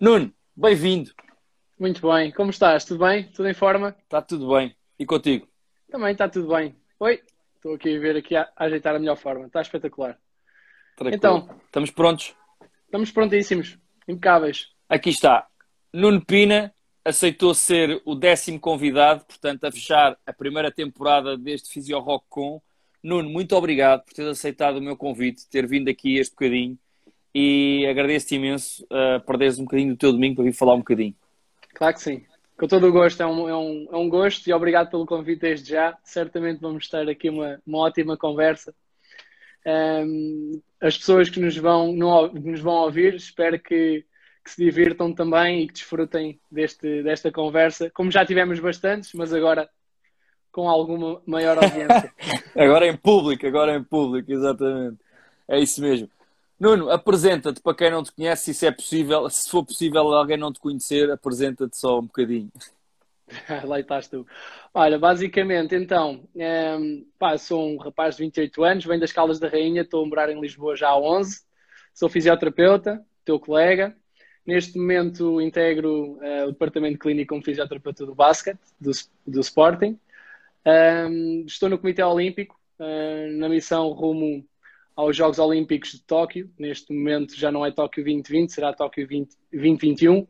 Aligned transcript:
Nuno, 0.00 0.32
bem-vindo. 0.56 1.10
Muito 1.78 2.10
bem. 2.10 2.32
Como 2.32 2.48
estás? 2.48 2.86
Tudo 2.86 3.04
bem? 3.04 3.24
Tudo 3.32 3.46
em 3.50 3.52
forma? 3.52 3.94
Está 4.02 4.22
tudo 4.22 4.48
bem. 4.48 4.74
E 4.98 5.04
contigo? 5.04 5.46
Também 5.90 6.12
está 6.12 6.26
tudo 6.26 6.48
bem. 6.48 6.74
Oi, 6.98 7.20
estou 7.54 7.74
aqui 7.74 7.94
a 7.94 8.00
ver 8.00 8.16
aqui 8.16 8.34
a, 8.34 8.50
ajeitar 8.56 8.96
a 8.96 8.98
melhor 8.98 9.16
forma. 9.16 9.44
Está 9.44 9.60
espetacular. 9.60 10.18
Tranquilo. 10.96 11.16
Então. 11.16 11.60
Estamos 11.66 11.90
prontos? 11.90 12.34
Estamos 12.86 13.10
prontíssimos. 13.10 13.78
Impecáveis. 14.08 14.70
Aqui 14.88 15.10
está. 15.10 15.46
Nuno 15.92 16.24
Pina 16.24 16.72
aceitou 17.04 17.52
ser 17.52 18.00
o 18.06 18.14
décimo 18.14 18.58
convidado, 18.58 19.26
portanto, 19.26 19.64
a 19.64 19.70
fechar 19.70 20.16
a 20.24 20.32
primeira 20.32 20.72
temporada 20.72 21.36
deste 21.36 21.68
Physio 21.68 21.98
Rock 21.98 22.24
Com. 22.30 22.62
Nuno, 23.02 23.28
muito 23.28 23.54
obrigado 23.54 24.02
por 24.06 24.14
ter 24.14 24.26
aceitado 24.26 24.78
o 24.78 24.82
meu 24.82 24.96
convite, 24.96 25.46
ter 25.50 25.66
vindo 25.66 25.90
aqui 25.90 26.16
este 26.16 26.32
bocadinho 26.32 26.78
e 27.34 27.86
agradeço-te 27.88 28.34
imenso 28.34 28.84
uh, 28.84 29.24
perderes 29.24 29.58
um 29.58 29.64
bocadinho 29.64 29.90
do 29.90 29.98
teu 29.98 30.12
domingo 30.12 30.36
para 30.36 30.44
vir 30.44 30.52
falar 30.52 30.74
um 30.74 30.78
bocadinho. 30.78 31.14
Claro 31.74 31.94
que 31.94 32.02
sim. 32.02 32.24
Com 32.56 32.66
todo 32.66 32.86
o 32.86 32.92
gosto, 32.92 33.22
é 33.22 33.26
um, 33.26 33.48
é 33.48 33.56
um, 33.56 33.88
é 33.90 33.96
um 33.96 34.08
gosto 34.08 34.46
e 34.46 34.52
obrigado 34.52 34.90
pelo 34.90 35.06
convite 35.06 35.40
desde 35.40 35.70
já. 35.70 35.96
Certamente 36.04 36.60
vamos 36.60 36.88
ter 36.88 37.08
aqui 37.08 37.30
uma, 37.30 37.58
uma 37.66 37.78
ótima 37.78 38.18
conversa. 38.18 38.74
Um, 39.66 40.60
as 40.80 40.98
pessoas 40.98 41.30
que 41.30 41.40
nos 41.40 41.56
vão, 41.56 41.92
no, 41.92 42.28
nos 42.28 42.60
vão 42.60 42.74
ouvir, 42.74 43.14
espero 43.14 43.58
que, 43.58 44.04
que, 44.44 44.50
se 44.50 44.62
divirtam 44.62 45.12
também 45.14 45.62
e 45.62 45.66
que 45.68 45.72
desfrutem 45.74 46.38
deste, 46.50 47.02
desta 47.02 47.32
conversa, 47.32 47.90
como 47.90 48.10
já 48.10 48.26
tivemos 48.26 48.60
bastantes, 48.60 49.12
mas 49.14 49.32
agora 49.32 49.68
com 50.52 50.68
alguma 50.68 51.22
maior 51.26 51.56
audiência. 51.62 52.12
agora 52.54 52.86
em 52.86 52.96
público, 52.96 53.46
agora 53.46 53.74
em 53.74 53.82
público, 53.82 54.30
exatamente. 54.30 54.98
É 55.48 55.58
isso 55.58 55.80
mesmo. 55.80 56.10
Nuno, 56.60 56.90
apresenta-te 56.90 57.62
para 57.62 57.74
quem 57.74 57.90
não 57.90 58.02
te 58.02 58.12
conhece, 58.12 58.52
se 58.52 58.66
é 58.66 58.70
possível. 58.70 59.30
Se 59.30 59.48
for 59.48 59.64
possível 59.64 60.12
alguém 60.12 60.36
não 60.36 60.52
te 60.52 60.60
conhecer, 60.60 61.10
apresenta-te 61.10 61.74
só 61.78 61.98
um 61.98 62.02
bocadinho. 62.02 62.52
Lá 63.64 63.80
estás 63.80 64.08
tu. 64.08 64.26
Olha, 64.74 64.98
basicamente, 64.98 65.74
então, 65.74 66.28
é, 66.36 66.76
pá, 67.18 67.38
sou 67.38 67.66
um 67.66 67.78
rapaz 67.78 68.16
de 68.16 68.24
28 68.24 68.62
anos, 68.62 68.84
venho 68.84 69.00
das 69.00 69.10
Caldas 69.10 69.38
da 69.38 69.48
Rainha, 69.48 69.80
estou 69.80 70.04
a 70.04 70.06
morar 70.06 70.28
em 70.28 70.38
Lisboa 70.38 70.76
já 70.76 70.90
há 70.90 71.00
11, 71.00 71.40
sou 71.94 72.10
fisioterapeuta, 72.10 73.02
teu 73.24 73.40
colega. 73.40 73.96
Neste 74.44 74.76
momento 74.78 75.40
integro 75.40 76.18
uh, 76.18 76.48
o 76.48 76.52
departamento 76.52 76.98
clínico 76.98 77.30
como 77.30 77.42
fisioterapeuta 77.42 78.04
do 78.04 78.14
basquete, 78.14 78.60
do, 78.78 78.90
do 79.26 79.40
Sporting. 79.40 79.98
Um, 80.66 81.44
estou 81.46 81.70
no 81.70 81.78
Comitê 81.78 82.02
Olímpico, 82.02 82.60
uh, 82.78 83.38
na 83.38 83.48
missão 83.48 83.88
rumo 83.90 84.44
aos 85.00 85.16
Jogos 85.16 85.38
Olímpicos 85.38 85.92
de 85.92 86.02
Tóquio. 86.02 86.50
Neste 86.58 86.92
momento 86.92 87.34
já 87.34 87.50
não 87.50 87.64
é 87.64 87.70
Tóquio 87.70 88.04
2020, 88.04 88.50
será 88.50 88.72
Tóquio 88.72 89.06
20, 89.06 89.30
2021. 89.50 90.18
Uh, 90.18 90.28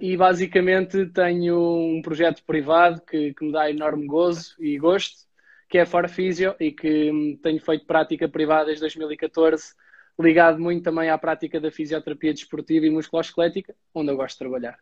e 0.00 0.16
basicamente 0.16 1.06
tenho 1.06 1.56
um 1.96 2.02
projeto 2.02 2.42
privado 2.44 3.00
que, 3.00 3.32
que, 3.32 3.44
me 3.44 3.52
dá 3.52 3.70
enorme 3.70 4.06
gozo 4.06 4.54
e 4.58 4.76
gosto, 4.76 5.26
que 5.68 5.78
é 5.78 5.82
a 5.82 5.86
Farfisio 5.86 6.54
e 6.60 6.72
que 6.72 7.10
hum, 7.10 7.38
tenho 7.42 7.60
feito 7.60 7.86
prática 7.86 8.28
privada 8.28 8.66
desde 8.66 8.80
2014, 8.80 9.74
ligado 10.18 10.60
muito 10.60 10.82
também 10.82 11.08
à 11.08 11.16
prática 11.16 11.60
da 11.60 11.70
fisioterapia 11.70 12.34
desportiva 12.34 12.84
e 12.84 12.90
musculoesquelética, 12.90 13.74
onde 13.94 14.10
eu 14.10 14.16
gosto 14.16 14.34
de 14.34 14.40
trabalhar. 14.40 14.78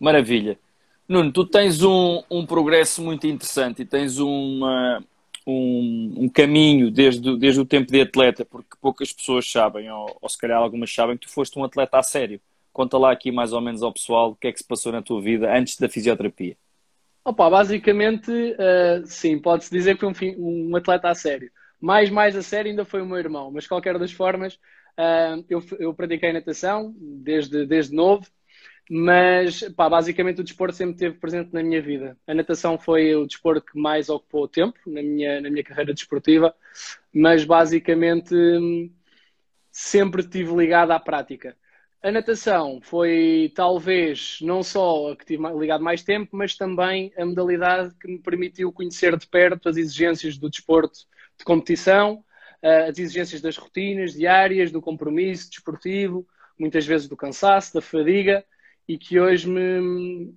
Maravilha. 0.00 0.58
Nuno, 1.06 1.30
tu 1.32 1.44
tens 1.44 1.82
um, 1.82 2.22
um 2.30 2.44
progresso 2.44 3.02
muito 3.02 3.26
interessante 3.26 3.82
e 3.82 3.86
tens 3.86 4.18
uma, 4.18 5.02
um, 5.50 6.14
um, 6.24 6.28
caminho 6.28 6.90
desde, 6.90 7.38
desde 7.38 7.60
o 7.60 7.64
tempo 7.64 7.90
de 7.90 8.00
atleta, 8.00 8.44
porque 8.44 8.76
poucas 8.80 9.12
pessoas 9.12 9.50
sabem, 9.50 9.90
ou, 9.90 10.18
ou 10.20 10.28
se 10.28 10.38
calhar 10.38 10.58
algumas 10.58 10.92
sabem, 10.92 11.16
que 11.16 11.26
tu 11.26 11.32
foste 11.32 11.58
um 11.58 11.64
atleta 11.64 11.98
a 11.98 12.02
sério. 12.02 12.40
Conta 12.72 12.98
lá 12.98 13.10
aqui 13.10 13.32
mais 13.32 13.52
ou 13.52 13.60
menos 13.60 13.82
ao 13.82 13.92
pessoal 13.92 14.30
o 14.30 14.36
que 14.36 14.48
é 14.48 14.52
que 14.52 14.58
se 14.58 14.66
passou 14.66 14.92
na 14.92 15.02
tua 15.02 15.20
vida 15.20 15.52
antes 15.52 15.76
da 15.76 15.88
fisioterapia. 15.88 16.56
Opa, 17.24 17.50
basicamente, 17.50 18.30
uh, 18.30 19.04
sim, 19.04 19.38
pode-se 19.38 19.70
dizer 19.70 19.96
que 19.96 20.14
foi 20.14 20.34
um, 20.38 20.70
um, 20.70 20.76
atleta 20.76 21.08
a 21.08 21.14
sério. 21.14 21.50
Mais, 21.80 22.08
mais 22.08 22.36
a 22.36 22.42
sério 22.42 22.70
ainda 22.70 22.84
foi 22.84 23.02
o 23.02 23.06
meu 23.06 23.18
irmão, 23.18 23.50
mas 23.50 23.66
qualquer 23.66 23.98
das 23.98 24.12
formas, 24.12 24.54
uh, 24.54 25.44
eu, 25.48 25.62
eu 25.78 25.92
pratiquei 25.92 26.32
natação 26.32 26.94
desde, 26.98 27.66
desde 27.66 27.94
novo, 27.94 28.26
mas, 28.90 29.60
pá, 29.76 29.88
basicamente 29.88 30.40
o 30.40 30.44
desporto 30.44 30.74
sempre 30.74 30.94
esteve 30.94 31.18
presente 31.18 31.52
na 31.52 31.62
minha 31.62 31.80
vida. 31.82 32.16
A 32.26 32.32
natação 32.32 32.78
foi 32.78 33.14
o 33.14 33.26
desporto 33.26 33.66
que 33.72 33.78
mais 33.78 34.08
ocupou 34.08 34.48
tempo 34.48 34.78
na 34.86 35.02
minha, 35.02 35.40
na 35.40 35.50
minha 35.50 35.62
carreira 35.62 35.92
desportiva, 35.92 36.54
mas 37.12 37.44
basicamente 37.44 38.34
sempre 39.70 40.22
estive 40.22 40.54
ligado 40.54 40.92
à 40.92 40.98
prática. 40.98 41.54
A 42.02 42.10
natação 42.10 42.80
foi 42.80 43.52
talvez 43.54 44.38
não 44.40 44.62
só 44.62 45.12
a 45.12 45.16
que 45.16 45.26
tive 45.26 45.42
ligado 45.58 45.84
mais 45.84 46.02
tempo, 46.02 46.36
mas 46.36 46.56
também 46.56 47.12
a 47.18 47.26
modalidade 47.26 47.94
que 47.96 48.08
me 48.08 48.18
permitiu 48.18 48.72
conhecer 48.72 49.16
de 49.18 49.26
perto 49.26 49.68
as 49.68 49.76
exigências 49.76 50.38
do 50.38 50.48
desporto 50.48 51.00
de 51.36 51.44
competição, 51.44 52.24
eh, 52.62 52.88
as 52.88 52.98
exigências 52.98 53.40
das 53.42 53.56
rotinas 53.56 54.14
diárias, 54.14 54.70
do 54.70 54.80
compromisso 54.80 55.50
desportivo, 55.50 56.26
muitas 56.58 56.86
vezes 56.86 57.08
do 57.08 57.16
cansaço, 57.16 57.74
da 57.74 57.80
fadiga 57.82 58.44
e 58.88 58.96
que 58.96 59.20
hoje 59.20 59.48
me, 59.48 60.34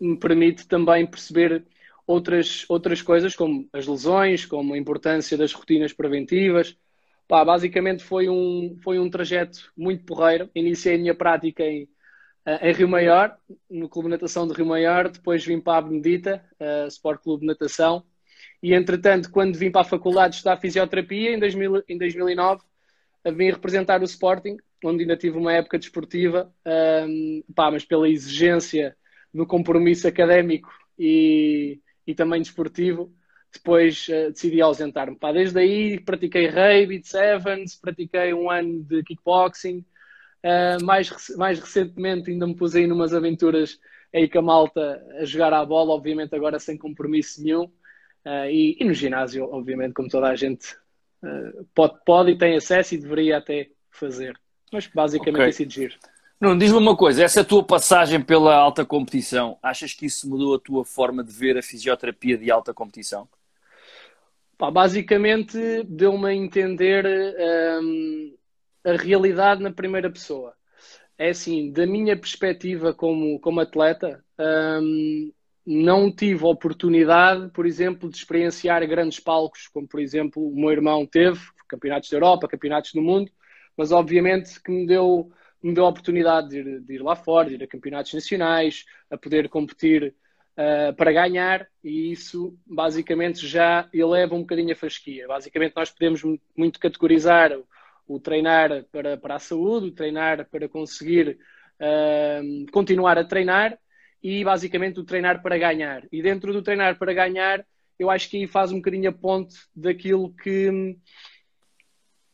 me 0.00 0.18
permite 0.18 0.66
também 0.66 1.06
perceber 1.06 1.64
outras, 2.06 2.64
outras 2.68 3.02
coisas, 3.02 3.36
como 3.36 3.68
as 3.72 3.86
lesões, 3.86 4.46
como 4.46 4.74
a 4.74 4.78
importância 4.78 5.36
das 5.36 5.52
rotinas 5.52 5.92
preventivas. 5.92 6.76
Pá, 7.28 7.44
basicamente 7.44 8.02
foi 8.02 8.28
um, 8.28 8.78
foi 8.82 8.98
um 8.98 9.10
trajeto 9.10 9.70
muito 9.76 10.04
porreiro. 10.04 10.50
Iniciei 10.54 10.94
a 10.96 10.98
minha 10.98 11.14
prática 11.14 11.62
em, 11.62 11.86
eh, 12.46 12.70
em 12.70 12.72
Rio 12.72 12.88
Maior, 12.88 13.36
no 13.68 13.88
Clube 13.88 14.08
de 14.08 14.12
Natação 14.12 14.48
de 14.48 14.54
Rio 14.54 14.64
Maior, 14.66 15.10
depois 15.10 15.44
vim 15.44 15.60
para 15.60 15.78
a 15.78 15.82
Benedita, 15.82 16.42
uh, 16.58 16.88
Sport 16.88 17.22
Clube 17.22 17.42
de 17.42 17.46
Natação, 17.48 18.02
e 18.62 18.74
entretanto, 18.74 19.30
quando 19.30 19.56
vim 19.56 19.70
para 19.70 19.82
a 19.82 19.84
faculdade 19.84 20.36
estudar 20.36 20.56
fisioterapia, 20.56 21.34
em, 21.34 21.38
2000, 21.38 21.84
em 21.88 21.98
2009, 21.98 22.62
vim 23.34 23.50
representar 23.50 24.00
o 24.00 24.04
Sporting 24.04 24.56
onde 24.84 25.02
ainda 25.02 25.16
tive 25.16 25.36
uma 25.36 25.52
época 25.52 25.78
desportiva, 25.78 26.52
um, 27.06 27.42
pá, 27.54 27.70
mas 27.70 27.84
pela 27.84 28.08
exigência 28.08 28.96
do 29.32 29.46
compromisso 29.46 30.06
académico 30.06 30.70
e, 30.98 31.80
e 32.06 32.14
também 32.14 32.40
desportivo, 32.40 33.12
depois 33.52 34.06
uh, 34.08 34.30
decidi 34.30 34.60
ausentar-me. 34.60 35.16
Desde 35.32 35.58
aí 35.58 36.00
pratiquei 36.00 36.48
rugby 36.48 37.02
sevens, 37.02 37.76
pratiquei 37.76 38.32
um 38.34 38.50
ano 38.50 38.82
de 38.82 39.02
kickboxing, 39.02 39.84
uh, 40.44 40.84
mais, 40.84 41.10
mais 41.36 41.58
recentemente 41.58 42.30
ainda 42.30 42.46
me 42.46 42.54
pus 42.54 42.74
aí 42.74 42.86
numas 42.86 43.14
aventuras 43.14 43.78
aí 44.14 44.28
com 44.28 44.38
a 44.38 44.42
malta 44.42 45.04
a 45.18 45.24
jogar 45.24 45.52
à 45.52 45.64
bola, 45.64 45.92
obviamente 45.92 46.34
agora 46.34 46.58
sem 46.58 46.78
compromisso 46.78 47.42
nenhum, 47.42 47.64
uh, 47.64 48.48
e, 48.50 48.76
e, 48.80 48.84
no 48.84 48.94
ginásio, 48.94 49.44
obviamente, 49.44 49.94
como 49.94 50.08
toda 50.08 50.28
a 50.28 50.36
gente 50.36 50.76
pode, 51.74 51.98
pode 52.06 52.30
e 52.30 52.38
tem 52.38 52.56
acesso 52.56 52.94
e 52.94 52.98
deveria 52.98 53.38
até 53.38 53.70
fazer. 53.90 54.38
Mas 54.72 54.86
basicamente 54.86 55.34
okay. 55.34 55.44
tem 55.44 55.52
sido 55.52 55.72
giro. 55.72 55.94
Não, 56.40 56.56
diz-me 56.56 56.78
uma 56.78 56.96
coisa, 56.96 57.24
essa 57.24 57.42
tua 57.42 57.64
passagem 57.64 58.22
pela 58.22 58.54
alta 58.54 58.84
competição, 58.84 59.58
achas 59.60 59.92
que 59.92 60.06
isso 60.06 60.28
mudou 60.30 60.54
a 60.54 60.60
tua 60.60 60.84
forma 60.84 61.24
de 61.24 61.32
ver 61.32 61.58
a 61.58 61.62
fisioterapia 61.62 62.38
de 62.38 62.48
alta 62.48 62.72
competição? 62.72 63.28
Pá, 64.56 64.70
basicamente 64.70 65.58
deu-me 65.84 66.26
a 66.28 66.34
entender 66.34 67.04
hum, 67.82 68.36
a 68.84 68.92
realidade 68.92 69.62
na 69.62 69.72
primeira 69.72 70.08
pessoa. 70.10 70.54
É 71.16 71.30
assim, 71.30 71.72
da 71.72 71.84
minha 71.84 72.16
perspectiva 72.16 72.94
como, 72.94 73.40
como 73.40 73.58
atleta, 73.58 74.24
hum, 74.80 75.32
não 75.66 76.10
tive 76.10 76.44
oportunidade, 76.44 77.50
por 77.50 77.66
exemplo, 77.66 78.08
de 78.08 78.16
experienciar 78.16 78.86
grandes 78.86 79.18
palcos, 79.18 79.66
como 79.66 79.88
por 79.88 79.98
exemplo 79.98 80.48
o 80.48 80.54
meu 80.54 80.70
irmão 80.70 81.04
teve, 81.04 81.40
campeonatos 81.68 82.08
da 82.10 82.16
Europa, 82.16 82.48
campeonatos 82.48 82.92
do 82.92 83.02
mundo, 83.02 83.30
mas 83.78 83.92
obviamente 83.92 84.60
que 84.60 84.72
me 84.72 84.84
deu, 84.84 85.30
me 85.62 85.72
deu 85.72 85.86
a 85.86 85.88
oportunidade 85.88 86.48
de 86.48 86.58
ir, 86.58 86.80
de 86.80 86.94
ir 86.94 87.02
lá 87.02 87.14
fora, 87.14 87.48
de 87.48 87.54
ir 87.54 87.62
a 87.62 87.68
campeonatos 87.68 88.12
nacionais, 88.12 88.84
a 89.08 89.16
poder 89.16 89.48
competir 89.48 90.16
uh, 90.58 90.92
para 90.96 91.12
ganhar, 91.12 91.68
e 91.82 92.10
isso 92.10 92.58
basicamente 92.66 93.46
já 93.46 93.88
eleva 93.94 94.34
um 94.34 94.40
bocadinho 94.40 94.72
a 94.72 94.76
fasquia. 94.76 95.28
Basicamente, 95.28 95.76
nós 95.76 95.90
podemos 95.90 96.22
muito 96.56 96.80
categorizar 96.80 97.52
o, 97.52 97.64
o 98.08 98.18
treinar 98.18 98.84
para, 98.90 99.16
para 99.16 99.36
a 99.36 99.38
saúde, 99.38 99.86
o 99.86 99.94
treinar 99.94 100.48
para 100.50 100.68
conseguir 100.68 101.38
uh, 101.80 102.70
continuar 102.72 103.16
a 103.16 103.24
treinar 103.24 103.78
e 104.20 104.42
basicamente 104.42 104.98
o 104.98 105.04
treinar 105.04 105.40
para 105.40 105.56
ganhar. 105.56 106.02
E 106.10 106.20
dentro 106.20 106.52
do 106.52 106.62
treinar 106.62 106.98
para 106.98 107.14
ganhar, 107.14 107.64
eu 107.96 108.10
acho 108.10 108.28
que 108.28 108.38
aí 108.38 108.46
faz 108.48 108.72
um 108.72 108.78
bocadinho 108.78 109.10
a 109.10 109.12
ponte 109.12 109.56
daquilo 109.74 110.34
que 110.34 110.96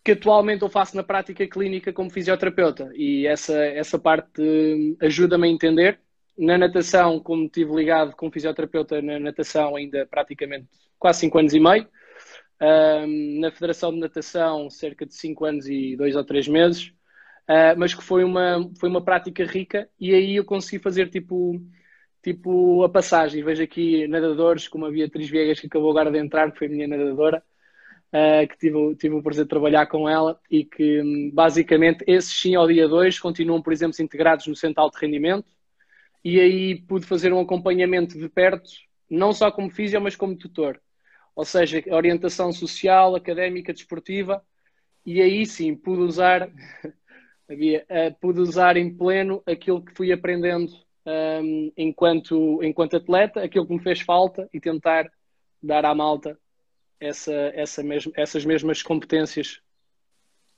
que 0.05 0.13
atualmente 0.13 0.63
eu 0.63 0.69
faço 0.69 0.95
na 0.97 1.03
prática 1.03 1.47
clínica 1.49 1.93
como 1.93 2.11
fisioterapeuta 2.11 2.91
e 2.95 3.27
essa, 3.27 3.57
essa 3.65 3.99
parte 3.99 4.97
ajuda-me 5.01 5.49
a 5.49 5.51
entender. 5.51 5.99
Na 6.37 6.59
natação, 6.59 7.21
como 7.21 7.45
estive 7.47 7.75
ligado 7.75 8.15
como 8.17 8.31
fisioterapeuta 8.31 9.01
na 9.01 9.19
natação 9.19 9.77
ainda 9.77 10.07
praticamente 10.07 10.69
quase 10.99 11.21
5 11.21 11.39
anos 11.39 11.55
e 11.55 11.61
meio, 11.61 11.89
um, 12.61 13.41
na 13.41 13.51
Federação 13.51 13.93
de 13.93 14.01
Natação 14.01 14.69
cerca 14.69 15.07
de 15.07 15.15
5 15.15 15.45
anos 15.45 15.69
e 15.69 15.97
2 15.97 16.17
ou 16.17 16.25
3 16.25 16.49
meses, 16.49 16.89
uh, 17.49 17.79
mas 17.79 17.95
que 17.95 18.03
foi 18.03 18.25
uma, 18.25 18.71
foi 18.79 18.89
uma 18.89 19.03
prática 19.03 19.45
rica 19.45 19.89
e 19.99 20.15
aí 20.15 20.37
eu 20.37 20.45
consegui 20.45 20.83
fazer 20.83 21.09
tipo, 21.09 21.61
tipo 22.23 22.83
a 22.83 22.89
passagem. 22.89 23.45
Vejo 23.45 23.63
aqui 23.63 24.07
nadadores, 24.09 24.69
como 24.69 24.87
a 24.87 24.91
Beatriz 24.91 25.29
Viegas, 25.31 25.61
que 25.61 25.67
acabou 25.67 25.91
agora 25.91 26.11
de 26.11 26.19
entrar, 26.19 26.51
que 26.53 26.59
foi 26.59 26.69
minha 26.69 26.89
nadadora, 26.89 27.43
uh, 28.15 28.47
que 28.47 28.57
tive, 28.57 28.95
tive 28.95 29.15
o 29.17 29.23
prazer 29.23 29.45
de 29.45 29.51
trabalhar 29.51 29.87
com 29.87 30.09
ela 30.09 30.41
e 30.49 30.65
que 30.65 31.31
basicamente 31.33 32.05
esses 32.07 32.33
sim 32.33 32.55
ao 32.55 32.69
dia 32.69 32.87
2 32.87 33.19
continuam, 33.19 33.61
por 33.61 33.73
exemplo, 33.73 34.01
integrados 34.01 34.47
no 34.47 34.55
centro 34.55 34.89
de 34.89 34.99
rendimento 34.99 35.49
e 36.25 36.41
aí 36.41 36.81
pude 36.83 37.07
fazer 37.07 37.33
um 37.33 37.41
acompanhamento 37.41 38.19
de 38.19 38.29
perto, 38.29 38.71
não 39.11 39.33
só 39.33 39.51
como 39.51 39.71
físico, 39.71 40.03
mas 40.03 40.17
como 40.17 40.37
tutor. 40.37 40.81
Ou 41.37 41.45
seja, 41.45 41.83
orientação 41.91 42.53
social, 42.53 43.17
académica, 43.17 43.73
desportiva, 43.73 44.43
e 45.05 45.21
aí 45.21 45.45
sim 45.45 45.75
pude 45.75 46.01
usar, 46.03 46.49
havia, 47.51 47.85
uh, 47.91 48.15
pude 48.21 48.41
usar 48.41 48.77
em 48.77 48.97
pleno 48.97 49.43
aquilo 49.45 49.85
que 49.85 49.95
fui 49.95 50.13
aprendendo 50.13 50.73
um, 51.07 51.73
enquanto, 51.77 52.63
enquanto 52.63 52.97
atleta, 52.97 53.43
aquilo 53.43 53.67
que 53.67 53.75
me 53.75 53.83
fez 53.83 54.01
falta 54.01 54.49
e 54.53 54.61
tentar 54.61 55.11
dar 55.63 55.85
à 55.85 55.95
malta 55.95 56.39
essa, 57.07 57.33
essa 57.55 57.83
mesmo, 57.83 58.13
essas 58.17 58.45
mesmas 58.45 58.83
competências. 58.83 59.61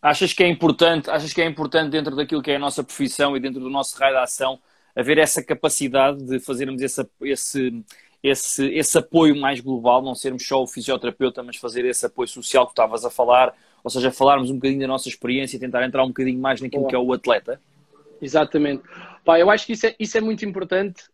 Achas 0.00 0.32
que 0.32 0.42
é 0.42 0.48
importante, 0.48 1.10
achas 1.10 1.32
que 1.32 1.40
é 1.40 1.46
importante 1.46 1.90
dentro 1.90 2.14
daquilo 2.14 2.42
que 2.42 2.50
é 2.50 2.56
a 2.56 2.60
nossa 2.60 2.84
profissão 2.84 3.36
e 3.36 3.40
dentro 3.40 3.60
do 3.60 3.70
nosso 3.70 3.98
raio 3.98 4.14
de 4.14 4.22
ação 4.22 4.60
haver 4.94 5.18
essa 5.18 5.42
capacidade 5.42 6.24
de 6.24 6.40
fazermos 6.40 6.80
esse, 6.80 7.06
esse, 7.20 7.84
esse, 8.22 8.66
esse 8.68 8.98
apoio 8.98 9.36
mais 9.36 9.60
global, 9.60 10.00
não 10.00 10.14
sermos 10.14 10.46
só 10.46 10.62
o 10.62 10.66
fisioterapeuta, 10.66 11.42
mas 11.42 11.56
fazer 11.56 11.84
esse 11.84 12.06
apoio 12.06 12.28
social 12.28 12.64
que 12.64 12.72
estavas 12.72 13.04
a 13.04 13.10
falar, 13.10 13.54
ou 13.84 13.90
seja, 13.90 14.10
falarmos 14.10 14.50
um 14.50 14.54
bocadinho 14.54 14.80
da 14.80 14.86
nossa 14.86 15.08
experiência 15.08 15.56
e 15.56 15.60
tentar 15.60 15.84
entrar 15.84 16.02
um 16.02 16.08
bocadinho 16.08 16.40
mais 16.40 16.60
naquilo 16.62 16.82
Boa. 16.82 16.90
que 16.90 16.96
é 16.96 16.98
o 16.98 17.12
atleta? 17.12 17.60
Exatamente. 18.20 18.82
Pá, 19.22 19.38
eu 19.38 19.50
acho 19.50 19.66
que 19.66 19.72
isso 19.72 19.86
é, 19.86 19.94
isso 19.98 20.16
é 20.16 20.20
muito 20.20 20.44
importante, 20.46 21.04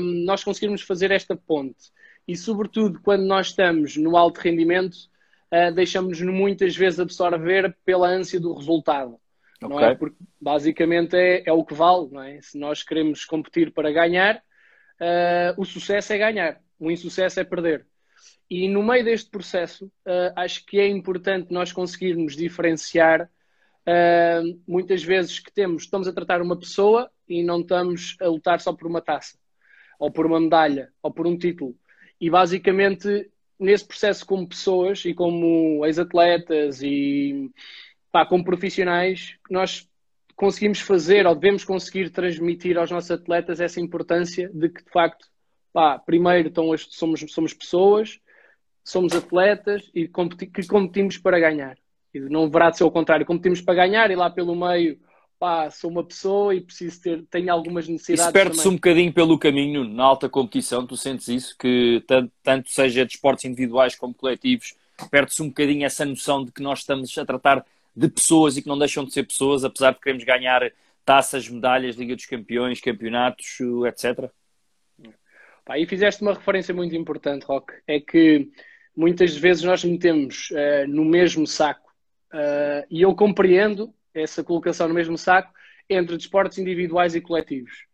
um, 0.00 0.24
nós 0.24 0.44
conseguirmos 0.44 0.82
fazer 0.82 1.10
esta 1.10 1.34
ponte. 1.34 1.90
E, 2.26 2.36
sobretudo, 2.36 3.00
quando 3.02 3.24
nós 3.24 3.48
estamos 3.48 3.96
no 3.96 4.16
alto 4.16 4.38
rendimento, 4.38 4.94
uh, 5.52 5.72
deixamos-nos 5.74 6.34
muitas 6.34 6.76
vezes 6.76 7.00
absorver 7.00 7.76
pela 7.84 8.08
ânsia 8.08 8.38
do 8.38 8.54
resultado. 8.54 9.18
Okay. 9.62 9.68
Não 9.68 9.80
é? 9.80 9.94
Porque, 9.94 10.16
basicamente, 10.40 11.16
é, 11.16 11.42
é 11.46 11.52
o 11.52 11.64
que 11.64 11.74
vale. 11.74 12.08
Não 12.10 12.22
é? 12.22 12.40
Se 12.40 12.58
nós 12.58 12.82
queremos 12.82 13.24
competir 13.24 13.72
para 13.72 13.90
ganhar, 13.92 14.36
uh, 14.36 15.60
o 15.60 15.64
sucesso 15.64 16.12
é 16.12 16.18
ganhar, 16.18 16.60
o 16.78 16.90
insucesso 16.90 17.40
é 17.40 17.44
perder. 17.44 17.86
E 18.48 18.68
no 18.68 18.82
meio 18.82 19.04
deste 19.04 19.30
processo, 19.30 19.86
uh, 20.06 20.32
acho 20.36 20.66
que 20.66 20.78
é 20.78 20.86
importante 20.86 21.52
nós 21.52 21.72
conseguirmos 21.72 22.36
diferenciar 22.36 23.30
uh, 23.86 24.60
muitas 24.68 25.02
vezes 25.02 25.38
que 25.38 25.52
temos, 25.52 25.84
estamos 25.84 26.06
a 26.06 26.12
tratar 26.12 26.42
uma 26.42 26.58
pessoa 26.58 27.10
e 27.28 27.42
não 27.42 27.60
estamos 27.60 28.16
a 28.20 28.26
lutar 28.26 28.60
só 28.60 28.72
por 28.72 28.86
uma 28.86 29.00
taça, 29.00 29.38
ou 29.98 30.10
por 30.10 30.26
uma 30.26 30.40
medalha, 30.40 30.92
ou 31.02 31.10
por 31.10 31.26
um 31.26 31.36
título. 31.36 31.74
E 32.22 32.30
basicamente, 32.30 33.28
nesse 33.58 33.84
processo, 33.84 34.24
como 34.24 34.48
pessoas 34.48 35.04
e 35.04 35.12
como 35.12 35.84
ex-atletas 35.84 36.80
e 36.80 37.50
pá, 38.12 38.24
como 38.24 38.44
profissionais, 38.44 39.34
nós 39.50 39.90
conseguimos 40.36 40.78
fazer 40.78 41.26
ou 41.26 41.34
devemos 41.34 41.64
conseguir 41.64 42.10
transmitir 42.10 42.78
aos 42.78 42.92
nossos 42.92 43.10
atletas 43.10 43.60
essa 43.60 43.80
importância 43.80 44.48
de 44.54 44.68
que, 44.68 44.84
de 44.84 44.90
facto, 44.92 45.26
pá, 45.72 45.98
primeiro 45.98 46.46
então, 46.46 46.72
somos, 46.78 47.24
somos 47.26 47.52
pessoas, 47.52 48.20
somos 48.84 49.16
atletas 49.16 49.90
e 49.92 50.06
competi 50.06 50.46
que 50.46 50.64
competimos 50.64 51.18
para 51.18 51.40
ganhar. 51.40 51.76
E 52.14 52.20
não 52.20 52.46
deverá 52.46 52.72
ser 52.72 52.84
o 52.84 52.90
contrário, 52.92 53.26
competimos 53.26 53.60
para 53.60 53.74
ganhar 53.74 54.12
e 54.12 54.14
lá 54.14 54.30
pelo 54.30 54.54
meio, 54.54 54.96
pá, 55.42 55.68
sou 55.72 55.90
uma 55.90 56.04
pessoa 56.04 56.54
e 56.54 56.60
preciso 56.60 57.02
ter, 57.02 57.24
tenho 57.28 57.52
algumas 57.52 57.88
necessidades. 57.88 58.26
Isso 58.26 58.32
perde-se 58.32 58.68
um 58.68 58.74
bocadinho 58.74 59.12
pelo 59.12 59.36
caminho 59.36 59.82
na 59.82 60.04
alta 60.04 60.28
competição, 60.28 60.86
tu 60.86 60.96
sentes 60.96 61.26
isso? 61.26 61.58
Que 61.58 62.00
tanto, 62.06 62.32
tanto 62.44 62.70
seja 62.70 63.04
de 63.04 63.14
esportes 63.14 63.44
individuais 63.44 63.96
como 63.96 64.14
coletivos, 64.14 64.76
perde-se 65.10 65.42
um 65.42 65.48
bocadinho 65.48 65.84
essa 65.84 66.04
noção 66.04 66.44
de 66.44 66.52
que 66.52 66.62
nós 66.62 66.78
estamos 66.78 67.18
a 67.18 67.24
tratar 67.26 67.66
de 67.96 68.08
pessoas 68.08 68.56
e 68.56 68.62
que 68.62 68.68
não 68.68 68.78
deixam 68.78 69.04
de 69.04 69.12
ser 69.12 69.24
pessoas, 69.24 69.64
apesar 69.64 69.94
de 69.94 69.98
queremos 69.98 70.22
ganhar 70.22 70.70
taças, 71.04 71.48
medalhas, 71.48 71.96
Liga 71.96 72.14
dos 72.14 72.26
Campeões, 72.26 72.80
campeonatos, 72.80 73.58
etc. 73.88 74.30
Pá, 75.64 75.76
e 75.76 75.84
fizeste 75.88 76.22
uma 76.22 76.34
referência 76.34 76.72
muito 76.72 76.94
importante, 76.94 77.46
Roque, 77.46 77.72
é 77.88 77.98
que 77.98 78.48
muitas 78.96 79.36
vezes 79.36 79.64
nós 79.64 79.82
metemos 79.82 80.50
uh, 80.52 80.86
no 80.86 81.04
mesmo 81.04 81.48
saco, 81.48 81.92
uh, 82.32 82.86
e 82.88 83.02
eu 83.02 83.12
compreendo 83.12 83.92
essa 84.14 84.42
colocação 84.44 84.88
no 84.88 84.94
mesmo 84.94 85.16
saco 85.16 85.52
entre 85.88 86.16
desportos 86.16 86.58
individuais 86.58 87.14
e 87.14 87.20
coletivos. 87.20 87.86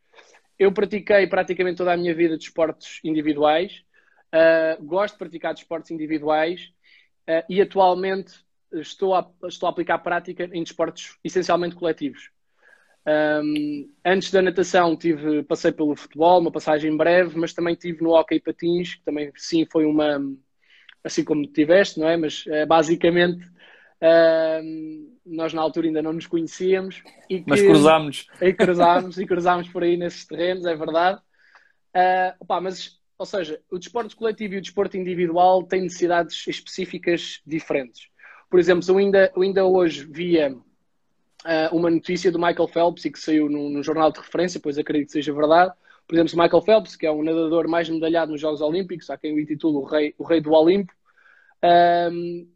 Eu 0.59 0.73
pratiquei 0.73 1.27
praticamente 1.27 1.79
toda 1.79 1.93
a 1.93 1.97
minha 1.97 2.15
vida 2.15 2.37
de 2.37 2.45
esportes 2.45 3.01
individuais, 3.05 3.85
uh, 4.35 4.85
gosto 4.85 5.15
de 5.15 5.19
praticar 5.19 5.55
desportos 5.55 5.91
individuais 5.91 6.73
e 7.47 7.61
atualmente 7.61 8.33
estou 8.73 9.15
a, 9.15 9.31
estou 9.45 9.67
a 9.67 9.71
aplicar 9.71 9.99
prática 9.99 10.49
em 10.53 10.63
desportos 10.63 11.19
essencialmente 11.23 11.77
coletivos. 11.77 12.31
Um, 13.07 13.91
antes 14.05 14.31
da 14.31 14.43
natação 14.43 14.95
tive, 14.95 15.43
passei 15.45 15.73
pelo 15.73 15.97
futebol, 15.97 16.41
uma 16.41 16.53
passagem 16.53 16.95
breve, 16.95 17.39
mas 17.39 17.55
também 17.55 17.75
tive 17.75 18.03
no 18.03 18.11
hockey 18.11 18.39
patins, 18.39 18.97
que 18.97 19.03
também 19.03 19.33
sim 19.35 19.67
foi 19.71 19.87
uma, 19.87 20.21
assim 21.03 21.25
como 21.25 21.47
tiveste, 21.47 21.99
não 21.99 22.09
é? 22.09 22.17
Mas 22.19 22.45
uh, 22.47 22.67
basicamente 22.67 23.47
uh, 23.47 25.18
nós 25.29 25.53
na 25.53 25.63
altura 25.63 25.87
ainda 25.87 26.03
não 26.03 26.13
nos 26.13 26.27
conhecíamos. 26.27 27.03
E 27.29 27.41
que, 27.41 27.49
mas 27.49 27.61
cruzámos. 27.61 28.27
E 28.41 28.53
cruzámos, 28.53 29.19
e 29.19 29.27
cruzámos 29.27 29.69
por 29.69 29.83
aí 29.83 29.97
nesses 29.97 30.27
terrenos, 30.27 30.65
é 30.65 30.75
verdade. 30.75 31.21
Uh, 31.95 32.35
opa, 32.41 32.61
mas, 32.61 32.99
ou 33.17 33.27
seja, 33.27 33.61
o 33.71 33.79
desporto 33.79 34.17
coletivo 34.17 34.55
e 34.55 34.59
o 34.59 34.63
desporto 34.63 34.97
individual 34.97 35.63
têm 35.63 35.83
necessidades 35.83 36.47
específicas 36.47 37.41
diferentes. 37.47 38.09
Por 38.51 38.59
exemplo, 38.59 38.85
eu 38.89 38.99
ainda, 38.99 39.33
eu 39.35 39.43
ainda 39.43 39.65
hoje 39.65 40.05
via 40.05 40.57
uh, 41.45 41.77
uma 41.77 41.91
notícia 41.91 42.33
do 42.33 42.39
Michael 42.39 42.69
Phelps 42.69 43.05
e 43.05 43.11
que 43.11 43.19
saiu 43.19 43.49
num, 43.49 43.69
num, 43.69 43.83
jornal 43.83 44.11
de 44.11 44.21
referência, 44.21 44.61
pois 44.61 44.79
acredito 44.79 45.09
que 45.09 45.13
seja 45.13 45.33
verdade. 45.33 45.73
Por 46.07 46.15
exemplo, 46.15 46.33
o 46.35 46.43
Michael 46.43 46.63
Phelps, 46.63 46.97
que 46.97 47.07
é 47.07 47.11
o 47.11 47.23
nadador 47.23 47.69
mais 47.69 47.89
medalhado 47.89 48.33
nos 48.33 48.41
Jogos 48.41 48.63
Olímpicos, 48.63 49.11
há 49.11 49.19
quem 49.19 49.35
o 49.35 49.41
intitula 49.41 49.79
o 49.79 49.85
rei, 49.85 50.15
o 50.17 50.25
rei 50.25 50.41
do 50.41 50.53
Olimpo, 50.53 50.93
um, 51.63 52.49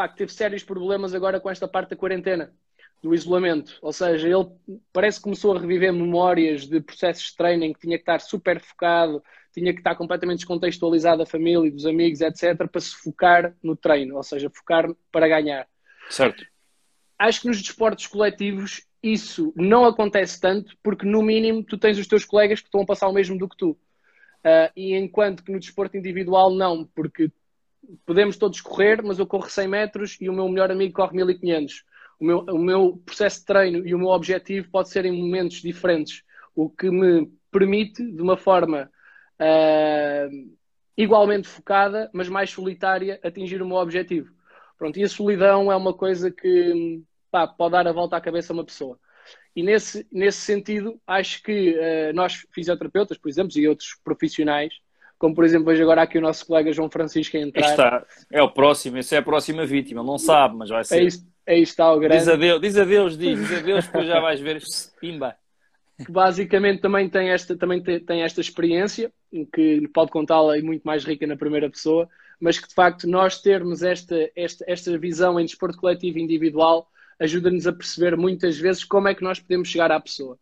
pá, 0.00 0.08
que 0.08 0.16
teve 0.16 0.32
sérios 0.32 0.64
problemas 0.64 1.12
agora 1.12 1.38
com 1.38 1.50
esta 1.50 1.68
parte 1.68 1.90
da 1.90 1.96
quarentena, 1.96 2.54
do 3.02 3.14
isolamento. 3.14 3.78
Ou 3.82 3.92
seja, 3.92 4.26
ele 4.26 4.48
parece 4.94 5.18
que 5.18 5.24
começou 5.24 5.54
a 5.54 5.60
reviver 5.60 5.92
memórias 5.92 6.66
de 6.66 6.80
processos 6.80 7.24
de 7.24 7.36
treino 7.36 7.64
em 7.64 7.72
que 7.74 7.80
tinha 7.80 7.98
que 7.98 8.02
estar 8.02 8.18
super 8.18 8.58
focado, 8.60 9.22
tinha 9.52 9.74
que 9.74 9.80
estar 9.80 9.94
completamente 9.96 10.38
descontextualizado 10.38 11.18
da 11.18 11.26
família, 11.26 11.70
dos 11.70 11.84
amigos, 11.84 12.22
etc., 12.22 12.66
para 12.66 12.80
se 12.80 12.96
focar 12.96 13.54
no 13.62 13.76
treino, 13.76 14.16
ou 14.16 14.22
seja, 14.22 14.48
focar 14.48 14.90
para 15.12 15.28
ganhar. 15.28 15.66
Certo. 16.08 16.46
Acho 17.18 17.42
que 17.42 17.48
nos 17.48 17.60
desportos 17.60 18.06
coletivos 18.06 18.86
isso 19.02 19.52
não 19.54 19.84
acontece 19.84 20.40
tanto, 20.40 20.74
porque 20.82 21.04
no 21.04 21.22
mínimo 21.22 21.62
tu 21.62 21.76
tens 21.76 21.98
os 21.98 22.06
teus 22.06 22.24
colegas 22.24 22.60
que 22.60 22.68
estão 22.68 22.80
a 22.80 22.86
passar 22.86 23.08
o 23.08 23.12
mesmo 23.12 23.36
do 23.36 23.46
que 23.46 23.56
tu. 23.56 23.72
Uh, 23.72 24.72
e 24.74 24.94
enquanto 24.94 25.44
que 25.44 25.52
no 25.52 25.60
desporto 25.60 25.98
individual 25.98 26.50
não, 26.50 26.86
porque 26.94 27.30
podemos 28.04 28.36
todos 28.36 28.60
correr, 28.60 29.02
mas 29.02 29.18
eu 29.18 29.26
corro 29.26 29.48
100 29.48 29.68
metros 29.68 30.16
e 30.20 30.28
o 30.28 30.32
meu 30.32 30.48
melhor 30.48 30.70
amigo 30.70 30.94
corre 30.94 31.16
1500. 31.16 31.84
O 32.18 32.24
meu, 32.24 32.38
o 32.40 32.58
meu 32.58 33.02
processo 33.04 33.40
de 33.40 33.46
treino 33.46 33.86
e 33.86 33.94
o 33.94 33.98
meu 33.98 34.08
objetivo 34.08 34.68
pode 34.70 34.90
ser 34.90 35.04
em 35.06 35.12
momentos 35.12 35.62
diferentes, 35.62 36.22
o 36.54 36.68
que 36.68 36.90
me 36.90 37.30
permite, 37.50 38.04
de 38.04 38.20
uma 38.20 38.36
forma 38.36 38.90
uh, 39.40 40.56
igualmente 40.96 41.48
focada, 41.48 42.10
mas 42.12 42.28
mais 42.28 42.50
solitária, 42.50 43.18
atingir 43.22 43.62
o 43.62 43.66
meu 43.66 43.78
objetivo. 43.78 44.32
Pronto, 44.76 44.98
e 44.98 45.02
a 45.02 45.08
solidão 45.08 45.72
é 45.72 45.76
uma 45.76 45.94
coisa 45.94 46.30
que 46.30 47.02
pá, 47.30 47.46
pode 47.46 47.72
dar 47.72 47.86
a 47.86 47.92
volta 47.92 48.16
à 48.16 48.20
cabeça 48.20 48.52
a 48.52 48.54
uma 48.54 48.64
pessoa. 48.64 48.98
E 49.54 49.62
nesse, 49.62 50.06
nesse 50.12 50.38
sentido, 50.38 51.00
acho 51.06 51.42
que 51.42 51.74
uh, 51.74 52.12
nós, 52.14 52.46
fisioterapeutas, 52.52 53.18
por 53.18 53.28
exemplo, 53.28 53.58
e 53.58 53.66
outros 53.66 53.98
profissionais, 54.04 54.74
como 55.20 55.34
por 55.34 55.44
exemplo, 55.44 55.66
vejo 55.66 55.82
agora 55.84 56.02
aqui 56.02 56.18
o 56.18 56.20
nosso 56.20 56.44
colega 56.44 56.72
João 56.72 56.90
Francisco 56.90 57.36
a 57.36 57.40
entrar. 57.40 57.70
Está, 57.70 58.06
é 58.32 58.42
o 58.42 58.50
próximo, 58.50 58.98
esse 58.98 59.14
é 59.14 59.18
a 59.18 59.22
próxima 59.22 59.64
vítima, 59.64 60.02
não 60.02 60.18
sabe, 60.18 60.56
mas 60.56 60.68
vai 60.68 60.80
é 60.80 60.84
ser. 60.84 60.96
É 61.46 61.58
isto 61.58 61.72
está 61.72 61.92
o 61.92 62.00
grande. 62.00 62.18
Diz 62.18 62.28
adeus, 62.28 62.60
diz 62.60 62.76
adeus, 62.76 63.18
diz, 63.18 63.38
diz 63.38 63.58
adeus, 63.58 63.86
depois 63.86 64.06
já 64.06 64.18
vais 64.18 64.40
ver, 64.40 64.60
pimba 65.00 65.36
que 66.04 66.10
basicamente 66.10 66.80
também 66.80 67.08
tem 67.08 67.30
esta, 67.30 67.56
também 67.56 67.82
tem 67.82 68.22
esta 68.22 68.40
experiência, 68.40 69.12
que 69.52 69.86
pode 69.88 70.10
contá-la 70.10 70.58
e 70.58 70.62
muito 70.62 70.82
mais 70.82 71.04
rica 71.04 71.26
na 71.26 71.36
primeira 71.36 71.68
pessoa, 71.68 72.08
mas 72.40 72.58
que 72.58 72.68
de 72.68 72.74
facto 72.74 73.06
nós 73.06 73.40
termos 73.40 73.82
esta, 73.82 74.30
esta, 74.34 74.64
esta 74.66 74.98
visão 74.98 75.38
em 75.38 75.44
desporto 75.44 75.78
coletivo 75.78 76.18
e 76.18 76.22
individual 76.22 76.88
ajuda-nos 77.18 77.66
a 77.66 77.72
perceber 77.72 78.16
muitas 78.16 78.58
vezes 78.58 78.82
como 78.82 79.08
é 79.08 79.14
que 79.14 79.22
nós 79.22 79.38
podemos 79.38 79.68
chegar 79.68 79.92
à 79.92 80.00
pessoa. 80.00 80.38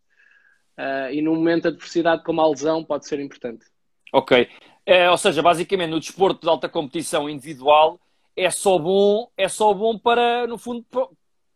Uh, 0.78 1.10
e 1.10 1.20
num 1.20 1.34
momento 1.34 1.62
de 1.62 1.68
adversidade 1.68 2.22
como 2.22 2.40
a 2.40 2.48
lesão 2.48 2.84
pode 2.84 3.08
ser 3.08 3.18
importante. 3.18 3.66
Ok. 4.12 4.48
É, 4.86 5.10
ou 5.10 5.18
seja, 5.18 5.42
basicamente 5.42 5.90
no 5.90 6.00
desporto 6.00 6.42
de 6.42 6.48
alta 6.48 6.68
competição 6.68 7.28
individual 7.28 8.00
é 8.34 8.50
só 8.50 8.78
bom, 8.78 9.28
é 9.36 9.48
só 9.48 9.74
bom 9.74 9.98
para, 9.98 10.46
no 10.46 10.56
fundo, 10.56 10.84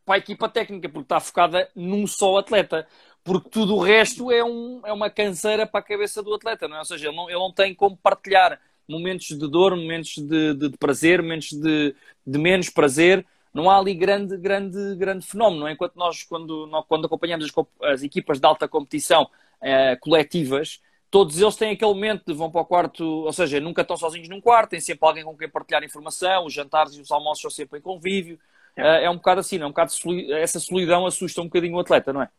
para 0.04 0.16
a 0.16 0.18
equipa 0.18 0.48
técnica, 0.48 0.88
porque 0.88 1.04
está 1.04 1.20
focada 1.20 1.70
num 1.74 2.06
só 2.06 2.36
atleta. 2.38 2.86
Porque 3.24 3.48
tudo 3.50 3.76
o 3.76 3.80
resto 3.80 4.30
é, 4.32 4.42
um, 4.44 4.80
é 4.84 4.92
uma 4.92 5.08
canseira 5.08 5.66
para 5.66 5.80
a 5.80 5.82
cabeça 5.82 6.22
do 6.22 6.34
atleta, 6.34 6.66
não 6.66 6.76
é? 6.76 6.78
Ou 6.80 6.84
seja, 6.84 7.08
ele 7.08 7.16
não, 7.16 7.30
ele 7.30 7.38
não 7.38 7.52
tem 7.52 7.74
como 7.74 7.96
partilhar 7.96 8.60
momentos 8.88 9.28
de 9.28 9.48
dor, 9.48 9.76
momentos 9.76 10.16
de, 10.18 10.54
de, 10.54 10.68
de 10.70 10.76
prazer, 10.76 11.22
momentos 11.22 11.52
de, 11.52 11.94
de 12.26 12.38
menos 12.38 12.68
prazer. 12.68 13.24
Não 13.54 13.70
há 13.70 13.78
ali 13.78 13.94
grande, 13.94 14.36
grande, 14.36 14.96
grande 14.96 15.24
fenómeno, 15.24 15.68
é? 15.68 15.72
Enquanto 15.72 15.94
nós, 15.94 16.22
quando, 16.24 16.68
quando 16.88 17.06
acompanhamos 17.06 17.46
as, 17.46 17.92
as 17.92 18.02
equipas 18.02 18.40
de 18.40 18.46
alta 18.46 18.66
competição 18.66 19.28
eh, 19.60 19.96
coletivas, 19.96 20.80
todos 21.12 21.38
eles 21.38 21.56
têm 21.56 21.72
aquele 21.72 21.92
momento 21.92 22.24
de 22.26 22.32
vão 22.32 22.50
para 22.50 22.62
o 22.62 22.64
quarto, 22.64 23.04
ou 23.04 23.32
seja, 23.34 23.60
nunca 23.60 23.82
estão 23.82 23.98
sozinhos 23.98 24.30
num 24.30 24.40
quarto, 24.40 24.70
têm 24.70 24.80
sempre 24.80 25.06
alguém 25.06 25.22
com 25.22 25.36
quem 25.36 25.46
partilhar 25.46 25.84
informação, 25.84 26.46
os 26.46 26.54
jantares 26.54 26.94
e 26.94 27.02
os 27.02 27.10
almoços 27.10 27.42
são 27.42 27.50
sempre 27.50 27.78
em 27.78 27.82
convívio. 27.82 28.40
É, 28.74 29.04
é 29.04 29.10
um 29.10 29.16
bocado 29.16 29.40
assim, 29.40 29.58
não 29.58 29.66
é? 29.66 29.68
um 29.68 29.72
bocado 29.72 29.92
essa 30.32 30.58
solidão 30.58 31.04
assusta 31.04 31.42
um 31.42 31.44
bocadinho 31.44 31.76
o 31.76 31.80
atleta, 31.80 32.14
não 32.14 32.22
é? 32.22 32.30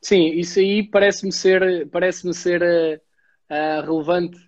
Sim, 0.00 0.28
isso 0.28 0.60
aí 0.60 0.84
parece-me 0.84 1.32
ser, 1.32 1.88
parece 1.88 2.32
ser 2.32 2.62
uh, 2.62 3.00
uh, 3.52 3.84
relevante 3.84 4.38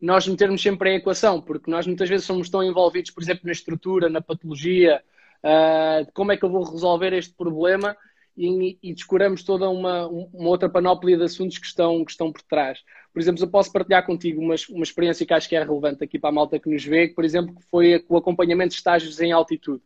nós 0.00 0.26
metermos 0.26 0.62
sempre 0.62 0.90
em 0.90 0.96
equação, 0.96 1.40
porque 1.40 1.68
nós 1.68 1.84
muitas 1.84 2.08
vezes 2.08 2.24
somos 2.24 2.48
tão 2.48 2.62
envolvidos, 2.62 3.10
por 3.10 3.24
exemplo, 3.24 3.42
na 3.44 3.52
estrutura, 3.52 4.08
na 4.08 4.20
patologia, 4.20 5.02
uh, 5.42 6.10
como 6.12 6.30
é 6.30 6.36
que 6.36 6.44
eu 6.44 6.50
vou 6.50 6.62
resolver 6.62 7.12
este 7.12 7.34
problema 7.34 7.96
e, 8.36 8.78
e 8.82 8.94
descuramos 8.94 9.42
toda 9.42 9.68
uma, 9.68 10.06
uma, 10.06 10.48
outra 10.48 10.68
panóplia 10.68 11.16
de 11.16 11.24
assuntos 11.24 11.58
que 11.58 11.66
estão, 11.66 12.04
que 12.04 12.10
estão 12.10 12.32
por 12.32 12.42
trás. 12.42 12.78
Por 13.12 13.20
exemplo, 13.20 13.42
eu 13.42 13.48
posso 13.48 13.72
partilhar 13.72 14.04
contigo 14.06 14.40
uma, 14.40 14.54
uma 14.70 14.82
experiência 14.82 15.26
que 15.26 15.34
acho 15.34 15.48
que 15.48 15.56
é 15.56 15.62
relevante 15.62 16.02
aqui 16.02 16.18
para 16.18 16.30
a 16.30 16.32
malta 16.32 16.58
que 16.58 16.68
nos 16.68 16.84
vê, 16.84 17.08
que, 17.08 17.14
por 17.14 17.24
exemplo, 17.24 17.54
foi 17.70 18.04
o 18.08 18.16
acompanhamento 18.16 18.70
de 18.70 18.76
estágios 18.76 19.20
em 19.20 19.32
altitude. 19.32 19.82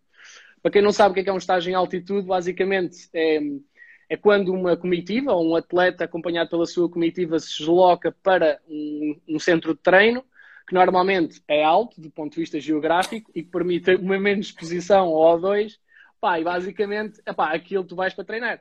Para 0.63 0.71
quem 0.71 0.83
não 0.83 0.93
sabe 0.93 1.11
o 1.11 1.15
que 1.15 1.21
é, 1.21 1.25
que 1.25 1.31
é 1.31 1.33
um 1.33 1.39
estágio 1.39 1.71
em 1.71 1.75
altitude, 1.75 2.27
basicamente 2.27 3.09
é, 3.13 3.41
é 4.09 4.17
quando 4.17 4.53
uma 4.53 4.77
comitiva 4.77 5.33
ou 5.33 5.51
um 5.51 5.57
atleta 5.57 6.05
acompanhado 6.05 6.51
pela 6.51 6.67
sua 6.67 6.89
comitiva 6.89 7.39
se 7.39 7.59
desloca 7.59 8.15
para 8.23 8.61
um, 8.69 9.21
um 9.29 9.39
centro 9.39 9.75
de 9.75 9.81
treino 9.81 10.25
que 10.69 10.75
normalmente 10.75 11.41
é 11.47 11.63
alto 11.63 12.01
do 12.01 12.11
ponto 12.11 12.35
de 12.35 12.41
vista 12.41 12.59
geográfico 12.59 13.31
e 13.35 13.43
que 13.43 13.51
permite 13.51 13.95
uma 13.95 14.19
menos 14.19 14.47
exposição 14.47 15.09
ao 15.09 15.39
O2 15.39 15.79
Pá, 16.21 16.41
e 16.41 16.45
basicamente, 16.45 17.21
epá, 17.27 17.53
aquilo 17.53 17.85
tu 17.85 17.95
vais 17.95 18.15
para 18.15 18.25
treinar. 18.25 18.61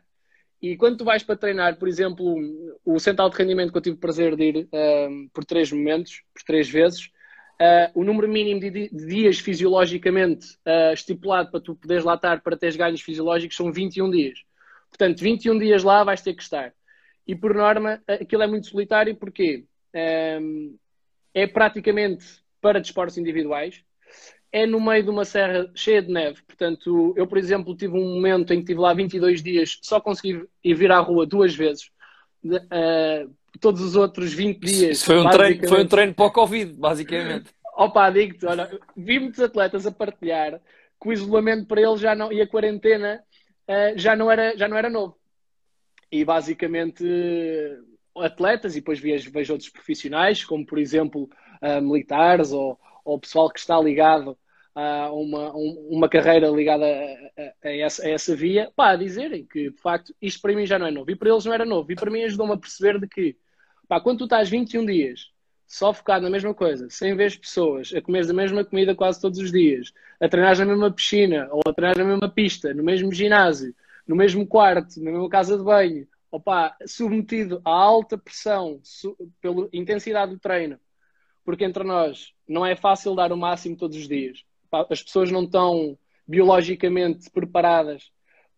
E 0.61 0.75
quando 0.77 0.97
tu 0.97 1.05
vais 1.05 1.23
para 1.23 1.35
treinar, 1.35 1.77
por 1.77 1.87
exemplo, 1.87 2.35
o 2.83 2.99
central 2.99 3.29
de 3.29 3.37
rendimento 3.37 3.71
que 3.71 3.77
eu 3.77 3.81
tive 3.81 3.95
o 3.97 3.99
prazer 3.99 4.35
de 4.35 4.43
ir 4.43 4.69
um, 4.71 5.29
por 5.33 5.45
três 5.45 5.71
momentos, 5.71 6.23
por 6.33 6.43
três 6.43 6.69
vezes, 6.69 7.05
uh, 7.61 7.91
o 7.93 8.03
número 8.03 8.27
mínimo 8.27 8.59
de, 8.59 8.89
dias 8.89 9.39
fisiologicamente 9.39 10.47
uh, 10.65 10.93
estipulado 10.93 11.51
para 11.51 11.59
tu 11.59 11.75
poderes 11.75 12.03
lá 12.03 12.15
estar 12.15 12.41
para 12.41 12.57
teres 12.57 12.75
ganhos 12.75 13.01
fisiológicos 13.01 13.57
são 13.57 13.71
21 13.71 14.09
dias. 14.09 14.39
Portanto, 14.89 15.19
21 15.19 15.59
dias 15.59 15.83
lá 15.83 16.03
vais 16.03 16.21
ter 16.21 16.33
que 16.33 16.43
estar. 16.43 16.73
E 17.27 17.35
por 17.35 17.53
norma, 17.53 18.01
aquilo 18.07 18.43
é 18.43 18.47
muito 18.47 18.67
solitário 18.67 19.15
porque 19.15 19.65
um, 20.41 20.77
é 21.33 21.45
praticamente 21.47 22.25
para 22.61 22.79
desportos 22.79 23.17
individuais, 23.17 23.83
é 24.55 24.65
no 24.65 24.79
meio 24.79 25.03
de 25.03 25.09
uma 25.09 25.25
serra 25.25 25.69
cheia 25.75 26.01
de 26.01 26.09
neve. 26.09 26.41
Portanto, 26.43 27.13
eu, 27.17 27.27
por 27.27 27.37
exemplo, 27.37 27.75
tive 27.75 27.97
um 27.97 28.13
momento 28.15 28.53
em 28.53 28.57
que 28.59 28.61
estive 28.61 28.79
lá 28.79 28.93
22 28.93 29.43
dias, 29.43 29.79
só 29.81 29.99
consegui 29.99 30.47
ir 30.63 30.73
vir 30.73 30.93
à 30.93 30.99
rua 30.99 31.25
duas 31.25 31.53
vezes. 31.53 31.91
Uh, 32.41 33.29
todos 33.59 33.81
os 33.81 33.97
outros 33.97 34.31
20 34.31 34.59
dias. 34.59 34.97
Isso 34.99 35.07
foi 35.07 35.19
um, 35.19 35.29
treino, 35.29 35.67
foi 35.67 35.83
um 35.83 35.87
treino 35.87 36.13
para 36.13 36.25
o 36.25 36.31
Covid, 36.31 36.71
basicamente. 36.71 37.49
Opa, 37.75 38.09
digo-te, 38.09 38.45
olha, 38.45 38.79
vi 38.95 39.19
muitos 39.19 39.41
atletas 39.41 39.85
a 39.85 39.91
partilhar 39.91 40.61
que 41.01 41.09
o 41.09 41.11
isolamento 41.11 41.67
para 41.67 41.81
eles 41.81 41.99
já 41.99 42.15
não, 42.15 42.31
e 42.31 42.41
a 42.41 42.47
quarentena 42.47 43.21
uh, 43.67 43.99
já, 43.99 44.15
não 44.15 44.31
era, 44.31 44.55
já 44.55 44.69
não 44.69 44.77
era 44.77 44.89
novo. 44.89 45.17
E 46.09 46.23
basicamente 46.23 47.03
atletas, 48.15 48.77
e 48.77 48.79
depois 48.79 49.01
vejo, 49.01 49.29
vejo 49.29 49.51
outros 49.51 49.69
profissionais, 49.69 50.45
como 50.45 50.65
por 50.65 50.79
exemplo 50.79 51.29
uh, 51.61 51.81
militares 51.81 52.53
ou, 52.53 52.79
ou 53.03 53.19
pessoal 53.19 53.49
que 53.49 53.59
está 53.59 53.77
ligado 53.81 54.37
a 54.75 55.09
uma, 55.13 55.53
uma 55.53 56.09
carreira 56.09 56.49
ligada 56.49 56.85
a, 56.85 57.41
a, 57.41 57.53
a, 57.63 57.77
essa, 57.77 58.05
a, 58.05 58.09
essa, 58.09 58.35
via, 58.35 58.69
pá, 58.75 58.91
a 58.91 58.95
dizerem 58.97 59.45
que 59.45 59.71
de 59.71 59.77
facto 59.77 60.13
isto 60.21 60.41
para 60.41 60.53
mim 60.53 60.65
já 60.65 60.77
não 60.77 60.87
é 60.87 60.91
novo. 60.91 61.09
E 61.09 61.15
para 61.15 61.29
eles 61.29 61.45
não 61.45 61.53
era 61.53 61.65
novo. 61.65 61.89
E 61.91 61.95
para 61.95 62.11
mim 62.11 62.23
ajudou-me 62.23 62.53
a 62.53 62.57
perceber 62.57 62.99
de 62.99 63.07
que, 63.07 63.37
pá, 63.87 64.01
quando 64.01 64.19
tu 64.19 64.23
estás 64.25 64.49
21 64.49 64.85
dias 64.85 65.31
só 65.65 65.93
focado 65.93 66.25
na 66.25 66.29
mesma 66.29 66.53
coisa, 66.53 66.89
sem 66.89 67.15
ver 67.15 67.39
pessoas, 67.39 67.91
a 67.95 68.01
comer 68.01 68.29
a 68.29 68.33
mesma 68.33 68.63
comida 68.63 68.93
quase 68.93 69.19
todos 69.19 69.39
os 69.39 69.51
dias, 69.51 69.91
a 70.19 70.29
treinar 70.29 70.57
na 70.59 70.65
mesma 70.65 70.91
piscina, 70.91 71.47
ou 71.51 71.61
a 71.65 71.73
treinar 71.73 71.97
na 71.97 72.03
mesma 72.03 72.29
pista, 72.29 72.73
no 72.73 72.83
mesmo 72.83 73.11
ginásio, 73.11 73.73
no 74.05 74.15
mesmo 74.15 74.45
quarto, 74.45 75.01
na 75.01 75.11
mesma 75.11 75.27
casa 75.27 75.57
de 75.57 75.63
banho, 75.63 76.07
opa, 76.29 76.75
submetido 76.85 77.61
a 77.65 77.71
alta 77.71 78.15
pressão 78.17 78.79
pela 79.41 79.67
intensidade 79.73 80.33
do 80.33 80.39
treino, 80.39 80.79
porque 81.43 81.63
entre 81.63 81.83
nós 81.83 82.33
não 82.47 82.63
é 82.63 82.75
fácil 82.75 83.15
dar 83.15 83.31
o 83.31 83.37
máximo 83.37 83.75
todos 83.75 83.97
os 83.97 84.07
dias 84.07 84.45
as 84.89 85.03
pessoas 85.03 85.31
não 85.31 85.43
estão 85.43 85.97
biologicamente 86.27 87.29
preparadas 87.29 88.11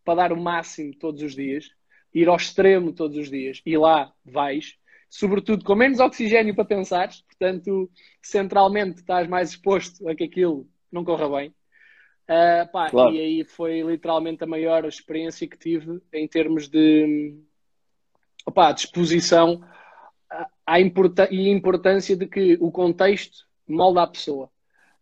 para 0.04 0.16
dar 0.16 0.34
o 0.34 0.42
máximo 0.42 0.94
todos 0.96 1.22
os 1.22 1.36
dias, 1.36 1.70
ir 2.14 2.30
ao 2.30 2.38
extremo 2.38 2.94
todos 2.94 3.18
os 3.18 3.30
dias, 3.30 3.62
e 3.66 3.78
lá 3.78 4.14
vais, 4.26 4.78
sobretudo 5.10 5.64
com 5.64 5.76
menos 5.76 6.00
oxigênio 6.00 6.56
para 6.56 6.66
pensar, 6.66 7.10
portanto, 7.28 7.90
centralmente 8.22 9.00
estás 9.00 9.28
mais 9.28 9.50
exposto 9.52 10.08
a 10.08 10.16
que 10.16 10.24
aquilo 10.24 10.68
não 10.92 11.04
corra 11.04 11.30
bem. 11.30 11.50
Uh, 12.30 12.70
pá, 12.72 12.90
claro. 12.90 13.14
E 13.14 13.20
aí 13.22 13.44
foi 13.44 13.82
literalmente 13.82 14.44
a 14.44 14.48
maior 14.48 14.84
experiência 14.86 15.48
que 15.48 15.58
tive 15.58 16.02
em 16.12 16.28
termos 16.28 16.68
de 16.68 17.38
opá, 18.46 18.72
disposição 18.72 19.62
à 20.66 20.80
importância 20.80 21.34
e 21.34 21.50
importância 21.50 22.16
de 22.16 22.28
que 22.28 22.58
o 22.60 22.72
contexto 22.72 23.46
molda 23.68 24.04
a 24.04 24.08
pessoa. 24.08 24.50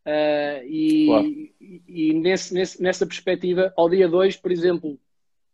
Uh, 0.05 0.61
e, 0.67 1.05
claro. 1.07 1.27
e, 1.27 1.83
e 1.87 2.13
nesse, 2.13 2.53
nesse, 2.53 2.81
nessa 2.81 3.05
perspectiva, 3.07 3.73
ao 3.75 3.89
dia 3.89 4.07
2, 4.07 4.37
por 4.37 4.51
exemplo, 4.51 4.99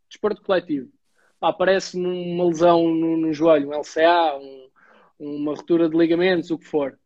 desporto 0.09 0.41
coletivo, 0.41 0.91
aparece-me 1.39 2.05
uma 2.05 2.45
lesão 2.45 2.87
no, 2.89 3.15
no, 3.15 3.33
joelho, 3.33 3.69
um 3.69 3.73
LCA, 3.73 4.37
um, 4.37 4.69
uma 5.19 5.55
ruptura 5.55 5.89
de 5.89 5.97
ligamentos, 5.97 6.51
o 6.51 6.57
que 6.57 6.67
for, 6.67 6.99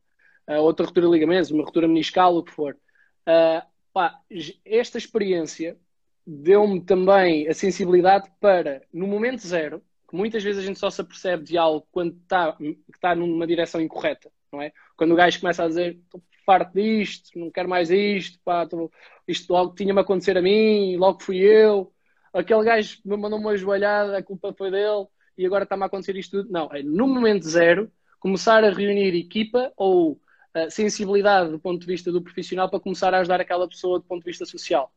uh, 0.49 0.59
outra 0.59 0.85
ruptura 0.85 1.05
de 1.05 1.11
ligamentos, 1.11 1.51
uma 1.51 1.63
ruptura 1.63 1.87
meniscal, 1.87 2.35
o 2.35 2.43
que 2.43 2.51
for. 2.51 2.75
Uh, 3.27 3.65
pá, 3.93 4.19
esta 4.65 4.97
experiência 4.97 5.77
deu-me 6.25 6.81
também 6.81 7.47
a 7.47 7.53
sensibilidade 7.53 8.27
para, 8.39 8.81
no 8.91 9.05
momento 9.05 9.45
zero, 9.45 9.83
que 10.09 10.15
muitas 10.15 10.43
vezes 10.43 10.63
a 10.63 10.65
gente 10.65 10.79
só 10.79 10.89
se 10.89 10.99
apercebe 10.99 11.43
de 11.43 11.57
algo 11.57 11.87
quando 11.91 12.15
está, 12.17 12.57
está 12.91 13.15
numa 13.15 13.45
direção 13.45 13.79
incorreta, 13.79 14.31
não 14.51 14.61
é? 14.61 14.71
Quando 14.97 15.11
o 15.11 15.15
gajo 15.15 15.39
começa 15.39 15.63
a 15.63 15.67
dizer 15.67 15.99
farto 16.45 16.73
disto, 16.73 17.37
não 17.37 17.49
quero 17.49 17.67
mais 17.67 17.89
isto, 17.89 18.39
pá, 18.43 18.65
tô, 18.65 18.91
isto 19.27 19.51
logo 19.51 19.75
tinha-me 19.75 19.99
acontecer 19.99 20.37
a 20.37 20.41
mim, 20.41 20.95
logo 20.97 21.23
fui 21.23 21.37
eu, 21.37 21.91
aquele 22.33 22.63
gajo 22.63 22.99
me 23.03 23.17
mandou 23.17 23.39
uma 23.39 23.57
joelhada, 23.57 24.17
a 24.17 24.23
culpa 24.23 24.53
foi 24.53 24.69
dele, 24.69 25.07
e 25.37 25.45
agora 25.45 25.63
está-me 25.63 25.83
a 25.83 25.85
acontecer 25.87 26.15
isto 26.15 26.43
tudo. 26.43 26.51
Não, 26.51 26.69
é 26.71 26.81
no 26.83 27.07
momento 27.07 27.47
zero, 27.47 27.91
começar 28.19 28.63
a 28.63 28.69
reunir 28.69 29.15
equipa 29.15 29.71
ou 29.75 30.13
uh, 30.13 30.69
sensibilidade 30.69 31.51
do 31.51 31.59
ponto 31.59 31.79
de 31.79 31.87
vista 31.87 32.11
do 32.11 32.21
profissional 32.21 32.69
para 32.69 32.79
começar 32.79 33.13
a 33.13 33.19
ajudar 33.19 33.41
aquela 33.41 33.67
pessoa 33.67 33.99
do 33.99 34.05
ponto 34.05 34.23
de 34.23 34.29
vista 34.29 34.45
social. 34.45 34.91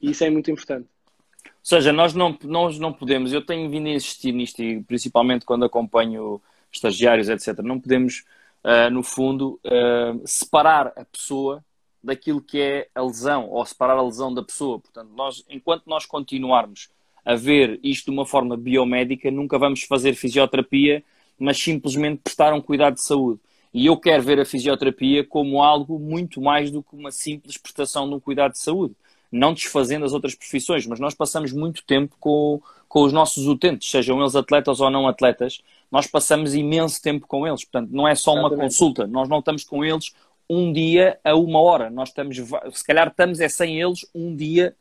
E 0.00 0.10
isso 0.10 0.24
é 0.24 0.30
muito 0.30 0.50
importante. 0.50 0.88
Ou 1.44 1.52
seja, 1.62 1.92
nós 1.92 2.14
não, 2.14 2.36
nós 2.44 2.78
não 2.78 2.92
podemos, 2.92 3.32
eu 3.32 3.44
tenho 3.44 3.68
vindo 3.68 3.86
a 3.86 3.90
insistir 3.90 4.32
nisto, 4.32 4.62
e 4.62 4.82
principalmente 4.82 5.44
quando 5.44 5.64
acompanho 5.64 6.40
estagiários, 6.72 7.28
etc., 7.28 7.58
não 7.58 7.80
podemos 7.80 8.24
uh, 8.64 8.90
no 8.90 9.02
fundo, 9.02 9.60
uh, 9.64 10.20
separar 10.26 10.92
a 10.96 11.04
pessoa 11.04 11.64
daquilo 12.02 12.40
que 12.40 12.60
é 12.60 12.88
a 12.94 13.02
lesão, 13.02 13.48
ou 13.48 13.64
separar 13.64 13.96
a 13.98 14.02
lesão 14.02 14.32
da 14.32 14.42
pessoa. 14.42 14.78
Portanto, 14.78 15.10
nós, 15.14 15.44
enquanto 15.48 15.86
nós 15.86 16.06
continuarmos 16.06 16.88
a 17.24 17.34
ver 17.34 17.78
isto 17.82 18.06
de 18.06 18.10
uma 18.10 18.24
forma 18.24 18.56
biomédica, 18.56 19.30
nunca 19.30 19.58
vamos 19.58 19.82
fazer 19.82 20.14
fisioterapia, 20.14 21.02
mas 21.38 21.58
simplesmente 21.58 22.22
prestar 22.22 22.52
um 22.54 22.60
cuidado 22.60 22.94
de 22.94 23.02
saúde. 23.02 23.40
E 23.72 23.86
eu 23.86 23.96
quero 23.96 24.22
ver 24.22 24.40
a 24.40 24.44
fisioterapia 24.44 25.24
como 25.24 25.62
algo 25.62 25.98
muito 25.98 26.40
mais 26.40 26.70
do 26.70 26.82
que 26.82 26.96
uma 26.96 27.12
simples 27.12 27.56
prestação 27.58 28.08
de 28.08 28.14
um 28.14 28.20
cuidado 28.20 28.52
de 28.52 28.58
saúde. 28.58 28.94
Não 29.30 29.52
desfazendo 29.52 30.06
as 30.06 30.14
outras 30.14 30.34
profissões, 30.34 30.86
mas 30.86 30.98
nós 30.98 31.14
passamos 31.14 31.52
muito 31.52 31.84
tempo 31.84 32.16
com, 32.18 32.62
com 32.88 33.02
os 33.02 33.12
nossos 33.12 33.46
utentes, 33.46 33.90
sejam 33.90 34.18
eles 34.20 34.34
atletas 34.34 34.80
ou 34.80 34.90
não 34.90 35.06
atletas, 35.06 35.60
nós 35.90 36.06
passamos 36.06 36.54
imenso 36.54 37.00
tempo 37.00 37.26
com 37.26 37.46
eles. 37.46 37.64
Portanto, 37.64 37.90
não 37.90 38.06
é 38.06 38.14
só 38.14 38.32
uma 38.32 38.40
Exatamente. 38.48 38.62
consulta, 38.62 39.06
nós 39.06 39.28
não 39.28 39.38
estamos 39.38 39.64
com 39.64 39.84
eles 39.84 40.12
um 40.48 40.72
dia 40.72 41.18
a 41.24 41.34
uma 41.34 41.60
hora. 41.60 41.90
Nós 41.90 42.08
estamos, 42.10 42.36
se 42.72 42.84
calhar 42.84 43.08
estamos 43.08 43.40
é 43.40 43.48
sem 43.48 43.80
eles 43.80 44.06
um 44.14 44.34
dia 44.34 44.74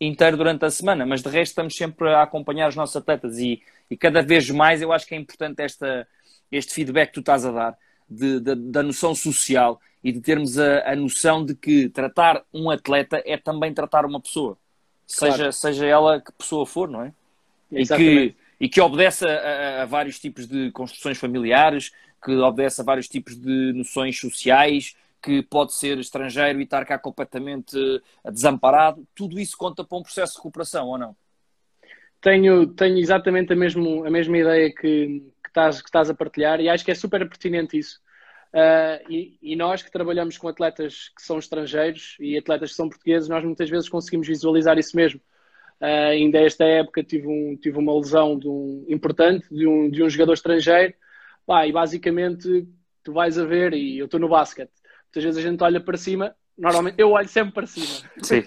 inteiro 0.00 0.36
durante 0.36 0.64
a 0.64 0.70
semana, 0.70 1.04
mas 1.04 1.22
de 1.22 1.28
resto 1.28 1.52
estamos 1.52 1.76
sempre 1.76 2.08
a 2.08 2.22
acompanhar 2.22 2.68
os 2.68 2.76
nossos 2.76 2.96
atletas 2.96 3.38
e, 3.38 3.62
e 3.90 3.96
cada 3.96 4.22
vez 4.22 4.48
mais 4.50 4.80
eu 4.80 4.92
acho 4.92 5.06
que 5.06 5.14
é 5.14 5.18
importante 5.18 5.60
esta, 5.60 6.08
este 6.50 6.72
feedback 6.72 7.08
que 7.08 7.14
tu 7.14 7.20
estás 7.20 7.44
a 7.44 7.50
dar 7.52 7.78
de, 8.08 8.40
de, 8.40 8.54
da 8.54 8.82
noção 8.82 9.14
social 9.14 9.78
e 10.02 10.10
de 10.10 10.20
termos 10.20 10.58
a, 10.58 10.90
a 10.92 10.96
noção 10.96 11.44
de 11.44 11.54
que 11.54 11.90
tratar 11.90 12.42
um 12.52 12.70
atleta 12.70 13.22
é 13.26 13.36
também 13.36 13.74
tratar 13.74 14.06
uma 14.06 14.20
pessoa. 14.20 14.52
Ou 14.52 14.58
seja, 15.06 15.36
Claro. 15.36 15.52
seja 15.52 15.86
ela 15.86 16.20
que 16.20 16.32
pessoa 16.32 16.64
for, 16.64 16.88
não 16.88 17.02
é? 17.02 17.12
E 17.70 17.74
que, 17.74 17.80
Exatamente. 17.82 18.36
E 18.60 18.68
que 18.68 18.80
obedece 18.80 19.26
a, 19.26 19.80
a- 19.80 19.82
a 19.82 19.86
vários 19.86 20.18
tipos 20.20 20.46
de 20.46 20.70
construções 20.72 21.18
familiares, 21.18 21.92
que 22.22 22.32
obedece 22.32 22.80
a 22.80 22.84
vários 22.84 23.08
tipos 23.08 23.36
de 23.36 23.72
noções 23.74 24.18
sociais, 24.20 24.96
que 25.22 25.42
pode 25.42 25.74
ser 25.74 25.98
estrangeiro 25.98 26.60
e 26.60 26.64
estar 26.64 26.84
cá 26.86 26.98
completamente 26.98 27.76
eh, 28.24 28.30
desamparado. 28.30 29.06
Tudo 29.14 29.38
isso 29.40 29.56
conta 29.56 29.84
para 29.84 29.98
um 29.98 30.02
processo 30.02 30.34
de 30.34 30.38
recuperação, 30.38 30.88
ou 30.88 30.98
não? 30.98 31.16
Tenho, 32.20 32.66
tenho 32.74 32.98
exatamente 32.98 33.52
a, 33.52 33.56
mesmo, 33.56 34.04
a 34.06 34.10
mesma 34.10 34.36
ideia 34.38 34.70
que, 34.74 35.20
que, 35.42 35.48
estás, 35.48 35.80
que 35.80 35.88
estás 35.88 36.10
a 36.10 36.14
partilhar 36.14 36.60
e 36.60 36.68
acho 36.68 36.84
que 36.84 36.90
é 36.90 36.94
super 36.94 37.26
pertinente 37.28 37.78
isso. 37.78 38.00
Ah, 38.52 39.00
e, 39.08 39.38
e 39.42 39.56
nós 39.56 39.82
que 39.82 39.90
trabalhamos 39.90 40.36
com 40.36 40.48
atletas 40.48 41.10
que 41.16 41.22
são 41.22 41.38
estrangeiros 41.38 42.16
e 42.20 42.36
atletas 42.36 42.70
que 42.70 42.76
são 42.76 42.88
portugueses, 42.88 43.28
nós 43.28 43.44
muitas 43.44 43.70
vezes 43.70 43.88
conseguimos 43.88 44.28
visualizar 44.28 44.78
isso 44.78 44.96
mesmo. 44.96 45.20
Ah, 45.80 46.08
ainda 46.08 46.38
esta 46.38 46.64
época 46.64 47.02
tive, 47.02 47.26
um, 47.26 47.56
tive 47.56 47.78
uma 47.78 47.96
lesão 47.96 48.38
de 48.38 48.48
um, 48.48 48.84
importante 48.88 49.46
de 49.50 49.66
um, 49.66 49.90
de 49.90 50.02
um 50.02 50.10
jogador 50.10 50.34
estrangeiro. 50.34 50.94
Pá, 51.46 51.66
e 51.66 51.72
basicamente 51.72 52.68
tu 53.02 53.12
vais 53.12 53.38
a 53.38 53.44
ver, 53.44 53.72
e 53.72 53.98
eu 53.98 54.04
estou 54.04 54.20
no 54.20 54.28
basquete, 54.28 54.70
muitas 55.06 55.24
vezes 55.24 55.44
a 55.44 55.48
gente 55.48 55.62
olha 55.64 55.80
para 55.80 55.96
cima, 55.96 56.36
normalmente 56.56 57.00
eu 57.00 57.10
olho 57.12 57.28
sempre 57.28 57.54
para 57.54 57.66
cima. 57.66 58.08
Sim. 58.22 58.42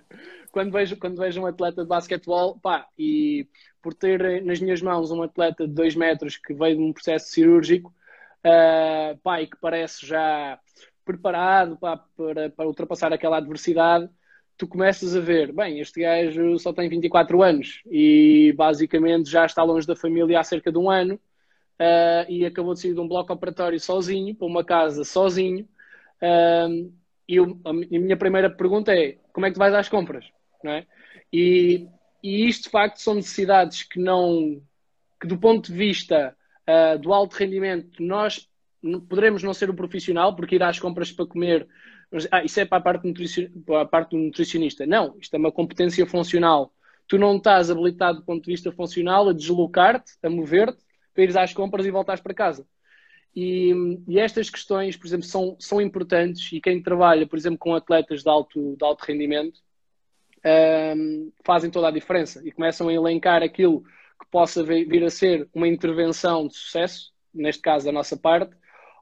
quando 0.50 0.72
vejo, 0.72 0.96
quando 0.96 1.18
vejo 1.18 1.40
um 1.40 1.46
atleta 1.46 1.82
de 1.82 1.88
basquetebol, 1.88 2.58
pá, 2.58 2.86
e 2.98 3.46
por 3.82 3.94
ter 3.94 4.42
nas 4.42 4.60
minhas 4.60 4.80
mãos 4.80 5.10
um 5.10 5.22
atleta 5.22 5.66
de 5.66 5.74
2 5.74 5.94
metros 5.94 6.36
que 6.36 6.54
veio 6.54 6.76
de 6.76 6.82
um 6.82 6.92
processo 6.92 7.30
cirúrgico, 7.30 7.94
ah, 8.42 9.16
pá, 9.22 9.42
e 9.42 9.46
que 9.46 9.56
parece 9.60 10.06
já 10.06 10.58
preparado 11.04 11.76
pá, 11.76 11.96
para, 12.16 12.50
para 12.50 12.66
ultrapassar 12.66 13.12
aquela 13.12 13.38
adversidade, 13.38 14.08
tu 14.58 14.66
começas 14.66 15.16
a 15.16 15.20
ver, 15.20 15.52
bem, 15.52 15.80
este 15.80 16.00
gajo 16.00 16.58
só 16.58 16.72
tem 16.72 16.88
24 16.88 17.42
anos 17.42 17.80
e 17.90 18.52
basicamente 18.56 19.30
já 19.30 19.46
está 19.46 19.62
longe 19.62 19.86
da 19.86 19.96
família 19.96 20.40
há 20.40 20.44
cerca 20.44 20.72
de 20.72 20.78
um 20.78 20.90
ano 20.90 21.18
ah, 21.78 22.26
e 22.28 22.44
acabou 22.44 22.74
de 22.74 22.80
sair 22.80 22.94
de 22.94 23.00
um 23.00 23.08
bloco 23.08 23.32
operatório 23.32 23.78
sozinho, 23.80 24.34
para 24.34 24.46
uma 24.46 24.64
casa 24.64 25.04
sozinho. 25.04 25.68
Ah, 26.20 26.68
e 27.28 27.36
eu- 27.36 27.60
a 27.64 27.72
mi- 27.72 27.86
a 27.86 28.00
minha 28.00 28.16
primeira 28.16 28.50
pergunta 28.50 28.92
é: 28.92 29.18
como 29.32 29.46
é 29.46 29.50
que 29.50 29.54
tu 29.54 29.58
vais 29.58 29.74
às 29.74 29.88
compras? 29.88 30.24
Não 30.62 30.72
é? 30.72 30.86
e, 31.32 31.86
e 32.22 32.48
isto 32.48 32.64
de 32.64 32.70
facto 32.70 32.98
são 32.98 33.14
necessidades 33.14 33.82
que 33.84 34.00
não 34.00 34.60
que 35.20 35.26
do 35.26 35.38
ponto 35.38 35.70
de 35.70 35.78
vista 35.78 36.36
ah, 36.66 36.96
do 36.96 37.12
alto 37.12 37.34
rendimento 37.34 38.02
nós 38.02 38.48
poderemos 39.08 39.42
não 39.42 39.52
ser 39.54 39.70
o 39.70 39.74
profissional 39.74 40.34
porque 40.34 40.56
ir 40.56 40.62
às 40.62 40.78
compras 40.78 41.12
para 41.12 41.26
comer 41.26 41.68
ah, 42.30 42.44
isso 42.44 42.60
é 42.60 42.64
para 42.64 42.78
a 42.78 42.80
parte, 42.80 43.12
para 43.66 43.82
a 43.82 43.86
parte 43.86 44.10
do 44.10 44.18
nutricionista 44.18 44.86
não, 44.86 45.16
isto 45.18 45.34
é 45.34 45.38
uma 45.38 45.52
competência 45.52 46.06
funcional 46.06 46.72
tu 47.06 47.18
não 47.18 47.36
estás 47.36 47.70
habilitado 47.70 48.18
do 48.18 48.24
ponto 48.24 48.44
de 48.44 48.50
vista 48.50 48.70
funcional 48.72 49.28
a 49.28 49.32
deslocar-te, 49.32 50.12
a 50.22 50.28
mover-te 50.30 50.78
para 51.14 51.22
ires 51.24 51.36
às 51.36 51.52
compras 51.52 51.86
e 51.86 51.90
voltares 51.90 52.22
para 52.22 52.34
casa 52.34 52.66
e, 53.34 53.72
e 54.08 54.18
estas 54.18 54.50
questões, 54.50 54.96
por 54.96 55.06
exemplo, 55.06 55.26
são, 55.26 55.56
são 55.60 55.80
importantes 55.80 56.50
e 56.52 56.60
quem 56.60 56.82
trabalha, 56.82 57.26
por 57.26 57.38
exemplo, 57.38 57.58
com 57.58 57.74
atletas 57.74 58.22
de 58.22 58.28
alto, 58.28 58.74
de 58.76 58.84
alto 58.84 59.02
rendimento 59.04 59.60
ahm, 60.44 61.30
fazem 61.44 61.70
toda 61.70 61.88
a 61.88 61.92
diferença 61.92 62.40
e 62.44 62.50
começam 62.50 62.88
a 62.88 62.92
elencar 62.92 63.42
aquilo 63.42 63.82
que 63.82 64.26
possa 64.30 64.62
vi- 64.62 64.84
vir 64.84 65.04
a 65.04 65.10
ser 65.10 65.48
uma 65.54 65.68
intervenção 65.68 66.48
de 66.48 66.56
sucesso, 66.56 67.12
neste 67.32 67.62
caso 67.62 67.84
da 67.86 67.92
nossa 67.92 68.16
parte, 68.16 68.56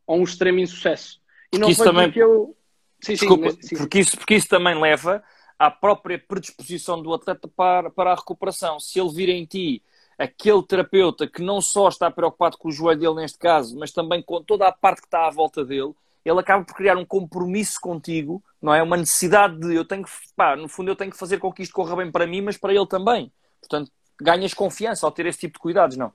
ou 0.07 0.19
um 0.19 0.25
extremo 0.25 0.59
insucesso. 0.59 1.21
E 1.53 1.59
não 1.59 1.69
isso 1.71 1.79
foi 1.79 1.87
também- 1.87 2.07
porque 2.07 2.23
eu. 2.23 2.57
Sim, 3.01 3.17
sim, 3.17 3.27
Desculpa, 3.27 3.45
mas- 3.47 3.59
sim. 3.69 3.77
porque, 3.77 3.99
isso, 4.01 4.17
porque 4.17 4.35
isso 4.35 4.49
também 4.49 4.79
leva 4.81 5.23
à 5.59 5.71
própria 5.71 6.19
predisposição 6.19 7.01
do 7.03 7.13
atleta 7.15 7.49
para, 7.49 7.91
para 7.91 8.13
a 8.13 8.15
recuperação. 8.15 8.79
Se 8.81 8.99
ele 9.01 9.13
vir 9.13 9.29
em 9.29 9.45
ti 9.45 9.83
aquele 10.19 10.63
terapeuta 10.63 11.27
que 11.27 11.43
não 11.43 11.61
só 11.61 11.89
está 11.89 12.11
preocupado 12.11 12.57
com 12.57 12.69
o 12.69 12.73
joelho 12.73 13.01
dele 13.01 13.15
neste 13.17 13.39
caso, 13.39 13.79
mas 13.79 13.93
também 13.93 14.23
com 14.23 14.43
toda 14.43 14.67
a 14.67 14.73
parte 14.73 15.03
que 15.03 15.07
está 15.07 15.27
à 15.27 15.31
volta 15.31 15.65
dele, 15.65 15.93
ele 16.25 16.41
acaba 16.41 16.65
por 16.65 16.75
criar 16.75 16.97
um 16.97 17.05
compromisso 17.05 17.79
contigo, 17.81 18.43
não 18.61 18.75
é? 18.75 18.83
Uma 18.83 18.97
necessidade 18.97 19.59
de 19.61 19.75
eu 19.75 19.85
tenho 19.85 20.03
que, 20.05 20.11
pá, 20.35 20.57
no 20.57 20.69
fundo 20.69 20.91
eu 20.91 20.97
tenho 20.97 21.11
que 21.11 21.19
fazer 21.19 21.39
com 21.39 21.53
que 21.53 21.63
isto 21.63 21.73
corra 21.75 21.95
bem 21.97 22.11
para 22.11 22.27
mim, 22.27 22.41
mas 22.41 22.57
para 22.57 22.75
ele 22.75 22.87
também. 22.87 23.31
Portanto, 23.61 23.93
ganhas 24.21 24.53
confiança 24.55 25.07
ao 25.07 25.13
ter 25.13 25.27
esse 25.27 25.39
tipo 25.41 25.55
de 25.55 25.61
cuidados, 25.61 25.97
não? 25.97 26.13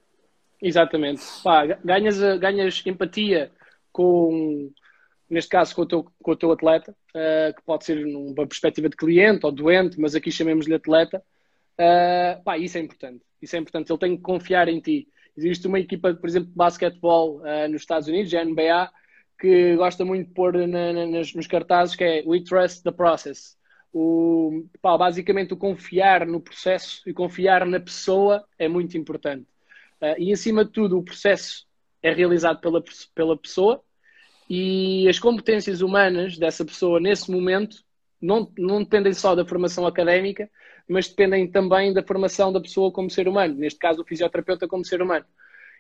Exatamente. 0.62 1.22
Pá, 1.44 1.66
ganhas, 1.66 2.22
a- 2.22 2.38
ganhas 2.38 2.82
empatia 2.86 3.52
com, 3.92 4.70
neste 5.32 5.50
caso, 5.50 5.74
com 5.76 5.84
o 5.84 5.86
teu, 5.86 6.06
com 6.22 6.32
o 6.32 6.36
teu 6.36 6.52
atleta, 6.52 6.96
eh, 7.16 7.54
que 7.56 7.64
pode 7.64 7.86
ser 7.86 8.06
numa 8.06 8.46
perspectiva 8.48 8.90
de 8.90 8.98
cliente 8.98 9.46
ou 9.46 9.52
doente, 9.52 10.00
mas 10.00 10.14
aqui 10.14 10.32
chamemos-lhe 10.32 10.74
atleta. 10.76 11.24
Eh, 11.78 12.40
pá, 12.44 12.58
isso 12.58 12.78
é 12.78 12.82
importante. 12.82 13.24
Isso 13.42 13.56
é 13.56 13.60
importante. 13.60 13.92
Ele 13.92 14.00
tem 14.00 14.16
que 14.18 14.22
confiar 14.22 14.68
em 14.68 14.80
ti. 14.80 15.08
Existe 15.36 15.66
uma 15.68 15.80
equipa, 15.80 16.14
por 16.14 16.28
exemplo, 16.30 16.50
de 16.50 16.56
basquetebol 16.56 17.46
eh, 17.46 17.68
nos 17.70 17.82
Estados 17.82 18.08
Unidos, 18.08 18.34
a 18.34 18.44
NBA, 18.44 18.92
que 19.40 19.76
gosta 19.78 20.04
muito 20.06 20.28
de 20.28 20.34
pôr 20.34 20.56
na- 20.68 20.94
na- 20.94 21.08
nas- 21.08 21.34
nos 21.34 21.48
cartazes 21.48 21.96
que 21.96 22.04
é 22.04 22.24
We 22.26 22.44
trust 22.44 22.84
the 22.84 22.92
process. 22.92 23.58
O, 23.94 24.66
pá, 24.82 24.98
basicamente, 24.98 25.54
o 25.54 25.58
confiar 25.58 26.26
no 26.28 26.40
processo 26.40 27.02
e 27.10 27.14
confiar 27.14 27.66
na 27.66 27.80
pessoa 27.80 28.46
é 28.60 28.68
muito 28.68 28.98
importante. 28.98 29.48
Uh, 30.02 30.16
e 30.18 30.32
acima 30.32 30.64
de 30.66 30.72
tudo, 30.72 30.98
o 30.98 31.04
processo 31.04 31.66
é 32.02 32.12
realizado 32.14 32.60
pela, 32.62 32.84
pela 33.14 33.38
pessoa 33.38 33.84
e 34.54 35.08
as 35.08 35.18
competências 35.18 35.80
humanas 35.80 36.38
dessa 36.38 36.66
pessoa 36.66 37.00
nesse 37.00 37.32
momento 37.32 37.78
não, 38.22 38.52
não 38.58 38.84
dependem 38.84 39.14
só 39.14 39.34
da 39.34 39.46
formação 39.46 39.88
académica, 39.88 40.52
mas 40.90 41.08
dependem 41.08 41.50
também 41.50 41.94
da 41.94 42.04
formação 42.04 42.52
da 42.52 42.60
pessoa 42.60 42.92
como 42.92 43.10
ser 43.10 43.30
humano, 43.30 43.56
neste 43.56 43.80
caso 43.80 44.02
o 44.02 44.06
fisioterapeuta 44.06 44.68
como 44.68 44.84
ser 44.84 45.02
humano. 45.02 45.26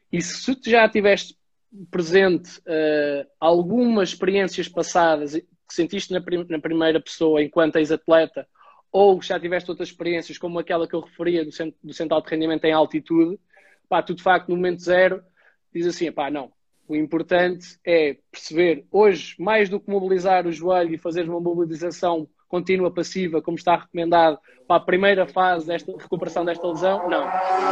E 0.09 0.21
se 0.21 0.55
tu 0.55 0.69
já 0.69 0.87
tiveste 0.87 1.37
presente 1.89 2.59
uh, 2.59 3.29
algumas 3.41 4.07
experiências 4.07 4.69
passadas 4.69 5.33
que 5.35 5.73
sentiste 5.73 6.13
na, 6.13 6.21
prim 6.21 6.45
na 6.47 6.59
primeira 6.59 7.01
pessoa 7.01 7.43
enquanto 7.43 7.75
ex-atleta, 7.75 8.47
ou 8.89 9.21
já 9.21 9.37
tiveste 9.37 9.69
outras 9.69 9.89
experiências 9.89 10.37
como 10.37 10.57
aquela 10.57 10.87
que 10.87 10.95
eu 10.95 11.01
referia 11.01 11.43
do 11.43 11.51
centro, 11.51 11.77
do 11.83 11.93
centro 11.93 12.21
de 12.21 12.29
rendimento 12.29 12.63
em 12.63 12.71
altitude, 12.71 13.37
pá, 13.89 14.01
tu 14.01 14.15
de 14.15 14.23
facto 14.23 14.47
no 14.47 14.55
momento 14.55 14.81
zero 14.81 15.21
diz 15.73 15.85
assim, 15.85 16.09
pá, 16.09 16.31
não, 16.31 16.53
o 16.91 16.95
importante 16.95 17.79
é 17.85 18.17
perceber 18.29 18.85
hoje, 18.91 19.33
mais 19.39 19.69
do 19.69 19.79
que 19.79 19.89
mobilizar 19.89 20.45
o 20.45 20.51
joelho 20.51 20.93
e 20.93 20.97
fazer 20.97 21.27
uma 21.29 21.39
mobilização 21.39 22.27
contínua 22.49 22.93
passiva, 22.93 23.41
como 23.41 23.55
está 23.55 23.77
recomendado 23.77 24.37
para 24.67 24.75
a 24.75 24.85
primeira 24.85 25.25
fase 25.25 25.67
desta 25.67 25.89
recuperação 25.97 26.43
desta 26.43 26.67
lesão, 26.67 27.09
não. 27.09 27.25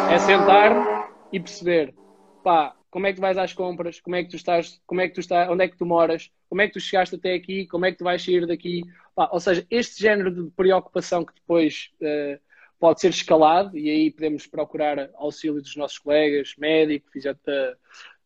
É 0.10 0.17
sentar 0.19 1.12
e 1.34 1.39
perceber, 1.39 1.93
pá, 2.41 2.73
como 2.89 3.08
é 3.08 3.13
que 3.13 3.19
vais 3.19 3.38
às 3.38 3.51
compras, 3.51 3.99
como 3.99 4.15
é 4.15 4.23
que 4.23 4.29
tu 4.29 4.38
estás, 4.38 4.82
como 4.88 5.01
é 5.01 5.10
que 5.10 5.15
tu 5.15 5.19
estás, 5.19 5.49
onde 5.49 5.65
é 5.65 5.67
que 5.67 5.77
tu 5.77 5.86
moras, 5.86 6.32
como 6.47 6.62
é 6.62 6.67
que 6.67 6.73
tu 6.73 6.79
chegaste 6.79 7.15
até 7.15 7.34
aqui, 7.34 7.67
como 7.67 7.86
é 7.86 7.91
que 7.91 7.97
tu 7.97 8.05
vais 8.05 8.23
sair 8.23 8.47
daqui, 8.47 8.84
pá, 9.13 9.27
ou 9.34 9.39
seja, 9.41 9.67
este 9.69 10.01
género 10.01 10.32
de 10.34 10.49
preocupação 10.51 11.25
que 11.25 11.34
depois 11.36 11.89
uh, 12.01 12.39
pode 12.79 13.01
ser 13.01 13.10
escalado 13.10 13.77
e 13.77 13.89
aí 13.89 14.12
podemos 14.12 14.47
procurar 14.47 15.10
auxílio 15.15 15.62
dos 15.62 15.75
nossos 15.75 15.99
colegas, 15.99 16.53
médico, 16.58 17.12
fisiota, 17.12 17.77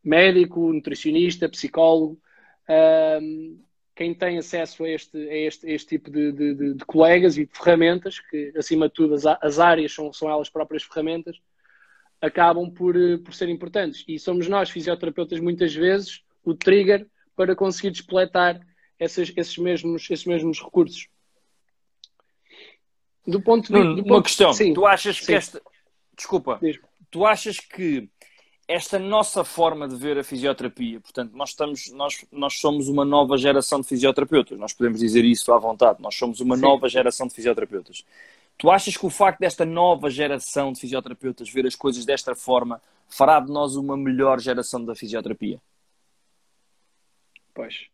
médico, 0.03 0.73
nutricionista, 0.73 1.47
psicólogo, 1.47 2.19
um, 3.21 3.59
quem 3.95 4.13
tem 4.13 4.37
acesso 4.37 4.83
a 4.83 4.89
este, 4.89 5.17
a 5.17 5.35
este, 5.35 5.67
a 5.67 5.71
este 5.71 5.87
tipo 5.87 6.09
de, 6.09 6.31
de, 6.31 6.73
de, 6.73 6.85
colegas 6.85 7.37
e 7.37 7.45
de 7.45 7.51
ferramentas, 7.53 8.19
que 8.19 8.51
acima 8.57 8.87
de 8.87 8.93
tudo 8.93 9.13
as, 9.13 9.25
as 9.25 9.59
áreas 9.59 9.93
são, 9.93 10.11
são 10.11 10.29
elas 10.29 10.49
próprias 10.49 10.83
ferramentas, 10.83 11.39
acabam 12.19 12.71
por, 12.71 12.95
por 13.23 13.33
ser 13.33 13.49
importantes. 13.49 14.03
E 14.07 14.17
somos 14.17 14.47
nós, 14.47 14.69
fisioterapeutas, 14.69 15.39
muitas 15.39 15.73
vezes, 15.75 16.23
o 16.43 16.55
trigger 16.55 17.07
para 17.35 17.55
conseguir 17.55 17.91
despletar 17.91 18.59
esses, 18.99 19.33
esses, 19.35 19.57
mesmos, 19.57 20.09
esses 20.09 20.25
mesmos 20.25 20.61
recursos. 20.61 21.07
Do 23.25 23.41
ponto 23.41 23.71
de 23.71 23.79
vista. 23.79 24.09
Uma 24.09 24.23
questão. 24.23 24.53
Sim, 24.53 24.73
tu 24.73 24.85
achas 24.85 25.17
sim. 25.17 25.25
que 25.25 25.33
esta. 25.33 25.61
Desculpa. 26.15 26.59
Tu 27.09 27.25
achas 27.25 27.59
que 27.59 28.09
esta 28.73 28.97
nossa 28.97 29.43
forma 29.43 29.87
de 29.87 29.95
ver 29.95 30.17
a 30.17 30.23
fisioterapia, 30.23 30.99
portanto, 30.99 31.31
nós, 31.35 31.49
estamos, 31.49 31.91
nós, 31.91 32.25
nós 32.31 32.55
somos 32.59 32.87
uma 32.87 33.05
nova 33.05 33.37
geração 33.37 33.79
de 33.79 33.87
fisioterapeutas, 33.87 34.57
nós 34.57 34.73
podemos 34.73 34.99
dizer 34.99 35.23
isso 35.23 35.53
à 35.53 35.59
vontade, 35.59 36.01
nós 36.01 36.15
somos 36.15 36.39
uma 36.39 36.55
sim. 36.55 36.63
nova 36.63 36.89
geração 36.89 37.27
de 37.27 37.35
fisioterapeutas. 37.35 38.03
Tu 38.57 38.71
achas 38.71 38.97
que 38.97 39.05
o 39.05 39.11
facto 39.11 39.39
desta 39.39 39.63
nova 39.63 40.09
geração 40.09 40.73
de 40.73 40.79
fisioterapeutas 40.79 41.51
ver 41.51 41.67
as 41.67 41.75
coisas 41.75 42.03
desta 42.03 42.33
forma 42.33 42.81
fará 43.07 43.39
de 43.39 43.51
nós 43.51 43.75
uma 43.75 43.95
melhor 43.95 44.39
geração 44.39 44.83
da 44.83 44.95
fisioterapia? 44.95 45.61
Pois. 47.53 47.85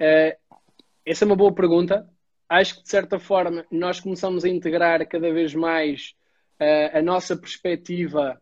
Uh, 0.00 0.58
essa 1.04 1.24
é 1.24 1.26
uma 1.26 1.36
boa 1.36 1.52
pergunta. 1.52 2.08
Acho 2.48 2.76
que, 2.76 2.82
de 2.84 2.88
certa 2.88 3.18
forma, 3.18 3.66
nós 3.70 4.00
começamos 4.00 4.46
a 4.46 4.48
integrar 4.48 5.06
cada 5.06 5.30
vez 5.30 5.54
mais 5.54 6.14
uh, 6.58 6.96
a 6.96 7.02
nossa 7.02 7.36
perspectiva 7.36 8.40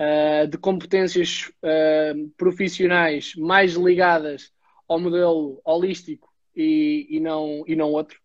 uh, 0.00 0.46
de 0.48 0.56
competências 0.58 1.52
profissionais 2.36 3.34
mais 3.36 3.74
ligadas 3.74 4.52
ao 4.88 4.98
modelo 4.98 5.60
holístico 5.64 6.28
e, 6.56 7.06
e, 7.10 7.20
não, 7.20 7.62
e 7.66 7.76
não 7.76 7.92
outro. 7.92 8.18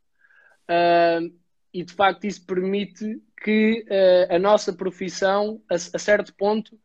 e 1.73 1.83
de 1.83 1.93
facto 1.93 2.23
isso 2.25 2.43
permite 2.45 3.21
que 3.45 3.85
uh, 3.87 4.33
a 4.33 4.39
nossa 4.39 4.73
profissão, 4.73 5.61
a, 5.69 5.75
a, 5.75 5.99
certo 5.99 6.33
ponto, 6.33 6.79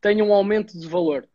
tenha 0.00 0.24
um 0.24 0.32
aumento 0.32 0.78
de 0.78 0.86
valor. 0.86 1.28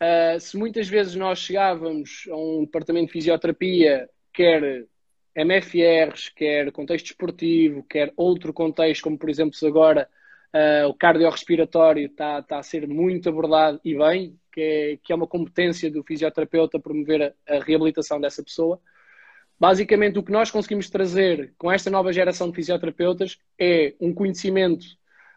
Uh, 0.00 0.40
se 0.40 0.56
muitas 0.56 0.88
vezes 0.88 1.14
nós 1.14 1.38
chegávamos 1.38 2.26
a 2.30 2.34
um 2.34 2.64
departamento 2.64 3.08
de 3.08 3.12
fisioterapia, 3.12 4.08
quer 4.32 4.86
MFRs, 5.34 6.30
quer 6.30 6.72
contexto 6.72 7.06
esportivo, 7.06 7.82
quer 7.82 8.10
outro 8.16 8.54
contexto, 8.54 9.02
como 9.02 9.18
por 9.18 9.28
exemplo 9.28 9.54
agora 9.66 10.08
uh, 10.54 10.88
o 10.88 10.94
cardiorrespiratório 10.94 12.06
está, 12.06 12.40
está 12.40 12.58
a 12.58 12.62
ser 12.62 12.86
muito 12.86 13.28
abordado 13.28 13.80
e 13.84 13.96
bem, 13.96 14.38
que 14.52 14.60
é, 14.60 14.98
que 15.02 15.12
é 15.12 15.16
uma 15.16 15.26
competência 15.26 15.90
do 15.90 16.02
fisioterapeuta 16.02 16.78
promover 16.78 17.34
a, 17.48 17.56
a 17.56 17.62
reabilitação 17.62 18.20
dessa 18.20 18.42
pessoa. 18.42 18.80
Basicamente, 19.58 20.18
o 20.18 20.22
que 20.22 20.32
nós 20.32 20.50
conseguimos 20.50 20.88
trazer 20.88 21.52
com 21.58 21.70
esta 21.70 21.90
nova 21.90 22.12
geração 22.12 22.48
de 22.48 22.56
fisioterapeutas 22.56 23.38
é 23.58 23.94
um 24.00 24.12
conhecimento 24.14 24.86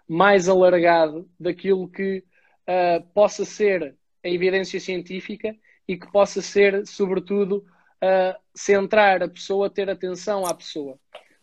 mais 0.08 0.48
alargado 0.48 1.30
daquilo 1.40 1.90
que 1.90 2.24
uh, 2.68 3.04
possa 3.14 3.44
ser 3.44 3.96
a 4.24 4.30
evidência 4.30 4.80
científica 4.80 5.56
e 5.88 5.98
que 5.98 6.10
possa 6.12 6.42
ser, 6.42 6.88
sobretudo, 6.88 7.66
uh, 8.02 8.40
centrar 8.56 9.22
a 9.22 9.28
pessoa, 9.28 9.70
ter 9.70 9.90
atenção 9.90 10.46
à 10.46 10.54
pessoa. 10.54 10.98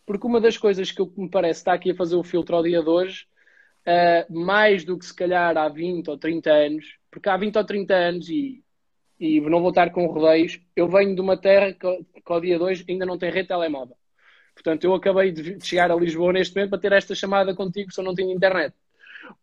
Porque 0.05 0.25
uma 0.25 0.41
das 0.41 0.57
coisas 0.57 0.91
que 0.91 1.03
me 1.15 1.29
parece 1.29 1.59
está 1.59 1.73
aqui 1.73 1.91
a 1.91 1.95
fazer 1.95 2.15
o 2.15 2.23
filtro 2.23 2.55
ao 2.55 2.63
dia 2.63 2.81
de 2.81 2.89
hoje, 2.89 3.27
uh, 3.87 4.33
mais 4.33 4.83
do 4.83 4.97
que 4.97 5.05
se 5.05 5.13
calhar 5.13 5.57
há 5.57 5.67
20 5.69 6.09
ou 6.09 6.17
30 6.17 6.51
anos, 6.51 6.97
porque 7.09 7.29
há 7.29 7.37
20 7.37 7.57
ou 7.57 7.63
30 7.63 7.93
anos, 7.93 8.29
e 8.29 8.63
e 9.21 9.39
não 9.39 9.61
vou 9.61 9.69
estar 9.69 9.91
com 9.91 10.07
rodeios. 10.07 10.59
Eu 10.75 10.89
venho 10.89 11.13
de 11.13 11.21
uma 11.21 11.37
terra 11.37 11.71
que, 11.71 12.03
que 12.03 12.31
ao 12.31 12.41
dia 12.41 12.57
2 12.57 12.83
ainda 12.89 13.05
não 13.05 13.19
tem 13.19 13.29
rede 13.29 13.49
telemóvel. 13.49 13.95
Portanto, 14.55 14.83
eu 14.83 14.95
acabei 14.95 15.31
de 15.31 15.63
chegar 15.63 15.91
a 15.91 15.95
Lisboa 15.95 16.33
neste 16.33 16.55
momento 16.55 16.71
para 16.71 16.79
ter 16.79 16.91
esta 16.91 17.13
chamada 17.13 17.53
contigo 17.53 17.91
se 17.93 17.99
eu 17.99 18.03
não 18.03 18.15
tinha 18.15 18.33
internet. 18.33 18.75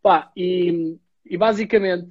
Pá, 0.03 0.33
e, 0.37 0.99
e 1.25 1.37
basicamente, 1.37 2.09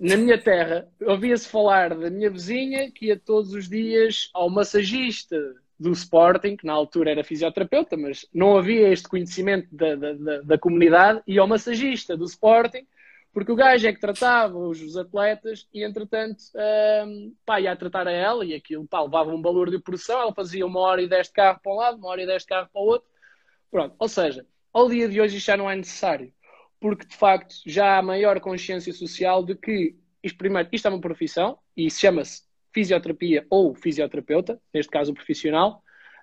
na 0.00 0.16
minha 0.16 0.38
terra, 0.38 0.88
ouvia-se 1.02 1.46
falar 1.46 1.94
da 1.94 2.08
minha 2.08 2.30
vizinha 2.30 2.90
que 2.90 3.06
ia 3.06 3.18
todos 3.18 3.52
os 3.52 3.68
dias 3.68 4.30
ao 4.32 4.48
massagista 4.48 5.36
do 5.82 5.92
Sporting, 5.92 6.56
que 6.56 6.66
na 6.66 6.72
altura 6.72 7.10
era 7.10 7.24
fisioterapeuta, 7.24 7.96
mas 7.96 8.26
não 8.32 8.56
havia 8.56 8.88
este 8.88 9.08
conhecimento 9.08 9.68
da, 9.74 9.94
da, 9.96 10.40
da 10.42 10.58
comunidade, 10.58 11.20
e 11.26 11.38
ao 11.38 11.48
massagista 11.48 12.16
do 12.16 12.24
Sporting, 12.24 12.86
porque 13.32 13.50
o 13.50 13.56
gajo 13.56 13.86
é 13.86 13.92
que 13.92 14.00
tratava 14.00 14.58
os, 14.58 14.80
os 14.82 14.96
atletas 14.96 15.66
e, 15.72 15.82
entretanto, 15.82 16.44
um, 17.06 17.34
pá, 17.46 17.60
ia 17.60 17.72
a 17.72 17.76
tratar 17.76 18.06
a 18.06 18.12
ela 18.12 18.44
e 18.44 18.54
aquilo, 18.54 18.86
pá, 18.86 19.00
levava 19.00 19.30
um 19.30 19.40
valor 19.40 19.70
de 19.70 19.78
produção, 19.78 20.20
ela 20.20 20.34
fazia 20.34 20.66
uma 20.66 20.80
hora 20.80 21.02
e 21.02 21.08
dez 21.08 21.28
de 21.28 21.32
carro 21.32 21.58
para 21.62 21.72
um 21.72 21.76
lado, 21.76 21.96
uma 21.96 22.08
hora 22.08 22.22
e 22.22 22.26
dez 22.26 22.42
de 22.42 22.48
carro 22.48 22.68
para 22.70 22.82
o 22.82 22.84
outro. 22.84 23.08
Pronto, 23.70 23.96
ou 23.98 24.08
seja, 24.08 24.46
ao 24.72 24.88
dia 24.88 25.08
de 25.08 25.20
hoje 25.20 25.38
isto 25.38 25.46
já 25.46 25.56
não 25.56 25.70
é 25.70 25.74
necessário, 25.74 26.32
porque 26.78 27.06
de 27.06 27.16
facto 27.16 27.54
já 27.64 27.96
há 27.96 28.02
maior 28.02 28.38
consciência 28.38 28.92
social 28.92 29.42
de 29.42 29.54
que, 29.54 29.96
isto, 30.22 30.36
primeiro, 30.36 30.68
isto 30.70 30.86
é 30.86 30.90
uma 30.90 31.00
profissão 31.00 31.58
e 31.74 31.90
chama-se 31.90 32.42
fisioterapia 32.72 33.46
ou 33.50 33.74
fisioterapeuta, 33.74 34.60
neste 34.72 34.90
caso 34.90 35.12
o 35.12 35.14
profissional, 35.14 35.82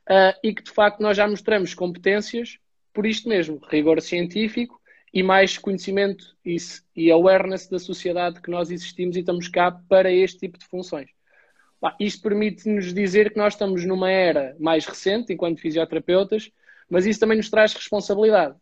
uh, 0.09 0.37
e 0.43 0.53
que 0.53 0.63
de 0.63 0.71
facto 0.71 0.99
nós 1.01 1.15
já 1.15 1.27
mostramos 1.27 1.73
competências 1.73 2.57
por 2.93 3.05
isto 3.05 3.29
mesmo, 3.29 3.61
rigor 3.69 4.01
científico 4.01 4.79
e 5.13 5.23
mais 5.23 5.57
conhecimento 5.57 6.35
e, 6.45 6.57
e 6.95 7.11
awareness 7.11 7.67
da 7.67 7.79
sociedade 7.79 8.41
que 8.41 8.51
nós 8.51 8.71
existimos 8.71 9.15
e 9.15 9.19
estamos 9.19 9.47
cá 9.47 9.71
para 9.71 10.11
este 10.11 10.39
tipo 10.39 10.57
de 10.57 10.65
funções. 10.65 11.09
Bah, 11.81 11.95
isto 11.99 12.21
permite-nos 12.21 12.93
dizer 12.93 13.31
que 13.31 13.37
nós 13.37 13.53
estamos 13.53 13.85
numa 13.85 14.11
era 14.11 14.55
mais 14.59 14.85
recente, 14.85 15.33
enquanto 15.33 15.61
fisioterapeutas, 15.61 16.51
mas 16.89 17.05
isso 17.05 17.19
também 17.19 17.37
nos 17.37 17.49
traz 17.49 17.73
responsabilidade. 17.73 18.55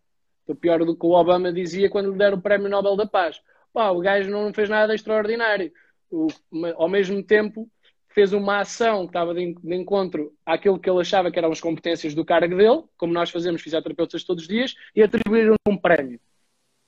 O 0.46 0.56
pior 0.56 0.86
do 0.86 0.96
que 0.96 1.06
o 1.06 1.12
Obama 1.12 1.52
dizia 1.52 1.90
quando 1.90 2.12
lhe 2.12 2.18
deram 2.18 2.38
o 2.38 2.42
Prémio 2.42 2.70
Nobel 2.70 2.96
da 2.96 3.06
Paz. 3.06 3.42
Bah, 3.74 3.92
o 3.92 4.00
gajo 4.00 4.30
não 4.30 4.54
fez 4.54 4.70
nada 4.70 4.94
extraordinário. 4.94 5.72
O, 6.10 6.28
ao 6.76 6.88
mesmo 6.88 7.22
tempo, 7.24 7.70
fez 8.18 8.34
uma 8.34 8.62
ação 8.62 9.02
que 9.02 9.12
estava 9.12 9.32
de, 9.32 9.56
encontro 9.76 10.34
àquilo 10.44 10.80
que 10.80 10.90
ele 10.90 11.02
achava 11.02 11.30
que 11.30 11.38
eram 11.38 11.52
as 11.52 11.62
competências 11.62 12.16
do 12.16 12.26
cargo 12.26 12.56
dele, 12.56 12.84
como 12.98 13.14
nós 13.14 13.30
fazemos 13.30 13.62
fisioterapeutas 13.62 14.24
todos 14.24 14.42
os 14.42 14.50
dias, 14.50 14.74
e 14.96 15.04
atribuíram 15.04 15.56
um 15.68 15.78
prémio 15.78 16.20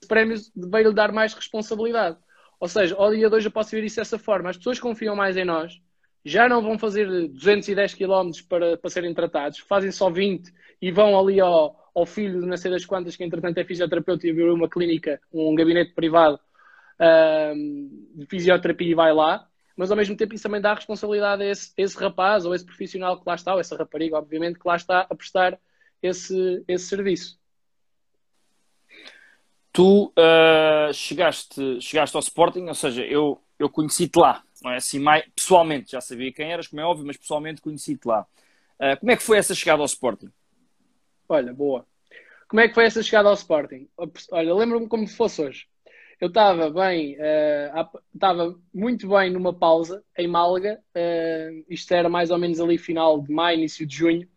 prémios 0.08 0.52
veio-lhe 0.56 0.96
dar 0.96 1.12
mais 1.12 1.34
responsabilidade. 1.34 2.18
Ou 2.60 2.68
seja, 2.68 2.96
ao 2.96 3.14
dia 3.14 3.30
de 3.30 3.36
hoje 3.36 3.48
eu 3.48 3.52
posso 3.52 3.72
ver 3.72 3.84
isso 3.84 3.98
dessa 3.98 4.18
forma. 4.18 4.50
As 4.50 4.58
pessoas 4.58 4.80
confiam 4.80 5.16
mais 5.16 5.38
em 5.38 5.46
nós, 5.46 5.80
já 6.26 6.50
não 6.50 6.62
vão 6.62 6.80
fazer 6.80 7.06
210 7.30 7.94
km 7.94 8.32
para, 8.48 8.78
para 8.78 8.90
serem 8.90 9.14
tratados, 9.14 9.60
fazem 9.60 9.92
só 9.92 10.10
20 10.10 10.52
e 10.82 10.92
vão 10.92 11.18
ali 11.18 11.40
ao, 11.40 11.92
ao 11.94 12.06
filho 12.06 12.42
de 12.42 12.58
sei 12.58 12.72
das 12.72 12.86
quantas, 12.86 13.16
que 13.16 13.24
entretanto 13.24 13.60
é 13.60 13.64
fisioterapeuta 13.64 14.26
e 14.26 14.32
abriu 14.32 14.54
uma 14.54 14.68
clínica, 14.68 15.22
um 15.32 15.54
gabinete 15.54 15.94
privado 15.94 16.40
um, 17.00 18.08
de 18.16 18.26
fisioterapia 18.26 18.92
e 18.92 18.96
vai 18.96 19.14
lá. 19.14 19.48
Mas 19.80 19.90
ao 19.90 19.96
mesmo 19.96 20.18
tempo 20.18 20.36
isso 20.36 20.44
também 20.44 20.60
dá 20.60 20.74
responsabilidade 20.74 21.42
a 21.42 21.46
esse, 21.46 21.72
esse 21.78 21.98
rapaz 21.98 22.46
ou 22.46 22.54
esse 22.54 22.66
profissional 22.66 23.18
que 23.18 23.24
lá 23.26 23.36
está, 23.36 23.54
ou 23.54 23.62
essa 23.62 23.78
rapariga, 23.78 24.18
obviamente, 24.18 24.60
que 24.60 24.68
lá 24.68 24.76
está 24.76 25.08
a 25.10 25.16
prestar 25.16 25.58
esse, 26.04 26.62
esse 26.68 26.86
serviço 26.86 27.40
tu 29.72 30.12
uh, 30.18 30.94
chegaste, 30.94 31.80
chegaste 31.80 32.14
ao 32.14 32.20
Sporting, 32.20 32.66
ou 32.68 32.76
seja, 32.76 33.06
eu, 33.06 33.42
eu 33.58 33.70
conheci-te 33.70 34.20
lá, 34.20 34.44
não 34.62 34.72
é 34.72 34.76
assim, 34.76 35.00
mais, 35.00 35.24
pessoalmente, 35.34 35.92
já 35.92 36.02
sabia 36.02 36.34
quem 36.34 36.52
eras, 36.52 36.68
como 36.68 36.82
é 36.82 36.84
óbvio, 36.84 37.06
mas 37.08 37.16
pessoalmente 37.16 37.62
conheci-te 37.62 38.06
lá. 38.06 38.28
Uh, 38.78 39.00
como 39.00 39.10
é 39.10 39.16
que 39.16 39.24
foi 39.24 39.38
essa 39.38 39.56
chegada 39.56 39.82
ao 39.82 39.86
Sporting? 39.86 40.30
Olha, 41.30 41.54
boa. 41.54 41.86
Como 42.50 42.60
é 42.60 42.68
que 42.68 42.74
foi 42.74 42.84
essa 42.84 43.02
chegada 43.02 43.30
ao 43.30 43.36
Sporting? 43.36 43.88
Olha, 44.32 44.54
lembro-me 44.54 44.90
como 44.90 45.08
se 45.08 45.16
fosse 45.16 45.42
hoje. 45.42 45.69
Eu 46.20 46.28
estava 46.28 46.70
bem, 46.70 47.16
uh, 47.16 48.00
estava 48.14 48.60
muito 48.74 49.08
bem 49.08 49.32
numa 49.32 49.54
pausa 49.54 50.04
em 50.18 50.28
Málaga, 50.28 50.78
uh, 50.94 51.66
isto 51.70 51.94
era 51.94 52.10
mais 52.10 52.30
ou 52.30 52.38
menos 52.38 52.60
ali 52.60 52.78
final 52.78 53.22
de 53.22 53.32
maio, 53.32 53.60
início 53.60 53.88
de 53.88 53.96
junho, 53.96 54.28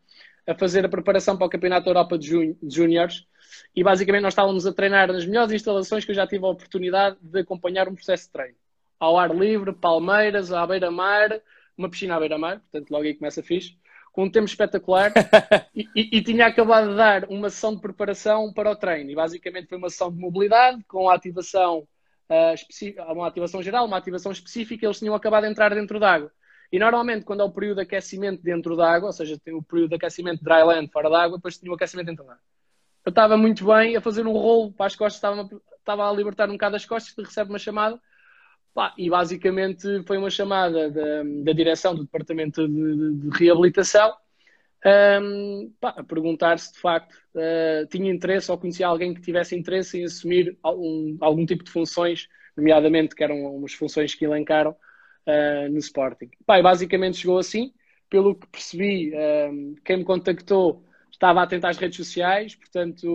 a 0.46 0.54
fazer 0.54 0.84
a 0.84 0.88
preparação 0.88 1.36
para 1.36 1.46
o 1.46 1.50
Campeonato 1.50 1.88
Europa 1.88 2.16
de, 2.16 2.54
de 2.54 2.74
Júniores 2.76 3.26
e 3.74 3.82
basicamente 3.82 4.22
nós 4.22 4.32
estávamos 4.32 4.64
a 4.64 4.72
treinar 4.72 5.12
nas 5.12 5.26
melhores 5.26 5.52
instalações 5.52 6.04
que 6.04 6.12
eu 6.12 6.14
já 6.14 6.24
tive 6.24 6.44
a 6.44 6.50
oportunidade 6.50 7.16
de 7.20 7.40
acompanhar 7.40 7.88
um 7.88 7.94
processo 7.94 8.26
de 8.26 8.32
treino. 8.32 8.56
Ao 9.00 9.18
ar 9.18 9.34
livre, 9.34 9.72
palmeiras, 9.72 10.52
à 10.52 10.64
beira-mar, 10.64 11.40
uma 11.76 11.90
piscina 11.90 12.14
à 12.14 12.20
beira-mar, 12.20 12.60
portanto 12.60 12.90
logo 12.90 13.04
aí 13.04 13.14
começa 13.14 13.42
fixe, 13.42 13.76
com 14.12 14.24
um 14.24 14.30
tempo 14.30 14.46
espetacular 14.46 15.12
e, 15.74 15.88
e, 15.96 16.18
e, 16.18 16.22
tinha 16.22 16.46
acabado 16.46 16.90
de 16.90 16.96
dar 16.96 17.24
uma 17.30 17.48
sessão 17.50 17.74
de 17.74 17.80
preparação 17.80 18.52
para 18.52 18.70
o 18.70 18.76
treino. 18.76 19.10
E 19.10 19.14
basicamente 19.14 19.68
foi 19.68 19.78
uma 19.78 19.88
sessão 19.88 20.12
de 20.12 20.18
mobilidade 20.18 20.84
com 20.84 21.08
a 21.08 21.14
ativação, 21.14 21.88
uh, 22.28 23.12
uma 23.12 23.26
ativação 23.26 23.62
geral, 23.62 23.86
uma 23.86 23.96
ativação 23.96 24.30
específica, 24.30 24.86
eles 24.86 24.98
tinham 24.98 25.14
acabado 25.14 25.44
de 25.44 25.50
entrar 25.50 25.74
dentro 25.74 25.98
d'água. 25.98 26.30
E 26.70 26.78
normalmente, 26.78 27.24
quando 27.24 27.40
é 27.40 27.44
o 27.44 27.50
período 27.50 27.76
de 27.76 27.82
aquecimento 27.82 28.42
dentro 28.42 28.76
d'água, 28.76 29.08
ou 29.08 29.12
seja, 29.12 29.38
tem 29.42 29.54
o 29.54 29.62
período 29.62 29.90
de 29.90 29.96
aquecimento 29.96 30.44
dry 30.44 30.62
land 30.62 30.90
fora 30.92 31.10
d'água, 31.10 31.38
depois 31.38 31.58
tinha 31.58 31.72
o 31.72 31.74
aquecimento 31.74 32.06
dentro 32.06 32.24
d'água 32.24 32.40
eu 33.04 33.10
estava 33.10 33.36
muito 33.36 33.66
bem 33.66 33.96
a 33.96 34.00
fazer 34.00 34.26
um 34.26 34.32
rolo 34.32 34.72
para 34.72 34.86
as 34.86 34.96
costas, 34.96 35.16
estava, 35.16 35.48
estava 35.78 36.08
a 36.08 36.12
libertar 36.12 36.48
um 36.48 36.52
bocado 36.52 36.76
as 36.76 36.86
costas, 36.86 37.14
recebe 37.16 37.50
uma 37.50 37.58
chamada. 37.58 38.00
Pá, 38.74 38.94
e 38.96 39.10
basicamente 39.10 40.02
foi 40.06 40.16
uma 40.16 40.30
chamada 40.30 40.90
da, 40.90 41.22
da 41.44 41.52
direção 41.52 41.94
do 41.94 42.04
departamento 42.04 42.66
de, 42.66 43.16
de, 43.16 43.38
reabilitação 43.38 44.14
um, 44.84 45.72
pá, 45.78 45.90
a 45.90 46.02
perguntar 46.02 46.58
se 46.58 46.72
de 46.72 46.78
facto 46.78 47.14
uh, 47.34 47.86
tinha 47.88 48.10
interesse 48.10 48.50
ou 48.50 48.58
conhecia 48.58 48.86
alguém 48.86 49.12
que 49.12 49.20
tivesse 49.20 49.54
interesse 49.54 50.00
em 50.00 50.04
assumir 50.04 50.58
algum, 50.62 51.16
algum 51.20 51.46
tipo 51.46 51.62
de 51.62 51.70
funções, 51.70 52.28
nomeadamente 52.56 53.14
que 53.14 53.22
eram 53.22 53.56
umas 53.56 53.74
funções 53.74 54.14
que 54.14 54.24
elencaram 54.24 54.70
uh, 54.72 55.70
no 55.70 55.78
Sporting. 55.78 56.30
Pá, 56.46 56.60
basicamente 56.62 57.18
chegou 57.18 57.38
assim, 57.38 57.72
pelo 58.08 58.34
que 58.34 58.46
percebi, 58.48 59.12
um, 59.14 59.74
quem 59.84 59.98
me 59.98 60.04
contactou 60.04 60.84
estava 61.10 61.42
atento 61.42 61.66
às 61.66 61.76
redes 61.78 61.96
sociais, 61.96 62.54
portanto, 62.54 63.06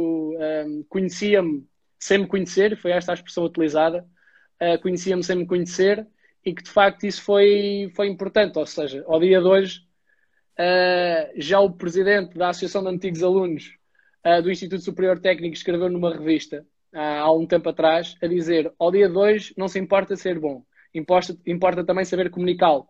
um, 0.66 0.86
conhecia-me 0.88 1.68
sem 2.00 2.20
me 2.20 2.28
conhecer, 2.28 2.78
foi 2.78 2.92
esta 2.92 3.12
a 3.12 3.16
expressão 3.16 3.44
utilizada, 3.44 4.08
uh, 4.62 4.82
conhecia-me 4.82 5.24
sem 5.24 5.38
me 5.38 5.46
conhecer 5.46 6.08
e 6.46 6.54
que 6.54 6.64
de 6.64 6.70
facto 6.70 7.06
isso 7.06 7.22
foi, 7.22 7.92
foi 7.96 8.08
importante, 8.08 8.58
ou 8.58 8.66
seja, 8.66 9.04
ao 9.08 9.20
dia 9.20 9.40
de 9.40 9.48
hoje, 9.48 9.82
uh, 10.60 11.34
já 11.36 11.60
o 11.60 11.72
presidente 11.72 12.38
da 12.38 12.50
Associação 12.50 12.84
de 12.84 12.90
Antigos 12.90 13.24
Alunos 13.24 13.78
uh, 14.26 14.42
do 14.42 14.52
Instituto 14.52 14.84
Superior 14.84 15.20
Técnico 15.20 15.56
escreveu 15.56 15.90
numa 15.90 16.14
revista 16.14 16.66
há 16.94 17.32
um 17.32 17.46
tempo 17.46 17.70
atrás 17.70 18.16
a 18.22 18.28
dizer: 18.28 18.72
ao 18.80 18.92
dia 18.92 19.10
de 19.10 19.18
hoje 19.18 19.54
não 19.58 19.68
se 19.68 19.80
importa 19.80 20.16
ser 20.16 20.40
bom, 20.40 20.64
importa, 20.94 21.38
importa 21.46 21.84
também 21.86 22.06
saber 22.06 22.30
comunicá-lo. 22.30 22.88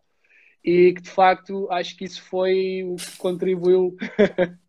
E 0.63 0.93
que 0.93 1.01
de 1.01 1.09
facto 1.09 1.67
acho 1.71 1.95
que 1.95 2.05
isso 2.05 2.21
foi 2.23 2.83
o 2.83 2.95
que 2.95 3.17
contribuiu 3.17 3.95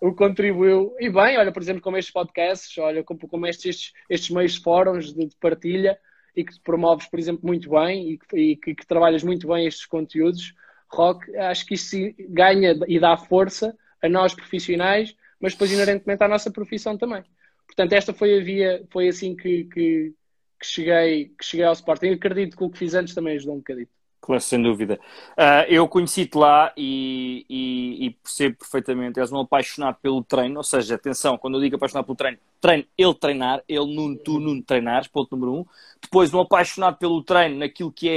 o 0.00 0.14
contribuiu. 0.14 0.94
E 0.98 1.10
bem, 1.10 1.38
olha, 1.38 1.52
por 1.52 1.62
exemplo, 1.62 1.82
como 1.82 1.96
estes 1.96 2.12
podcasts, 2.12 2.76
olha, 2.78 3.02
como, 3.02 3.20
como 3.28 3.46
estes, 3.46 3.66
estes, 3.66 3.92
estes 4.08 4.30
meios 4.30 4.56
fóruns 4.56 5.12
de, 5.12 5.26
de, 5.26 5.36
partilha 5.36 5.98
e 6.40 6.44
que 6.44 6.58
promoves, 6.60 7.06
por 7.06 7.18
exemplo, 7.18 7.46
muito 7.46 7.70
bem 7.70 8.12
e, 8.12 8.36
e 8.38 8.56
que, 8.56 8.74
que, 8.74 8.86
trabalhas 8.86 9.22
muito 9.22 9.48
bem 9.48 9.66
estes 9.66 9.86
conteúdos, 9.86 10.54
Rock, 10.88 11.34
acho 11.36 11.64
que 11.66 11.74
isso 11.74 11.96
ganha 12.28 12.76
e 12.88 12.98
dá 12.98 13.16
força 13.16 13.76
a 14.02 14.08
nós 14.08 14.34
profissionais 14.34 15.14
mas 15.40 15.54
depois 15.54 15.72
inerentemente 15.72 16.22
à 16.22 16.28
nossa 16.28 16.50
profissão 16.50 16.98
também. 16.98 17.24
Portanto, 17.66 17.92
esta 17.94 18.12
foi 18.12 18.38
a 18.38 18.44
via, 18.44 18.86
foi 18.90 19.08
assim 19.08 19.34
que, 19.34 19.64
que, 19.64 20.14
que 20.60 20.66
cheguei, 20.66 21.28
que 21.38 21.44
cheguei 21.44 21.64
ao 21.64 21.72
Sporting. 21.72 22.10
Acredito 22.10 22.56
que 22.56 22.64
o 22.64 22.70
que 22.70 22.78
fiz 22.78 22.94
antes 22.94 23.14
também 23.14 23.36
ajudou 23.36 23.54
um 23.54 23.58
bocadinho. 23.58 23.88
Claro, 24.20 24.40
sem 24.42 24.62
dúvida. 24.62 25.00
Uh, 25.32 25.64
eu 25.68 25.88
conheci-te 25.88 26.36
lá 26.36 26.72
e, 26.76 27.46
e, 27.48 28.06
e, 28.06 28.10
percebo 28.10 28.56
perfeitamente. 28.58 29.18
És 29.18 29.32
um 29.32 29.40
apaixonado 29.40 29.96
pelo 30.02 30.22
treino, 30.22 30.58
ou 30.58 30.62
seja, 30.62 30.94
atenção, 30.94 31.38
quando 31.38 31.54
eu 31.56 31.60
digo 31.60 31.76
apaixonado 31.76 32.04
pelo 32.04 32.16
treino, 32.16 32.38
treino, 32.60 32.84
ele 32.98 33.14
treinar, 33.14 33.62
ele, 33.66 33.94
Nuno, 33.94 34.16
tu, 34.18 34.38
Nuno, 34.38 34.62
treinares, 34.62 35.08
ponto 35.08 35.34
número 35.34 35.60
um. 35.60 35.66
Depois, 36.02 36.34
um 36.34 36.40
apaixonado 36.40 36.98
pelo 36.98 37.22
treino 37.22 37.58
naquilo 37.58 37.90
que 37.90 38.08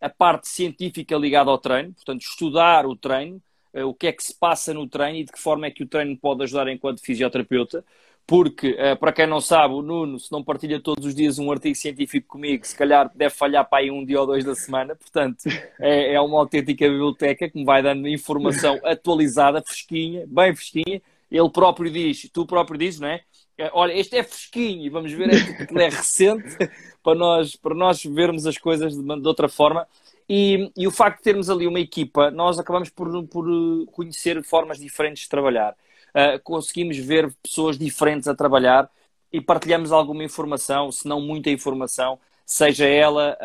é 0.00 0.06
a 0.06 0.08
parte 0.08 0.46
científica 0.46 1.16
ligada 1.16 1.50
ao 1.50 1.58
treino, 1.58 1.92
portanto, 1.92 2.20
estudar 2.22 2.86
o 2.86 2.94
treino, 2.94 3.42
uh, 3.74 3.84
o 3.84 3.94
que 3.94 4.06
é 4.06 4.12
que 4.12 4.22
se 4.22 4.34
passa 4.38 4.72
no 4.72 4.86
treino 4.86 5.18
e 5.18 5.24
de 5.24 5.32
que 5.32 5.40
forma 5.40 5.66
é 5.66 5.72
que 5.72 5.82
o 5.82 5.88
treino 5.88 6.16
pode 6.16 6.44
ajudar 6.44 6.68
enquanto 6.68 7.02
fisioterapeuta 7.02 7.84
porque, 8.28 8.72
uh, 8.72 8.94
para 8.98 9.10
quem 9.10 9.26
não 9.26 9.40
sabe, 9.40 9.72
o 9.72 9.80
Nuno, 9.80 10.20
se 10.20 10.30
não 10.30 10.44
partilha 10.44 10.78
todos 10.78 11.06
os 11.06 11.14
dias 11.14 11.38
um 11.38 11.50
artigo 11.50 11.74
científico 11.74 12.28
comigo, 12.28 12.66
se 12.66 12.76
calhar 12.76 13.10
deve 13.14 13.34
falhar 13.34 13.66
para 13.66 13.78
aí 13.78 13.90
um 13.90 14.04
dia 14.04 14.20
ou 14.20 14.26
dois 14.26 14.44
da 14.44 14.54
semana, 14.54 14.94
portanto, 14.94 15.44
é, 15.80 16.12
é 16.12 16.20
uma 16.20 16.38
autêntica 16.38 16.86
biblioteca 16.86 17.48
que 17.48 17.58
me 17.58 17.64
vai 17.64 17.82
dando 17.82 18.06
informação 18.06 18.78
atualizada, 18.84 19.62
fresquinha, 19.62 20.26
bem 20.28 20.54
fresquinha. 20.54 21.00
Ele 21.30 21.50
próprio 21.50 21.90
diz, 21.90 22.28
tu 22.30 22.44
próprio 22.44 22.78
dizes, 22.78 23.00
não 23.00 23.08
é? 23.08 23.22
é 23.56 23.70
olha, 23.72 23.94
este 23.94 24.18
é 24.18 24.22
fresquinho 24.22 24.84
e 24.84 24.90
vamos 24.90 25.10
ver 25.10 25.30
é 25.30 25.64
que 25.64 25.78
é 25.78 25.88
recente 25.88 26.54
para 27.02 27.14
nós, 27.14 27.56
para 27.56 27.74
nós 27.74 28.04
vermos 28.04 28.46
as 28.46 28.58
coisas 28.58 28.94
de, 28.94 29.02
de 29.02 29.26
outra 29.26 29.48
forma. 29.48 29.88
E, 30.28 30.70
e, 30.76 30.86
o 30.86 30.90
facto 30.90 31.16
de 31.16 31.24
termos 31.24 31.48
ali 31.48 31.66
uma 31.66 31.80
equipa, 31.80 32.30
nós 32.30 32.58
acabamos 32.58 32.90
por, 32.90 33.26
por 33.28 33.46
conhecer 33.90 34.42
formas 34.42 34.78
diferentes 34.78 35.22
de 35.22 35.30
trabalhar 35.30 35.74
uh, 36.14 36.40
conseguimos 36.42 36.96
ver 36.98 37.32
pessoas 37.42 37.78
diferentes 37.78 38.28
a 38.28 38.34
trabalhar 38.34 38.90
e 39.32 39.40
partilhamos 39.40 39.92
alguma 39.92 40.24
informação, 40.24 40.90
se 40.90 41.06
não 41.06 41.20
muita 41.20 41.50
informação, 41.50 42.18
seja 42.46 42.86
ela, 42.86 43.36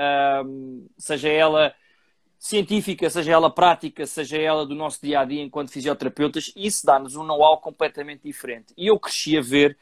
seja 0.98 1.28
ela 1.28 1.76
científica, 2.44 3.10
seja 3.10 3.32
ela 3.32 3.50
prática, 3.50 4.06
seja 4.06 4.38
ela 4.38 4.66
do 4.66 4.76
nosso 4.76 5.00
dia 5.02 5.22
a 5.22 5.26
dia 5.26 5.42
enquanto 5.42 5.72
fisioterapeutas, 5.72 6.52
isso 6.58 6.86
dá-nos 6.86 7.16
um 7.16 7.24
know-how 7.24 7.58
completamente 7.58 8.24
diferente. 8.24 8.74
E 8.78 8.88
eu 8.88 9.00
cresci 9.00 9.38
a 9.38 9.42
ver 9.42 9.78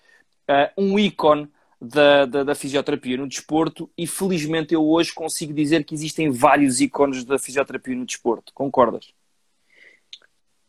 uh, 0.48 0.72
um 0.78 1.00
ícone 1.00 1.50
da, 1.82 2.28
da, 2.28 2.44
da, 2.44 2.54
fisioterapia 2.54 3.18
no 3.18 3.28
desporto 3.28 3.90
e 3.98 4.06
felizmente 4.06 4.76
eu 4.76 4.88
hoje 4.88 5.12
consigo 5.12 5.52
dizer 5.52 5.84
que 5.84 5.96
existem 5.96 6.30
vários 6.30 6.80
ícones 6.80 7.26
da 7.26 7.40
fisioterapia 7.40 7.96
no 7.96 8.06
desporto. 8.06 8.54
Concordas? 8.54 9.12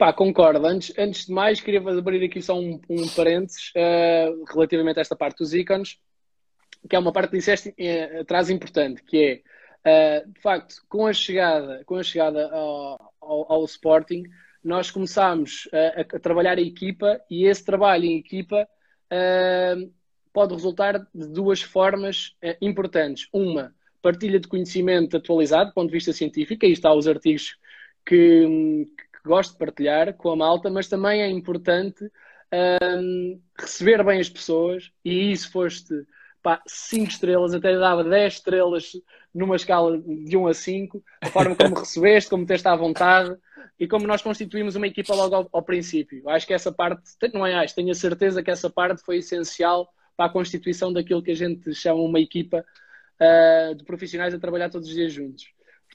Pá, 0.02 0.12
concordo. 0.12 0.66
Antes, 0.66 0.92
antes 0.98 1.26
de 1.26 1.32
mais, 1.32 1.60
queria 1.60 1.78
abrir 1.78 2.24
aqui 2.24 2.42
só 2.42 2.58
um, 2.58 2.80
um 2.90 3.08
parênteses 3.14 3.70
uh, 3.76 4.44
relativamente 4.52 4.98
a 4.98 5.00
esta 5.00 5.14
parte 5.14 5.38
dos 5.38 5.54
ícones, 5.54 5.96
que 6.90 6.96
é 6.96 6.98
uma 6.98 7.12
parte 7.12 7.30
que 7.30 7.36
disseste 7.36 7.68
uh, 7.68 8.20
atrás 8.22 8.50
importante, 8.50 9.00
que 9.04 9.44
é, 9.86 10.24
uh, 10.24 10.32
de 10.32 10.40
facto, 10.40 10.74
com 10.88 11.06
a 11.06 11.12
chegada, 11.12 11.84
com 11.86 11.94
a 11.94 12.02
chegada 12.02 12.50
ao, 12.50 13.14
ao, 13.20 13.52
ao 13.52 13.64
Sporting, 13.64 14.24
nós 14.64 14.90
começámos 14.90 15.68
a, 15.72 16.00
a, 16.00 16.18
trabalhar 16.18 16.58
em 16.58 16.66
equipa 16.66 17.20
e 17.30 17.46
esse 17.46 17.64
trabalho 17.64 18.04
em 18.04 18.18
equipa 18.18 18.66
pode 20.32 20.52
resultar 20.52 20.98
de 21.14 21.28
duas 21.28 21.62
formas 21.62 22.34
importantes. 22.60 23.28
Uma, 23.32 23.72
partilha 24.02 24.40
de 24.40 24.48
conhecimento 24.48 25.16
atualizado 25.16 25.70
do 25.70 25.74
ponto 25.74 25.86
de 25.86 25.92
vista 25.92 26.12
científico, 26.12 26.66
aí 26.66 26.72
está 26.72 26.92
os 26.92 27.06
artigos 27.06 27.56
que, 28.04 28.88
que 29.22 29.28
gosto 29.28 29.52
de 29.52 29.58
partilhar 29.58 30.14
com 30.14 30.30
a 30.30 30.37
malta, 30.37 30.70
mas 30.70 30.88
também 30.88 31.22
é 31.22 31.30
importante 31.30 32.11
um, 32.52 33.40
receber 33.58 34.04
bem 34.04 34.20
as 34.20 34.28
pessoas 34.28 34.90
e 35.04 35.32
isso 35.32 35.50
foste 35.50 36.06
5 36.66 37.11
estrelas, 37.11 37.54
até 37.54 37.78
dava 37.78 38.02
10 38.02 38.35
estrelas 38.35 38.92
numa 39.32 39.56
escala 39.56 39.98
de 39.98 40.37
1 40.37 40.46
a 40.46 40.54
5, 40.54 41.04
a 41.20 41.26
forma 41.28 41.56
como 41.56 41.74
recebeste, 41.78 42.28
como 42.28 42.44
teste 42.44 42.66
à 42.66 42.74
vontade 42.74 43.37
e 43.78 43.87
como 43.87 44.06
nós 44.06 44.20
constituímos 44.20 44.76
uma 44.76 44.87
equipa 44.87 45.14
logo 45.14 45.35
ao, 45.35 45.48
ao, 45.52 45.62
princípio. 45.62 46.28
Acho 46.28 46.46
que 46.46 46.52
essa 46.52 46.72
parte, 46.72 47.02
não 47.32 47.46
é 47.46 47.54
acho, 47.54 47.74
tenho 47.74 47.90
a 47.90 47.94
certeza 47.94 48.42
que 48.42 48.50
essa 48.50 48.68
parte 48.68 49.02
foi 49.02 49.18
essencial 49.18 49.88
para 50.16 50.26
a 50.26 50.32
constituição 50.32 50.92
daquilo 50.92 51.22
que 51.22 51.30
a 51.30 51.37
gente 51.37 51.72
chama 51.74 52.02
uma 52.02 52.20
equipa 52.20 52.64
uh, 53.20 53.74
de 53.74 53.85
profissionais 53.85 54.35
a 54.35 54.38
trabalhar 54.38 54.68
todos 54.68 54.88
os 54.88 54.94
dias 54.94 55.12
juntos. 55.12 55.46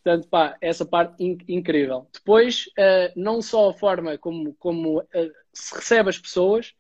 Portanto, 0.04 0.28
pá, 0.30 0.56
essa 0.62 0.86
parte 0.86 1.24
in 1.24 1.38
incrível. 1.48 2.08
Depois, 2.14 2.68
uh, 2.78 3.12
não 3.16 3.42
só 3.42 3.70
a 3.70 3.74
forma 3.74 4.18
como, 4.18 4.54
como 4.56 5.00
uh, 5.00 5.06
se 5.52 5.76
recebe 5.76 6.10
as 6.10 6.20
pessoas, 6.20 6.74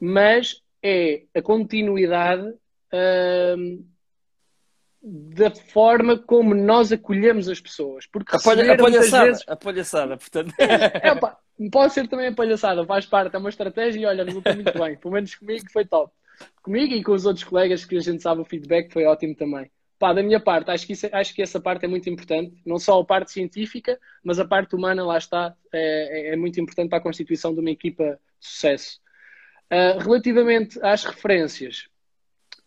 mas 0.00 0.62
é 0.82 1.22
a 1.34 1.42
continuidade 1.42 2.48
uh, 2.48 3.86
da 5.02 5.50
forma 5.50 6.18
como 6.18 6.54
nós 6.54 6.90
acolhemos 6.90 7.48
as 7.48 7.60
pessoas. 7.60 8.06
Porque 8.06 8.34
a, 8.34 8.40
palha, 8.40 8.72
a 8.72 8.76
palhaçada, 8.76 9.26
vezes... 9.26 9.44
a 9.46 9.56
palhaçada, 9.56 10.16
portanto. 10.16 10.54
É, 10.58 11.14
pá, 11.14 11.38
pode 11.70 11.92
ser 11.92 12.08
também 12.08 12.28
a 12.28 12.34
palhaçada, 12.34 12.84
faz 12.84 13.06
parte, 13.06 13.36
é 13.36 13.38
uma 13.38 13.50
estratégia 13.50 14.00
e 14.00 14.06
olha, 14.06 14.24
resulta 14.24 14.54
muito 14.54 14.76
bem. 14.76 14.96
Pelo 14.96 15.14
menos 15.14 15.34
comigo 15.34 15.70
foi 15.70 15.84
top. 15.84 16.12
Comigo 16.62 16.94
e 16.94 17.04
com 17.04 17.12
os 17.12 17.26
outros 17.26 17.44
colegas 17.44 17.84
que 17.84 17.96
a 17.96 18.00
gente 18.00 18.22
sabe 18.22 18.40
o 18.40 18.44
feedback 18.44 18.92
foi 18.92 19.04
ótimo 19.04 19.34
também. 19.34 19.70
Pá, 19.98 20.12
da 20.12 20.22
minha 20.22 20.38
parte, 20.38 20.70
acho 20.70 20.86
que, 20.86 20.92
isso, 20.92 21.08
acho 21.10 21.34
que 21.34 21.40
essa 21.40 21.58
parte 21.58 21.86
é 21.86 21.88
muito 21.88 22.08
importante, 22.10 22.54
não 22.66 22.78
só 22.78 23.00
a 23.00 23.04
parte 23.04 23.32
científica, 23.32 23.98
mas 24.22 24.38
a 24.38 24.44
parte 24.44 24.76
humana, 24.76 25.04
lá 25.04 25.16
está, 25.16 25.56
é, 25.72 26.30
é, 26.30 26.34
é 26.34 26.36
muito 26.36 26.60
importante 26.60 26.90
para 26.90 26.98
a 26.98 27.02
constituição 27.02 27.54
de 27.54 27.60
uma 27.60 27.70
equipa 27.70 28.20
de 28.38 28.46
sucesso. 28.46 29.00
Uh, 29.72 29.98
relativamente 29.98 30.78
às 30.82 31.02
referências, 31.04 31.88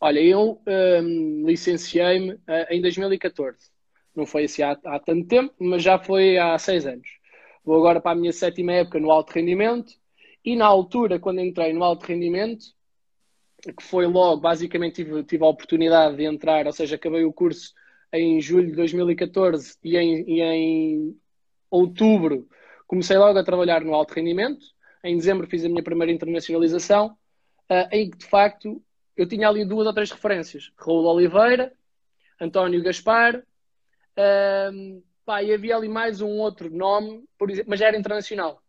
olha, 0.01 0.19
eu 0.19 0.59
um, 0.67 1.45
licenciei-me 1.45 2.33
uh, 2.33 2.41
em 2.71 2.81
2014. 2.81 3.69
Não 4.15 4.25
foi 4.25 4.45
assim 4.45 4.63
há, 4.63 4.71
há, 4.83 4.99
tanto 4.99 5.27
tempo, 5.27 5.53
mas 5.59 5.83
já 5.83 5.99
foi 5.99 6.37
há 6.37 6.57
seis 6.57 6.85
anos. 6.87 7.07
Vou 7.63 7.77
agora 7.77 8.01
para 8.01 8.11
a 8.11 8.15
minha 8.15 8.33
sétima 8.33 8.73
época 8.73 8.99
no 8.99 9.11
alto 9.11 9.31
rendimento, 9.31 9.93
e 10.43 10.55
na 10.55 10.65
altura, 10.65 11.19
quando 11.19 11.41
entrei 11.41 11.73
no 11.73 11.83
alto 11.83 12.05
rendimento, 12.05 12.65
que 13.61 13.83
foi 13.83 14.05
logo, 14.05 14.41
basicamente 14.41 15.03
tive, 15.03 15.23
tive 15.23 15.43
a 15.43 15.47
oportunidade 15.47 16.15
de 16.15 16.23
entrar, 16.23 16.65
ou 16.65 16.73
seja, 16.73 16.95
acabei 16.95 17.23
o 17.25 17.33
curso 17.33 17.73
em 18.11 18.41
julho 18.41 18.67
de 18.67 18.75
2014 18.75 19.77
e 19.83 19.97
em, 19.97 20.23
e 20.27 20.41
em 20.41 21.19
outubro 21.69 22.47
comecei 22.87 23.17
logo 23.17 23.37
a 23.37 23.43
trabalhar 23.43 23.81
no 23.81 23.93
alto 23.93 24.13
rendimento. 24.13 24.65
Em 25.03 25.15
dezembro 25.15 25.47
fiz 25.47 25.63
a 25.63 25.69
minha 25.69 25.83
primeira 25.83 26.11
internacionalização, 26.11 27.15
uh, 27.69 27.87
em 27.91 28.09
que 28.09 28.17
de 28.17 28.25
facto 28.25 28.81
eu 29.15 29.27
tinha 29.27 29.47
ali 29.47 29.65
duas 29.65 29.85
ou 29.85 29.93
três 29.93 30.11
referências: 30.11 30.71
Raul 30.77 31.05
Oliveira, 31.05 31.73
António 32.39 32.81
Gaspar, 32.81 33.37
uh, 33.37 35.03
pá, 35.25 35.43
e 35.43 35.53
havia 35.53 35.75
ali 35.75 35.87
mais 35.87 36.21
um 36.21 36.39
outro 36.39 36.69
nome, 36.69 37.23
por 37.37 37.49
exemplo, 37.49 37.69
mas 37.69 37.81
era 37.81 37.97
internacional. 37.97 38.61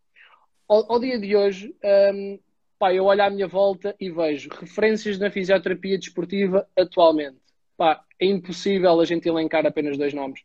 Ao, 0.68 0.92
ao 0.92 1.00
dia 1.00 1.18
de 1.18 1.34
hoje, 1.34 1.74
um, 2.14 2.38
pá, 2.80 2.94
eu 2.94 3.04
olho 3.04 3.22
à 3.22 3.28
minha 3.28 3.46
volta 3.46 3.94
e 4.00 4.10
vejo 4.10 4.48
referências 4.58 5.18
na 5.18 5.30
fisioterapia 5.30 5.98
desportiva 5.98 6.66
atualmente. 6.74 7.36
Pá, 7.76 8.02
é 8.18 8.24
impossível 8.24 8.98
a 8.98 9.04
gente 9.04 9.28
elencar 9.28 9.66
apenas 9.66 9.98
dois 9.98 10.14
nomes. 10.14 10.40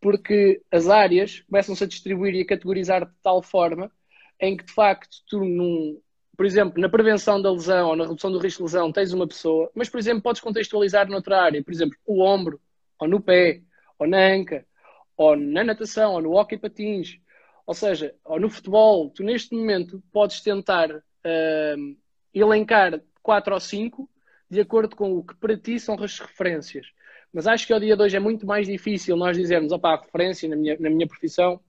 Porque 0.00 0.62
as 0.72 0.88
áreas 0.88 1.40
começam-se 1.40 1.84
a 1.84 1.86
distribuir 1.86 2.34
e 2.34 2.40
a 2.40 2.46
categorizar 2.46 3.04
de 3.04 3.12
tal 3.22 3.42
forma 3.42 3.92
em 4.40 4.56
que, 4.56 4.64
de 4.64 4.72
facto, 4.72 5.18
tu, 5.28 5.44
num, 5.44 6.00
por 6.34 6.46
exemplo, 6.46 6.80
na 6.80 6.88
prevenção 6.88 7.42
da 7.42 7.52
lesão 7.52 7.90
ou 7.90 7.96
na 7.96 8.04
redução 8.04 8.32
do 8.32 8.38
risco 8.38 8.60
de 8.60 8.64
lesão, 8.64 8.90
tens 8.90 9.12
uma 9.12 9.28
pessoa, 9.28 9.70
mas, 9.74 9.90
por 9.90 9.98
exemplo, 9.98 10.22
podes 10.22 10.40
contextualizar 10.40 11.06
noutra 11.10 11.42
área. 11.42 11.62
Por 11.62 11.74
exemplo, 11.74 11.96
o 12.06 12.22
ombro, 12.22 12.58
ou 12.98 13.06
no 13.06 13.20
pé, 13.20 13.60
ou 13.98 14.06
na 14.06 14.18
anca, 14.18 14.66
ou 15.14 15.36
na 15.36 15.62
natação, 15.62 16.14
ou 16.14 16.22
no 16.22 16.32
hockey 16.32 16.56
patins. 16.56 17.18
Ou 17.66 17.74
seja, 17.74 18.14
ou 18.24 18.40
no 18.40 18.48
futebol, 18.48 19.10
tu 19.10 19.22
neste 19.22 19.54
momento 19.54 20.02
podes 20.10 20.40
tentar 20.40 21.02
uh, 21.26 21.96
elencar 22.32 23.00
quatro 23.22 23.54
ou 23.54 23.60
cinco 23.60 24.08
de 24.48 24.60
acordo 24.60 24.94
com 24.94 25.18
o 25.18 25.24
que 25.24 25.34
para 25.34 25.56
ti 25.56 25.80
são 25.80 25.96
as 26.02 26.20
referências. 26.20 26.86
Mas 27.32 27.46
acho 27.46 27.66
que 27.66 27.72
ao 27.72 27.80
dia 27.80 27.96
de 27.96 28.02
hoje 28.02 28.16
é 28.16 28.20
muito 28.20 28.46
mais 28.46 28.66
difícil 28.66 29.16
nós 29.16 29.36
dizermos, 29.36 29.72
opá, 29.72 29.94
a 29.94 30.00
referência 30.00 30.48
na 30.48 30.56
minha, 30.56 30.76
na 30.78 30.88
minha 30.88 31.06
profissão, 31.06 31.60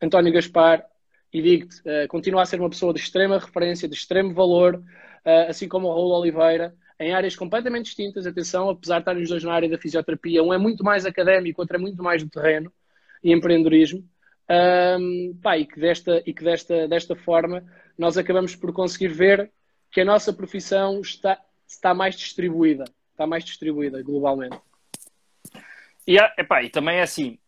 António 0.00 0.32
Gaspar, 0.32 0.84
e 1.32 1.42
digo-te, 1.42 1.80
uh, 1.80 2.08
continua 2.08 2.42
a 2.42 2.46
ser 2.46 2.58
uma 2.58 2.70
pessoa 2.70 2.94
de 2.94 3.00
extrema 3.00 3.38
referência, 3.38 3.88
de 3.88 3.94
extremo 3.94 4.32
valor, 4.32 4.76
uh, 4.76 5.50
assim 5.50 5.68
como 5.68 5.88
o 5.88 5.90
Raul 5.90 6.12
Oliveira, 6.20 6.74
em 6.98 7.12
áreas 7.12 7.36
completamente 7.36 7.86
distintas, 7.86 8.26
atenção, 8.26 8.70
apesar 8.70 8.96
de 8.96 9.02
estarem 9.02 9.22
os 9.22 9.28
dois 9.28 9.44
na 9.44 9.52
área 9.52 9.68
da 9.68 9.76
fisioterapia, 9.76 10.42
um 10.42 10.52
é 10.52 10.58
muito 10.58 10.82
mais 10.82 11.04
académico, 11.04 11.60
outro 11.60 11.76
é 11.76 11.78
muito 11.78 12.02
mais 12.02 12.22
do 12.22 12.30
terreno 12.30 12.72
e 13.22 13.32
empreendedorismo, 13.32 14.02
um, 14.48 15.38
pá, 15.42 15.58
e 15.58 15.66
que, 15.66 15.80
desta, 15.80 16.22
e 16.24 16.32
que 16.32 16.44
desta, 16.44 16.86
desta 16.88 17.16
forma 17.16 17.64
nós 17.98 18.16
acabamos 18.16 18.54
por 18.54 18.72
conseguir 18.72 19.08
ver 19.08 19.50
que 19.90 20.00
a 20.00 20.04
nossa 20.04 20.32
profissão 20.32 21.00
está, 21.00 21.40
está 21.66 21.94
mais 21.94 22.16
distribuída, 22.16 22.84
está 23.10 23.26
mais 23.26 23.44
distribuída 23.44 24.02
globalmente. 24.02 24.58
E, 26.06 26.18
epá, 26.38 26.62
e 26.62 26.70
também 26.70 26.98
é 26.98 27.02
assim, 27.02 27.38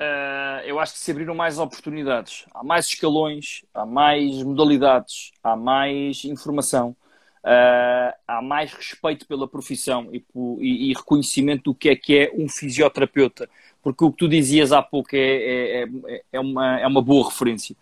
uh, 0.00 0.60
eu 0.64 0.78
acho 0.78 0.94
que 0.94 0.98
se 0.98 1.10
abriram 1.10 1.34
mais 1.34 1.58
oportunidades. 1.58 2.44
Há 2.52 2.62
mais 2.62 2.86
escalões, 2.86 3.64
há 3.72 3.86
mais 3.86 4.42
modalidades, 4.42 5.32
há 5.42 5.56
mais 5.56 6.24
informação, 6.24 6.96
uh, 7.44 8.12
há 8.26 8.42
mais 8.42 8.72
respeito 8.72 9.26
pela 9.26 9.48
profissão 9.48 10.08
e, 10.12 10.24
e, 10.60 10.90
e, 10.90 10.94
reconhecimento 10.94 11.64
do 11.64 11.74
que 11.74 11.88
é 11.88 11.96
que 11.96 12.18
é 12.18 12.32
um 12.34 12.48
fisioterapeuta. 12.48 13.48
Porque 13.82 14.04
o 14.04 14.10
que 14.10 14.18
tu 14.18 14.28
dizias 14.28 14.72
há 14.72 14.82
pouco 14.82 15.10
é, 15.14 15.18
é, 15.18 15.82
é, 16.06 16.22
é 16.32 16.40
uma, 16.40 16.80
é 16.80 16.86
uma 16.86 17.02
boa 17.02 17.28
referência, 17.28 17.76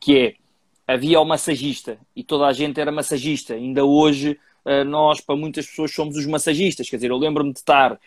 que 0.00 0.18
é, 0.18 0.34
havia 0.92 1.20
o 1.20 1.24
massagista 1.24 1.98
e 2.14 2.22
toda 2.22 2.46
a 2.46 2.52
gente 2.52 2.80
era 2.80 2.90
massagista. 2.90 3.54
Ainda 3.54 3.84
hoje, 3.84 4.38
uh, 4.64 4.84
nós, 4.84 5.20
para 5.20 5.36
muitas 5.36 5.66
pessoas, 5.66 5.92
somos 5.92 6.16
os 6.16 6.26
massagistas. 6.26 6.88
Quer 6.88 6.96
dizer, 6.96 7.10
eu 7.10 7.18
lembro-me 7.18 7.52
de 7.52 7.58
estar, 7.58 7.98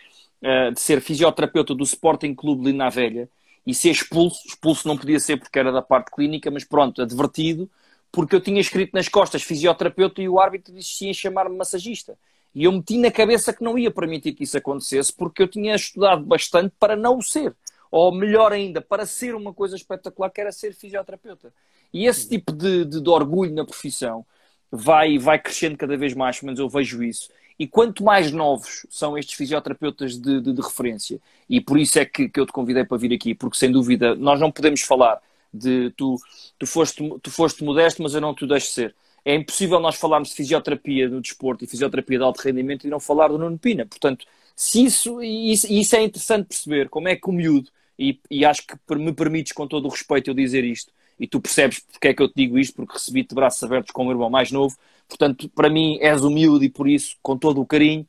de 0.74 0.82
ser 0.82 1.00
fisioterapeuta 1.00 1.74
do 1.74 1.84
Sporting 1.84 2.34
Clube 2.36 2.66
de 2.66 2.74
na 2.74 2.90
Velha, 2.90 3.30
e 3.66 3.74
ser 3.74 3.92
expulso. 3.92 4.46
Expulso 4.46 4.88
não 4.88 4.98
podia 4.98 5.20
ser 5.20 5.38
porque 5.38 5.58
era 5.58 5.72
da 5.72 5.82
parte 5.82 6.12
clínica, 6.12 6.52
mas 6.52 6.64
pronto, 6.64 7.02
advertido, 7.02 7.70
porque 8.12 8.36
eu 8.36 8.42
tinha 8.42 8.60
escrito 8.60 8.94
nas 8.94 9.08
costas 9.08 9.42
fisioterapeuta 9.42 10.22
e 10.22 10.30
o 10.30 10.40
árbitro 10.40 10.74
disse 10.74 11.08
em 11.08 11.14
chamar-me 11.14 11.56
massagista. 11.56 12.18
E 12.56 12.66
eu 12.66 12.72
meti 12.72 12.98
na 12.98 13.12
cabeça 13.12 13.54
que 13.54 13.64
não 13.64 13.78
ia 13.78 13.90
permitir 13.90 14.34
que 14.34 14.44
isso 14.44 14.58
acontecesse, 14.58 15.12
porque 15.12 15.42
eu 15.42 15.48
tinha 15.48 15.76
estudado 15.76 16.24
bastante 16.24 16.74
para 16.80 16.96
não 16.96 17.18
o 17.18 17.22
ser. 17.22 17.56
Ou 17.90 18.12
melhor 18.12 18.52
ainda, 18.52 18.82
para 18.82 19.06
ser 19.06 19.36
uma 19.36 19.54
coisa 19.54 19.76
espetacular, 19.76 20.30
que 20.30 20.42
era 20.42 20.52
ser 20.52 20.74
fisioterapeuta. 20.74 21.54
E 21.94 22.08
esse 22.08 22.28
tipo 22.28 22.52
de, 22.52 22.86
de, 22.86 23.02
de 23.02 23.10
orgulho 23.10 23.54
na 23.54 23.66
profissão 23.66 24.26
vai, 24.72 25.18
vai 25.20 25.38
crescendo 25.38 25.78
cada 25.78 25.96
vez 25.96 26.14
mais, 26.14 26.42
menos 26.42 26.60
eu 26.60 26.68
vejo 26.68 27.04
isso. 27.04 27.30
E 27.58 27.68
quanto 27.68 28.04
mais 28.04 28.32
novos 28.32 28.86
são 28.90 29.16
estes 29.18 29.36
fisioterapeutas 29.36 30.18
de, 30.18 30.42
de, 30.42 30.54
de 30.54 30.62
referência, 30.62 31.20
e 31.48 31.62
por 31.62 31.78
isso 31.80 32.00
é 32.00 32.06
que, 32.06 32.28
que, 32.28 32.40
eu 32.40 32.46
te 32.48 32.52
convidei 32.52 32.84
para 32.84 32.98
vir 32.98 33.14
aqui, 33.14 33.36
porque 33.36 33.58
sem 33.58 33.72
dúvida 33.72 34.16
nós 34.16 34.40
não 34.40 34.52
podemos 34.52 34.82
falar 34.82 35.22
de 35.54 35.92
tu, 35.92 36.18
tu, 36.58 36.66
foste, 36.66 37.08
tu 37.22 37.30
foste 37.30 37.64
modesto, 37.64 38.02
mas 38.02 38.16
eu 38.16 38.22
não 38.22 38.34
te 38.34 38.48
deixo 38.48 38.72
ser. 38.72 38.96
É 39.26 39.36
impossível 39.36 39.80
nós 39.80 39.96
falarmos 39.96 40.30
de 40.30 40.36
fisioterapia 40.36 41.08
no 41.10 41.22
desporto 41.22 41.64
e 41.64 41.68
fisioterapia 41.68 42.18
de 42.18 42.24
alto 42.24 42.42
rendimento 42.42 42.86
e 42.86 42.90
não 42.90 43.00
falar 43.00 43.30
do 43.30 43.38
Nuno 43.38 43.58
Pina. 43.58 43.86
Portanto, 43.86 44.26
se 44.56 44.84
isso, 44.84 45.22
isso, 45.22 45.72
isso 45.72 45.96
é 45.96 46.04
interessante 46.04 46.48
perceber, 46.48 46.90
como 46.90 47.08
é 47.08 47.16
que 47.16 47.30
o 47.30 47.32
miúdo, 47.32 47.70
e, 47.98 48.20
e 48.30 48.44
acho 48.46 48.64
que 48.68 48.76
me 48.96 49.14
permites 49.14 49.54
com 49.54 49.68
todo 49.68 49.86
o 49.86 49.90
respeito 49.90 50.30
eu 50.30 50.34
dizer 50.34 50.64
isto, 50.64 50.92
e 51.20 51.28
tu 51.28 51.40
percebes 51.40 51.80
porque 51.80 52.10
é 52.10 52.14
que 52.14 52.22
eu 52.22 52.28
te 52.28 52.34
digo 52.36 52.60
isto, 52.60 52.76
porque 52.76 52.94
recebi-te 52.94 53.30
de 53.30 53.36
braços 53.36 53.64
abertos 53.64 53.92
com 53.92 54.02
o 54.02 54.06
meu 54.06 54.14
irmão 54.14 54.30
mais 54.30 54.52
novo, 54.52 54.76
Portanto, 55.08 55.50
para 55.50 55.70
mim, 55.70 55.98
és 56.02 56.24
humilde 56.24 56.66
e 56.66 56.70
por 56.70 56.88
isso, 56.88 57.18
com 57.22 57.38
todo 57.38 57.62
o 57.62 57.66
carinho, 57.66 58.08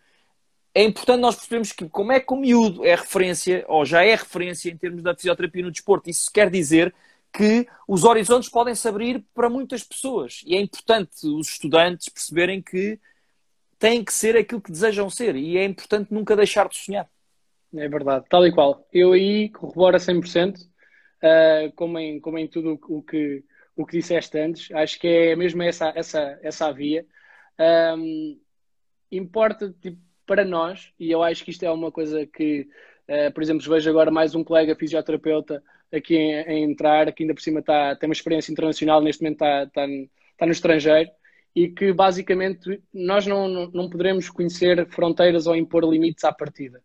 é 0.74 0.82
importante 0.82 1.20
nós 1.20 1.36
percebermos 1.36 1.72
que 1.72 1.88
como 1.88 2.12
é 2.12 2.20
que 2.20 2.32
o 2.32 2.36
miúdo 2.36 2.84
é 2.84 2.94
referência, 2.94 3.64
ou 3.68 3.84
já 3.84 4.04
é 4.04 4.12
referência 4.14 4.70
em 4.70 4.76
termos 4.76 5.02
da 5.02 5.14
fisioterapia 5.14 5.62
no 5.62 5.70
desporto. 5.70 6.10
Isso 6.10 6.30
quer 6.32 6.50
dizer 6.50 6.94
que 7.34 7.66
os 7.88 8.04
horizontes 8.04 8.48
podem 8.48 8.76
se 8.76 8.86
abrir 8.86 9.24
para 9.34 9.50
muitas 9.50 9.82
pessoas. 9.82 10.42
E 10.46 10.54
é 10.54 10.60
importante 10.60 11.26
os 11.26 11.48
estudantes 11.48 12.08
perceberem 12.08 12.62
que 12.62 13.00
têm 13.76 14.04
que 14.04 14.12
ser 14.12 14.36
aquilo 14.36 14.60
que 14.60 14.70
desejam 14.70 15.10
ser. 15.10 15.34
E 15.34 15.58
é 15.58 15.64
importante 15.64 16.14
nunca 16.14 16.36
deixar 16.36 16.68
de 16.68 16.78
sonhar. 16.78 17.10
É 17.74 17.88
verdade, 17.88 18.24
tal 18.30 18.46
e 18.46 18.52
qual. 18.52 18.86
Eu 18.92 19.12
aí 19.12 19.48
corroboro 19.48 19.96
a 19.96 19.98
100%, 19.98 20.60
uh, 20.60 21.72
como, 21.74 21.98
em, 21.98 22.20
como 22.20 22.38
em 22.38 22.46
tudo 22.46 22.78
o 22.88 23.02
que, 23.02 23.42
o 23.74 23.84
que 23.84 23.98
disseste 23.98 24.38
antes. 24.38 24.70
Acho 24.70 25.00
que 25.00 25.08
é 25.08 25.34
mesmo 25.34 25.60
essa, 25.60 25.92
essa, 25.96 26.38
essa 26.40 26.68
a 26.68 26.72
via. 26.72 27.04
Um, 27.98 28.40
importa 29.10 29.74
tipo, 29.82 29.98
para 30.24 30.44
nós, 30.44 30.92
e 31.00 31.10
eu 31.10 31.20
acho 31.20 31.44
que 31.44 31.50
isto 31.50 31.64
é 31.64 31.70
uma 31.70 31.90
coisa 31.90 32.24
que, 32.26 32.68
uh, 33.08 33.32
por 33.34 33.42
exemplo, 33.42 33.68
vejo 33.68 33.90
agora 33.90 34.08
mais 34.08 34.36
um 34.36 34.44
colega 34.44 34.76
fisioterapeuta 34.76 35.60
aqui 35.94 36.16
em, 36.16 36.40
em, 36.42 36.64
entrar, 36.64 37.12
que 37.12 37.22
ainda 37.22 37.34
por 37.34 37.40
cima 37.40 37.60
está, 37.60 37.94
tem 37.96 38.08
uma 38.08 38.14
experiência 38.14 38.52
internacional, 38.52 39.00
neste 39.00 39.22
momento 39.22 39.36
está, 39.36 39.64
está, 39.64 39.86
está 39.86 40.46
no 40.46 40.52
estrangeiro, 40.52 41.10
e 41.54 41.68
que 41.68 41.92
basicamente 41.92 42.82
nós 42.92 43.26
não, 43.26 43.68
não, 43.68 43.88
poderemos 43.88 44.28
conhecer 44.28 44.86
fronteiras 44.88 45.46
ou 45.46 45.54
impor 45.54 45.84
limites 45.84 46.24
à 46.24 46.32
partida. 46.32 46.82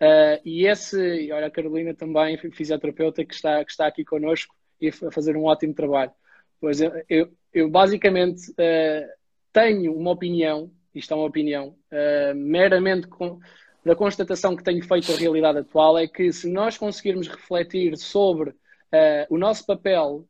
Uh, 0.00 0.40
e 0.44 0.66
esse, 0.66 0.98
e 0.98 1.32
olha 1.32 1.46
a 1.46 1.50
Carolina 1.50 1.94
também, 1.94 2.36
fisioterapeuta, 2.36 3.24
que 3.24 3.34
está, 3.34 3.64
que 3.64 3.70
está 3.70 3.86
aqui 3.86 4.04
connosco 4.04 4.54
e 4.80 4.88
a 4.88 5.10
fazer 5.10 5.36
um 5.36 5.44
ótimo 5.44 5.74
trabalho. 5.74 6.12
Pois 6.60 6.80
eu, 6.80 6.92
eu, 7.08 7.32
eu 7.52 7.70
basicamente 7.70 8.50
uh, 8.50 9.08
tenho 9.52 9.94
uma 9.94 10.10
opinião, 10.10 10.70
isto 10.94 11.12
é 11.12 11.16
uma 11.16 11.26
opinião, 11.26 11.76
uh, 11.90 12.34
meramente 12.34 13.08
com, 13.08 13.38
da 13.84 13.96
constatação 13.96 14.56
que 14.56 14.62
tenho 14.62 14.82
feito 14.84 15.12
a 15.12 15.16
realidade 15.16 15.58
atual, 15.58 15.98
é 15.98 16.06
que 16.06 16.32
se 16.32 16.50
nós 16.50 16.76
conseguirmos 16.76 17.28
refletir 17.28 17.96
sobre 17.96 18.50
uh, 18.50 19.26
o 19.28 19.38
nosso 19.38 19.64
papel, 19.66 20.26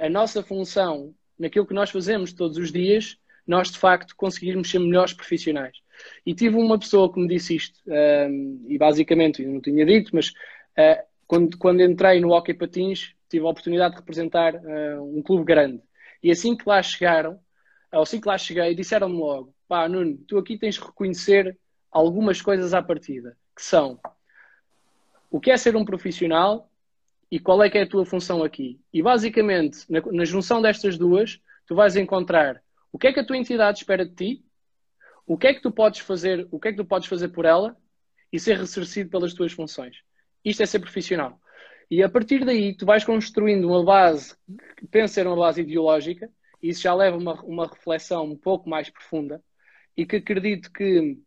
a 0.00 0.08
nossa 0.08 0.44
função, 0.44 1.12
naquilo 1.36 1.66
que 1.66 1.74
nós 1.74 1.90
fazemos 1.90 2.32
todos 2.32 2.56
os 2.56 2.70
dias, 2.70 3.16
nós 3.44 3.68
de 3.68 3.78
facto 3.78 4.14
conseguirmos 4.14 4.70
ser 4.70 4.78
melhores 4.78 5.12
profissionais. 5.12 5.76
E 6.24 6.32
tive 6.32 6.54
uma 6.54 6.78
pessoa 6.78 7.12
que 7.12 7.18
me 7.18 7.26
disse 7.26 7.56
isto, 7.56 7.80
e 8.68 8.78
basicamente, 8.78 9.42
eu 9.42 9.50
não 9.50 9.60
tinha 9.60 9.84
dito, 9.84 10.12
mas 10.14 10.32
quando, 11.26 11.56
quando 11.58 11.80
entrei 11.80 12.20
no 12.20 12.30
Hockey 12.32 12.54
Patins, 12.54 13.14
tive 13.28 13.46
a 13.46 13.48
oportunidade 13.48 13.94
de 13.94 14.00
representar 14.00 14.54
uh, 14.54 15.02
um 15.02 15.22
clube 15.22 15.44
grande. 15.44 15.82
E 16.22 16.30
assim 16.30 16.54
que 16.54 16.68
lá 16.68 16.82
chegaram, 16.82 17.40
assim 17.90 18.20
que 18.20 18.28
lá 18.28 18.36
cheguei, 18.36 18.74
disseram-me 18.74 19.16
logo: 19.16 19.54
pá, 19.66 19.88
Nuno, 19.88 20.18
tu 20.28 20.36
aqui 20.36 20.58
tens 20.58 20.74
de 20.74 20.82
reconhecer 20.82 21.58
algumas 21.92 22.40
coisas 22.40 22.72
à 22.72 22.82
partida, 22.82 23.36
que 23.54 23.62
são 23.62 24.00
o 25.30 25.38
que 25.38 25.50
é 25.50 25.56
ser 25.56 25.76
um 25.76 25.84
profissional 25.84 26.70
e 27.30 27.38
qual 27.38 27.62
é 27.62 27.70
que 27.70 27.78
é 27.78 27.82
a 27.82 27.88
tua 27.88 28.04
função 28.04 28.42
aqui. 28.42 28.80
E 28.92 29.02
basicamente, 29.02 29.84
na, 29.90 30.00
na 30.00 30.24
junção 30.24 30.60
destas 30.60 30.98
duas, 30.98 31.40
tu 31.66 31.74
vais 31.74 31.96
encontrar 31.96 32.62
o 32.90 32.98
que 32.98 33.06
é 33.06 33.12
que 33.12 33.20
a 33.20 33.24
tua 33.24 33.36
entidade 33.36 33.78
espera 33.78 34.04
de 34.04 34.14
ti, 34.14 34.44
o 35.26 35.38
que 35.38 35.46
é 35.46 35.54
que 35.54 35.62
tu 35.62 35.70
podes 35.70 36.00
fazer, 36.00 36.46
o 36.50 36.58
que 36.58 36.68
é 36.68 36.70
que 36.72 36.76
tu 36.76 36.84
podes 36.84 37.08
fazer 37.08 37.28
por 37.28 37.44
ela 37.44 37.76
e 38.32 38.40
ser 38.40 38.58
ressarcido 38.58 39.10
pelas 39.10 39.32
tuas 39.34 39.52
funções. 39.52 39.98
Isto 40.44 40.62
é 40.62 40.66
ser 40.66 40.80
profissional. 40.80 41.40
E 41.90 42.02
a 42.02 42.08
partir 42.08 42.44
daí 42.44 42.74
tu 42.74 42.84
vais 42.86 43.04
construindo 43.04 43.66
uma 43.66 43.84
base 43.84 44.34
que 44.76 44.86
pensa 44.86 45.14
ser 45.14 45.26
uma 45.26 45.36
base 45.36 45.60
ideológica, 45.60 46.30
e 46.62 46.68
isso 46.68 46.82
já 46.82 46.94
leva 46.94 47.16
uma, 47.16 47.34
uma 47.42 47.66
reflexão 47.66 48.24
um 48.24 48.36
pouco 48.36 48.68
mais 48.68 48.88
profunda, 48.88 49.42
e 49.96 50.06
que 50.06 50.16
acredito 50.16 50.72
que 50.72 51.18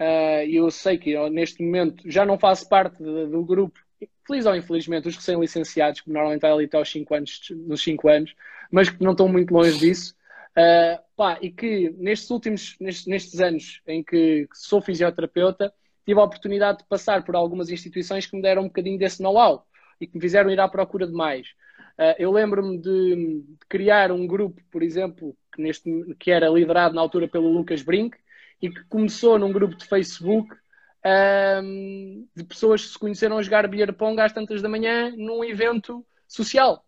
uh, 0.00 0.48
eu 0.48 0.70
sei 0.70 0.98
que 0.98 1.10
eu, 1.10 1.30
neste 1.30 1.62
momento 1.62 2.02
já 2.06 2.24
não 2.24 2.38
faço 2.38 2.68
parte 2.68 3.02
de, 3.02 3.26
do 3.26 3.44
grupo, 3.44 3.78
feliz 4.26 4.46
ou 4.46 4.54
infelizmente, 4.54 5.08
os 5.08 5.16
recém-licenciados, 5.16 6.00
que 6.00 6.10
normalmente 6.10 6.42
vai 6.42 6.50
ali 6.50 6.64
até 6.64 6.76
aos 6.76 6.90
5 6.90 7.14
anos, 7.14 7.40
nos 7.50 7.82
5 7.82 8.08
anos, 8.08 8.34
mas 8.70 8.90
que 8.90 9.02
não 9.02 9.12
estão 9.12 9.28
muito 9.28 9.52
longe 9.52 9.78
disso. 9.78 10.14
Uh, 10.56 10.98
pá, 11.16 11.38
e 11.42 11.50
que 11.50 11.90
nestes 11.98 12.30
últimos 12.30 12.76
nestes, 12.80 13.06
nestes 13.06 13.40
anos 13.40 13.82
em 13.86 14.02
que 14.02 14.48
sou 14.54 14.80
fisioterapeuta, 14.80 15.72
tive 16.06 16.18
a 16.18 16.24
oportunidade 16.24 16.78
de 16.78 16.84
passar 16.84 17.24
por 17.24 17.36
algumas 17.36 17.68
instituições 17.68 18.26
que 18.26 18.36
me 18.36 18.42
deram 18.42 18.62
um 18.62 18.68
bocadinho 18.68 18.98
desse 18.98 19.22
know-how 19.22 19.66
e 20.00 20.06
que 20.06 20.14
me 20.14 20.20
fizeram 20.20 20.50
ir 20.50 20.58
à 20.58 20.68
procura 20.68 21.06
de 21.06 21.12
mais. 21.12 21.48
Uh, 21.98 22.14
eu 22.18 22.30
lembro-me 22.30 22.78
de, 22.78 23.42
de, 23.42 23.66
criar 23.68 24.12
um 24.12 24.26
grupo, 24.26 24.60
por 24.70 24.82
exemplo, 24.82 25.36
que, 25.54 25.62
neste, 25.62 25.90
que 26.18 26.30
era 26.30 26.48
liderado 26.48 26.94
na 26.94 27.00
altura 27.00 27.28
pelo 27.28 27.50
Lucas 27.50 27.82
Brink 27.82 28.16
e 28.60 28.70
que 28.70 28.84
começou 28.88 29.38
num 29.38 29.52
grupo 29.52 29.76
de 29.76 29.86
Facebook 29.86 30.54
um, 31.62 32.26
de 32.34 32.44
pessoas 32.44 32.84
que 32.84 32.92
se 32.92 32.98
conheceram 32.98 33.38
a 33.38 33.42
jogar 33.42 33.68
beer 33.68 33.92
pong 33.92 34.20
às 34.20 34.32
tantas 34.32 34.60
da 34.60 34.68
manhã 34.68 35.12
num 35.16 35.44
evento 35.44 36.04
social. 36.26 36.84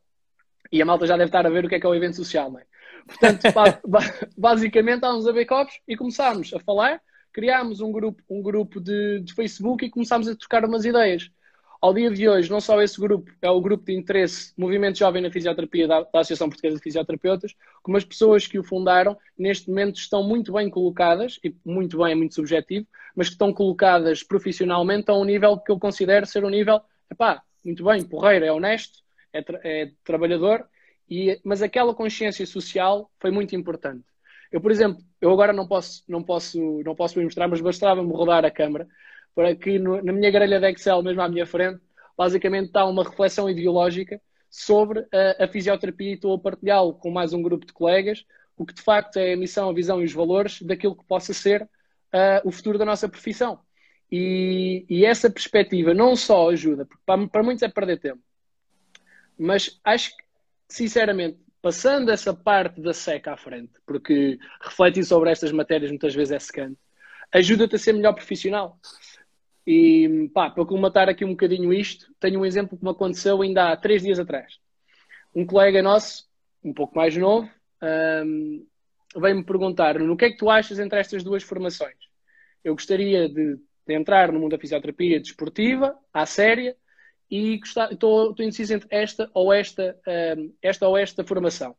E 0.72 0.82
a 0.82 0.84
malta 0.84 1.06
já 1.06 1.16
deve 1.16 1.28
estar 1.28 1.46
a 1.46 1.50
ver 1.50 1.64
o 1.64 1.68
que 1.68 1.76
é 1.76 1.80
que 1.80 1.86
é 1.86 1.88
o 1.88 1.94
evento 1.94 2.16
social, 2.16 2.50
não 2.50 2.58
é? 2.58 2.66
Portanto, 3.06 3.40
basicamente 4.36 4.96
estávamos 4.96 5.26
a 5.26 5.32
ver 5.32 5.46
copos 5.46 5.74
e 5.86 5.96
começámos 5.96 6.52
a 6.52 6.60
falar, 6.60 7.00
criámos 7.32 7.80
um 7.80 7.90
grupo, 7.92 8.22
um 8.28 8.42
grupo 8.42 8.80
de, 8.80 9.20
de 9.20 9.32
Facebook 9.32 9.84
e 9.84 9.90
começámos 9.90 10.28
a 10.28 10.36
trocar 10.36 10.64
umas 10.64 10.84
ideias. 10.84 11.30
Ao 11.80 11.94
dia 11.94 12.10
de 12.10 12.28
hoje, 12.28 12.50
não 12.50 12.60
só 12.60 12.82
esse 12.82 13.00
grupo 13.00 13.30
é 13.40 13.48
o 13.48 13.60
grupo 13.60 13.84
de 13.84 13.94
interesse 13.94 14.52
Movimento 14.56 14.98
Jovem 14.98 15.22
na 15.22 15.30
Fisioterapia 15.30 15.86
da, 15.86 16.00
da 16.00 16.20
Associação 16.20 16.48
Portuguesa 16.48 16.76
de 16.76 16.82
Fisioterapeutas, 16.82 17.54
como 17.84 17.96
as 17.96 18.04
pessoas 18.04 18.48
que 18.48 18.58
o 18.58 18.64
fundaram, 18.64 19.16
neste 19.38 19.68
momento 19.68 19.96
estão 19.96 20.24
muito 20.24 20.52
bem 20.52 20.68
colocadas, 20.68 21.38
e 21.44 21.54
muito 21.64 21.98
bem 21.98 22.12
é 22.12 22.14
muito 22.16 22.34
subjetivo, 22.34 22.84
mas 23.14 23.28
que 23.28 23.34
estão 23.34 23.52
colocadas 23.52 24.24
profissionalmente 24.24 25.08
a 25.08 25.14
um 25.14 25.24
nível 25.24 25.56
que 25.56 25.70
eu 25.70 25.78
considero 25.78 26.26
ser 26.26 26.44
um 26.44 26.48
nível, 26.48 26.80
epá, 27.08 27.42
muito 27.64 27.84
bem, 27.84 28.02
porreiro, 28.02 28.44
é 28.44 28.52
honesto, 28.52 28.98
é, 29.32 29.40
tra 29.40 29.60
é 29.62 29.92
trabalhador, 30.02 30.66
e, 31.08 31.40
mas 31.44 31.62
aquela 31.62 31.94
consciência 31.94 32.44
social 32.44 33.08
foi 33.20 33.30
muito 33.30 33.54
importante. 33.54 34.04
Eu, 34.50 34.60
por 34.60 34.72
exemplo, 34.72 35.00
eu 35.20 35.30
agora 35.30 35.52
não 35.52 35.68
posso, 35.68 36.02
não 36.08 36.24
posso, 36.24 36.82
não 36.84 36.96
posso 36.96 37.18
me 37.18 37.24
mostrar, 37.24 37.46
mas 37.46 37.60
bastava-me 37.60 38.12
rodar 38.12 38.44
a 38.44 38.50
câmara 38.50 38.88
para 39.34 39.54
que 39.54 39.78
no, 39.78 40.02
na 40.02 40.12
minha 40.12 40.30
grelha 40.30 40.60
de 40.60 40.70
Excel, 40.70 41.02
mesmo 41.02 41.22
à 41.22 41.28
minha 41.28 41.46
frente, 41.46 41.80
basicamente 42.16 42.66
está 42.66 42.84
uma 42.84 43.04
reflexão 43.04 43.48
ideológica 43.48 44.20
sobre 44.50 45.06
a, 45.12 45.44
a 45.44 45.48
fisioterapia 45.48 46.10
e 46.10 46.14
estou 46.14 46.34
a 46.34 46.38
partilhá-lo 46.38 46.94
com 46.94 47.10
mais 47.10 47.32
um 47.32 47.42
grupo 47.42 47.66
de 47.66 47.72
colegas, 47.72 48.24
o 48.56 48.66
que 48.66 48.74
de 48.74 48.82
facto 48.82 49.18
é 49.18 49.34
a 49.34 49.36
missão, 49.36 49.70
a 49.70 49.72
visão 49.72 50.00
e 50.00 50.04
os 50.04 50.12
valores 50.12 50.60
daquilo 50.62 50.96
que 50.96 51.04
possa 51.04 51.32
ser 51.32 51.62
uh, 51.62 51.68
o 52.44 52.50
futuro 52.50 52.78
da 52.78 52.84
nossa 52.84 53.08
profissão. 53.08 53.60
E, 54.10 54.86
e, 54.88 55.04
essa 55.04 55.30
perspectiva 55.30 55.92
não 55.92 56.16
só 56.16 56.50
ajuda, 56.50 56.86
porque 56.86 57.02
para, 57.04 57.28
para 57.28 57.42
muitos 57.42 57.62
é 57.62 57.68
perder 57.68 58.00
tempo, 58.00 58.22
mas 59.38 59.78
acho 59.84 60.16
que, 60.16 60.24
sinceramente, 60.66 61.38
passando 61.60 62.10
essa 62.10 62.32
parte 62.32 62.80
da 62.80 62.94
seca 62.94 63.34
à 63.34 63.36
frente, 63.36 63.72
porque 63.86 64.38
refletir 64.62 65.04
sobre 65.04 65.30
estas 65.30 65.52
matérias 65.52 65.90
muitas 65.90 66.14
vezes 66.14 66.32
é 66.32 66.38
secante, 66.38 66.78
ajuda-te 67.32 67.76
a 67.76 67.78
ser 67.78 67.92
melhor 67.92 68.14
profissional. 68.14 68.78
E 69.70 70.30
pá, 70.32 70.48
para 70.48 70.64
colmatar 70.64 71.10
aqui 71.10 71.26
um 71.26 71.32
bocadinho 71.32 71.74
isto, 71.74 72.10
tenho 72.18 72.40
um 72.40 72.46
exemplo 72.46 72.78
que 72.78 72.82
me 72.82 72.90
aconteceu 72.90 73.42
ainda 73.42 73.70
há 73.70 73.76
três 73.76 74.00
dias 74.00 74.18
atrás. 74.18 74.54
Um 75.34 75.44
colega 75.44 75.82
nosso, 75.82 76.26
um 76.64 76.72
pouco 76.72 76.96
mais 76.96 77.14
novo, 77.14 77.50
um, 78.24 78.66
veio-me 79.14 79.44
perguntar 79.44 79.98
no 79.98 80.16
que 80.16 80.24
é 80.24 80.30
que 80.30 80.38
tu 80.38 80.48
achas 80.48 80.78
entre 80.78 80.98
estas 80.98 81.22
duas 81.22 81.42
formações. 81.42 81.98
Eu 82.64 82.72
gostaria 82.72 83.28
de, 83.28 83.56
de 83.86 83.94
entrar 83.94 84.32
no 84.32 84.40
mundo 84.40 84.52
da 84.52 84.58
fisioterapia 84.58 85.20
desportiva, 85.20 85.94
à 86.14 86.24
séria, 86.24 86.74
e 87.30 87.60
estou, 87.62 88.34
indeciso 88.38 88.72
entre 88.72 88.88
esta 88.90 89.30
ou 89.34 89.52
esta, 89.52 90.00
um, 90.34 90.50
esta 90.62 90.88
ou 90.88 90.96
esta 90.96 91.22
formação. 91.24 91.76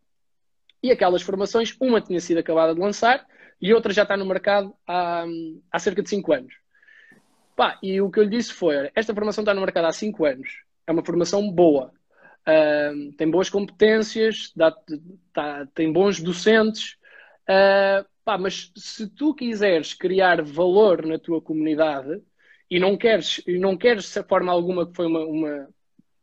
E 0.83 0.91
aquelas 0.91 1.23
formações, 1.23 1.75
uma 1.81 1.99
tinha 1.99 2.19
sido 2.19 2.37
acabada 2.37 2.75
de 2.75 2.79
lançar 2.79 3.25
e 3.59 3.73
outra 3.73 3.91
já 3.91 4.03
está 4.03 4.15
no 4.15 4.27
mercado 4.27 4.75
há, 4.85 5.25
há 5.71 5.79
cerca 5.79 6.03
de 6.03 6.09
5 6.09 6.31
anos. 6.33 6.58
Pá, 7.59 7.77
e 7.83 7.99
o 7.99 8.09
que 8.09 8.17
eu 8.21 8.23
lhe 8.23 8.29
disse 8.29 8.53
foi: 8.53 8.89
esta 8.95 9.13
formação 9.13 9.41
está 9.41 9.53
no 9.53 9.59
mercado 9.59 9.83
há 9.83 9.91
5 9.91 10.23
anos, 10.25 10.63
é 10.87 10.93
uma 10.93 11.03
formação 11.03 11.51
boa, 11.51 11.91
uh, 12.47 13.11
tem 13.17 13.29
boas 13.29 13.49
competências, 13.49 14.53
dá, 14.55 14.73
tá, 15.33 15.67
tem 15.75 15.91
bons 15.91 16.21
docentes, 16.21 16.95
uh, 17.49 18.07
pá, 18.23 18.37
mas 18.37 18.71
se 18.77 19.09
tu 19.09 19.35
quiseres 19.35 19.93
criar 19.93 20.41
valor 20.41 21.05
na 21.05 21.19
tua 21.19 21.41
comunidade 21.41 22.21
e 22.71 22.79
não 22.79 22.95
queres, 22.95 23.41
e 23.45 23.59
não 23.59 23.75
queres 23.75 24.05
de 24.05 24.23
forma 24.23 24.53
alguma 24.53 24.87
que 24.87 24.95
foi 24.95 25.07
uma, 25.07 25.25
uma, 25.25 25.69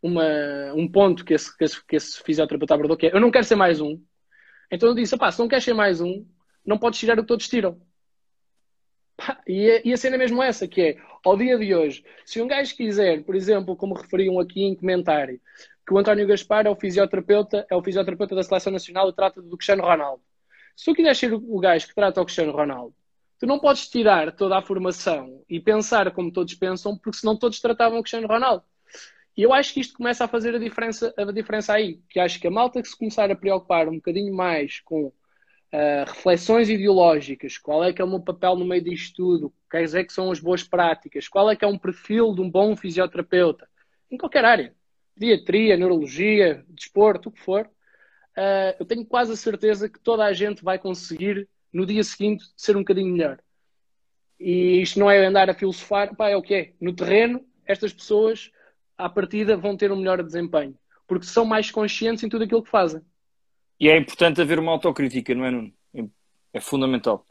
uma, 0.01 0.73
um 0.75 0.91
ponto 0.91 1.23
que 1.23 1.35
esse, 1.35 1.55
que, 1.55 1.65
esse, 1.65 1.87
que 1.87 1.97
esse 1.97 2.23
fisioterapeuta 2.23 2.73
abordou, 2.73 2.97
que 2.97 3.09
é 3.09 3.15
eu 3.15 3.21
não 3.21 3.31
quero 3.31 3.45
ser 3.45 3.57
mais 3.57 3.79
um. 3.79 4.03
Então 4.73 4.89
eu 4.89 4.95
disse: 4.95 5.15
se 5.15 5.39
não 5.39 5.49
queres 5.49 5.65
ser 5.65 5.75
mais 5.75 6.01
um, 6.01 6.27
não 6.65 6.79
podes 6.79 6.99
tirar 6.99 7.19
o 7.19 7.23
que 7.23 7.29
todos 7.29 7.47
tiram. 7.47 7.79
E 9.47 9.71
a, 9.71 9.81
e 9.85 9.93
a 9.93 9.97
cena 9.97 10.17
é 10.17 10.19
mesmo 10.19 10.43
essa, 10.43 10.69
que 10.69 10.81
é, 10.81 10.97
ao 11.25 11.37
dia 11.37 11.59
de 11.59 11.75
hoje, 11.75 12.05
se 12.25 12.41
um 12.41 12.47
gajo 12.47 12.77
quiser, 12.77 13.23
por 13.25 13.35
exemplo, 13.35 13.75
como 13.75 13.95
referiam 13.95 14.39
aqui 14.39 14.63
em 14.63 14.75
comentário, 14.75 15.41
que 15.87 15.95
o 15.95 15.99
António 15.99 16.27
Gaspar 16.27 16.67
é 16.67 16.71
o 16.71 16.77
fisioterapeuta, 16.77 17.67
é 17.71 17.77
o 17.77 17.83
fisioterapeuta 17.83 18.35
da 18.35 18.43
Seleção 18.43 18.73
Nacional 18.73 19.09
e 19.09 19.15
trata 19.15 19.41
do 19.41 19.57
Cristiano 19.57 19.83
Ronaldo. 19.83 20.23
Se 20.77 20.85
tu 20.85 20.95
quiseres 20.95 21.19
ser 21.19 21.33
o 21.33 21.59
gajo 21.59 21.87
que 21.87 21.95
trata 21.95 22.21
o 22.21 22.25
Cristiano 22.25 22.53
Ronaldo, 22.53 22.95
tu 23.39 23.47
não 23.47 23.59
podes 23.59 23.89
tirar 23.89 24.33
toda 24.33 24.59
a 24.59 24.63
formação 24.63 25.43
e 25.49 25.61
pensar 25.61 26.11
como 26.11 26.33
todos 26.33 26.55
pensam, 26.55 26.97
porque 26.99 27.19
senão 27.19 27.37
todos 27.37 27.61
tratavam 27.61 27.99
o 27.99 28.03
Cristiano 28.03 28.27
Ronaldo. 28.27 28.65
E 29.37 29.43
eu 29.43 29.53
acho 29.53 29.73
que 29.75 29.81
isto 29.81 29.97
começa 29.97 30.25
a 30.25 30.29
fazer 30.29 30.55
a 30.55 30.59
diferença, 30.59 31.15
a 31.17 31.25
diferença 31.31 31.75
aí, 31.75 32.01
que 32.09 32.19
acho 32.19 32.41
que 32.41 32.47
a 32.47 32.51
malta 32.51 32.83
que 32.83 32.89
se 32.89 32.97
começar 32.97 33.31
a 33.31 33.37
preocupar 33.37 33.89
um 33.89 33.97
bocadinho 33.97 34.35
mais 34.35 34.81
com 34.81 35.13
uh, 35.73 36.05
reflexões 36.07 36.69
ideológicas, 36.69 37.59
qual 37.59 37.85
é 37.85 37.93
que 37.93 38.01
é 38.01 38.05
o 38.05 38.09
meu 38.09 38.21
papel 38.21 38.57
no 38.57 38.65
meio 38.65 38.83
disto 38.83 39.17
tudo, 39.17 39.55
quais 39.71 39.95
é 39.95 40.05
que 40.05 40.13
são 40.13 40.31
as 40.31 40.41
boas 40.41 40.63
práticas, 40.63 41.29
qual 41.29 41.51
é 41.51 41.57
que 41.57 41.65
é 41.65 41.69
um 41.69 41.79
perfil 41.79 42.35
de 42.35 42.41
um 42.41 42.51
bom 42.51 42.77
fisioterapeuta, 42.77 43.69
em 44.11 44.17
qualquer 44.17 44.45
área, 44.45 44.75
pediatria, 45.15 45.77
neurologia, 45.77 46.65
desporto, 46.69 47.29
o 47.29 47.33
que 47.33 47.41
for, 47.41 47.67
uh, 47.67 48.77
eu 48.79 48.87
tenho 48.87 49.05
quase 49.05 49.33
a 49.33 49.37
certeza 49.37 49.89
que 49.89 49.99
toda 49.99 50.25
a 50.25 50.33
gente 50.33 50.63
vai 50.63 50.79
conseguir 50.79 51.49
no 51.73 51.85
dia 51.85 52.05
seguinte 52.05 52.45
ser 52.57 52.77
um 52.77 52.81
bocadinho 52.81 53.13
melhor. 53.13 53.39
E 54.39 54.83
isto 54.83 54.99
não 54.99 55.11
é 55.11 55.25
andar 55.25 55.49
a 55.49 55.55
filosofar, 55.55 56.15
pá, 56.15 56.29
é 56.29 56.37
o 56.37 56.43
que 56.43 56.55
é. 56.55 56.73
No 56.81 56.95
terreno, 56.95 57.45
estas 57.65 57.93
pessoas, 57.93 58.51
à 58.97 59.09
partida, 59.09 59.57
vão 59.57 59.77
ter 59.77 59.91
um 59.91 59.97
melhor 59.97 60.23
desempenho, 60.23 60.79
porque 61.07 61.27
são 61.27 61.45
mais 61.45 61.71
conscientes 61.71 62.23
em 62.23 62.29
tudo 62.29 62.45
aquilo 62.45 62.63
que 62.63 62.71
fazem. 62.71 63.03
E 63.79 63.89
é 63.89 63.97
importante 63.97 64.41
haver 64.41 64.59
uma 64.59 64.73
autocrítica, 64.73 65.35
não 65.35 65.45
é, 65.45 65.51
Nuno? 65.51 65.73
É 66.57 66.61
fundamental. 66.61 67.27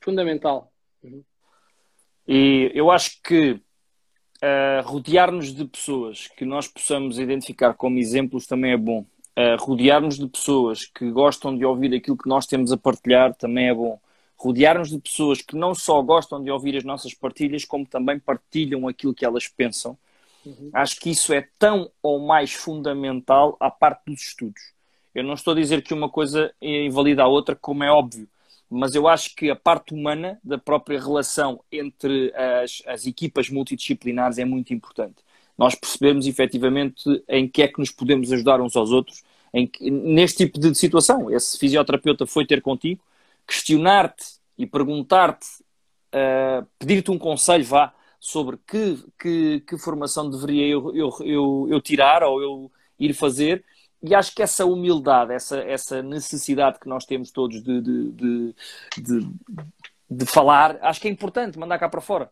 Fundamental. 0.00 0.72
Uhum. 1.02 1.22
E 2.26 2.70
eu 2.74 2.90
acho 2.90 3.20
que 3.22 3.52
uh, 3.52 4.82
rodear-nos 4.82 5.54
de 5.54 5.66
pessoas 5.66 6.26
que 6.28 6.46
nós 6.46 6.66
possamos 6.66 7.18
identificar 7.18 7.74
como 7.74 7.98
exemplos 7.98 8.46
também 8.46 8.72
é 8.72 8.76
bom. 8.78 9.04
Uh, 9.36 9.60
rodear-nos 9.60 10.16
de 10.16 10.26
pessoas 10.26 10.86
que 10.86 11.10
gostam 11.10 11.54
de 11.54 11.66
ouvir 11.66 11.94
aquilo 11.94 12.16
que 12.16 12.28
nós 12.28 12.46
temos 12.46 12.72
a 12.72 12.78
partilhar 12.78 13.34
também 13.34 13.68
é 13.68 13.74
bom. 13.74 14.00
Rodear-nos 14.38 14.88
de 14.88 14.98
pessoas 14.98 15.42
que 15.42 15.54
não 15.54 15.74
só 15.74 16.00
gostam 16.00 16.42
de 16.42 16.50
ouvir 16.50 16.78
as 16.78 16.84
nossas 16.84 17.12
partilhas, 17.12 17.66
como 17.66 17.84
também 17.84 18.18
partilham 18.18 18.88
aquilo 18.88 19.14
que 19.14 19.24
elas 19.26 19.48
pensam 19.48 19.98
Uhum. 20.44 20.70
Acho 20.72 21.00
que 21.00 21.10
isso 21.10 21.32
é 21.32 21.48
tão 21.58 21.90
ou 22.02 22.20
mais 22.20 22.52
fundamental 22.52 23.56
à 23.60 23.70
parte 23.70 24.02
dos 24.06 24.20
estudos. 24.20 24.74
Eu 25.14 25.22
não 25.22 25.34
estou 25.34 25.52
a 25.52 25.56
dizer 25.56 25.82
que 25.82 25.94
uma 25.94 26.08
coisa 26.08 26.52
invalida 26.60 27.22
a 27.22 27.28
outra, 27.28 27.54
como 27.54 27.84
é 27.84 27.90
óbvio, 27.90 28.28
mas 28.68 28.94
eu 28.94 29.06
acho 29.06 29.34
que 29.36 29.48
a 29.50 29.56
parte 29.56 29.94
humana 29.94 30.38
da 30.42 30.58
própria 30.58 31.00
relação 31.00 31.62
entre 31.70 32.32
as, 32.34 32.82
as 32.86 33.06
equipas 33.06 33.48
multidisciplinares 33.48 34.38
é 34.38 34.44
muito 34.44 34.74
importante. 34.74 35.16
Nós 35.56 35.74
percebemos 35.76 36.26
efetivamente 36.26 37.04
em 37.28 37.48
que 37.48 37.62
é 37.62 37.68
que 37.68 37.78
nos 37.78 37.90
podemos 37.90 38.32
ajudar 38.32 38.60
uns 38.60 38.74
aos 38.74 38.90
outros 38.90 39.22
que, 39.72 39.90
neste 39.90 40.38
tipo 40.38 40.58
de 40.58 40.74
situação. 40.74 41.30
Esse 41.30 41.56
fisioterapeuta 41.58 42.26
foi 42.26 42.44
ter 42.44 42.60
contigo, 42.60 43.00
questionar-te 43.46 44.24
e 44.58 44.66
perguntar-te, 44.66 45.46
uh, 46.12 46.66
pedir-te 46.78 47.10
um 47.10 47.18
conselho, 47.18 47.64
vá, 47.64 47.94
sobre 48.24 48.56
que, 48.66 49.04
que, 49.18 49.60
que 49.60 49.76
formação 49.76 50.30
deveria 50.30 50.66
eu, 50.66 50.96
eu, 50.96 51.10
eu, 51.20 51.66
eu, 51.68 51.80
tirar 51.82 52.22
ou 52.22 52.40
eu 52.40 52.72
ir 52.98 53.12
fazer. 53.12 53.62
E 54.02 54.14
acho 54.14 54.34
que 54.34 54.42
essa 54.42 54.64
humildade, 54.64 55.34
essa, 55.34 55.58
essa 55.58 56.02
necessidade 56.02 56.80
que 56.80 56.88
nós 56.88 57.04
temos 57.04 57.30
todos 57.30 57.62
de, 57.62 57.82
de, 57.82 58.12
de, 58.12 58.54
de, 58.96 59.30
de 60.10 60.24
falar, 60.24 60.78
acho 60.80 61.02
que 61.02 61.06
é 61.06 61.10
importante 61.10 61.58
mandar 61.58 61.78
cá 61.78 61.86
para 61.86 62.00
fora. 62.00 62.30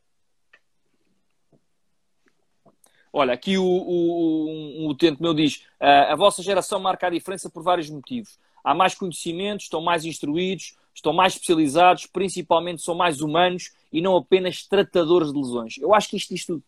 Olha, 3.12 3.34
aqui 3.34 3.58
o, 3.58 3.62
o, 3.62 4.84
um 4.84 4.88
utente 4.88 5.20
meu 5.20 5.34
diz: 5.34 5.66
a 5.78 6.16
vossa 6.16 6.42
geração 6.42 6.80
marca 6.80 7.06
a 7.06 7.10
diferença 7.10 7.50
por 7.50 7.62
vários 7.62 7.90
motivos. 7.90 8.38
Há 8.64 8.74
mais 8.74 8.94
conhecimentos, 8.94 9.66
estão 9.66 9.82
mais 9.82 10.06
instruídos, 10.06 10.74
estão 10.94 11.12
mais 11.12 11.34
especializados, 11.34 12.06
principalmente 12.06 12.82
são 12.82 12.94
mais 12.94 13.20
humanos 13.20 13.72
e 13.92 14.00
não 14.00 14.16
apenas 14.16 14.66
tratadores 14.66 15.32
de 15.32 15.38
lesões. 15.38 15.78
Eu 15.78 15.94
acho 15.94 16.08
que 16.08 16.16
isto 16.16 16.34
diz 16.34 16.44
tudo. 16.46 16.62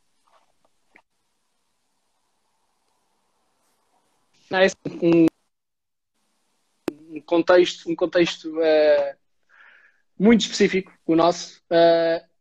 É 4.50 4.66
um, 5.02 5.26
um 7.16 7.20
contexto, 7.20 7.90
um 7.90 7.96
contexto 7.96 8.56
uh, 8.58 9.16
muito 10.18 10.42
específico, 10.42 10.92
o 11.06 11.16
nosso. 11.16 11.60
Uh, 11.70 12.33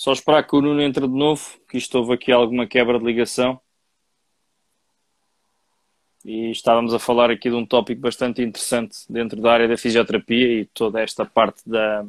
Só 0.00 0.14
esperar 0.14 0.46
que 0.46 0.56
o 0.56 0.62
Nuno 0.62 0.80
entre 0.80 1.06
de 1.06 1.12
novo, 1.12 1.46
que 1.68 1.76
isto 1.76 1.98
houve 1.98 2.14
aqui 2.14 2.32
alguma 2.32 2.66
quebra 2.66 2.98
de 2.98 3.04
ligação. 3.04 3.60
E 6.24 6.50
estávamos 6.50 6.94
a 6.94 6.98
falar 6.98 7.30
aqui 7.30 7.50
de 7.50 7.54
um 7.54 7.66
tópico 7.66 8.00
bastante 8.00 8.40
interessante 8.40 8.96
dentro 9.10 9.38
da 9.42 9.52
área 9.52 9.68
da 9.68 9.76
fisioterapia 9.76 10.62
e 10.62 10.64
toda 10.64 11.02
esta 11.02 11.26
parte 11.26 11.60
da, 11.68 12.06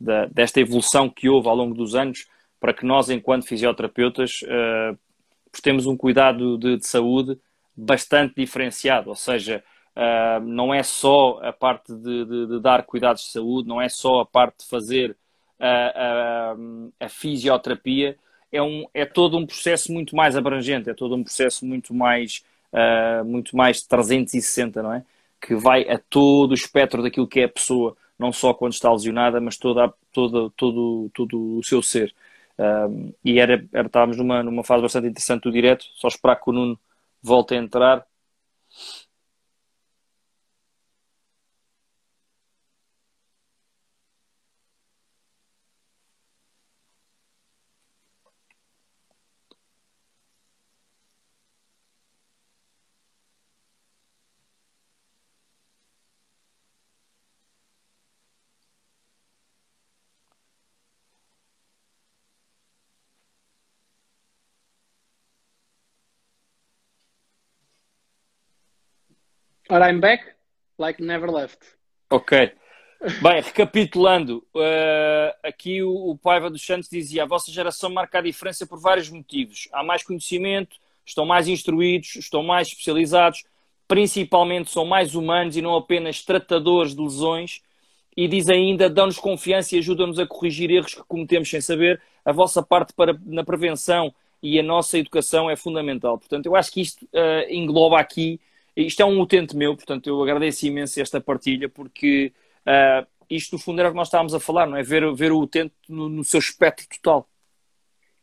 da 0.00 0.24
desta 0.24 0.60
evolução 0.60 1.10
que 1.10 1.28
houve 1.28 1.48
ao 1.48 1.54
longo 1.54 1.74
dos 1.74 1.94
anos 1.94 2.26
para 2.58 2.72
que 2.72 2.86
nós, 2.86 3.10
enquanto 3.10 3.46
fisioterapeutas, 3.46 4.40
uh, 4.44 4.98
temos 5.62 5.84
um 5.84 5.98
cuidado 5.98 6.56
de, 6.56 6.78
de, 6.78 6.86
saúde 6.86 7.38
bastante 7.76 8.36
diferenciado, 8.36 9.10
ou 9.10 9.16
seja, 9.16 9.62
uh, 9.94 10.40
não 10.40 10.72
é 10.72 10.82
só 10.82 11.40
a 11.42 11.52
parte 11.52 11.92
de, 11.94 12.24
de, 12.24 12.46
de, 12.46 12.60
dar 12.60 12.84
cuidados 12.84 13.24
de 13.24 13.32
saúde, 13.32 13.68
não 13.68 13.82
é 13.82 13.90
só 13.90 14.20
a 14.20 14.24
parte 14.24 14.60
de 14.60 14.66
fazer 14.66 15.14
a, 15.62 16.52
a, 16.52 16.56
a 17.06 17.08
fisioterapia, 17.08 18.18
é, 18.50 18.60
um, 18.60 18.84
é 18.92 19.06
todo 19.06 19.38
um 19.38 19.46
processo 19.46 19.92
muito 19.92 20.16
mais 20.16 20.36
abrangente, 20.36 20.90
é 20.90 20.94
todo 20.94 21.14
um 21.14 21.22
processo 21.22 21.64
muito 21.64 21.94
mais, 21.94 22.44
uh, 22.72 23.24
muito 23.24 23.56
mais 23.56 23.82
360, 23.82 24.82
não 24.82 24.92
é? 24.92 25.04
Que 25.40 25.54
vai 25.54 25.88
a 25.88 25.98
todo 25.98 26.50
o 26.50 26.54
espectro 26.54 27.02
daquilo 27.02 27.28
que 27.28 27.40
é 27.40 27.44
a 27.44 27.48
pessoa, 27.48 27.96
não 28.18 28.32
só 28.32 28.52
quando 28.52 28.72
está 28.72 28.92
lesionada, 28.92 29.40
mas 29.40 29.56
toda, 29.56 29.92
toda, 30.12 30.50
todo, 30.56 31.10
todo 31.14 31.58
o 31.58 31.62
seu 31.62 31.80
ser. 31.80 32.12
Um, 32.58 33.12
e 33.24 33.38
era, 33.40 33.64
era, 33.72 33.86
estávamos 33.86 34.16
numa, 34.16 34.42
numa 34.42 34.64
fase 34.64 34.82
bastante 34.82 35.08
interessante 35.08 35.44
do 35.44 35.52
direto, 35.52 35.86
só 35.94 36.08
esperar 36.08 36.36
que 36.36 36.50
o 36.50 36.52
Nuno 36.52 36.78
volte 37.22 37.54
a 37.54 37.58
entrar 37.58 38.04
Ora, 69.72 69.90
I'm 69.90 70.00
back, 70.00 70.22
like 70.78 71.02
never 71.02 71.30
left. 71.30 71.56
Ok. 72.10 72.52
Bem, 73.22 73.40
recapitulando, 73.40 74.44
uh, 74.54 75.34
aqui 75.42 75.82
o, 75.82 76.10
o 76.10 76.18
Paiva 76.18 76.50
dos 76.50 76.60
Santos 76.60 76.90
dizia: 76.90 77.22
a 77.22 77.26
vossa 77.26 77.50
geração 77.50 77.88
marca 77.88 78.18
a 78.18 78.20
diferença 78.20 78.66
por 78.66 78.78
vários 78.78 79.08
motivos. 79.08 79.70
Há 79.72 79.82
mais 79.82 80.02
conhecimento, 80.02 80.76
estão 81.06 81.24
mais 81.24 81.48
instruídos, 81.48 82.16
estão 82.16 82.42
mais 82.42 82.68
especializados, 82.68 83.44
principalmente 83.88 84.70
são 84.70 84.84
mais 84.84 85.14
humanos 85.14 85.56
e 85.56 85.62
não 85.62 85.74
apenas 85.74 86.22
tratadores 86.22 86.94
de 86.94 87.00
lesões. 87.00 87.62
E 88.14 88.28
diz 88.28 88.50
ainda: 88.50 88.90
dão-nos 88.90 89.18
confiança 89.18 89.74
e 89.74 89.78
ajudam-nos 89.78 90.18
a 90.18 90.26
corrigir 90.26 90.70
erros 90.70 90.94
que 90.94 91.02
cometemos 91.04 91.48
sem 91.48 91.62
saber. 91.62 91.98
A 92.26 92.30
vossa 92.30 92.62
parte 92.62 92.92
para, 92.92 93.18
na 93.24 93.42
prevenção 93.42 94.14
e 94.42 94.60
a 94.60 94.62
nossa 94.62 94.98
educação 94.98 95.48
é 95.48 95.56
fundamental. 95.56 96.18
Portanto, 96.18 96.44
eu 96.44 96.54
acho 96.54 96.70
que 96.70 96.82
isto 96.82 97.06
uh, 97.06 97.48
engloba 97.50 97.98
aqui 97.98 98.38
isto 98.76 99.00
é 99.00 99.04
um 99.04 99.20
utente 99.20 99.56
meu, 99.56 99.76
portanto 99.76 100.08
eu 100.08 100.22
agradeço 100.22 100.66
imenso 100.66 101.00
esta 101.00 101.20
partilha, 101.20 101.68
porque 101.68 102.32
uh, 102.66 103.06
isto 103.28 103.52
no 103.52 103.58
fundo 103.58 103.80
era 103.80 103.88
o 103.88 103.92
que 103.92 103.96
nós 103.96 104.08
estávamos 104.08 104.34
a 104.34 104.40
falar, 104.40 104.66
não 104.66 104.76
é? 104.76 104.82
Ver, 104.82 105.12
ver 105.14 105.32
o 105.32 105.40
utente 105.40 105.74
no, 105.88 106.08
no 106.08 106.24
seu 106.24 106.40
espectro 106.40 106.86
total. 106.88 107.28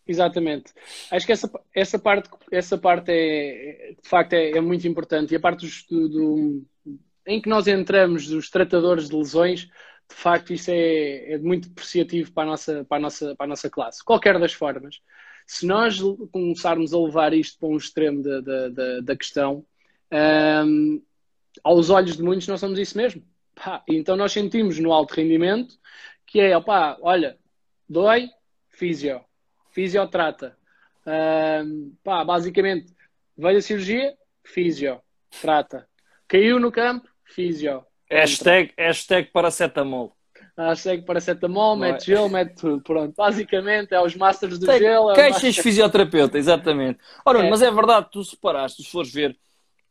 Exatamente. 0.08 0.74
Acho 1.12 1.26
que 1.26 1.32
essa, 1.32 1.52
essa 1.74 2.00
parte, 2.00 2.30
essa 2.52 2.78
parte 2.80 3.12
é, 3.12 3.96
de 4.02 4.10
facto 4.10 4.34
é, 4.34 4.52
é 4.52 4.62
muito 4.62 4.88
importante. 4.88 5.32
E 5.32 5.38
a 5.38 5.40
parte 5.40 5.68
do, 5.88 6.10
do, 6.10 6.66
em 7.28 7.40
que 7.40 7.48
nós 7.48 7.68
entramos 7.68 8.28
dos 8.28 8.50
tratadores 8.50 9.08
de 9.08 9.16
lesões, 9.16 9.66
de 9.66 10.16
facto, 10.16 10.52
isso 10.52 10.72
é, 10.72 11.34
é 11.34 11.38
muito 11.38 11.70
apreciativo 11.70 12.32
para 12.32 12.44
a, 12.44 12.46
nossa, 12.48 12.86
para, 12.86 12.98
a 12.98 13.00
nossa, 13.00 13.36
para 13.36 13.46
a 13.46 13.50
nossa 13.50 13.70
classe. 13.70 14.04
Qualquer 14.04 14.40
das 14.40 14.54
formas. 14.54 15.00
Se 15.46 15.68
nós 15.68 16.00
começarmos 16.32 16.92
a 16.92 17.00
levar 17.00 17.34
isto 17.34 17.60
para 17.60 17.70
um 17.70 17.78
extremo 17.78 18.24
da, 18.24 18.42
da, 18.42 18.70
da, 18.70 19.00
da 19.02 19.16
questão, 19.16 19.64
um, 20.12 21.02
aos 21.64 21.90
olhos 21.90 22.18
de 22.18 22.24
muitos, 22.24 22.48
nós 22.48 22.60
somos 22.60 22.80
isso 22.80 22.98
mesmo. 22.98 23.24
Pá, 23.56 23.84
então 23.88 24.16
nós 24.16 24.32
sentimos 24.32 24.80
no 24.80 24.94
alto 24.94 25.14
rendimento 25.14 25.76
que 26.26 26.40
é, 26.40 26.56
opá, 26.56 26.98
olha, 27.02 27.38
dói, 27.88 28.30
físio, 28.70 29.22
físio 29.72 30.08
trata. 30.08 30.56
Um, 31.06 31.96
pá, 32.04 32.24
basicamente, 32.24 32.94
veio 33.38 33.58
a 33.58 33.62
cirurgia, 33.62 34.14
físio, 34.44 35.02
trata. 35.42 35.88
Caiu 36.28 36.60
no 36.60 36.72
campo, 36.72 37.10
físio. 37.24 37.84
Hashtag, 38.10 38.74
hashtag 38.78 39.30
paracetamol. 39.32 40.16
Hashtag 40.56 41.04
paracetamol, 41.04 41.76
Não 41.76 41.88
mete 41.88 42.02
é. 42.12 42.16
gelo, 42.16 42.30
mete 42.30 42.56
tudo. 42.56 42.82
Pronto, 42.84 43.14
basicamente 43.16 43.94
é 43.94 44.02
os 44.02 44.16
masters 44.16 44.60
do 44.60 44.66
Tem, 44.66 44.80
gelo. 44.80 45.12
É 45.12 45.16
queixas 45.16 45.44
master... 45.44 45.64
fisioterapeuta, 45.64 46.38
exatamente. 46.38 47.00
Ora, 47.26 47.46
é. 47.46 47.50
mas 47.50 47.62
é 47.62 47.72
verdade, 47.72 48.08
tu 48.12 48.24
separaste, 48.24 48.84
se 48.84 48.92
fores 48.92 49.12
ver 49.12 49.38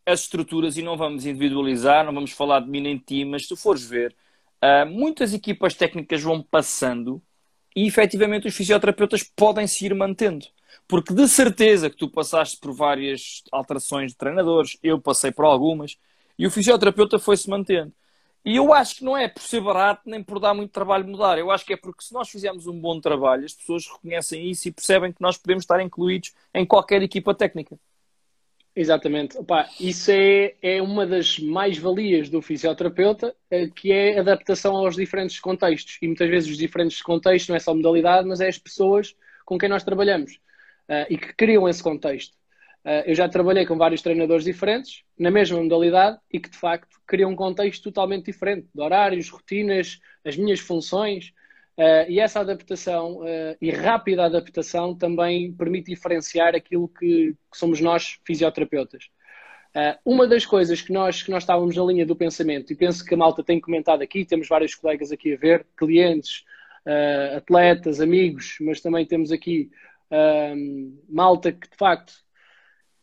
as 0.08 0.20
estruturas 0.20 0.76
e 0.76 0.82
não 0.82 0.96
vamos 0.96 1.26
individualizar, 1.26 2.04
não 2.04 2.14
vamos 2.14 2.32
falar 2.32 2.60
de 2.60 2.68
mim 2.70 2.80
nem 2.80 2.96
de 2.96 3.04
ti, 3.04 3.24
mas 3.24 3.42
se 3.42 3.48
tu 3.48 3.56
fores 3.56 3.84
ver, 3.84 4.14
uh, 4.62 4.86
muitas 4.86 5.34
equipas 5.34 5.74
técnicas 5.74 6.22
vão 6.22 6.42
passando 6.42 7.22
e 7.76 7.86
efetivamente 7.86 8.48
os 8.48 8.54
fisioterapeutas 8.54 9.22
podem 9.22 9.66
se 9.66 9.86
ir 9.86 9.94
mantendo. 9.94 10.46
Porque 10.86 11.14
de 11.14 11.28
certeza 11.28 11.90
que 11.90 11.96
tu 11.96 12.08
passaste 12.08 12.56
por 12.58 12.72
várias 12.72 13.42
alterações 13.52 14.12
de 14.12 14.16
treinadores, 14.18 14.78
eu 14.82 15.00
passei 15.00 15.30
por 15.30 15.44
algumas, 15.44 15.98
e 16.38 16.46
o 16.46 16.50
fisioterapeuta 16.50 17.18
foi-se 17.18 17.48
mantendo. 17.50 17.92
E 18.44 18.56
eu 18.56 18.72
acho 18.72 18.96
que 18.96 19.04
não 19.04 19.16
é 19.16 19.28
por 19.28 19.42
ser 19.42 19.60
barato 19.60 20.02
nem 20.06 20.22
por 20.22 20.40
dar 20.40 20.54
muito 20.54 20.70
trabalho 20.72 21.06
mudar. 21.06 21.38
Eu 21.38 21.50
acho 21.50 21.66
que 21.66 21.74
é 21.74 21.76
porque 21.76 22.02
se 22.02 22.14
nós 22.14 22.30
fizermos 22.30 22.66
um 22.66 22.80
bom 22.80 23.00
trabalho, 23.00 23.44
as 23.44 23.52
pessoas 23.52 23.86
reconhecem 23.86 24.48
isso 24.50 24.68
e 24.68 24.72
percebem 24.72 25.12
que 25.12 25.20
nós 25.20 25.36
podemos 25.36 25.64
estar 25.64 25.80
incluídos 25.82 26.32
em 26.54 26.64
qualquer 26.64 27.02
equipa 27.02 27.34
técnica. 27.34 27.78
Exatamente. 28.78 29.36
Opa, 29.36 29.68
isso 29.80 30.12
é, 30.12 30.54
é 30.62 30.80
uma 30.80 31.04
das 31.04 31.36
mais-valias 31.40 32.28
do 32.28 32.40
fisioterapeuta, 32.40 33.34
eh, 33.50 33.66
que 33.66 33.90
é 33.90 34.20
adaptação 34.20 34.76
aos 34.76 34.94
diferentes 34.94 35.40
contextos. 35.40 35.98
E 36.00 36.06
muitas 36.06 36.30
vezes 36.30 36.48
os 36.48 36.56
diferentes 36.56 37.02
contextos 37.02 37.48
não 37.48 37.56
é 37.56 37.58
só 37.58 37.74
modalidade, 37.74 38.28
mas 38.28 38.40
é 38.40 38.46
as 38.46 38.56
pessoas 38.56 39.16
com 39.44 39.58
quem 39.58 39.68
nós 39.68 39.82
trabalhamos 39.82 40.34
uh, 40.88 41.10
e 41.10 41.18
que 41.18 41.34
criam 41.34 41.68
esse 41.68 41.82
contexto. 41.82 42.34
Uh, 42.84 43.02
eu 43.04 43.16
já 43.16 43.28
trabalhei 43.28 43.66
com 43.66 43.76
vários 43.76 44.00
treinadores 44.00 44.44
diferentes, 44.44 45.02
na 45.18 45.32
mesma 45.32 45.60
modalidade, 45.60 46.20
e 46.32 46.38
que 46.38 46.48
de 46.48 46.56
facto 46.56 47.00
criam 47.04 47.32
um 47.32 47.36
contexto 47.36 47.82
totalmente 47.82 48.26
diferente, 48.26 48.68
de 48.72 48.80
horários, 48.80 49.28
rotinas, 49.28 49.98
as 50.24 50.36
minhas 50.36 50.60
funções. 50.60 51.32
Uh, 51.78 52.10
e 52.10 52.18
essa 52.18 52.40
adaptação 52.40 53.18
uh, 53.18 53.56
e 53.62 53.70
rápida 53.70 54.24
adaptação 54.24 54.96
também 54.96 55.52
permite 55.52 55.92
diferenciar 55.92 56.56
aquilo 56.56 56.88
que, 56.88 57.36
que 57.52 57.56
somos 57.56 57.80
nós, 57.80 58.18
fisioterapeutas. 58.26 59.04
Uh, 59.76 59.96
uma 60.04 60.26
das 60.26 60.44
coisas 60.44 60.82
que 60.82 60.92
nós, 60.92 61.22
que 61.22 61.30
nós 61.30 61.44
estávamos 61.44 61.76
na 61.76 61.84
linha 61.84 62.04
do 62.04 62.16
pensamento, 62.16 62.72
e 62.72 62.76
penso 62.76 63.04
que 63.04 63.14
a 63.14 63.16
malta 63.16 63.44
tem 63.44 63.60
comentado 63.60 64.02
aqui, 64.02 64.24
temos 64.24 64.48
vários 64.48 64.74
colegas 64.74 65.12
aqui 65.12 65.34
a 65.34 65.36
ver, 65.36 65.64
clientes, 65.76 66.44
atletas, 67.36 68.00
amigos, 68.00 68.56
mas 68.62 68.80
também 68.80 69.04
temos 69.04 69.30
aqui 69.30 69.70
malta 71.06 71.52
que 71.52 71.68
de 71.68 71.76
facto 71.76 72.14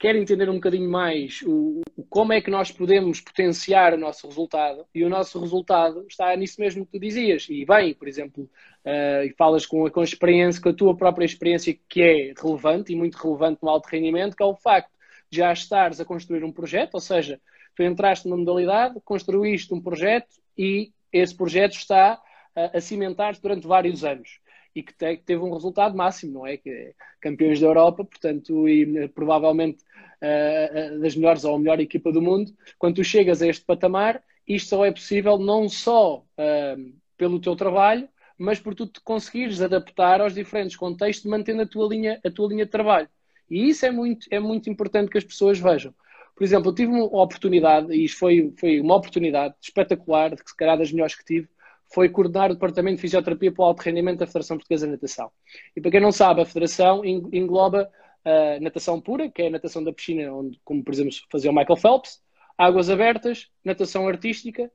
quer 0.06 0.16
entender 0.16 0.48
um 0.48 0.56
bocadinho 0.56 0.88
mais 0.88 1.42
o, 1.42 1.82
o, 1.96 2.04
como 2.04 2.32
é 2.32 2.40
que 2.40 2.52
nós 2.52 2.72
podemos 2.72 3.20
potenciar 3.20 3.92
o 3.92 3.98
nosso 3.98 4.28
resultado, 4.28 4.86
e 4.94 5.04
o 5.04 5.10
nosso 5.10 5.40
resultado 5.40 6.06
está 6.08 6.36
nisso 6.36 6.62
mesmo 6.62 6.86
que 6.86 6.92
tu 6.92 7.00
dizias. 7.00 7.48
E 7.50 7.66
bem, 7.66 7.92
por 7.96 8.08
exemplo, 8.08 8.44
uh, 8.44 9.24
e 9.24 9.34
falas 9.36 9.66
com 9.66 9.84
a, 9.88 9.90
com 9.90 10.02
a 10.02 10.04
experiência, 10.04 10.62
com 10.62 10.70
a 10.70 10.74
tua 10.74 10.96
própria 10.96 11.26
experiência, 11.26 11.76
que 11.90 12.04
é 12.04 12.34
relevante 12.40 12.94
e 12.94 12.96
muito 12.96 13.18
relevante 13.18 13.64
no 13.64 13.70
alto 13.70 13.88
rendimento, 13.88 14.38
que 14.38 14.44
é 14.44 14.46
o 14.46 14.54
facto 14.54 14.92
de 15.28 15.38
já 15.38 15.52
estares 15.52 16.00
a 16.00 16.06
construir 16.06 16.44
um 16.44 16.52
projeto, 16.52 16.94
ou 16.94 17.02
seja, 17.02 17.42
tu 17.76 17.82
entraste 17.82 18.28
numa 18.28 18.38
modalidade, 18.38 19.02
construíste 19.04 19.74
um 19.74 19.82
projeto 19.82 20.36
e 20.56 20.92
esse 21.12 21.36
projeto 21.36 21.74
está 21.74 22.22
a, 22.56 22.78
a 22.78 22.80
cimentar-se 22.80 23.42
durante 23.42 23.66
vários 23.66 24.04
anos 24.04 24.40
e 24.76 24.84
que, 24.84 24.94
te, 24.94 25.18
teve 25.18 25.42
um 25.42 25.54
resultado 25.54 25.96
máximo, 25.96 26.34
não 26.34 26.46
é? 26.46 26.58
Que 26.58 26.70
é 26.70 26.94
campeões 27.22 27.60
da 27.60 27.68
Europa, 27.68 28.04
portanto, 28.04 28.68
e 28.68 28.98
eh, 28.98 29.08
provavelmente 29.08 29.84
uh, 30.22 31.00
das 31.00 31.16
melhores 31.16 31.46
ou 31.46 31.56
a 31.56 31.60
melhor 31.60 31.80
equipa 31.80 32.12
do 32.12 32.22
mundo. 32.22 32.52
Quando 32.78 32.96
tu 32.96 33.04
chegas 33.04 33.42
a 33.42 33.48
este 33.48 33.64
patamar, 33.64 34.22
isto 34.46 34.70
só 34.70 34.86
é 34.86 34.92
possível 34.92 35.38
não 35.38 35.70
só 35.70 36.18
uh, 36.18 36.94
pelo 37.18 37.40
teu 37.40 37.56
trabalho, 37.56 38.08
mas 38.38 38.60
por 38.60 38.76
tu 38.76 38.86
te 38.86 39.00
conseguires 39.02 39.62
adaptar 39.62 40.20
aos 40.20 40.34
diferentes 40.34 40.76
contextos, 40.76 41.26
mantendo 41.26 41.62
a 41.62 41.66
tua 41.66 41.88
linha, 41.88 42.20
a 42.24 42.30
tua 42.30 42.50
linha 42.50 42.66
de 42.66 42.72
trabalho. 42.72 43.08
E 43.50 43.70
isso 43.70 43.86
é 43.86 43.92
muito, 43.92 44.28
é 44.30 44.40
muito 44.40 44.70
importante 44.70 45.10
que 45.10 45.18
as 45.18 45.24
pessoas 45.24 45.58
vejam. 45.58 45.94
Por 46.36 46.44
exemplo, 46.44 46.70
eu 46.70 46.76
tive 46.76 46.92
uma 46.92 47.06
oportunidade, 47.06 47.94
e 47.94 48.04
isto 48.04 48.20
foi, 48.20 48.54
foi 48.60 48.82
uma 48.82 48.96
oportunidade 48.96 49.56
espetacular, 49.62 50.36
que 50.36 50.50
se 50.50 50.58
calhar 50.58 50.78
das 50.78 50.92
melhores 50.92 51.16
que 51.16 51.24
tive, 51.24 51.48
foi 51.96 52.10
coordenar 52.10 52.52
o 52.52 52.56
Departamento 52.56 52.98
de 52.98 53.02
Fisioterapia 53.02 53.54
para 53.54 53.64
o 53.64 53.66
Alto 53.68 53.82
Rendimento 53.82 54.20
da 54.20 54.28
Federação 54.28 54.58
Portuguesa 54.58 54.86
de 54.86 54.92
Natação. 54.92 55.32
E 55.74 55.80
para 55.80 55.92
quem 55.92 56.02
não 56.02 56.12
sabe, 56.12 56.42
a 56.42 56.46
Federação 56.46 57.06
engloba 57.06 57.90
a 58.26 58.60
natação 58.60 59.00
pura, 59.00 59.32
que 59.32 59.44
é 59.44 59.48
a 59.48 59.52
natação 59.52 59.82
da 59.82 59.94
piscina, 59.94 60.30
onde, 60.34 60.60
como 60.66 60.84
por 60.84 60.94
exemplo 60.94 61.14
fazia 61.32 61.50
o 61.50 61.56
Michael 61.56 61.78
Phelps, 61.78 62.22
águas 62.58 62.90
abertas, 62.90 63.48
natação 63.64 64.10
artística, 64.10 64.70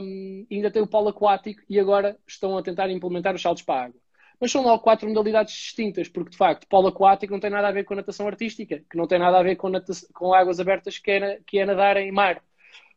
um, 0.00 0.46
ainda 0.48 0.70
tem 0.70 0.80
o 0.80 0.86
polo 0.86 1.08
aquático 1.08 1.60
e 1.68 1.80
agora 1.80 2.16
estão 2.24 2.56
a 2.56 2.62
tentar 2.62 2.88
implementar 2.88 3.34
os 3.34 3.42
saltos 3.42 3.64
para 3.64 3.80
a 3.80 3.84
água. 3.86 4.00
Mas 4.40 4.52
são 4.52 4.62
logo 4.62 4.80
quatro 4.80 5.08
modalidades 5.08 5.52
distintas, 5.52 6.08
porque 6.08 6.30
de 6.30 6.36
facto 6.36 6.68
polo 6.68 6.86
aquático 6.86 7.32
não 7.32 7.40
tem 7.40 7.50
nada 7.50 7.66
a 7.66 7.72
ver 7.72 7.82
com 7.82 7.96
natação 7.96 8.28
artística, 8.28 8.80
que 8.88 8.96
não 8.96 9.08
tem 9.08 9.18
nada 9.18 9.40
a 9.40 9.42
ver 9.42 9.56
com, 9.56 9.72
com 10.14 10.32
águas 10.32 10.60
abertas, 10.60 10.98
que 10.98 11.10
é, 11.10 11.40
que 11.44 11.58
é 11.58 11.66
nadar 11.66 11.96
em 11.96 12.12
mar. 12.12 12.40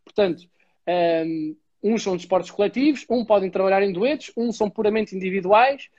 Portanto, 0.05 0.43
um, 1.25 1.55
uns 1.83 2.03
são 2.03 2.15
de 2.15 2.23
esportes 2.23 2.51
coletivos, 2.51 3.05
um 3.09 3.25
podem 3.25 3.49
trabalhar 3.49 3.81
em 3.83 3.91
duetos, 3.91 4.31
uns 4.37 4.57
são 4.57 4.69
puramente 4.69 5.15
individuais, 5.15 5.89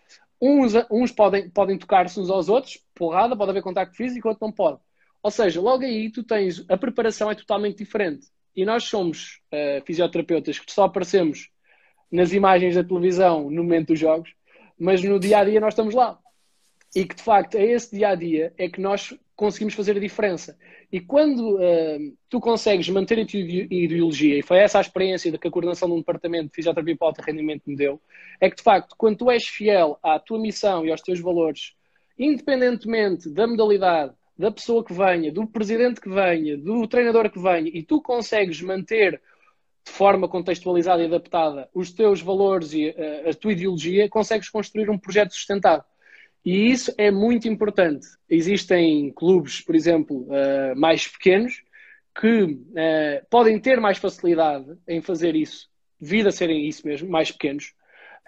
uns, 0.40 0.72
uns 0.90 1.12
podem, 1.12 1.48
podem 1.50 1.78
tocar-se 1.78 2.18
uns 2.18 2.30
aos 2.30 2.48
outros, 2.48 2.78
porrada, 2.94 3.36
pode 3.36 3.50
haver 3.50 3.62
contacto 3.62 3.96
físico, 3.96 4.28
outro 4.28 4.46
não 4.46 4.52
pode. 4.52 4.78
Ou 5.22 5.30
seja, 5.30 5.60
logo 5.60 5.84
aí 5.84 6.10
tu 6.10 6.24
tens, 6.24 6.64
a 6.68 6.76
preparação 6.76 7.30
é 7.30 7.34
totalmente 7.34 7.78
diferente. 7.78 8.26
E 8.54 8.64
nós 8.64 8.84
somos 8.84 9.40
uh, 9.52 9.84
fisioterapeutas 9.86 10.58
que 10.58 10.72
só 10.72 10.84
aparecemos 10.84 11.48
nas 12.10 12.32
imagens 12.32 12.74
da 12.74 12.84
televisão 12.84 13.50
no 13.50 13.62
momento 13.62 13.88
dos 13.88 13.98
jogos, 13.98 14.34
mas 14.78 15.02
no 15.02 15.18
dia 15.18 15.38
a 15.38 15.44
dia 15.44 15.60
nós 15.60 15.72
estamos 15.72 15.94
lá. 15.94 16.18
E 16.94 17.06
que 17.06 17.14
de 17.14 17.22
facto 17.22 17.54
é 17.54 17.64
esse 17.64 17.96
dia 17.96 18.10
a 18.10 18.14
dia 18.14 18.52
é 18.58 18.68
que 18.68 18.80
nós 18.80 19.16
conseguimos 19.42 19.74
fazer 19.74 19.96
a 19.96 20.00
diferença. 20.00 20.56
E 20.92 21.00
quando 21.00 21.56
uh, 21.56 22.16
tu 22.28 22.38
consegues 22.38 22.88
manter 22.88 23.18
a 23.18 23.26
tua 23.26 23.40
ideologia, 23.40 24.38
e 24.38 24.42
foi 24.42 24.58
essa 24.58 24.78
a 24.78 24.80
experiência 24.80 25.36
que 25.36 25.48
a 25.48 25.50
coordenação 25.50 25.88
de 25.88 25.94
um 25.94 25.98
departamento 25.98 26.50
de 26.50 26.54
fisioterapia 26.54 26.96
para 26.96 27.08
alto 27.08 27.20
rendimento 27.22 27.64
me 27.66 27.74
deu, 27.74 28.00
é 28.40 28.48
que 28.48 28.54
de 28.54 28.62
facto, 28.62 28.94
quando 28.96 29.16
tu 29.16 29.28
és 29.32 29.44
fiel 29.44 29.98
à 30.00 30.20
tua 30.20 30.38
missão 30.38 30.86
e 30.86 30.92
aos 30.92 31.00
teus 31.00 31.18
valores, 31.18 31.74
independentemente 32.16 33.28
da 33.28 33.48
modalidade, 33.48 34.12
da 34.38 34.52
pessoa 34.52 34.84
que 34.84 34.92
venha, 34.92 35.32
do 35.32 35.44
presidente 35.44 36.00
que 36.00 36.08
venha, 36.08 36.56
do 36.56 36.86
treinador 36.86 37.28
que 37.28 37.40
venha, 37.40 37.68
e 37.74 37.82
tu 37.82 38.00
consegues 38.00 38.62
manter 38.62 39.20
de 39.84 39.90
forma 39.90 40.28
contextualizada 40.28 41.02
e 41.02 41.06
adaptada 41.06 41.68
os 41.74 41.90
teus 41.90 42.20
valores 42.20 42.72
e 42.74 42.90
uh, 42.90 43.30
a 43.30 43.34
tua 43.34 43.50
ideologia, 43.50 44.08
consegues 44.08 44.48
construir 44.48 44.88
um 44.88 44.96
projeto 44.96 45.32
sustentável. 45.32 45.82
E 46.44 46.70
isso 46.70 46.92
é 46.98 47.10
muito 47.10 47.46
importante. 47.46 48.06
Existem 48.28 49.12
clubes, 49.12 49.60
por 49.60 49.74
exemplo, 49.74 50.26
uh, 50.26 50.76
mais 50.76 51.06
pequenos, 51.06 51.62
que 52.18 52.42
uh, 52.42 53.26
podem 53.30 53.58
ter 53.60 53.80
mais 53.80 53.98
facilidade 53.98 54.76
em 54.86 55.00
fazer 55.00 55.36
isso, 55.36 55.68
devido 56.00 56.28
a 56.28 56.32
serem 56.32 56.66
isso 56.66 56.86
mesmo, 56.86 57.08
mais 57.08 57.30
pequenos, 57.30 57.72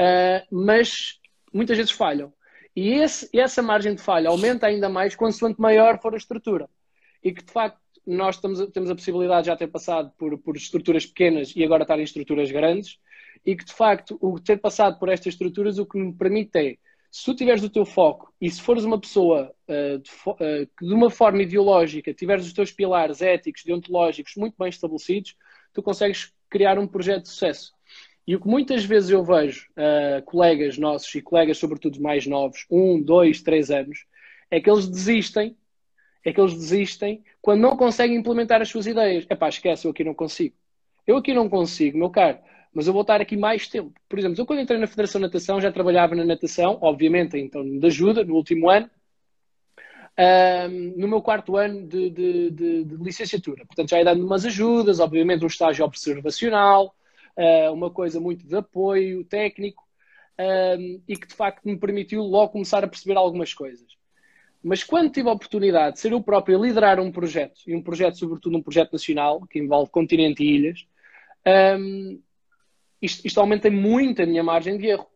uh, 0.00 0.46
mas 0.50 1.18
muitas 1.52 1.76
vezes 1.76 1.92
falham. 1.92 2.32
E 2.74 2.94
esse, 2.94 3.28
essa 3.36 3.62
margem 3.62 3.94
de 3.94 4.02
falha 4.02 4.28
aumenta 4.28 4.66
ainda 4.66 4.88
mais 4.88 5.14
quanto 5.14 5.40
maior 5.58 6.00
for 6.00 6.14
a 6.14 6.16
estrutura. 6.16 6.68
E 7.22 7.32
que, 7.32 7.44
de 7.44 7.52
facto, 7.52 7.78
nós 8.06 8.36
estamos, 8.36 8.60
temos 8.70 8.90
a 8.90 8.94
possibilidade 8.94 9.42
de 9.42 9.46
já 9.46 9.56
ter 9.56 9.68
passado 9.68 10.12
por, 10.18 10.36
por 10.38 10.56
estruturas 10.56 11.06
pequenas 11.06 11.52
e 11.54 11.64
agora 11.64 11.82
estar 11.82 11.98
em 11.98 12.02
estruturas 12.02 12.50
grandes, 12.50 12.98
e 13.44 13.56
que, 13.56 13.64
de 13.64 13.72
facto, 13.72 14.18
o 14.20 14.38
ter 14.40 14.58
passado 14.58 14.98
por 14.98 15.08
estas 15.08 15.34
estruturas 15.34 15.78
o 15.78 15.86
que 15.86 15.98
me 15.98 16.12
permite 16.12 16.58
é 16.58 16.76
se 17.14 17.24
tu 17.26 17.32
tiveres 17.32 17.62
o 17.62 17.70
teu 17.70 17.86
foco 17.86 18.34
e 18.40 18.50
se 18.50 18.60
fores 18.60 18.82
uma 18.82 18.98
pessoa 18.98 19.54
uh, 19.68 19.98
de, 20.00 20.10
uh, 20.26 20.68
que 20.76 20.84
de 20.84 20.92
uma 20.92 21.08
forma 21.08 21.42
ideológica 21.42 22.12
tiveres 22.12 22.44
os 22.44 22.52
teus 22.52 22.72
pilares 22.72 23.22
éticos, 23.22 23.62
deontológicos 23.64 24.34
muito 24.34 24.56
bem 24.58 24.68
estabelecidos, 24.68 25.36
tu 25.72 25.80
consegues 25.80 26.32
criar 26.50 26.76
um 26.76 26.88
projeto 26.88 27.22
de 27.22 27.28
sucesso. 27.28 27.72
E 28.26 28.34
o 28.34 28.40
que 28.40 28.48
muitas 28.48 28.84
vezes 28.84 29.10
eu 29.10 29.22
vejo 29.22 29.68
uh, 29.78 30.24
colegas 30.24 30.76
nossos 30.76 31.14
e 31.14 31.22
colegas, 31.22 31.56
sobretudo 31.56 32.02
mais 32.02 32.26
novos, 32.26 32.66
um, 32.68 33.00
dois, 33.00 33.40
três 33.42 33.70
anos, 33.70 34.06
é 34.50 34.60
que 34.60 34.68
eles 34.68 34.88
desistem, 34.88 35.56
é 36.24 36.32
que 36.32 36.40
eles 36.40 36.54
desistem 36.54 37.22
quando 37.40 37.60
não 37.60 37.76
conseguem 37.76 38.16
implementar 38.16 38.60
as 38.60 38.68
suas 38.68 38.88
ideias. 38.88 39.24
Epá, 39.30 39.48
esquece, 39.48 39.86
eu 39.86 39.92
aqui 39.92 40.02
não 40.02 40.14
consigo. 40.14 40.56
Eu 41.06 41.18
aqui 41.18 41.32
não 41.32 41.48
consigo, 41.48 41.96
meu 41.96 42.10
caro 42.10 42.40
mas 42.74 42.86
eu 42.86 42.92
vou 42.92 43.02
estar 43.02 43.20
aqui 43.20 43.36
mais 43.36 43.68
tempo. 43.68 43.92
Por 44.08 44.18
exemplo, 44.18 44.40
eu 44.40 44.44
quando 44.44 44.60
entrei 44.60 44.78
na 44.78 44.86
Federação 44.86 45.20
de 45.20 45.26
Natação 45.26 45.60
já 45.60 45.70
trabalhava 45.70 46.14
na 46.14 46.24
natação, 46.24 46.78
obviamente, 46.80 47.38
então 47.38 47.62
de 47.78 47.86
ajuda, 47.86 48.24
no 48.24 48.34
último 48.34 48.68
ano, 48.68 48.90
um, 50.18 50.94
no 50.96 51.08
meu 51.08 51.22
quarto 51.22 51.56
ano 51.56 51.86
de, 51.86 52.10
de, 52.10 52.50
de, 52.50 52.84
de, 52.84 52.96
licenciatura. 52.96 53.64
Portanto, 53.66 53.90
já 53.90 53.98
ia 53.98 54.04
dando 54.04 54.24
umas 54.24 54.44
ajudas, 54.44 55.00
obviamente 55.00 55.44
um 55.44 55.48
estágio 55.48 55.84
observacional, 55.84 56.94
uh, 57.36 57.72
uma 57.72 57.90
coisa 57.90 58.20
muito 58.20 58.46
de 58.46 58.56
apoio 58.56 59.24
técnico, 59.24 59.84
um, 60.38 61.00
e 61.06 61.16
que 61.16 61.28
de 61.28 61.34
facto 61.34 61.64
me 61.64 61.76
permitiu 61.76 62.22
logo 62.22 62.52
começar 62.52 62.84
a 62.84 62.88
perceber 62.88 63.16
algumas 63.16 63.54
coisas. 63.54 63.86
Mas 64.62 64.82
quando 64.82 65.12
tive 65.12 65.28
a 65.28 65.32
oportunidade 65.32 65.94
de 65.94 66.00
ser 66.00 66.12
eu 66.12 66.22
próprio 66.22 66.58
a 66.58 66.66
liderar 66.66 66.98
um 66.98 67.12
projeto, 67.12 67.60
e 67.66 67.74
um 67.74 67.82
projeto, 67.82 68.18
sobretudo 68.18 68.56
um 68.56 68.62
projeto 68.62 68.92
nacional, 68.92 69.46
que 69.46 69.58
envolve 69.58 69.90
continente 69.90 70.42
e 70.42 70.54
ilhas, 70.54 70.86
um, 71.78 72.20
isto, 73.04 73.26
isto 73.26 73.40
aumenta 73.40 73.70
muito 73.70 74.22
a 74.22 74.26
minha 74.26 74.42
margem 74.42 74.78
de 74.78 74.86
erro. 74.86 75.06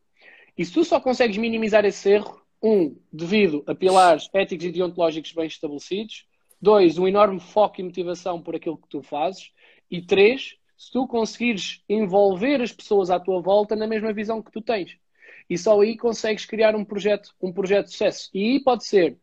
E 0.56 0.64
se 0.64 0.72
tu 0.72 0.84
só 0.84 1.00
consegues 1.00 1.36
minimizar 1.36 1.84
esse 1.84 2.10
erro, 2.10 2.40
um, 2.62 2.96
devido 3.12 3.62
a 3.66 3.74
pilares 3.74 4.28
éticos 4.34 4.66
e 4.66 4.72
deontológicos 4.72 5.32
bem 5.32 5.46
estabelecidos, 5.46 6.26
dois, 6.60 6.98
um 6.98 7.06
enorme 7.06 7.40
foco 7.40 7.80
e 7.80 7.84
motivação 7.84 8.42
por 8.42 8.56
aquilo 8.56 8.76
que 8.76 8.88
tu 8.88 9.02
fazes, 9.02 9.52
e 9.90 10.02
três, 10.02 10.56
se 10.76 10.92
tu 10.92 11.06
conseguires 11.06 11.82
envolver 11.88 12.60
as 12.60 12.72
pessoas 12.72 13.10
à 13.10 13.18
tua 13.18 13.40
volta 13.40 13.74
na 13.74 13.86
mesma 13.86 14.12
visão 14.12 14.42
que 14.42 14.50
tu 14.50 14.60
tens. 14.60 14.96
E 15.48 15.56
só 15.56 15.80
aí 15.80 15.96
consegues 15.96 16.44
criar 16.44 16.76
um 16.76 16.84
projeto, 16.84 17.34
um 17.40 17.52
projeto 17.52 17.86
de 17.86 17.92
sucesso. 17.92 18.28
E 18.34 18.52
aí 18.52 18.60
pode 18.60 18.86
ser 18.86 19.16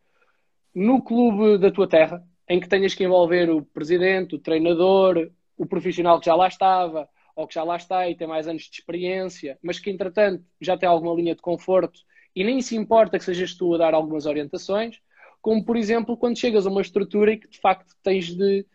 no 0.73 1.01
clube 1.01 1.57
da 1.57 1.71
tua 1.71 1.87
terra, 1.87 2.23
em 2.49 2.59
que 2.59 2.67
tenhas 2.67 2.93
que 2.93 3.03
envolver 3.03 3.49
o 3.49 3.63
presidente, 3.63 4.35
o 4.35 4.39
treinador, 4.39 5.29
o 5.57 5.65
profissional 5.65 6.19
que 6.19 6.25
já 6.25 6.35
lá 6.35 6.47
estava, 6.47 7.07
ou 7.35 7.47
que 7.47 7.55
já 7.55 7.63
lá 7.63 7.75
está 7.75 8.09
e 8.09 8.15
tem 8.15 8.27
mais 8.27 8.47
anos 8.47 8.63
de 8.63 8.79
experiência, 8.79 9.59
mas 9.61 9.77
que 9.77 9.89
entretanto 9.89 10.43
já 10.59 10.77
tem 10.77 10.87
alguma 10.87 11.13
linha 11.13 11.35
de 11.35 11.41
conforto 11.41 11.99
e 12.35 12.43
nem 12.43 12.61
se 12.61 12.75
importa 12.75 13.17
que 13.17 13.25
sejas 13.25 13.53
tu 13.53 13.73
a 13.75 13.77
dar 13.77 13.93
algumas 13.93 14.25
orientações, 14.25 14.99
como 15.41 15.63
por 15.63 15.75
exemplo 15.75 16.17
quando 16.17 16.39
chegas 16.39 16.65
a 16.65 16.69
uma 16.69 16.81
estrutura 16.81 17.33
e 17.33 17.37
que 17.37 17.49
de 17.49 17.59
facto 17.59 17.93
tens 18.01 18.33
de, 18.33 18.65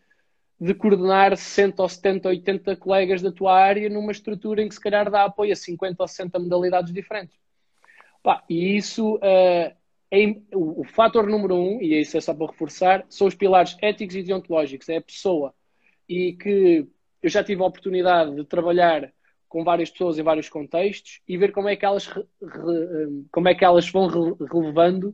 de 0.60 0.74
coordenar 0.74 1.36
60 1.36 1.82
ou 1.82 1.88
70 1.88 2.28
ou 2.28 2.34
80 2.34 2.76
colegas 2.76 3.22
da 3.22 3.32
tua 3.32 3.54
área 3.54 3.88
numa 3.88 4.12
estrutura 4.12 4.62
em 4.62 4.68
que 4.68 4.74
se 4.74 4.80
calhar 4.80 5.10
dá 5.10 5.24
apoio 5.24 5.52
a 5.52 5.56
50 5.56 6.02
ou 6.02 6.08
60 6.08 6.38
modalidades 6.38 6.92
diferentes. 6.92 7.38
Pá, 8.22 8.44
e 8.48 8.76
isso 8.76 9.16
uh, 9.16 9.74
é 10.10 10.26
o, 10.54 10.82
o 10.82 10.84
fator 10.84 11.26
número 11.26 11.54
um, 11.54 11.80
e 11.80 11.98
isso 11.98 12.16
é 12.16 12.20
só 12.20 12.34
para 12.34 12.48
reforçar, 12.48 13.06
são 13.08 13.26
os 13.26 13.34
pilares 13.34 13.76
éticos 13.80 14.16
e 14.16 14.22
deontológicos, 14.22 14.88
é 14.88 14.96
a 14.98 15.02
pessoa. 15.02 15.54
E 16.08 16.34
que 16.34 16.86
eu 17.22 17.30
já 17.30 17.44
tive 17.44 17.62
a 17.62 17.66
oportunidade 17.66 18.34
de 18.34 18.44
trabalhar 18.44 19.12
com 19.48 19.64
várias 19.64 19.90
pessoas 19.90 20.18
em 20.18 20.22
vários 20.22 20.48
contextos 20.48 21.20
e 21.26 21.36
ver 21.36 21.52
como 21.52 21.68
é 21.68 21.76
que 21.76 21.84
elas, 21.84 22.08
hum, 22.40 23.26
como 23.32 23.48
é 23.48 23.54
que 23.54 23.64
elas 23.64 23.90
vão 23.90 24.06
relevando 24.06 25.08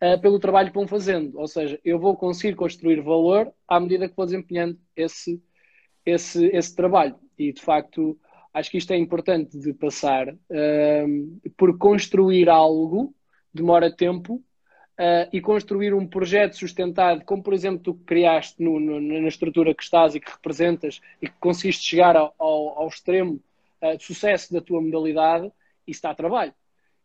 uh, 0.00 0.20
pelo 0.20 0.38
trabalho 0.38 0.68
que 0.68 0.74
vão 0.74 0.86
fazendo. 0.86 1.38
Ou 1.38 1.48
seja, 1.48 1.80
eu 1.84 1.98
vou 1.98 2.16
conseguir 2.16 2.54
construir 2.54 3.00
valor 3.00 3.52
à 3.66 3.80
medida 3.80 4.08
que 4.08 4.16
vou 4.16 4.24
desempenhando 4.24 4.78
esse, 4.94 5.42
esse, 6.06 6.46
esse 6.46 6.74
trabalho. 6.76 7.16
E, 7.36 7.52
de 7.52 7.60
facto, 7.60 8.16
acho 8.54 8.70
que 8.70 8.78
isto 8.78 8.92
é 8.92 8.96
importante 8.96 9.58
de 9.58 9.72
passar, 9.74 10.28
uh, 10.28 11.50
por 11.56 11.76
construir 11.76 12.48
algo 12.48 13.14
demora 13.52 13.94
tempo 13.94 14.42
uh, 15.02 15.28
e 15.32 15.40
construir 15.40 15.92
um 15.92 16.06
projeto 16.06 16.56
sustentado, 16.56 17.24
como 17.24 17.42
por 17.42 17.52
exemplo 17.52 17.80
tu 17.80 17.94
criaste 18.06 18.62
no, 18.62 18.78
no, 18.78 19.00
na 19.00 19.28
estrutura 19.28 19.74
que 19.74 19.82
estás 19.82 20.14
e 20.14 20.20
que 20.20 20.30
representas 20.30 21.00
e 21.20 21.26
que 21.26 21.34
conseguiste 21.40 21.84
chegar 21.84 22.16
ao, 22.16 22.32
ao, 22.38 22.78
ao 22.78 22.88
extremo 22.88 23.40
uh, 23.82 23.96
de 23.96 24.04
sucesso 24.04 24.52
da 24.52 24.60
tua 24.60 24.80
modalidade, 24.80 25.46
isso 25.86 25.98
está 25.98 26.10
a 26.10 26.14
trabalho. 26.14 26.54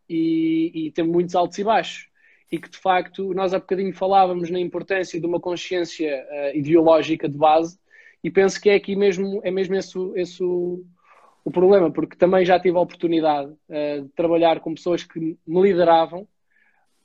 E, 0.07 0.71
e 0.87 0.91
tem 0.91 1.05
muitos 1.05 1.35
altos 1.35 1.57
e 1.57 1.63
baixos. 1.63 2.07
E 2.49 2.57
que 2.57 2.69
de 2.69 2.77
facto 2.77 3.33
nós 3.33 3.53
há 3.53 3.59
bocadinho 3.59 3.93
falávamos 3.93 4.49
na 4.49 4.59
importância 4.59 5.19
de 5.19 5.25
uma 5.25 5.39
consciência 5.39 6.25
uh, 6.29 6.57
ideológica 6.57 7.27
de 7.27 7.37
base, 7.37 7.77
e 8.23 8.31
penso 8.31 8.61
que 8.61 8.69
é 8.69 8.75
aqui 8.75 8.95
mesmo, 8.95 9.41
é 9.43 9.51
mesmo 9.51 9.75
esse, 9.75 9.97
esse 10.15 10.43
o, 10.43 10.85
o 11.43 11.51
problema, 11.51 11.91
porque 11.91 12.15
também 12.15 12.45
já 12.45 12.59
tive 12.59 12.77
a 12.77 12.81
oportunidade 12.81 13.51
uh, 13.51 14.01
de 14.03 14.09
trabalhar 14.09 14.59
com 14.59 14.73
pessoas 14.73 15.03
que 15.03 15.19
me 15.19 15.61
lideravam 15.61 16.27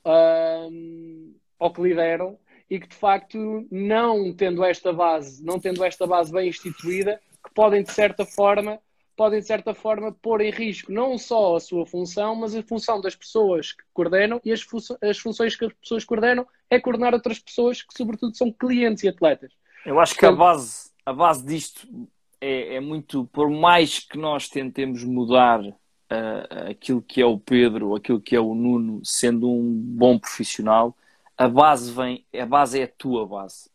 um, 0.04 1.34
ou 1.58 1.72
que 1.72 1.82
lideram 1.82 2.38
e 2.68 2.80
que 2.80 2.88
de 2.88 2.94
facto 2.94 3.66
não 3.70 4.32
tendo 4.32 4.64
esta 4.64 4.92
base, 4.92 5.44
não 5.44 5.58
tendo 5.58 5.84
esta 5.84 6.06
base 6.06 6.32
bem 6.32 6.48
instituída, 6.48 7.20
que 7.44 7.52
podem 7.54 7.82
de 7.82 7.92
certa 7.92 8.24
forma 8.24 8.78
podem 9.14 9.40
de 9.40 9.46
certa 9.46 9.74
forma 9.74 10.10
pôr 10.10 10.40
em 10.40 10.50
risco 10.50 10.90
não 10.90 11.18
só 11.18 11.56
a 11.56 11.60
sua 11.60 11.84
função, 11.84 12.34
mas 12.34 12.56
a 12.56 12.62
função 12.62 13.00
das 13.00 13.14
pessoas 13.14 13.72
que 13.72 13.84
coordenam 13.92 14.40
e 14.44 14.50
as, 14.50 14.66
as 15.02 15.18
funções 15.18 15.54
que 15.54 15.66
as 15.66 15.72
pessoas 15.74 16.04
coordenam 16.04 16.46
é 16.70 16.80
coordenar 16.80 17.12
outras 17.12 17.38
pessoas 17.38 17.82
que 17.82 17.96
sobretudo 17.96 18.36
são 18.36 18.50
clientes 18.50 19.04
e 19.04 19.08
atletas. 19.08 19.52
Eu 19.84 20.00
acho 20.00 20.16
que 20.16 20.24
a 20.24 20.32
base, 20.32 20.90
a 21.04 21.12
base 21.12 21.44
disto 21.44 21.86
é, 22.40 22.76
é 22.76 22.80
muito, 22.80 23.26
por 23.26 23.50
mais 23.50 23.98
que 23.98 24.16
nós 24.16 24.48
tentemos 24.48 25.04
mudar 25.04 25.60
uh, 26.12 26.70
aquilo 26.70 27.02
que 27.02 27.20
é 27.20 27.26
o 27.26 27.38
Pedro, 27.38 27.94
aquilo 27.94 28.20
que 28.20 28.36
é 28.36 28.40
o 28.40 28.54
Nuno, 28.54 29.00
sendo 29.04 29.50
um 29.50 29.72
bom 29.72 30.18
profissional, 30.18 30.96
a 31.36 31.48
base 31.48 31.90
vem, 31.92 32.24
a 32.38 32.46
base 32.46 32.80
é 32.80 32.84
a 32.84 32.88
tua 32.88 33.26
base. 33.26 33.70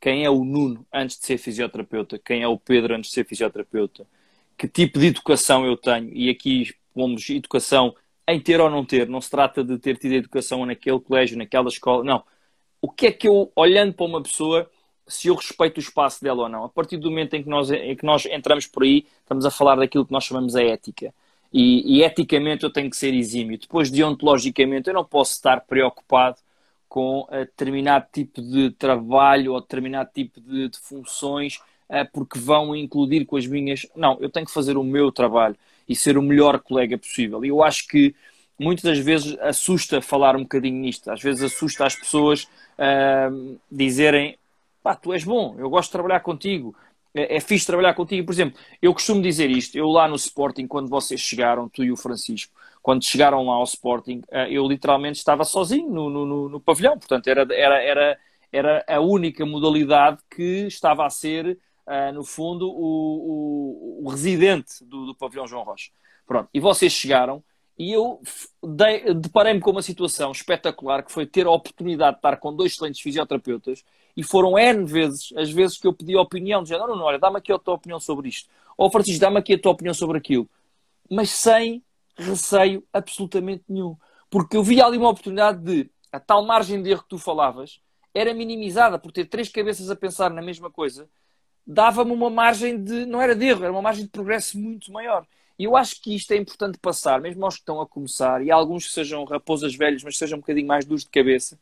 Quem 0.00 0.24
é 0.24 0.30
o 0.30 0.44
Nuno 0.44 0.86
antes 0.92 1.18
de 1.18 1.26
ser 1.26 1.38
fisioterapeuta? 1.38 2.18
Quem 2.18 2.42
é 2.42 2.48
o 2.48 2.58
Pedro 2.58 2.94
antes 2.94 3.10
de 3.10 3.14
ser 3.14 3.24
fisioterapeuta? 3.24 4.06
Que 4.56 4.68
tipo 4.68 4.98
de 4.98 5.06
educação 5.06 5.64
eu 5.64 5.76
tenho? 5.76 6.10
E 6.12 6.30
aqui 6.30 6.74
pomos 6.92 7.28
educação 7.30 7.94
em 8.28 8.40
ter 8.40 8.60
ou 8.60 8.70
não 8.70 8.84
ter. 8.84 9.08
Não 9.08 9.20
se 9.20 9.30
trata 9.30 9.64
de 9.64 9.78
ter 9.78 9.96
tido 9.96 10.12
educação 10.12 10.64
naquele 10.66 11.00
colégio, 11.00 11.38
naquela 11.38 11.68
escola. 11.68 12.04
Não. 12.04 12.24
O 12.80 12.90
que 12.90 13.06
é 13.06 13.12
que 13.12 13.28
eu, 13.28 13.50
olhando 13.56 13.94
para 13.94 14.06
uma 14.06 14.22
pessoa, 14.22 14.70
se 15.06 15.28
eu 15.28 15.34
respeito 15.34 15.78
o 15.78 15.80
espaço 15.80 16.22
dela 16.22 16.42
ou 16.42 16.48
não? 16.48 16.64
A 16.64 16.68
partir 16.68 16.96
do 16.98 17.10
momento 17.10 17.34
em 17.34 17.42
que 17.42 17.48
nós, 17.48 17.70
em 17.70 17.96
que 17.96 18.04
nós 18.04 18.26
entramos 18.26 18.66
por 18.66 18.82
aí, 18.82 19.06
estamos 19.20 19.46
a 19.46 19.50
falar 19.50 19.76
daquilo 19.76 20.04
que 20.06 20.12
nós 20.12 20.24
chamamos 20.24 20.54
a 20.54 20.62
ética. 20.62 21.14
E, 21.54 21.98
e 21.98 22.02
eticamente 22.02 22.64
eu 22.64 22.70
tenho 22.70 22.90
que 22.90 22.96
ser 22.96 23.14
exímio. 23.14 23.56
Depois, 23.56 23.88
deontologicamente, 23.88 24.88
eu 24.88 24.94
não 24.94 25.04
posso 25.04 25.34
estar 25.34 25.60
preocupado 25.60 26.38
com 26.88 27.20
uh, 27.20 27.28
determinado 27.30 28.06
tipo 28.12 28.42
de 28.42 28.72
trabalho 28.72 29.52
ou 29.52 29.60
determinado 29.60 30.10
tipo 30.12 30.40
de, 30.40 30.68
de 30.68 30.78
funções 30.80 31.58
uh, 31.88 32.10
porque 32.12 32.40
vão 32.40 32.74
incluir 32.74 33.24
com 33.24 33.36
as 33.36 33.46
minhas. 33.46 33.86
Não, 33.94 34.18
eu 34.20 34.28
tenho 34.28 34.44
que 34.44 34.52
fazer 34.52 34.76
o 34.76 34.82
meu 34.82 35.12
trabalho 35.12 35.56
e 35.88 35.94
ser 35.94 36.18
o 36.18 36.22
melhor 36.22 36.58
colega 36.58 36.98
possível. 36.98 37.44
E 37.44 37.48
eu 37.48 37.62
acho 37.62 37.86
que 37.86 38.12
muitas 38.58 38.82
das 38.82 38.98
vezes 38.98 39.38
assusta 39.38 40.02
falar 40.02 40.34
um 40.34 40.42
bocadinho 40.42 40.80
nisto. 40.80 41.08
Às 41.08 41.22
vezes 41.22 41.44
assusta 41.44 41.86
as 41.86 41.94
pessoas 41.94 42.48
uh, 42.78 43.56
dizerem: 43.70 44.36
pá, 44.82 44.96
tu 44.96 45.12
és 45.12 45.22
bom, 45.22 45.54
eu 45.56 45.70
gosto 45.70 45.90
de 45.90 45.92
trabalhar 45.92 46.18
contigo, 46.18 46.74
é, 47.14 47.36
é 47.36 47.40
fixe 47.40 47.66
trabalhar 47.66 47.94
contigo. 47.94 48.26
Por 48.26 48.32
exemplo, 48.32 48.58
eu 48.82 48.92
costumo 48.92 49.22
dizer 49.22 49.50
isto, 49.50 49.76
eu 49.76 49.86
lá 49.88 50.08
no 50.08 50.16
Sporting, 50.16 50.66
quando 50.66 50.88
vocês 50.88 51.20
chegaram, 51.20 51.68
tu 51.68 51.84
e 51.84 51.92
o 51.92 51.96
Francisco, 51.96 52.52
quando 52.82 53.04
chegaram 53.04 53.46
lá 53.46 53.54
ao 53.54 53.64
Sporting, 53.64 54.22
eh, 54.30 54.48
eu 54.50 54.66
literalmente 54.68 55.18
estava 55.18 55.44
sozinho 55.44 55.88
no, 55.88 56.10
no, 56.10 56.48
no 56.50 56.60
pavilhão, 56.60 56.98
portanto 56.98 57.28
era, 57.28 57.46
era, 57.50 57.82
era, 57.82 58.18
era 58.52 58.84
a 58.86 59.00
única 59.00 59.46
modalidade 59.46 60.18
que 60.30 60.66
estava 60.66 61.06
a 61.06 61.10
ser, 61.10 61.58
uh, 61.86 62.12
no 62.12 62.24
fundo, 62.24 62.68
o, 62.68 64.00
o, 64.02 64.04
o 64.04 64.08
residente 64.10 64.84
do, 64.84 65.06
do, 65.06 65.14
pavilhão 65.14 65.46
João 65.46 65.62
Rocha. 65.62 65.90
Pronto, 66.26 66.50
e 66.52 66.60
vocês 66.60 66.92
chegaram 66.92 67.42
e 67.78 67.90
eu 67.90 68.20
deparei-me 69.18 69.60
com 69.60 69.70
uma 69.70 69.82
situação 69.82 70.30
espetacular 70.30 71.02
que 71.02 71.10
foi 71.10 71.26
ter 71.26 71.46
a 71.46 71.50
oportunidade 71.50 72.12
de 72.12 72.18
estar 72.18 72.36
com 72.36 72.54
dois 72.54 72.72
excelentes 72.72 73.00
fisioterapeutas 73.00 73.82
e 74.16 74.22
foram 74.22 74.58
N 74.58 74.84
vezes 74.84 75.32
as 75.36 75.50
vezes 75.50 75.78
que 75.78 75.86
eu 75.86 75.92
pedi 75.92 76.16
opinião, 76.16 76.62
dizendo, 76.62 76.86
não, 76.86 76.96
não, 76.96 77.04
olha, 77.04 77.18
dá-me 77.18 77.38
aqui 77.38 77.52
a 77.52 77.58
tua 77.58 77.74
opinião 77.74 77.98
sobre 77.98 78.28
isto. 78.28 78.48
Ou 78.76 78.90
Francisco, 78.90 79.20
dá-me 79.20 79.38
aqui 79.38 79.54
a 79.54 79.58
tua 79.58 79.72
opinião 79.72 79.94
sobre 79.94 80.18
aquilo. 80.18 80.48
Mas 81.10 81.30
sem 81.30 81.82
receio 82.16 82.84
absolutamente 82.92 83.64
nenhum. 83.68 83.96
Porque 84.30 84.56
eu 84.56 84.62
vi 84.62 84.80
ali 84.80 84.96
uma 84.96 85.10
oportunidade 85.10 85.62
de, 85.62 85.90
a 86.10 86.20
tal 86.20 86.44
margem 86.44 86.82
de 86.82 86.90
erro 86.90 87.02
que 87.02 87.08
tu 87.08 87.18
falavas, 87.18 87.80
era 88.12 88.32
minimizada 88.32 88.98
por 88.98 89.10
ter 89.10 89.26
três 89.26 89.48
cabeças 89.48 89.90
a 89.90 89.96
pensar 89.96 90.30
na 90.30 90.40
mesma 90.42 90.70
coisa, 90.70 91.08
dava-me 91.66 92.12
uma 92.12 92.30
margem 92.30 92.82
de, 92.82 93.04
não 93.06 93.20
era 93.20 93.34
de 93.34 93.44
erro, 93.46 93.64
era 93.64 93.72
uma 93.72 93.82
margem 93.82 94.04
de 94.04 94.10
progresso 94.10 94.58
muito 94.58 94.92
maior. 94.92 95.26
E 95.58 95.64
eu 95.64 95.76
acho 95.76 96.00
que 96.00 96.14
isto 96.14 96.32
é 96.32 96.36
importante 96.36 96.78
passar, 96.78 97.20
mesmo 97.20 97.44
aos 97.44 97.54
que 97.54 97.60
estão 97.60 97.80
a 97.80 97.86
começar, 97.86 98.44
e 98.44 98.50
alguns 98.50 98.86
que 98.86 98.92
sejam 98.92 99.24
raposas 99.24 99.74
velhas, 99.74 100.02
mas 100.02 100.16
sejam 100.16 100.38
um 100.38 100.40
bocadinho 100.40 100.66
mais 100.66 100.84
duros 100.84 101.04
de 101.04 101.10
cabeça, 101.10 101.58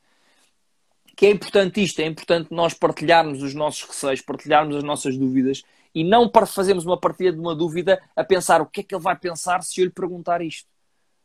que 1.16 1.26
é 1.26 1.30
importante 1.30 1.82
isto, 1.82 2.00
é 2.00 2.06
importante 2.06 2.48
nós 2.50 2.74
partilharmos 2.74 3.42
os 3.42 3.54
nossos 3.54 3.82
receios, 3.82 4.20
partilharmos 4.20 4.76
as 4.76 4.82
nossas 4.82 5.16
dúvidas 5.16 5.62
e 5.94 6.02
não 6.02 6.28
para 6.28 6.46
fazermos 6.46 6.86
uma 6.86 6.98
partilha 6.98 7.32
de 7.32 7.38
uma 7.38 7.54
dúvida 7.54 8.02
a 8.16 8.24
pensar 8.24 8.60
o 8.60 8.66
que 8.66 8.80
é 8.80 8.82
que 8.84 8.94
ele 8.94 9.02
vai 9.02 9.16
pensar 9.16 9.62
se 9.62 9.80
eu 9.80 9.84
lhe 9.84 9.90
perguntar 9.90 10.40
isto. 10.40 10.68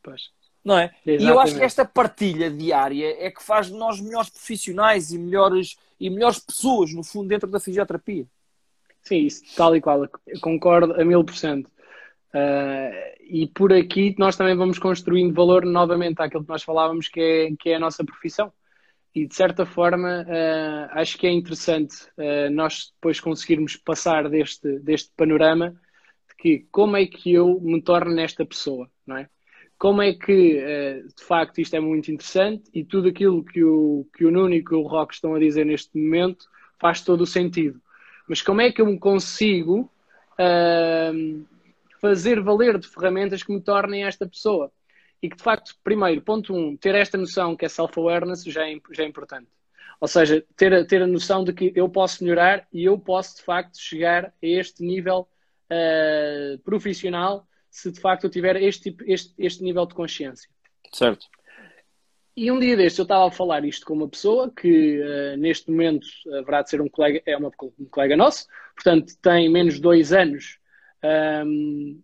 Pois. 0.02 0.30
Não 0.64 0.78
é? 0.78 0.94
Exatamente. 1.06 1.24
E 1.24 1.28
eu 1.28 1.40
acho 1.40 1.54
que 1.54 1.62
esta 1.62 1.84
partilha 1.84 2.50
diária 2.50 3.16
é 3.18 3.30
que 3.30 3.42
faz 3.42 3.68
de 3.68 3.72
nós 3.72 4.00
melhores 4.00 4.28
profissionais 4.28 5.10
e 5.10 5.18
melhores, 5.18 5.76
e 5.98 6.10
melhores 6.10 6.38
pessoas, 6.38 6.92
no 6.92 7.02
fundo, 7.02 7.28
dentro 7.28 7.48
da 7.48 7.58
fisioterapia. 7.58 8.26
Sim, 9.02 9.20
isso, 9.20 9.42
tal 9.56 9.74
e 9.74 9.80
qual. 9.80 10.04
Eu 10.04 10.40
concordo 10.40 11.00
a 11.00 11.04
mil 11.04 11.24
por 11.24 11.34
cento. 11.34 11.70
Uh, 12.34 13.16
e 13.22 13.46
por 13.46 13.72
aqui 13.72 14.14
nós 14.18 14.36
também 14.36 14.54
vamos 14.54 14.78
construindo 14.78 15.34
valor 15.34 15.64
novamente 15.64 16.20
àquilo 16.20 16.44
que 16.44 16.50
nós 16.50 16.62
falávamos 16.62 17.08
que 17.08 17.20
é, 17.20 17.56
que 17.58 17.70
é 17.70 17.76
a 17.76 17.80
nossa 17.80 18.04
profissão. 18.04 18.52
E 19.22 19.26
de 19.26 19.34
certa 19.34 19.66
forma 19.66 20.22
uh, 20.22 20.98
acho 20.98 21.18
que 21.18 21.26
é 21.26 21.30
interessante 21.30 21.94
uh, 22.16 22.50
nós 22.50 22.92
depois 22.94 23.20
conseguirmos 23.20 23.76
passar 23.76 24.28
deste, 24.28 24.78
deste 24.80 25.10
panorama 25.16 25.70
de 26.28 26.36
que 26.36 26.66
como 26.70 26.96
é 26.96 27.06
que 27.06 27.32
eu 27.32 27.60
me 27.60 27.82
torno 27.82 28.14
nesta 28.14 28.44
pessoa, 28.46 28.88
não 29.06 29.16
é? 29.16 29.28
Como 29.76 30.02
é 30.02 30.12
que 30.12 30.60
de 31.16 31.22
facto 31.22 31.60
isto 31.60 31.76
é 31.76 31.78
muito 31.78 32.10
interessante 32.10 32.68
e 32.74 32.84
tudo 32.84 33.08
aquilo 33.08 33.44
que 33.44 33.62
o, 33.62 34.08
que 34.12 34.24
o 34.24 34.30
Nuno 34.30 34.52
e 34.52 34.64
que 34.64 34.74
o 34.74 34.82
Rock 34.82 35.14
estão 35.14 35.36
a 35.36 35.38
dizer 35.38 35.64
neste 35.64 35.96
momento 35.96 36.46
faz 36.80 37.00
todo 37.00 37.20
o 37.20 37.26
sentido. 37.26 37.80
Mas 38.28 38.42
como 38.42 38.60
é 38.60 38.72
que 38.72 38.80
eu 38.80 38.86
me 38.86 38.98
consigo 38.98 39.88
uh, 40.34 41.46
fazer 42.00 42.40
valer 42.40 42.78
de 42.78 42.88
ferramentas 42.88 43.42
que 43.42 43.52
me 43.52 43.60
tornem 43.60 44.04
esta 44.04 44.26
pessoa. 44.26 44.70
E 45.22 45.28
que, 45.28 45.36
de 45.36 45.42
facto, 45.42 45.74
primeiro, 45.82 46.20
ponto 46.22 46.54
um, 46.54 46.76
ter 46.76 46.94
esta 46.94 47.18
noção 47.18 47.56
que 47.56 47.64
é 47.64 47.68
self-awareness 47.68 48.44
já 48.44 48.68
é, 48.68 48.76
já 48.92 49.02
é 49.02 49.06
importante. 49.06 49.48
Ou 50.00 50.06
seja, 50.06 50.44
ter 50.56 50.72
a, 50.72 50.84
ter 50.84 51.02
a 51.02 51.06
noção 51.06 51.42
de 51.42 51.52
que 51.52 51.72
eu 51.74 51.88
posso 51.88 52.22
melhorar 52.22 52.66
e 52.72 52.84
eu 52.84 52.98
posso, 52.98 53.36
de 53.36 53.42
facto, 53.42 53.80
chegar 53.80 54.26
a 54.26 54.32
este 54.42 54.84
nível 54.84 55.28
uh, 55.70 56.58
profissional 56.60 57.46
se, 57.70 57.90
de 57.90 58.00
facto, 58.00 58.24
eu 58.24 58.30
tiver 58.30 58.56
este, 58.56 58.90
tipo, 58.90 59.04
este, 59.06 59.34
este 59.38 59.62
nível 59.62 59.86
de 59.86 59.94
consciência. 59.94 60.48
Certo. 60.92 61.26
E 62.36 62.50
um 62.52 62.60
dia 62.60 62.76
deste 62.76 63.00
eu 63.00 63.02
estava 63.02 63.26
a 63.26 63.32
falar 63.32 63.64
isto 63.64 63.84
com 63.84 63.94
uma 63.94 64.08
pessoa 64.08 64.50
que 64.50 65.00
uh, 65.00 65.36
neste 65.36 65.68
momento 65.70 66.06
haverá 66.38 66.62
de 66.62 66.70
ser 66.70 66.80
um 66.80 66.88
colega, 66.88 67.20
é 67.26 67.36
uma, 67.36 67.50
um 67.78 67.84
colega 67.86 68.16
nosso, 68.16 68.46
portanto 68.76 69.12
tem 69.20 69.48
menos 69.48 69.74
de 69.74 69.80
dois 69.80 70.12
anos 70.12 70.58
um, 71.02 72.00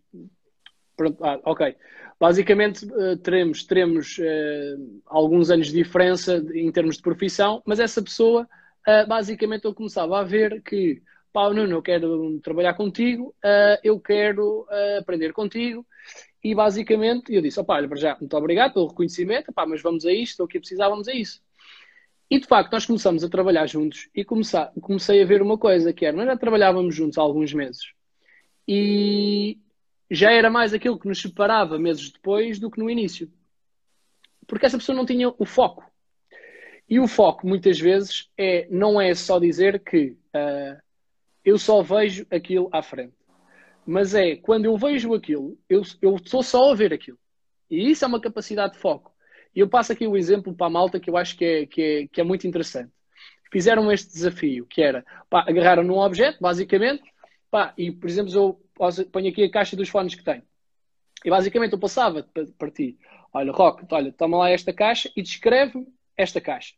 pronto, 0.95 1.23
ah, 1.23 1.39
ok. 1.43 1.75
Basicamente 2.19 2.85
uh, 2.85 3.17
teremos, 3.17 3.63
teremos 3.63 4.17
uh, 4.17 5.01
alguns 5.05 5.49
anos 5.49 5.67
de 5.67 5.73
diferença 5.73 6.43
em 6.53 6.71
termos 6.71 6.95
de 6.95 7.01
profissão, 7.01 7.61
mas 7.65 7.79
essa 7.79 8.01
pessoa, 8.01 8.47
uh, 8.87 9.07
basicamente, 9.07 9.65
eu 9.65 9.73
começava 9.73 10.19
a 10.19 10.23
ver 10.23 10.61
que, 10.61 11.01
pá, 11.33 11.49
Nuno, 11.49 11.73
eu 11.73 11.81
quero 11.81 12.39
trabalhar 12.39 12.73
contigo, 12.75 13.35
eu 13.83 13.99
quero 13.99 14.65
aprender 14.97 15.33
contigo, 15.33 15.85
e 16.41 16.55
basicamente 16.55 17.33
eu 17.33 17.41
disse, 17.41 17.59
opá, 17.59 17.75
olha, 17.75 17.89
para 17.89 17.97
já, 17.97 18.17
muito 18.17 18.37
obrigado 18.37 18.73
pelo 18.73 18.87
reconhecimento, 18.87 19.51
pá, 19.51 19.65
mas 19.65 19.81
vamos 19.81 20.05
a 20.05 20.13
isto, 20.13 20.31
estou 20.31 20.45
aqui 20.45 20.57
a 20.57 20.61
precisar, 20.61 20.87
vamos 20.87 21.09
a 21.09 21.13
isso. 21.13 21.41
E 22.31 22.39
de 22.39 22.47
facto, 22.47 22.71
nós 22.71 22.85
começamos 22.85 23.21
a 23.23 23.29
trabalhar 23.29 23.67
juntos 23.67 24.09
e 24.15 24.23
comecei 24.23 25.21
a 25.21 25.25
ver 25.25 25.41
uma 25.41 25.57
coisa, 25.57 25.91
que 25.91 26.05
era, 26.05 26.15
nós 26.15 26.25
já 26.25 26.37
trabalhávamos 26.37 26.95
juntos 26.95 27.17
há 27.17 27.21
alguns 27.21 27.53
meses 27.53 27.93
e 28.67 29.59
já 30.09 30.31
era 30.31 30.49
mais 30.49 30.73
aquilo 30.73 30.99
que 30.99 31.07
nos 31.07 31.21
separava 31.21 31.79
meses 31.79 32.11
depois 32.11 32.59
do 32.59 32.69
que 32.69 32.79
no 32.79 32.89
início. 32.89 33.31
Porque 34.47 34.65
essa 34.65 34.77
pessoa 34.77 34.95
não 34.95 35.05
tinha 35.05 35.33
o 35.37 35.45
foco. 35.45 35.89
E 36.87 36.99
o 36.99 37.07
foco, 37.07 37.47
muitas 37.47 37.79
vezes, 37.79 38.29
é, 38.37 38.67
não 38.69 39.01
é 39.01 39.13
só 39.15 39.39
dizer 39.39 39.79
que 39.79 40.09
uh, 40.35 40.79
eu 41.43 41.57
só 41.57 41.81
vejo 41.81 42.27
aquilo 42.29 42.69
à 42.71 42.81
frente. 42.83 43.13
Mas 43.85 44.13
é, 44.13 44.35
quando 44.35 44.65
eu 44.65 44.77
vejo 44.77 45.13
aquilo, 45.13 45.57
eu, 45.67 45.81
estou 45.81 46.43
só 46.43 46.71
a 46.71 46.75
ver 46.75 46.93
aquilo. 46.93 47.17
E 47.69 47.89
isso 47.89 48.05
é 48.05 48.07
uma 48.07 48.21
capacidade 48.21 48.73
de 48.73 48.79
foco. 48.79 49.11
E 49.55 49.59
eu 49.59 49.69
passo 49.69 49.91
aqui 49.91 50.05
o 50.05 50.17
exemplo 50.17 50.53
para 50.53 50.67
a 50.67 50.69
malta 50.69 50.99
que 50.99 51.09
eu 51.09 51.17
acho 51.17 51.37
que 51.37 51.45
é, 51.45 51.65
que 51.65 51.81
é, 51.81 52.07
que 52.07 52.21
é 52.21 52.23
muito 52.23 52.45
interessante. 52.45 52.91
Fizeram 53.51 53.91
este 53.91 54.11
desafio, 54.11 54.65
que 54.65 54.81
era, 54.81 55.05
pá, 55.29 55.45
agarraram 55.47 55.83
num 55.83 55.97
objeto, 55.97 56.39
basicamente, 56.41 57.03
Pá, 57.55 57.73
e, 57.77 57.89
por 57.89 58.09
exemplo, 58.09 58.33
eu 58.35 58.61
ponho 59.13 59.29
aqui 59.29 59.45
a 59.45 59.49
caixa 59.49 59.77
dos 59.77 59.87
fones 59.87 60.13
que 60.13 60.21
tenho. 60.21 60.43
E 61.23 61.29
basicamente 61.29 61.71
eu 61.71 61.79
passava 61.79 62.21
para 62.57 62.69
ti, 62.69 62.99
olha, 63.31 63.49
Rock, 63.53 63.85
olha, 63.89 64.11
toma 64.11 64.39
lá 64.39 64.49
esta 64.49 64.73
caixa 64.73 65.09
e 65.15 65.21
descreve 65.21 65.87
esta 66.17 66.41
caixa. 66.41 66.75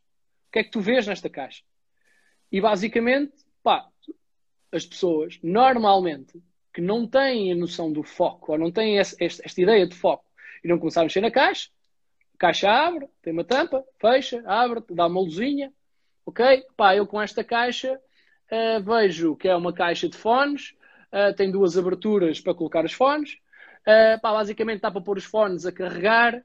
O 0.47 0.51
que 0.51 0.59
é 0.59 0.63
que 0.63 0.69
tu 0.69 0.79
vês 0.79 1.07
nesta 1.07 1.31
caixa? 1.31 1.63
E 2.51 2.61
basicamente, 2.61 3.33
pá, 3.63 3.89
as 4.71 4.85
pessoas 4.85 5.39
normalmente 5.41 6.39
que 6.71 6.79
não 6.79 7.07
têm 7.07 7.51
a 7.51 7.55
noção 7.55 7.91
do 7.91 8.03
foco, 8.03 8.51
ou 8.51 8.57
não 8.59 8.71
têm 8.71 8.99
esta, 8.99 9.17
esta 9.25 9.59
ideia 9.59 9.87
de 9.87 9.95
foco, 9.95 10.25
e 10.63 10.67
não 10.67 10.77
começaram 10.77 11.05
a 11.05 11.07
mexer 11.07 11.21
na 11.21 11.31
caixa, 11.31 11.71
a 12.35 12.37
caixa 12.37 12.69
abre, 12.69 13.07
tem 13.23 13.33
uma 13.33 13.43
tampa, 13.43 13.83
fecha, 13.99 14.43
abre, 14.45 14.83
dá 14.91 15.07
uma 15.07 15.21
luzinha, 15.21 15.73
ok? 16.23 16.63
Pá, 16.75 16.95
eu 16.95 17.07
com 17.07 17.19
esta 17.19 17.43
caixa 17.43 17.99
uh, 18.51 18.83
vejo 18.83 19.35
que 19.35 19.47
é 19.47 19.55
uma 19.55 19.73
caixa 19.73 20.07
de 20.07 20.17
fones, 20.17 20.75
uh, 21.11 21.33
tem 21.35 21.51
duas 21.51 21.77
aberturas 21.77 22.39
para 22.39 22.53
colocar 22.53 22.85
os 22.85 22.93
fones, 22.93 23.33
uh, 23.81 24.19
pá, 24.21 24.33
basicamente 24.33 24.81
dá 24.81 24.91
para 24.91 25.01
pôr 25.01 25.17
os 25.17 25.25
fones 25.25 25.65
a 25.65 25.71
carregar 25.71 26.43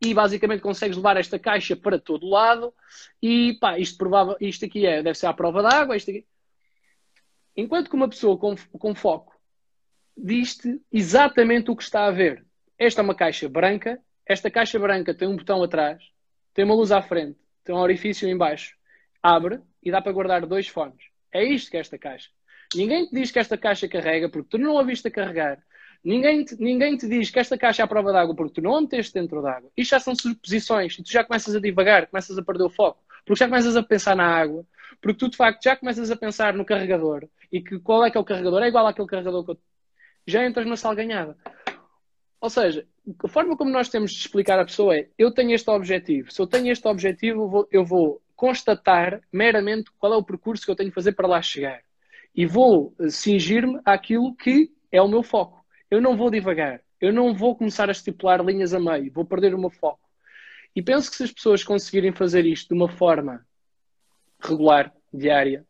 e 0.00 0.14
basicamente 0.14 0.60
consegues 0.60 0.96
levar 0.96 1.16
esta 1.16 1.40
caixa 1.40 1.74
para 1.74 1.98
todo 1.98 2.24
lado 2.28 2.72
e 3.20 3.58
pá, 3.60 3.76
isto, 3.80 3.98
provável, 3.98 4.36
isto 4.40 4.64
aqui 4.64 4.86
é, 4.86 5.02
deve 5.02 5.18
ser 5.18 5.26
a 5.26 5.32
prova 5.32 5.60
d'água, 5.60 5.96
isto 5.96 6.08
aqui. 6.12 6.24
Enquanto 7.56 7.90
que 7.90 7.96
uma 7.96 8.08
pessoa 8.08 8.38
com, 8.38 8.54
com 8.78 8.94
foco 8.94 9.34
diz-te 10.16 10.80
exatamente 10.92 11.68
o 11.68 11.74
que 11.74 11.82
está 11.82 12.06
a 12.06 12.12
ver. 12.12 12.46
Esta 12.78 13.00
é 13.00 13.04
uma 13.04 13.14
caixa 13.14 13.48
branca, 13.48 14.00
esta 14.24 14.50
caixa 14.50 14.78
branca 14.78 15.12
tem 15.12 15.26
um 15.26 15.36
botão 15.36 15.62
atrás, 15.62 16.02
tem 16.54 16.64
uma 16.64 16.74
luz 16.74 16.92
à 16.92 17.02
frente, 17.02 17.38
tem 17.64 17.74
um 17.74 17.78
orifício 17.78 18.28
em 18.28 18.36
baixo, 18.36 18.76
abre 19.22 19.60
e 19.86 19.90
dá 19.92 20.02
para 20.02 20.10
guardar 20.10 20.44
dois 20.44 20.66
fones. 20.66 21.00
É 21.32 21.44
isto 21.44 21.70
que 21.70 21.76
é 21.76 21.80
esta 21.80 21.96
caixa. 21.96 22.28
Ninguém 22.74 23.06
te 23.06 23.14
diz 23.14 23.30
que 23.30 23.38
esta 23.38 23.56
caixa 23.56 23.86
carrega 23.86 24.28
porque 24.28 24.48
tu 24.50 24.58
não 24.58 24.76
a 24.76 24.82
viste 24.82 25.06
a 25.06 25.10
carregar. 25.12 25.62
Ninguém 26.02 26.44
te, 26.44 26.60
ninguém 26.60 26.96
te 26.96 27.08
diz 27.08 27.30
que 27.30 27.38
esta 27.38 27.56
caixa 27.56 27.82
é 27.82 27.84
à 27.84 27.86
prova 27.86 28.12
d'água 28.12 28.34
porque 28.34 28.54
tu 28.54 28.60
não 28.60 28.74
a 28.74 28.80
meteste 28.80 29.14
dentro 29.14 29.40
d'água. 29.40 29.70
Isto 29.76 29.92
já 29.92 30.00
são 30.00 30.12
suposições 30.16 30.98
e 30.98 31.04
tu 31.04 31.12
já 31.12 31.22
começas 31.22 31.54
a 31.54 31.60
divagar, 31.60 32.08
começas 32.08 32.36
a 32.36 32.42
perder 32.42 32.64
o 32.64 32.68
foco. 32.68 32.98
Porque 33.24 33.38
já 33.38 33.46
começas 33.46 33.76
a 33.76 33.82
pensar 33.82 34.16
na 34.16 34.26
água, 34.26 34.66
porque 35.00 35.18
tu 35.18 35.30
de 35.30 35.36
facto 35.36 35.62
já 35.62 35.76
começas 35.76 36.10
a 36.10 36.16
pensar 36.16 36.52
no 36.54 36.64
carregador 36.64 37.28
e 37.52 37.60
que 37.60 37.78
qual 37.78 38.04
é 38.04 38.10
que 38.10 38.18
é 38.18 38.20
o 38.20 38.24
carregador, 38.24 38.64
é 38.64 38.68
igual 38.68 38.88
àquele 38.88 39.06
carregador 39.06 39.44
que 39.44 39.52
eu... 39.52 39.58
já 40.26 40.44
entras 40.44 40.66
na 40.66 40.76
salganhada. 40.76 41.36
Ou 42.40 42.50
seja, 42.50 42.84
a 43.22 43.28
forma 43.28 43.56
como 43.56 43.70
nós 43.70 43.88
temos 43.88 44.10
de 44.10 44.18
explicar 44.18 44.58
à 44.58 44.64
pessoa 44.64 44.96
é: 44.96 45.08
eu 45.16 45.30
tenho 45.30 45.52
este 45.52 45.70
objetivo, 45.70 46.32
se 46.32 46.42
eu 46.42 46.46
tenho 46.46 46.72
este 46.72 46.86
objetivo, 46.88 47.42
eu 47.42 47.48
vou, 47.48 47.68
eu 47.70 47.84
vou 47.84 48.22
constatar 48.36 49.20
meramente 49.32 49.90
qual 49.98 50.12
é 50.12 50.16
o 50.16 50.22
percurso 50.22 50.64
que 50.64 50.70
eu 50.70 50.76
tenho 50.76 50.90
de 50.90 50.94
fazer 50.94 51.12
para 51.12 51.26
lá 51.26 51.42
chegar 51.42 51.80
e 52.36 52.44
vou 52.44 52.94
cingir-me 53.08 53.80
àquilo 53.84 54.36
que 54.36 54.70
é 54.92 55.00
o 55.00 55.08
meu 55.08 55.22
foco. 55.22 55.64
Eu 55.90 56.02
não 56.02 56.16
vou 56.16 56.30
divagar, 56.30 56.82
eu 57.00 57.12
não 57.12 57.34
vou 57.34 57.56
começar 57.56 57.88
a 57.88 57.92
estipular 57.92 58.44
linhas 58.44 58.74
a 58.74 58.78
meio, 58.78 59.10
vou 59.10 59.24
perder 59.24 59.54
o 59.54 59.58
meu 59.58 59.70
foco. 59.70 60.06
E 60.74 60.82
penso 60.82 61.10
que 61.10 61.16
se 61.16 61.24
as 61.24 61.32
pessoas 61.32 61.64
conseguirem 61.64 62.12
fazer 62.12 62.44
isto 62.44 62.68
de 62.68 62.74
uma 62.74 62.88
forma 62.88 63.46
regular, 64.38 64.92
diária, 65.12 65.64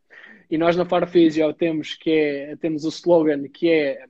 e 0.51 0.57
nós 0.57 0.75
na 0.75 0.85
Farfisio 0.85 1.53
temos, 1.53 1.93
que 1.93 2.11
é, 2.11 2.55
temos 2.57 2.83
o 2.83 2.89
slogan 2.89 3.47
que 3.47 3.69
é 3.69 4.05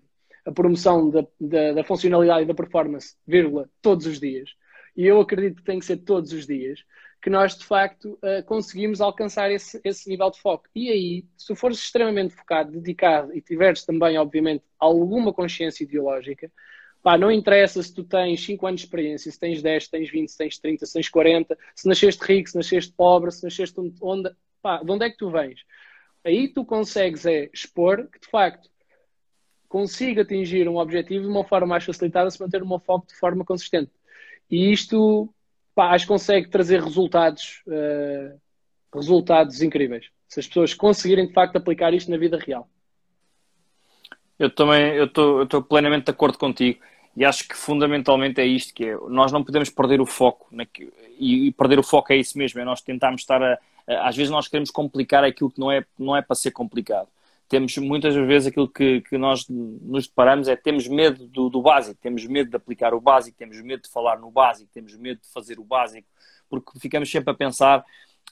a 0.45 0.51
promoção 0.51 1.09
da, 1.09 1.27
da, 1.39 1.73
da, 1.73 1.83
funcionalidade 1.83 2.43
e 2.43 2.47
da 2.47 2.53
performance, 2.53 3.15
vírgula, 3.27 3.69
todos 3.81 4.07
os 4.07 4.19
dias. 4.19 4.49
E 4.95 5.05
eu 5.05 5.19
acredito 5.19 5.57
que 5.57 5.63
tem 5.63 5.77
que 5.77 5.85
ser 5.85 5.97
todos 5.97 6.31
os 6.31 6.47
dias, 6.47 6.83
que 7.27 7.29
nós 7.29 7.57
de 7.57 7.65
facto 7.65 8.17
uh, 8.23 8.41
conseguimos 8.45 9.01
alcançar 9.01 9.51
esse, 9.51 9.81
esse 9.83 10.09
nível 10.09 10.31
de 10.31 10.39
foco. 10.39 10.63
E 10.73 10.89
aí, 10.89 11.25
se 11.35 11.53
fores 11.57 11.77
extremamente 11.77 12.33
focado, 12.33 12.71
dedicado 12.71 13.35
e 13.35 13.41
tiveres 13.41 13.83
também, 13.83 14.17
obviamente, 14.17 14.63
alguma 14.79 15.33
consciência 15.33 15.83
ideológica, 15.83 16.49
pá, 17.03 17.17
não 17.17 17.29
interessa 17.29 17.83
se 17.83 17.93
tu 17.93 18.05
tens 18.05 18.41
5 18.45 18.65
anos 18.65 18.79
de 18.79 18.87
experiência, 18.87 19.29
se 19.29 19.37
tens 19.37 19.61
10, 19.61 19.83
se 19.83 19.91
tens 19.91 20.09
20, 20.09 20.29
se 20.29 20.37
tens 20.37 20.57
30, 20.57 20.85
se 20.85 20.93
tens 20.93 21.09
40, 21.09 21.57
se 21.75 21.85
nasceste 21.85 22.23
rico, 22.23 22.49
se 22.49 22.55
nasceste 22.55 22.93
pobre, 22.93 23.29
se 23.29 23.43
nasceste 23.43 23.75
onde, 24.01 24.33
pá, 24.61 24.81
de 24.81 24.89
onde 24.89 25.05
é 25.05 25.09
que 25.09 25.17
tu 25.17 25.29
vens? 25.29 25.65
Aí 26.23 26.47
tu 26.47 26.63
consegues 26.63 27.25
é 27.25 27.49
expor 27.53 28.07
que 28.07 28.21
de 28.21 28.27
facto 28.29 28.69
consiga 29.67 30.21
atingir 30.21 30.69
um 30.69 30.77
objetivo 30.77 31.25
de 31.25 31.29
uma 31.29 31.43
forma 31.43 31.67
mais 31.67 31.83
facilitada 31.83 32.31
se 32.31 32.39
manter 32.39 32.63
o 32.63 32.67
meu 32.67 32.79
foco 32.79 33.05
de 33.05 33.15
forma 33.15 33.43
consistente. 33.43 33.91
E 34.49 34.71
isto 34.71 35.29
pá, 35.77 35.91
acho 35.91 36.05
que 36.05 36.11
consegue 36.11 36.49
trazer 36.49 36.81
resultados, 36.81 37.61
uh, 37.67 38.35
resultados 38.91 39.61
incríveis. 39.61 40.07
Se 40.27 40.39
as 40.39 40.47
pessoas 40.47 40.73
conseguirem 40.73 41.27
de 41.27 41.33
facto 41.33 41.55
aplicar 41.55 41.93
isto 41.93 42.09
na 42.09 42.17
vida 42.17 42.35
real. 42.39 42.67
Eu 44.39 44.49
também 44.49 44.95
eu 44.95 45.05
estou 45.05 45.61
plenamente 45.61 46.05
de 46.05 46.11
acordo 46.11 46.39
contigo 46.39 46.79
e 47.15 47.23
acho 47.23 47.47
que 47.47 47.55
fundamentalmente 47.55 48.41
é 48.41 48.45
isto 48.45 48.73
que 48.73 48.85
é, 48.85 48.97
nós 49.07 49.31
não 49.31 49.43
podemos 49.43 49.69
perder 49.69 50.01
o 50.01 50.05
foco 50.05 50.47
e, 51.19 51.47
e 51.47 51.51
perder 51.51 51.77
o 51.77 51.83
foco 51.83 52.11
é 52.11 52.17
isso 52.17 52.37
mesmo, 52.37 52.59
é 52.59 52.65
nós 52.65 52.81
tentarmos 52.81 53.21
estar 53.21 53.41
a, 53.41 53.57
a, 53.87 54.07
às 54.07 54.15
vezes 54.15 54.31
nós 54.31 54.47
queremos 54.47 54.71
complicar 54.71 55.23
aquilo 55.23 55.51
que 55.51 55.59
não 55.59 55.71
é, 55.71 55.85
não 55.97 56.15
é 56.15 56.21
para 56.23 56.35
ser 56.35 56.51
complicado 56.51 57.07
temos 57.47 57.77
muitas 57.77 58.13
vezes 58.13 58.47
aquilo 58.47 58.67
que, 58.67 59.01
que 59.01 59.17
nós 59.17 59.47
nos 59.47 60.07
deparamos 60.07 60.47
é 60.47 60.55
temos 60.55 60.87
medo 60.87 61.27
do, 61.27 61.49
do, 61.49 61.61
básico, 61.61 61.99
temos 62.01 62.25
medo 62.25 62.49
de 62.49 62.55
aplicar 62.55 62.93
o 62.93 63.01
básico, 63.01 63.37
temos 63.37 63.61
medo 63.61 63.83
de 63.83 63.89
falar 63.89 64.19
no 64.19 64.29
básico, 64.29 64.69
temos 64.73 64.95
medo 64.97 65.21
de 65.21 65.31
fazer 65.31 65.59
o 65.59 65.63
básico, 65.63 66.07
porque 66.49 66.79
ficamos 66.79 67.09
sempre 67.09 67.31
a 67.31 67.33
pensar, 67.33 67.85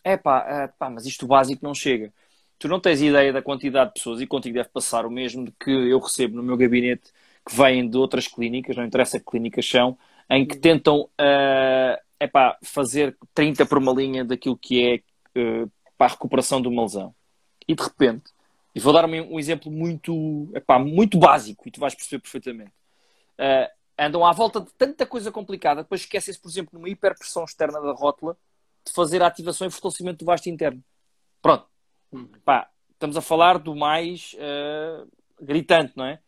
é 0.03 0.17
pá, 0.17 0.73
mas 0.91 1.05
isto 1.05 1.25
básico 1.25 1.65
não 1.65 1.73
chega. 1.73 2.13
Tu 2.59 2.67
não 2.67 2.79
tens 2.79 3.01
ideia 3.01 3.33
da 3.33 3.41
quantidade 3.41 3.89
de 3.89 3.93
pessoas, 3.95 4.21
e 4.21 4.27
contigo 4.27 4.55
deve 4.55 4.69
passar 4.69 5.05
o 5.05 5.11
mesmo 5.11 5.51
que 5.59 5.71
eu 5.71 5.99
recebo 5.99 6.35
no 6.35 6.43
meu 6.43 6.57
gabinete, 6.57 7.11
que 7.47 7.55
vêm 7.55 7.89
de 7.89 7.97
outras 7.97 8.27
clínicas, 8.27 8.75
não 8.75 8.85
interessa 8.85 9.19
que 9.19 9.25
clínicas 9.25 9.67
são, 9.67 9.97
em 10.29 10.45
que 10.45 10.57
tentam 10.57 11.01
uh, 11.01 12.01
epá, 12.19 12.57
fazer 12.63 13.17
30 13.33 13.65
por 13.65 13.77
uma 13.77 13.93
linha 13.93 14.25
daquilo 14.25 14.57
que 14.57 15.03
é 15.35 15.39
uh, 15.39 15.71
para 15.97 16.07
a 16.07 16.09
recuperação 16.11 16.61
de 16.61 16.67
uma 16.67 16.83
lesão. 16.83 17.13
E 17.67 17.75
de 17.75 17.83
repente, 17.83 18.34
e 18.75 18.79
vou 18.79 18.91
dar 18.91 19.05
um, 19.05 19.33
um 19.33 19.39
exemplo 19.39 19.71
muito, 19.71 20.51
epá, 20.53 20.77
muito 20.77 21.17
básico 21.17 21.65
e 21.65 21.71
tu 21.71 21.79
vais 21.79 21.95
perceber 21.95 22.21
perfeitamente. 22.21 22.73
Uh, 23.39 23.71
andam 23.97 24.25
à 24.25 24.33
volta 24.33 24.59
de 24.59 24.69
tanta 24.73 25.05
coisa 25.05 25.31
complicada, 25.31 25.81
depois 25.81 26.01
esquecem-se, 26.01 26.39
por 26.39 26.49
exemplo, 26.49 26.71
numa 26.73 26.89
hiperpressão 26.89 27.45
externa 27.45 27.79
da 27.79 27.93
rótula, 27.93 28.37
de 28.85 28.91
fazer 28.91 29.21
a 29.21 29.27
ativação 29.27 29.65
e 29.65 29.71
fortalecimento 29.71 30.19
do 30.19 30.25
vasto 30.25 30.49
interno. 30.49 30.83
Pronto. 31.41 31.65
Uhum. 32.11 32.29
Pá, 32.43 32.69
estamos 32.91 33.15
a 33.15 33.21
falar 33.21 33.57
do 33.59 33.73
mais 33.73 34.33
uh, 34.33 35.07
gritante, 35.41 35.93
não 35.95 36.05
é? 36.05 36.19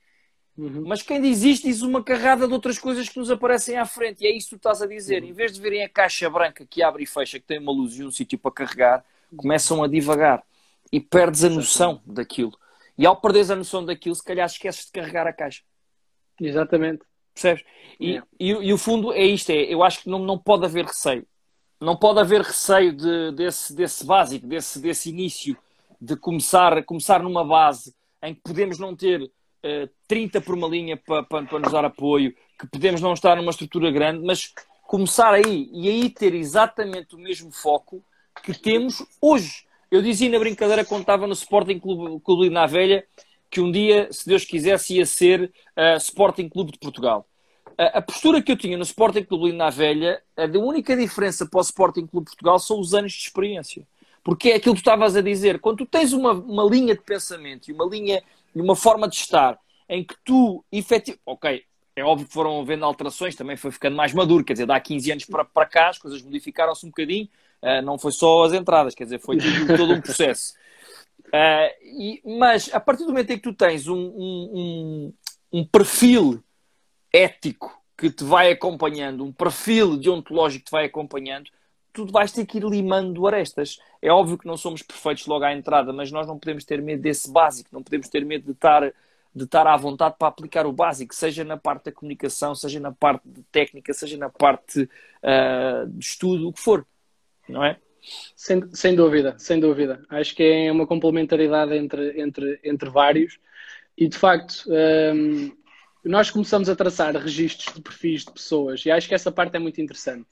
Uhum. 0.57 0.85
Mas 0.87 1.01
quem 1.01 1.21
diz 1.21 1.43
isto 1.43 1.67
diz 1.67 1.81
uma 1.81 2.01
carrada 2.01 2.47
de 2.47 2.53
outras 2.53 2.79
coisas 2.79 3.09
que 3.09 3.19
nos 3.19 3.29
aparecem 3.29 3.77
à 3.77 3.85
frente. 3.85 4.23
E 4.23 4.27
é 4.27 4.35
isso 4.35 4.47
que 4.47 4.55
tu 4.55 4.59
estás 4.59 4.81
a 4.81 4.87
dizer. 4.87 5.21
Uhum. 5.21 5.29
Em 5.29 5.33
vez 5.33 5.51
de 5.51 5.59
verem 5.59 5.83
a 5.83 5.89
caixa 5.89 6.29
branca 6.29 6.65
que 6.65 6.81
abre 6.81 7.03
e 7.03 7.05
fecha, 7.05 7.39
que 7.39 7.45
tem 7.45 7.59
uma 7.59 7.73
luz 7.73 7.99
e 7.99 8.05
um 8.05 8.11
sítio 8.11 8.39
para 8.39 8.51
carregar, 8.51 9.05
começam 9.35 9.83
a 9.83 9.87
divagar 9.87 10.41
e 10.91 10.99
perdes 10.99 11.43
a 11.43 11.49
noção 11.49 12.01
daquilo. 12.05 12.57
E 12.97 13.05
ao 13.05 13.19
perderes 13.19 13.51
a 13.51 13.55
noção 13.55 13.85
daquilo, 13.85 14.15
se 14.15 14.23
calhar 14.23 14.45
esqueces 14.45 14.85
de 14.85 14.91
carregar 14.91 15.27
a 15.27 15.33
caixa. 15.33 15.61
Exatamente. 16.39 17.03
Percebes? 17.33 17.63
E, 17.99 18.17
é. 18.17 18.23
e, 18.39 18.49
e, 18.49 18.73
o 18.73 18.77
fundo 18.77 19.13
é 19.13 19.23
isto: 19.23 19.51
é, 19.51 19.55
eu 19.55 19.83
acho 19.83 20.01
que 20.01 20.09
não, 20.09 20.19
não 20.19 20.37
pode 20.37 20.65
haver 20.65 20.85
receio. 20.85 21.25
Não 21.79 21.95
pode 21.95 22.19
haver 22.19 22.41
receio 22.41 22.91
de, 22.91 23.31
desse, 23.33 23.75
desse 23.75 24.03
básico, 24.03 24.47
desse, 24.47 24.79
desse 24.79 25.09
início, 25.09 25.55
de 26.01 26.15
começar, 26.15 26.83
começar 26.83 27.21
numa 27.21 27.45
base 27.45 27.93
em 28.23 28.33
que 28.33 28.41
podemos 28.41 28.79
não 28.79 28.95
ter 28.95 29.21
uh, 29.21 29.89
30 30.07 30.41
por 30.41 30.55
uma 30.55 30.67
linha 30.67 30.97
para, 30.97 31.21
para, 31.21 31.45
para 31.45 31.59
nos 31.59 31.71
dar 31.71 31.85
apoio, 31.85 32.33
que 32.59 32.67
podemos 32.67 32.99
não 32.99 33.13
estar 33.13 33.35
numa 33.35 33.51
estrutura 33.51 33.91
grande, 33.91 34.25
mas 34.25 34.51
começar 34.87 35.33
aí 35.33 35.69
e 35.71 35.87
aí 35.87 36.09
ter 36.09 36.33
exatamente 36.33 37.15
o 37.15 37.19
mesmo 37.19 37.51
foco 37.51 38.03
que 38.43 38.57
temos 38.57 39.05
hoje. 39.21 39.66
Eu 39.89 40.01
dizia 40.01 40.29
na 40.29 40.39
brincadeira 40.39 40.83
quando 40.83 41.01
estava 41.01 41.25
no 41.27 41.33
Sporting 41.33 41.79
Clube, 41.79 42.21
Clube 42.21 42.49
na 42.49 42.65
Velha 42.65 43.05
que 43.49 43.61
um 43.61 43.71
dia, 43.71 44.09
se 44.11 44.27
Deus 44.27 44.43
quisesse, 44.43 44.95
ia 44.95 45.05
ser 45.05 45.51
uh, 45.77 45.97
Sporting 45.97 46.49
Clube 46.49 46.73
de 46.73 46.79
Portugal. 46.79 47.27
Uh, 47.69 47.93
a 47.93 48.01
postura 48.01 48.41
que 48.41 48.51
eu 48.51 48.57
tinha 48.57 48.75
no 48.77 48.83
Sporting 48.83 49.23
Clube 49.23 49.53
na 49.53 49.69
Velha, 49.69 50.21
a 50.35 50.45
única 50.57 50.95
diferença 50.95 51.45
para 51.45 51.59
o 51.59 51.61
Sporting 51.61 52.05
Clube 52.05 52.25
de 52.25 52.31
Portugal 52.31 52.59
são 52.59 52.79
os 52.79 52.93
anos 52.93 53.13
de 53.13 53.19
experiência. 53.19 53.87
Porque 54.23 54.49
é 54.49 54.55
aquilo 54.55 54.75
que 54.75 54.81
tu 54.81 54.83
estavas 54.83 55.15
a 55.15 55.21
dizer. 55.21 55.59
Quando 55.59 55.77
tu 55.77 55.85
tens 55.85 56.11
uma, 56.11 56.33
uma 56.33 56.63
linha 56.63 56.93
de 56.93 57.01
pensamento 57.01 57.69
e 57.69 57.73
uma 57.73 57.85
linha, 57.85 58.21
uma 58.53 58.75
forma 58.75 59.07
de 59.07 59.15
estar 59.15 59.57
em 59.87 60.03
que 60.03 60.15
tu 60.25 60.65
efetivamente. 60.69 61.21
Ok, 61.25 61.63
é 61.95 62.03
óbvio 62.03 62.27
que 62.27 62.33
foram 62.33 62.59
havendo 62.59 62.83
alterações, 62.83 63.35
também 63.35 63.55
foi 63.55 63.71
ficando 63.71 63.95
mais 63.95 64.13
maduro, 64.13 64.43
quer 64.43 64.53
dizer, 64.53 64.65
dá 64.65 64.79
15 64.79 65.11
anos 65.11 65.25
para, 65.25 65.45
para 65.45 65.65
cá, 65.65 65.89
as 65.89 65.97
coisas 65.97 66.21
modificaram-se 66.21 66.85
um 66.85 66.89
bocadinho, 66.89 67.29
Uh, 67.67 67.81
não 67.81 67.97
foi 67.97 68.13
só 68.13 68.45
as 68.45 68.53
entradas, 68.53 68.95
quer 68.95 69.03
dizer, 69.03 69.19
foi 69.19 69.37
todo 69.75 69.91
um 69.91 69.99
processo. 69.99 70.53
Uh, 71.27 71.69
e, 71.83 72.21
mas 72.23 72.73
a 72.73 72.79
partir 72.79 73.03
do 73.03 73.09
momento 73.09 73.31
em 73.31 73.35
que 73.35 73.43
tu 73.43 73.53
tens 73.53 73.87
um, 73.87 73.97
um, 73.97 75.13
um, 75.51 75.65
perfil 75.65 76.41
ético 77.11 77.77
que 77.97 78.09
te 78.09 78.23
vai 78.23 78.51
acompanhando, 78.51 79.25
um 79.25 79.33
perfil 79.33 79.97
deontológico 79.97 80.63
que 80.63 80.69
te 80.69 80.71
vai 80.71 80.85
acompanhando, 80.85 81.49
tu 81.91 82.05
vais 82.05 82.31
ter 82.31 82.45
que 82.45 82.59
ir 82.59 82.63
limando 82.63 83.27
arestas. 83.27 83.79
É 84.01 84.09
óbvio 84.09 84.37
que 84.37 84.47
não 84.47 84.55
somos 84.55 84.81
perfeitos 84.81 85.25
logo 85.27 85.43
à 85.43 85.51
entrada, 85.51 85.91
mas 85.91 86.09
nós 86.09 86.25
não 86.25 86.39
podemos 86.39 86.63
ter 86.63 86.81
medo 86.81 87.01
desse 87.01 87.29
básico, 87.29 87.69
não 87.73 87.83
podemos 87.83 88.07
ter 88.07 88.23
medo 88.23 88.45
de 88.45 88.51
estar, 88.51 88.93
de 89.35 89.43
estar 89.43 89.67
à 89.67 89.75
vontade 89.75 90.15
para 90.17 90.29
aplicar 90.29 90.65
o 90.65 90.71
básico, 90.71 91.13
seja 91.13 91.43
na 91.43 91.57
parte 91.57 91.85
da 91.85 91.91
comunicação, 91.91 92.55
seja 92.55 92.79
na 92.79 92.93
parte 92.93 93.27
de 93.27 93.43
técnica, 93.51 93.93
seja 93.93 94.15
na 94.15 94.29
parte 94.29 94.83
uh, 94.83 95.89
de 95.89 96.05
estudo, 96.05 96.47
o 96.47 96.53
que 96.53 96.61
for 96.61 96.85
não 97.49 97.63
é? 97.63 97.77
Sem, 98.35 98.63
sem 98.73 98.95
dúvida, 98.95 99.35
sem 99.37 99.59
dúvida. 99.59 100.01
Acho 100.09 100.35
que 100.35 100.43
é 100.43 100.71
uma 100.71 100.87
complementaridade 100.87 101.75
entre, 101.75 102.21
entre, 102.21 102.59
entre 102.63 102.89
vários 102.89 103.37
e 103.97 104.07
de 104.07 104.17
facto 104.17 104.63
um, 104.67 105.51
nós 106.03 106.29
começamos 106.29 106.69
a 106.69 106.75
traçar 106.75 107.15
registros 107.17 107.75
de 107.75 107.81
perfis 107.81 108.23
de 108.23 108.31
pessoas 108.31 108.85
e 108.85 108.91
acho 108.91 109.07
que 109.07 109.15
essa 109.15 109.31
parte 109.31 109.55
é 109.55 109.59
muito 109.59 109.81
interessante, 109.81 110.25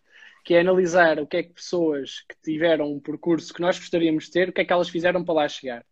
que 0.43 0.53
é 0.53 0.61
analisar 0.61 1.19
o 1.19 1.27
que 1.27 1.37
é 1.37 1.43
que 1.43 1.53
pessoas 1.53 2.21
que 2.21 2.35
tiveram 2.43 2.93
um 2.93 2.99
percurso 2.99 3.53
que 3.53 3.61
nós 3.61 3.77
gostaríamos 3.77 4.25
de 4.25 4.31
ter, 4.31 4.49
o 4.49 4.53
que 4.53 4.61
é 4.61 4.65
que 4.65 4.71
elas 4.71 4.89
fizeram 4.89 5.23
para 5.23 5.33
lá 5.33 5.47
chegar. 5.47 5.83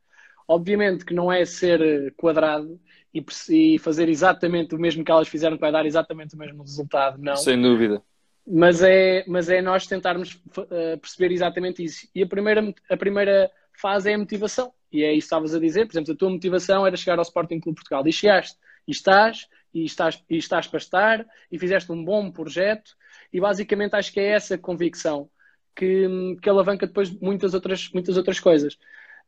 Obviamente 0.47 1.05
que 1.05 1.13
não 1.13 1.31
é 1.31 1.43
ser 1.45 2.13
quadrado 2.15 2.79
e, 3.13 3.25
e 3.49 3.79
fazer 3.79 4.07
exatamente 4.07 4.75
o 4.75 4.79
mesmo 4.79 5.03
que 5.03 5.11
elas 5.11 5.27
fizeram 5.27 5.57
que 5.57 5.61
vai 5.61 5.71
dar 5.71 5.85
exatamente 5.85 6.35
o 6.35 6.37
mesmo 6.37 6.61
resultado, 6.61 7.17
não. 7.21 7.35
Sem 7.35 7.61
dúvida 7.61 8.01
mas 8.45 8.81
é, 8.81 9.23
mas 9.27 9.49
é 9.49 9.61
nós 9.61 9.87
tentarmos 9.87 10.33
uh, 10.57 10.97
perceber 10.99 11.31
exatamente 11.31 11.83
isso. 11.83 12.07
E 12.13 12.23
a 12.23 12.27
primeira, 12.27 12.73
a 12.89 12.97
primeira 12.97 13.51
fase 13.73 14.11
é 14.11 14.15
a 14.15 14.17
motivação. 14.17 14.73
E 14.91 15.03
é 15.03 15.11
isso 15.11 15.21
que 15.21 15.25
estavas 15.25 15.55
a 15.55 15.59
dizer. 15.59 15.85
Por 15.85 15.93
exemplo, 15.93 16.13
a 16.13 16.17
tua 16.17 16.29
motivação 16.29 16.85
era 16.85 16.95
chegar 16.95 17.17
ao 17.17 17.23
Sporting 17.23 17.59
Clube 17.59 17.77
Portugal. 17.77 18.05
E 18.07 18.13
chegaste. 18.13 18.57
e 18.87 18.91
estás, 18.91 19.47
e 19.73 19.85
estás, 19.85 20.23
e 20.29 20.37
estás 20.37 20.67
para 20.67 20.77
estar, 20.77 21.25
e 21.51 21.57
fizeste 21.57 21.91
um 21.91 22.03
bom 22.03 22.29
projeto, 22.31 22.95
e 23.31 23.39
basicamente 23.39 23.95
acho 23.95 24.11
que 24.13 24.19
é 24.19 24.31
essa 24.31 24.57
convicção 24.57 25.29
que, 25.75 26.37
que 26.41 26.49
alavanca 26.49 26.85
depois 26.85 27.09
muitas 27.09 27.53
outras, 27.53 27.89
muitas 27.91 28.17
outras 28.17 28.39
coisas. 28.39 28.75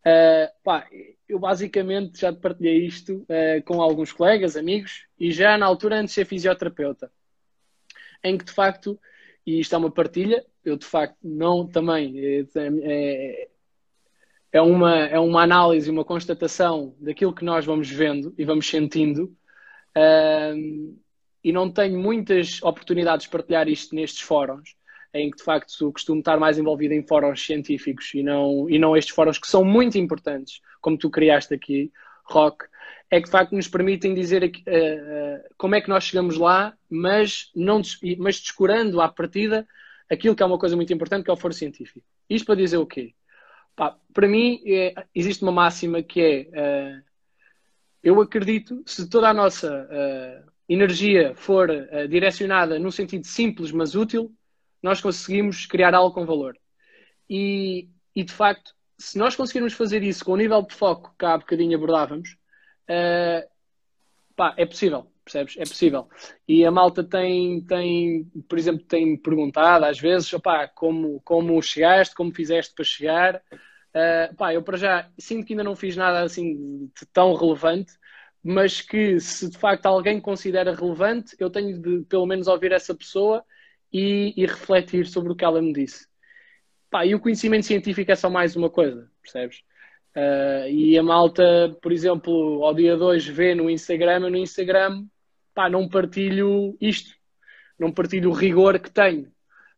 Uh, 0.06 0.48
pá, 0.64 0.88
eu 1.28 1.40
basicamente 1.40 2.20
já 2.22 2.32
partilhei 2.32 2.86
isto 2.86 3.26
uh, 3.30 3.64
com 3.66 3.82
alguns 3.82 4.12
colegas, 4.12 4.56
amigos, 4.56 5.08
e 5.20 5.32
já 5.32 5.58
na 5.58 5.66
altura 5.66 6.00
antes 6.00 6.12
de 6.12 6.16
ser 6.16 6.26
fisioterapeuta, 6.26 7.12
em 8.26 8.38
que 8.38 8.44
de 8.44 8.52
facto, 8.52 9.00
e 9.46 9.60
isto 9.60 9.74
é 9.76 9.78
uma 9.78 9.92
partilha, 9.92 10.44
eu 10.64 10.76
de 10.76 10.86
facto 10.86 11.18
não 11.24 11.68
também 11.68 12.14
é, 12.20 12.46
é, 12.56 13.50
é 14.52 14.62
uma, 14.62 14.98
é 14.98 15.20
uma 15.20 15.44
análise, 15.44 15.90
uma 15.90 16.04
constatação 16.04 16.96
daquilo 17.00 17.36
que 17.36 17.46
nós 17.46 17.66
vamos 17.66 17.90
vendo 17.90 18.34
e 18.38 18.44
vamos 18.44 18.68
sentindo. 18.68 19.36
E 21.44 21.52
não 21.52 21.70
tenho 21.72 22.00
muitas 22.00 22.62
oportunidades 22.64 23.26
de 23.26 23.32
partilhar 23.32 23.70
isto 23.70 23.94
nestes 23.94 24.22
fóruns, 24.22 24.76
em 25.14 25.30
que 25.30 25.38
de 25.38 25.44
facto 25.44 25.92
costumo 25.92 26.20
estar 26.20 26.40
mais 26.40 26.58
envolvido 26.58 26.96
em 26.96 27.06
fóruns 27.06 27.46
científicos 27.46 28.12
e 28.16 28.24
não, 28.24 28.68
e 28.68 28.80
não 28.80 28.98
estes 28.98 29.14
fóruns 29.14 29.38
que 29.38 29.48
são 29.48 29.64
muito 29.64 29.98
importantes, 30.00 30.60
como 30.82 30.98
tu 30.98 31.10
criaste 31.10 31.54
aqui, 31.54 31.92
Rock, 32.24 32.66
é 33.16 33.20
que 33.22 33.28
de 33.28 33.32
facto 33.32 33.56
nos 33.56 33.70
permitem 33.70 34.14
dizer 34.14 34.44
uh, 34.44 34.48
uh, 34.48 35.56
como 35.58 35.74
é 35.74 35.80
que 35.80 35.88
nós 35.88 36.04
chegamos 36.04 36.38
lá, 36.38 36.78
mas, 36.90 37.50
não, 37.56 37.82
mas 38.18 38.42
descurando 38.42 39.00
à 39.00 39.08
partida 39.08 39.66
aquilo 40.10 40.36
que 40.36 40.44
é 40.44 40.46
uma 40.46 40.60
coisa 40.60 40.76
muito 40.76 40.92
importante, 40.92 41.24
que 41.24 41.30
é 41.30 41.34
o 41.34 41.38
foro 41.38 41.54
científico. 41.54 42.06
Isto 42.30 42.46
para 42.46 42.56
dizer 42.56 42.78
o 42.78 42.86
quê? 42.86 43.14
Pá, 43.74 43.98
para 44.14 44.28
mim, 44.28 44.62
é, 44.66 44.94
existe 45.16 45.44
uma 45.44 45.52
máxima 45.54 46.04
que 46.04 46.22
é: 46.22 47.00
uh, 47.00 47.04
eu 48.04 48.20
acredito, 48.20 48.84
se 48.86 49.10
toda 49.10 49.30
a 49.30 49.34
nossa 49.34 49.88
energia 50.68 51.34
for 51.36 51.70
direcionada 52.08 52.78
no 52.78 52.92
sentido 52.92 53.26
simples, 53.26 53.72
mas 53.72 53.96
útil, 53.96 54.32
nós 54.84 55.02
conseguimos 55.02 55.66
criar 55.66 55.96
algo 55.96 56.14
com 56.14 56.26
valor. 56.26 56.56
E, 57.30 57.90
e 58.16 58.24
de 58.24 58.32
facto, 58.32 58.76
se 58.98 59.18
nós 59.18 59.36
conseguirmos 59.36 59.74
fazer 59.74 60.04
isso 60.04 60.24
com 60.24 60.34
o 60.34 60.38
nível 60.38 60.62
de 60.62 60.76
foco 60.76 61.16
que 61.18 61.26
há 61.26 61.36
bocadinho 61.38 61.76
abordávamos, 61.78 62.38
uh, 62.90 63.50
pá, 64.36 64.54
é 64.58 64.66
possível, 64.66 65.12
percebes? 65.24 65.56
É 65.58 65.64
possível. 65.64 66.08
E 66.48 66.66
a 66.66 66.72
malta 66.72 67.04
tem, 67.04 67.62
tem 67.62 68.26
por 68.48 68.58
exemplo, 68.58 68.86
tem 68.86 69.18
perguntado 69.18 69.86
às 69.86 70.00
vezes, 70.00 70.32
opá, 70.34 70.68
como, 70.68 71.22
como 71.22 71.62
chegaste, 71.62 72.16
como 72.16 72.34
fizeste 72.34 72.74
para 72.76 72.86
chegar. 72.86 73.42
Uh, 73.96 74.36
pá, 74.36 74.54
eu 74.54 74.62
para 74.62 74.78
já 74.78 75.10
sinto 75.18 75.46
que 75.46 75.54
ainda 75.54 75.64
não 75.64 75.76
fiz 75.76 75.96
nada 75.96 76.22
assim 76.22 76.92
tão 77.14 77.34
relevante, 77.34 77.94
mas 78.44 78.82
que 78.82 79.20
se 79.20 79.50
de 79.50 79.58
facto 79.58 79.86
alguém 79.88 80.22
considera 80.22 80.76
relevante, 80.76 81.36
eu 81.40 81.50
tenho 81.50 81.82
de 81.82 82.06
pelo 82.06 82.26
menos 82.26 82.48
ouvir 82.48 82.72
essa 82.72 82.94
pessoa 82.94 83.44
e, 83.92 84.34
e 84.36 84.46
refletir 84.46 85.08
sobre 85.08 85.32
o 85.32 85.36
que 85.36 85.46
ela 85.46 85.62
me 85.62 85.74
disse. 85.74 86.08
Pá, 86.90 87.06
e 87.06 87.16
o 87.16 87.20
conhecimento 87.20 87.66
científico 87.66 88.12
é 88.12 88.16
só 88.16 88.30
mais 88.30 88.56
uma 88.56 88.70
coisa, 88.70 89.10
percebes? 89.22 89.64
Uh, 90.16 90.70
e 90.70 90.98
a 90.98 91.04
malta, 91.04 91.78
por 91.82 91.92
exemplo, 91.92 92.64
ao 92.64 92.74
dia 92.74 92.96
2 92.96 93.28
vê 93.28 93.54
no 93.54 93.70
Instagram, 93.70 94.22
eu 94.22 94.32
no 94.32 94.38
Instagram, 94.38 95.06
pá, 95.54 95.70
não 95.70 95.90
partilho 95.90 96.78
isto, 96.80 97.14
não 97.78 97.92
partilho 97.92 98.30
o 98.30 98.34
rigor 98.34 98.80
que 98.80 98.90
tenho. 98.90 99.30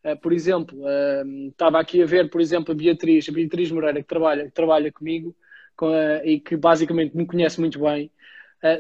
Uh, 0.03 0.15
por 0.21 0.31
exemplo, 0.31 0.77
uh, 0.79 1.47
estava 1.49 1.79
aqui 1.79 2.03
a 2.03 2.05
ver, 2.05 2.29
por 2.29 2.39
exemplo, 2.39 2.71
a 2.71 2.75
Beatriz, 2.75 3.27
a 3.27 3.31
Beatriz 3.31 3.71
Moreira, 3.71 4.01
que 4.01 4.07
trabalha, 4.07 4.45
que 4.45 4.51
trabalha 4.51 4.91
comigo 4.91 5.35
com 5.75 5.91
e 6.23 6.39
que 6.39 6.55
basicamente 6.55 7.15
me 7.15 7.25
conhece 7.25 7.59
muito 7.59 7.79
bem, 7.79 8.11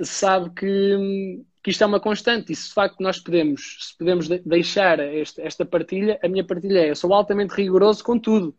sabe 0.03 0.49
que 0.49 1.45
que 1.67 1.71
isto 1.71 1.83
é 1.83 1.87
uma 1.87 1.99
constante 1.99 2.53
e 2.53 2.55
se 2.55 2.69
de 2.69 2.73
facto 2.73 3.01
nós 3.01 3.19
podemos, 3.19 3.89
se 3.89 3.97
podemos 3.97 4.29
deixar 4.29 4.99
este, 4.99 5.41
esta 5.41 5.65
partilha, 5.65 6.17
a 6.23 6.27
minha 6.29 6.45
partilha 6.45 6.79
é, 6.79 6.89
eu 6.91 6.95
sou 6.95 7.13
altamente 7.13 7.53
rigoroso 7.53 8.01
com 8.05 8.17
tudo. 8.17 8.55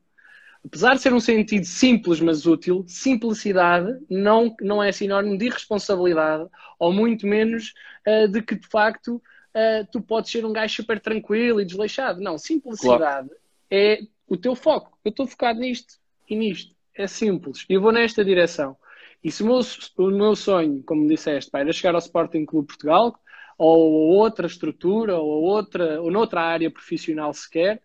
Apesar 0.64 0.94
de 0.94 1.02
ser 1.02 1.12
um 1.12 1.20
sentido 1.20 1.64
simples, 1.64 2.20
mas 2.20 2.46
útil, 2.46 2.84
simplicidade 2.86 3.98
não, 4.10 4.54
não 4.60 4.82
é 4.82 4.90
sinónimo 4.92 5.38
de 5.38 5.46
irresponsabilidade, 5.46 6.48
ou 6.78 6.92
muito 6.92 7.26
menos 7.26 7.72
uh, 8.06 8.28
de 8.28 8.42
que, 8.42 8.56
de 8.56 8.66
facto, 8.66 9.16
uh, 9.16 9.86
tu 9.90 10.00
podes 10.00 10.30
ser 10.30 10.44
um 10.44 10.52
gajo 10.52 10.74
super 10.74 11.00
tranquilo 11.00 11.60
e 11.60 11.64
desleixado. 11.64 12.20
Não, 12.20 12.36
simplicidade 12.36 13.28
claro. 13.28 13.30
é 13.70 14.00
o 14.26 14.36
teu 14.36 14.54
foco. 14.54 14.98
Eu 15.04 15.10
estou 15.10 15.26
focado 15.26 15.60
nisto 15.60 15.94
e 16.28 16.36
nisto. 16.36 16.74
É 16.94 17.06
simples. 17.06 17.64
E 17.68 17.74
eu 17.74 17.80
vou 17.80 17.92
nesta 17.92 18.24
direção. 18.24 18.76
E 19.22 19.30
se 19.30 19.42
o 19.42 19.46
meu, 19.46 19.60
o 19.96 20.10
meu 20.10 20.36
sonho, 20.36 20.82
como 20.84 21.08
disseste, 21.08 21.50
pá, 21.50 21.60
era 21.60 21.72
chegar 21.72 21.94
ao 21.94 22.00
Sporting 22.00 22.44
Clube 22.44 22.68
Portugal, 22.68 23.18
ou 23.56 24.16
outra 24.16 24.46
estrutura, 24.46 25.16
ou 25.16 25.42
outra, 25.42 26.00
ou 26.00 26.10
noutra 26.10 26.42
área 26.42 26.70
profissional 26.70 27.32
sequer, 27.32 27.80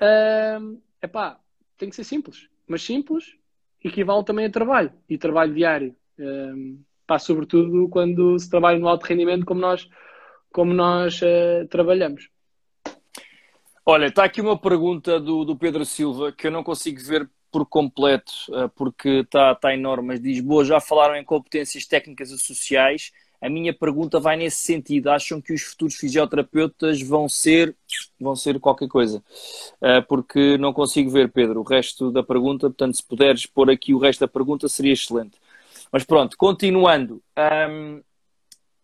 é 0.00 0.58
uh, 0.58 1.08
pá, 1.08 1.38
tem 1.76 1.88
que 1.88 1.96
ser 1.96 2.04
simples. 2.04 2.48
Mas 2.66 2.82
simples 2.82 3.36
equivale 3.82 4.24
também 4.24 4.46
a 4.46 4.50
trabalho, 4.50 4.92
e 5.08 5.16
trabalho 5.16 5.54
diário. 5.54 5.94
Uh, 6.18 6.78
pá, 7.06 7.18
sobretudo 7.18 7.88
quando 7.88 8.38
se 8.38 8.50
trabalha 8.50 8.78
no 8.78 8.88
alto 8.88 9.04
rendimento 9.04 9.46
como 9.46 9.60
nós, 9.60 9.88
como 10.52 10.72
nós 10.72 11.20
uh, 11.22 11.66
trabalhamos. 11.68 12.28
Olha, 13.84 14.06
está 14.06 14.24
aqui 14.24 14.40
uma 14.40 14.58
pergunta 14.58 15.20
do, 15.20 15.44
do 15.44 15.56
Pedro 15.56 15.84
Silva 15.84 16.32
que 16.32 16.48
eu 16.48 16.50
não 16.50 16.64
consigo 16.64 17.00
ver 17.02 17.30
por 17.56 17.64
completo, 17.64 18.32
eh, 18.52 18.68
porque 18.74 19.20
está 19.20 19.54
tá 19.54 19.72
enorme, 19.72 20.08
mas 20.08 20.20
diz, 20.20 20.40
boa, 20.40 20.64
já 20.64 20.80
falaram 20.80 21.16
em 21.16 21.24
competências 21.24 21.86
técnicas 21.86 22.30
e 22.30 22.38
sociais, 22.38 23.12
a 23.46 23.48
minha 23.48 23.72
pergunta 23.72 24.18
vai 24.18 24.36
nesse 24.36 24.56
sentido. 24.56 25.08
Acham 25.08 25.40
que 25.40 25.52
os 25.52 25.62
futuros 25.62 25.94
fisioterapeutas 25.94 27.00
vão 27.00 27.28
ser, 27.28 27.76
vão 28.20 28.34
ser 28.34 28.58
qualquer 28.58 28.88
coisa? 28.88 29.22
Eh, 29.80 30.00
porque 30.00 30.58
não 30.58 30.72
consigo 30.72 31.10
ver, 31.10 31.30
Pedro, 31.30 31.60
o 31.60 31.62
resto 31.62 32.10
da 32.10 32.24
pergunta, 32.24 32.68
portanto, 32.68 32.96
se 32.96 33.04
puderes 33.04 33.46
pôr 33.46 33.70
aqui 33.70 33.94
o 33.94 33.98
resto 33.98 34.20
da 34.20 34.28
pergunta, 34.28 34.68
seria 34.68 34.92
excelente. 34.92 35.38
Mas 35.92 36.02
pronto, 36.02 36.36
continuando. 36.36 37.22
Um, 37.70 38.02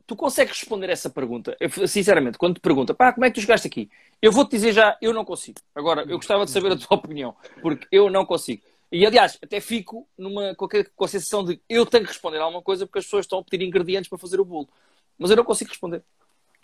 tu 0.07 0.15
consegues 0.15 0.57
responder 0.57 0.91
essa 0.91 1.11
pergunta? 1.11 1.57
Eu, 1.59 1.89
sinceramente, 1.89 2.39
quando 2.39 2.55
te 2.55 2.61
pergunta, 2.61 2.95
pá, 2.95 3.13
como 3.13 3.25
é 3.25 3.31
que 3.31 3.35
tu 3.35 3.41
chegaste 3.41 3.67
aqui? 3.67 3.91
Eu 4.21 4.31
vou-te 4.31 4.53
dizer 4.53 4.73
já, 4.73 4.97
eu 5.03 5.13
não 5.13 5.25
consigo. 5.25 5.59
Agora, 5.75 6.03
eu 6.03 6.17
gostava 6.17 6.45
de 6.45 6.53
saber 6.53 6.71
a 6.71 6.77
tua 6.77 6.95
opinião, 6.97 7.35
porque 7.61 7.89
eu 7.91 8.09
não 8.09 8.25
consigo. 8.25 8.63
E 8.93 9.07
aliás, 9.07 9.39
até 9.43 9.59
fico 9.59 10.07
numa, 10.19 10.55
com, 10.55 10.67
a, 10.67 10.69
com 10.95 11.05
a 11.07 11.09
sensação 11.09 11.43
de 11.43 11.59
eu 11.67 11.87
tenho 11.87 12.05
que 12.05 12.11
responder 12.11 12.37
a 12.37 12.43
alguma 12.43 12.63
coisa 12.63 12.87
porque 12.87 12.99
as 12.99 13.07
pessoas 13.07 13.25
estão 13.25 13.39
a 13.39 13.45
pedir 13.45 13.65
ingredientes 13.65 14.09
para 14.09 14.19
fazer 14.19 14.39
o 14.39 14.45
bolo. 14.45 14.69
Mas 15.19 15.31
eu 15.31 15.37
não 15.37 15.45
consigo 15.45 15.71
responder. 15.71 16.05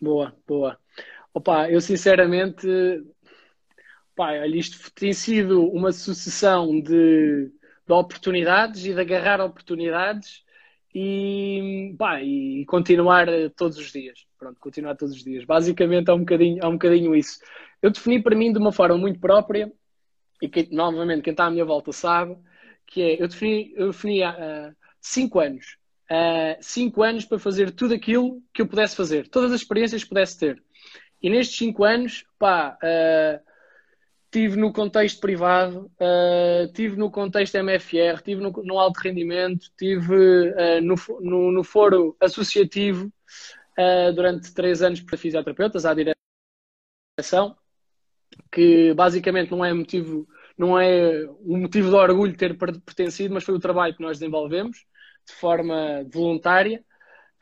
Boa, 0.01 0.37
boa. 0.47 0.79
Opa, 1.33 1.70
eu 1.70 1.81
sinceramente, 1.81 2.66
pá, 4.14 4.47
isto 4.47 4.93
tem 4.93 5.12
sido 5.14 5.66
uma 5.70 5.91
sucessão 5.91 6.79
de, 6.81 7.51
de 7.87 7.93
oportunidades 7.93 8.85
e 8.85 8.93
de 8.93 9.01
agarrar 9.01 9.41
oportunidades 9.41 10.45
e, 10.95 11.95
pá, 11.99 12.22
e 12.22 12.64
continuar 12.66 13.26
todos 13.57 13.79
os 13.79 13.91
dias. 13.91 14.26
Pronto, 14.39 14.61
continuar 14.61 14.97
todos 14.97 15.14
os 15.14 15.24
dias. 15.24 15.45
Basicamente 15.47 16.11
é 16.11 16.12
um 16.12 16.20
bocadinho, 16.20 16.62
é 16.62 16.66
um 16.66 16.72
bocadinho 16.72 17.16
isso. 17.16 17.41
Eu 17.81 17.91
defini 17.91 18.22
para 18.22 18.37
mim 18.37 18.53
de 18.53 18.59
uma 18.59 18.72
forma 18.72 18.99
muito 18.99 19.18
própria, 19.18 19.72
e 20.41 20.49
que, 20.49 20.68
novamente, 20.72 21.22
quem 21.22 21.32
está 21.32 21.47
à 21.47 21.51
minha 21.51 21.64
volta 21.64 21.93
sabe, 21.93 22.36
que 22.86 23.03
é, 23.03 23.22
eu 23.22 23.28
defini, 23.28 23.72
eu 23.76 23.89
defini 23.89 24.22
uh, 24.22 24.74
cinco 25.01 25.41
anos. 25.41 25.76
Uh, 26.11 26.57
cinco 26.61 27.03
anos 27.03 27.24
para 27.24 27.39
fazer 27.39 27.70
tudo 27.70 27.95
aquilo 27.95 28.43
que 28.53 28.62
eu 28.62 28.66
pudesse 28.66 28.97
fazer, 28.97 29.28
todas 29.28 29.53
as 29.53 29.61
experiências 29.61 30.03
que 30.03 30.09
pudesse 30.09 30.39
ter. 30.39 30.62
E 31.20 31.28
nestes 31.28 31.59
cinco 31.59 31.84
anos, 31.84 32.24
pá, 32.39 32.78
uh, 32.82 33.49
tive 34.30 34.57
no 34.57 34.72
contexto 34.72 35.20
privado, 35.20 35.91
uh, 36.01 36.72
tive 36.72 36.97
no 36.97 37.11
contexto 37.11 37.57
MFR, 37.57 38.22
tive 38.22 38.41
no, 38.41 38.51
no 38.51 38.78
alto 38.78 38.99
rendimento, 38.99 39.70
tive 39.76 40.14
uh, 40.14 40.80
no, 40.82 40.95
no, 41.20 41.53
no, 41.53 41.64
foro 41.64 42.16
associativo 42.20 43.12
uh, 43.78 44.12
durante 44.14 44.53
três 44.53 44.82
anos 44.82 45.01
para 45.01 45.16
fisioterapeutas, 45.16 45.86
à 45.86 45.95
direção, 45.95 47.57
que 48.51 48.95
basicamente 48.95 49.51
não 49.51 49.64
é 49.64 49.72
motivo, 49.72 50.26
não 50.57 50.79
é 50.79 51.26
um 51.41 51.59
motivo 51.59 51.91
de 51.91 51.97
orgulho 51.97 52.37
ter 52.37 52.57
pertencido, 52.57 53.35
mas 53.35 53.45
foi 53.45 53.55
o 53.55 53.61
trabalho 53.61 53.95
que 53.95 54.03
nós 54.03 54.18
desenvolvemos 54.18 54.85
de 55.26 55.35
forma 55.35 56.05
voluntária. 56.11 56.85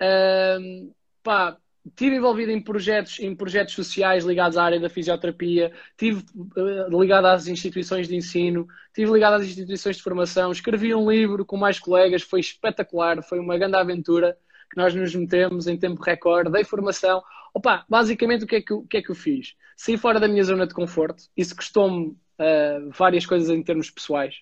Uh, 0.01 0.95
pá, 1.23 1.57
Estive 1.89 2.17
envolvido 2.17 2.51
em 2.51 2.61
projetos, 2.61 3.21
em 3.21 3.35
projetos 3.35 3.75
sociais 3.75 4.25
ligados 4.25 4.59
à 4.59 4.65
área 4.65 4.81
da 4.81 4.89
fisioterapia, 4.89 5.73
estive 5.91 6.25
uh, 6.35 7.01
ligado 7.01 7.27
às 7.27 7.47
instituições 7.47 8.09
de 8.09 8.17
ensino, 8.17 8.67
estive 8.89 9.13
ligado 9.13 9.35
às 9.35 9.45
instituições 9.45 9.97
de 9.97 10.03
formação, 10.03 10.51
escrevi 10.51 10.93
um 10.93 11.09
livro 11.09 11.45
com 11.45 11.57
mais 11.57 11.79
colegas, 11.79 12.23
foi 12.23 12.41
espetacular, 12.41 13.23
foi 13.23 13.39
uma 13.39 13.57
grande 13.57 13.77
aventura 13.77 14.37
que 14.69 14.77
nós 14.77 14.95
nos 14.95 15.15
metemos 15.15 15.69
em 15.69 15.79
tempo 15.79 16.03
recorde, 16.03 16.51
dei 16.51 16.65
formação. 16.65 17.23
Opa, 17.55 17.85
basicamente 17.89 18.43
o 18.43 18.49
que 18.49 18.57
é 18.57 18.63
que, 18.63 18.73
o 18.73 18.83
que, 18.83 18.97
é 18.97 19.03
que 19.03 19.11
eu 19.11 19.15
fiz? 19.15 19.55
Saí 19.77 19.97
fora 19.99 20.19
da 20.19 20.27
minha 20.27 20.43
zona 20.43 20.67
de 20.67 20.75
conforto, 20.75 21.25
isso 21.37 21.55
custou-me 21.55 22.07
uh, 22.09 22.91
várias 22.97 23.27
coisas 23.27 23.51
em 23.51 23.63
termos 23.63 23.91
pessoais. 23.91 24.37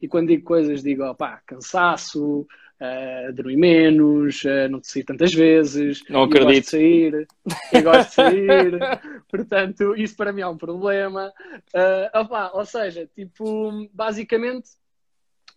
E 0.00 0.08
quando 0.08 0.28
digo 0.28 0.44
coisas, 0.44 0.82
digo, 0.82 1.04
opá, 1.04 1.42
cansaço, 1.44 2.46
uh, 2.80 3.32
dormir 3.34 3.56
menos, 3.56 4.42
uh, 4.44 4.68
não 4.70 4.80
te 4.80 4.88
sair 4.88 5.04
tantas 5.04 5.34
vezes. 5.34 6.02
Não 6.08 6.22
acredito. 6.22 6.46
gosto 6.46 6.62
de 6.62 6.70
sair. 6.70 7.28
Eu 7.72 7.82
gosto 7.82 8.08
de 8.08 8.14
sair. 8.14 8.78
Portanto, 9.28 9.94
isso 9.96 10.16
para 10.16 10.32
mim 10.32 10.40
é 10.40 10.46
um 10.46 10.56
problema. 10.56 11.32
Uh, 11.74 12.18
opa, 12.20 12.52
ou 12.54 12.64
seja, 12.64 13.08
tipo, 13.14 13.88
basicamente, 13.92 14.70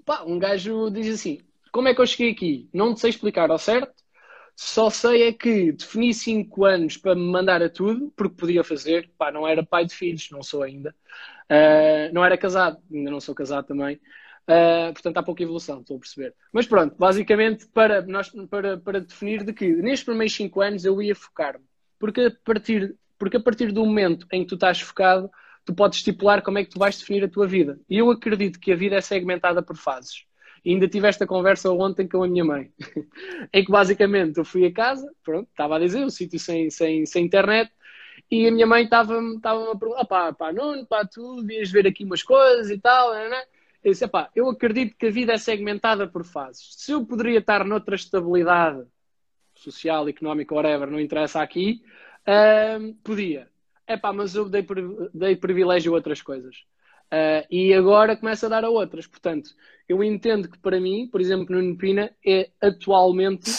pá, 0.04 0.24
um 0.24 0.38
gajo 0.38 0.90
diz 0.90 1.08
assim: 1.08 1.40
como 1.72 1.88
é 1.88 1.96
que 1.96 2.02
eu 2.02 2.08
cheguei 2.08 2.32
aqui? 2.32 2.70
Não 2.74 2.94
te 2.94 3.00
sei 3.00 3.12
explicar 3.12 3.50
ao 3.50 3.58
certo. 3.58 4.01
Só 4.64 4.92
sei 4.92 5.24
é 5.24 5.34
que 5.34 5.72
defini 5.72 6.14
5 6.14 6.66
anos 6.66 6.96
para 6.96 7.16
me 7.16 7.24
mandar 7.24 7.64
a 7.64 7.70
tudo, 7.70 8.14
porque 8.16 8.36
podia 8.36 8.64
fazer. 8.64 9.12
Pá, 9.18 9.32
não 9.32 9.48
era 9.48 9.66
pai 9.66 9.86
de 9.86 9.96
filhos, 9.96 10.30
não 10.30 10.44
sou 10.44 10.62
ainda. 10.62 10.96
Uh, 11.50 12.14
não 12.14 12.24
era 12.24 12.38
casado, 12.38 12.78
ainda 12.94 13.10
não 13.10 13.20
sou 13.20 13.34
casado 13.34 13.66
também. 13.66 13.96
Uh, 14.48 14.94
portanto, 14.94 15.18
há 15.18 15.24
pouca 15.24 15.42
evolução, 15.42 15.82
estou 15.82 15.98
a 15.98 16.00
perceber. 16.00 16.36
Mas 16.54 16.68
pronto, 16.68 16.96
basicamente, 16.96 17.66
para, 17.70 18.04
nós, 18.04 18.30
para, 18.50 18.78
para 18.78 19.02
definir 19.02 19.44
de 19.44 19.52
que 19.52 19.68
nestes 19.68 20.06
primeiros 20.06 20.36
5 20.36 20.62
anos 20.62 20.86
eu 20.86 21.02
ia 21.02 21.16
focar-me. 21.16 21.66
Porque 21.98 22.22
a, 22.22 22.32
partir, 22.46 22.96
porque 23.18 23.38
a 23.38 23.42
partir 23.42 23.72
do 23.72 23.84
momento 23.84 24.28
em 24.32 24.44
que 24.44 24.50
tu 24.50 24.56
estás 24.56 24.80
focado, 24.80 25.30
tu 25.66 25.74
podes 25.74 25.98
estipular 25.98 26.44
como 26.44 26.60
é 26.60 26.64
que 26.64 26.70
tu 26.70 26.78
vais 26.78 27.00
definir 27.00 27.24
a 27.24 27.28
tua 27.28 27.48
vida. 27.48 27.80
E 27.90 27.98
eu 27.98 28.12
acredito 28.12 28.60
que 28.60 28.72
a 28.72 28.76
vida 28.76 28.96
é 28.96 29.02
segmentada 29.02 29.64
por 29.64 29.76
fases. 29.76 30.26
E 30.64 30.72
ainda 30.72 30.88
tive 30.88 31.08
esta 31.08 31.26
conversa 31.26 31.72
ontem 31.72 32.08
com 32.08 32.24
a 32.24 32.28
minha 32.28 32.46
mãe, 32.46 32.72
em 33.52 33.66
que 33.66 33.72
basicamente 33.72 34.38
eu 34.38 34.46
fui 34.46 34.66
a 34.66 34.72
casa, 34.72 35.12
pronto, 35.24 35.50
estava 35.50 35.76
a 35.76 35.80
dizer, 35.80 36.04
um 36.04 36.10
sítio 36.10 36.40
sem, 36.40 36.70
sem, 36.70 37.06
sem 37.06 37.26
internet, 37.26 37.72
e 38.30 38.48
a 38.48 38.52
minha 38.52 38.68
mãe 38.68 38.84
estava-me 38.84 39.36
estava 39.36 39.72
a 39.72 39.76
perguntar, 39.76 40.06
pá, 40.06 40.34
pá, 40.34 40.54
Nuno, 40.54 40.86
pá, 40.86 41.06
tu 41.06 41.42
devias 41.42 41.72
ver 41.72 41.88
aqui 41.88 42.04
umas 42.06 42.24
coisas 42.24 42.70
e 42.70 42.80
tal, 42.80 43.14
não, 43.14 43.30
não. 43.30 43.44
Eu 43.84 43.92
disse, 43.92 44.08
pá, 44.08 44.30
eu 44.36 44.48
acredito 44.50 44.96
que 44.96 45.08
a 45.08 45.12
vida 45.12 45.34
é 45.34 45.38
segmentada 45.38 46.08
por 46.08 46.24
fases. 46.24 46.76
Se 46.78 46.92
eu 46.92 47.06
poderia 47.06 47.40
estar 47.40 47.66
noutra 47.66 47.96
estabilidade 47.96 48.86
social, 49.56 50.08
económica, 50.08 50.54
whatever, 50.54 50.90
não 50.90 51.00
interessa 51.00 51.42
aqui, 51.42 51.82
uh, 52.28 52.94
podia. 53.04 53.50
É 53.88 53.98
pá, 53.98 54.14
mas 54.14 54.36
eu 54.36 54.48
dei, 54.48 54.66
dei 55.14 55.36
privilégio 55.36 55.92
a 55.92 55.96
outras 55.96 56.22
coisas. 56.22 56.64
Uh, 57.12 57.46
e 57.50 57.74
agora 57.74 58.16
começa 58.16 58.46
a 58.46 58.50
dar 58.50 58.64
a 58.64 58.70
outras. 58.70 59.06
Portanto, 59.06 59.52
eu 59.88 60.04
entendo 60.04 60.50
que 60.50 60.58
para 60.58 60.80
mim, 60.80 61.08
por 61.12 61.20
exemplo, 61.20 61.54
no 61.54 61.62
Nepina, 61.62 62.10
é 62.26 62.50
atualmente 62.62 63.52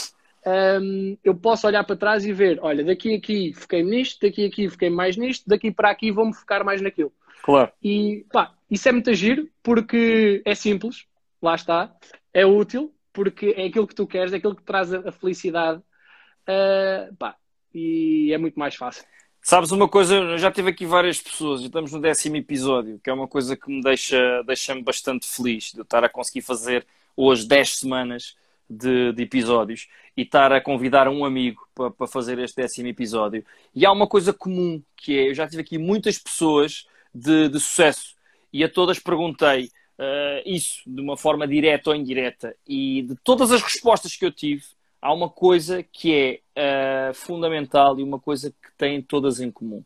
um, 0.44 1.16
eu 1.22 1.34
posso 1.34 1.66
olhar 1.66 1.84
para 1.84 1.96
trás 1.96 2.24
e 2.24 2.32
ver, 2.32 2.58
olha, 2.62 2.84
daqui 2.84 3.14
a 3.14 3.18
aqui 3.18 3.52
fiquei 3.54 3.82
nisto, 3.82 4.26
daqui 4.26 4.44
a 4.44 4.48
aqui 4.48 4.68
fiquei 4.68 4.90
mais 4.90 5.16
nisto, 5.16 5.48
daqui 5.48 5.70
para 5.70 5.90
aqui 5.90 6.10
vou-me 6.10 6.34
focar 6.34 6.64
mais 6.64 6.80
naquilo. 6.80 7.12
Claro. 7.42 7.70
E 7.82 8.24
pá, 8.32 8.52
isso 8.70 8.88
é 8.88 8.92
muito 8.92 9.12
giro 9.14 9.48
porque 9.62 10.42
é 10.44 10.54
simples, 10.54 11.06
lá 11.40 11.54
está, 11.54 11.94
é 12.32 12.44
útil, 12.44 12.92
porque 13.12 13.54
é 13.56 13.66
aquilo 13.66 13.86
que 13.86 13.94
tu 13.94 14.06
queres, 14.06 14.32
é 14.32 14.36
aquilo 14.36 14.56
que 14.56 14.62
traz 14.62 14.92
a, 14.92 15.12
felicidade, 15.12 15.80
uh, 15.80 17.14
pá, 17.16 17.36
e 17.74 18.32
é 18.32 18.38
muito 18.38 18.58
mais 18.58 18.74
fácil. 18.74 19.04
Sabes 19.44 19.72
uma 19.72 19.88
coisa, 19.88 20.14
eu 20.14 20.38
já 20.38 20.52
tive 20.52 20.70
aqui 20.70 20.86
várias 20.86 21.20
pessoas, 21.20 21.62
estamos 21.62 21.90
no 21.90 22.00
décimo 22.00 22.36
episódio, 22.36 23.00
que 23.02 23.10
é 23.10 23.12
uma 23.12 23.26
coisa 23.26 23.56
que 23.56 23.68
me 23.68 23.82
deixa, 23.82 24.40
deixa-me 24.44 24.82
bastante 24.82 25.26
feliz 25.28 25.72
de 25.72 25.80
eu 25.80 25.82
estar 25.82 26.04
a 26.04 26.08
conseguir 26.08 26.42
fazer 26.42 26.86
hoje 27.16 27.44
10 27.48 27.78
semanas 27.78 28.36
de, 28.70 29.12
de, 29.12 29.24
episódios 29.24 29.88
e 30.16 30.22
estar 30.22 30.52
a 30.52 30.60
convidar 30.60 31.08
um 31.08 31.24
amigo 31.24 31.66
para, 31.74 31.90
para 31.90 32.06
fazer 32.06 32.38
este 32.38 32.54
décimo 32.62 32.86
episódio. 32.86 33.44
E 33.74 33.84
há 33.84 33.90
uma 33.90 34.06
coisa 34.06 34.32
comum, 34.32 34.80
que 34.96 35.18
é, 35.18 35.30
eu 35.30 35.34
já 35.34 35.48
tive 35.48 35.62
aqui 35.62 35.76
muitas 35.76 36.18
pessoas 36.18 36.86
de, 37.12 37.48
de 37.48 37.58
sucesso 37.58 38.14
e 38.52 38.62
a 38.62 38.68
todas 38.68 39.00
perguntei 39.00 39.64
uh, 39.98 40.42
isso 40.46 40.82
de 40.86 41.00
uma 41.00 41.16
forma 41.16 41.48
direta 41.48 41.90
ou 41.90 41.96
indireta 41.96 42.54
e 42.64 43.02
de 43.02 43.16
todas 43.24 43.50
as 43.50 43.60
respostas 43.60 44.14
que 44.14 44.24
eu 44.24 44.30
tive, 44.30 44.62
há 45.02 45.12
uma 45.12 45.28
coisa 45.28 45.82
que 45.82 46.40
é 46.56 47.10
uh, 47.10 47.14
fundamental 47.14 47.98
e 47.98 48.04
uma 48.04 48.20
coisa 48.20 48.50
que 48.50 48.72
têm 48.78 49.02
todas 49.02 49.40
em 49.40 49.50
comum. 49.50 49.84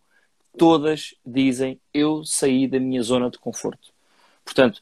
Todas 0.58 1.14
dizem: 1.24 1.80
Eu 1.92 2.24
saí 2.24 2.68
da 2.68 2.78
minha 2.78 3.02
zona 3.02 3.30
de 3.30 3.38
conforto. 3.38 3.92
Portanto, 4.44 4.80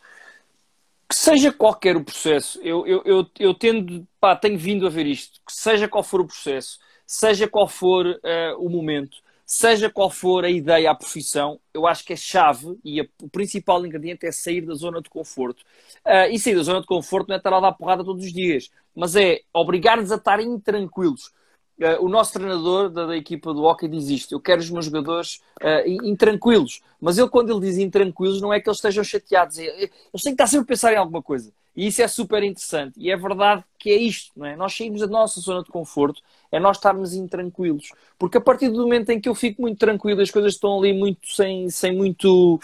que 1.08 1.14
seja 1.14 1.52
qualquer 1.52 1.96
o 1.96 2.04
processo, 2.04 2.60
eu, 2.62 2.86
eu, 2.86 3.02
eu, 3.04 3.30
eu 3.38 3.54
tendo, 3.54 4.06
pá, 4.20 4.34
tenho 4.34 4.58
vindo 4.58 4.86
a 4.86 4.90
ver 4.90 5.06
isto, 5.06 5.40
que 5.46 5.52
seja 5.52 5.88
qual 5.88 6.02
for 6.02 6.20
o 6.20 6.26
processo, 6.26 6.78
seja 7.06 7.48
qual 7.48 7.68
for 7.68 8.06
uh, 8.06 8.20
o 8.58 8.68
momento, 8.68 9.18
seja 9.54 9.88
qual 9.88 10.10
for 10.10 10.44
a 10.44 10.50
ideia, 10.50 10.90
a 10.90 10.94
profissão, 10.94 11.60
eu 11.72 11.86
acho 11.86 12.04
que 12.04 12.12
a 12.12 12.16
chave 12.16 12.76
e 12.84 13.00
a, 13.00 13.06
o 13.22 13.28
principal 13.28 13.86
ingrediente 13.86 14.26
é 14.26 14.32
sair 14.32 14.62
da 14.62 14.74
zona 14.74 15.00
de 15.00 15.08
conforto. 15.08 15.62
Uh, 16.04 16.28
e 16.32 16.38
sair 16.40 16.56
da 16.56 16.62
zona 16.64 16.80
de 16.80 16.86
conforto 16.86 17.28
não 17.28 17.36
é 17.36 17.38
estar 17.38 17.52
a 17.52 17.60
dar 17.60 17.72
porrada 17.72 18.04
todos 18.04 18.24
os 18.24 18.32
dias, 18.32 18.68
mas 18.96 19.14
é 19.14 19.42
obrigar-nos 19.52 20.10
a 20.10 20.16
estar 20.16 20.40
intranquilos. 20.40 21.32
Uh, 21.78 22.04
o 22.04 22.08
nosso 22.08 22.32
treinador 22.32 22.90
da, 22.90 23.06
da, 23.06 23.16
equipa 23.16 23.54
do 23.54 23.62
hockey 23.62 23.86
diz 23.86 24.08
isto: 24.08 24.34
eu 24.34 24.40
quero 24.40 24.60
os 24.60 24.70
meus 24.70 24.86
jogadores 24.86 25.40
uh, 25.62 25.88
intranquilos. 26.04 26.80
Mas 27.00 27.16
ele, 27.16 27.28
quando 27.28 27.50
ele 27.50 27.60
diz 27.60 27.78
intranquilos, 27.78 28.40
não 28.40 28.52
é 28.52 28.60
que 28.60 28.68
eles 28.68 28.78
estejam 28.78 29.04
chateados, 29.04 29.58
é, 29.58 29.66
é, 29.66 29.82
eles 29.82 30.22
têm 30.22 30.34
que 30.34 30.42
estar 30.42 30.48
sempre 30.48 30.64
a 30.64 30.68
pensar 30.68 30.92
em 30.92 30.96
alguma 30.96 31.22
coisa. 31.22 31.52
E 31.76 31.88
isso 31.88 32.02
é 32.02 32.08
super 32.08 32.42
interessante. 32.42 32.94
E 32.96 33.10
é 33.10 33.16
verdade 33.16 33.64
que 33.78 33.90
é 33.90 33.96
isto, 33.96 34.32
não 34.36 34.46
é? 34.46 34.54
Nós 34.54 34.76
saímos 34.76 35.00
da 35.00 35.06
nossa 35.08 35.40
zona 35.40 35.62
de 35.62 35.70
conforto, 35.70 36.22
é 36.52 36.60
nós 36.60 36.76
estarmos 36.76 37.14
intranquilos. 37.14 37.90
Porque 38.18 38.38
a 38.38 38.40
partir 38.40 38.68
do 38.68 38.82
momento 38.82 39.10
em 39.10 39.20
que 39.20 39.28
eu 39.28 39.34
fico 39.34 39.60
muito 39.60 39.78
tranquilo, 39.78 40.20
as 40.20 40.30
coisas 40.30 40.54
estão 40.54 40.78
ali 40.78 40.92
muito 40.92 41.26
sem, 41.34 41.68
sem, 41.70 41.94
muito, 41.94 42.60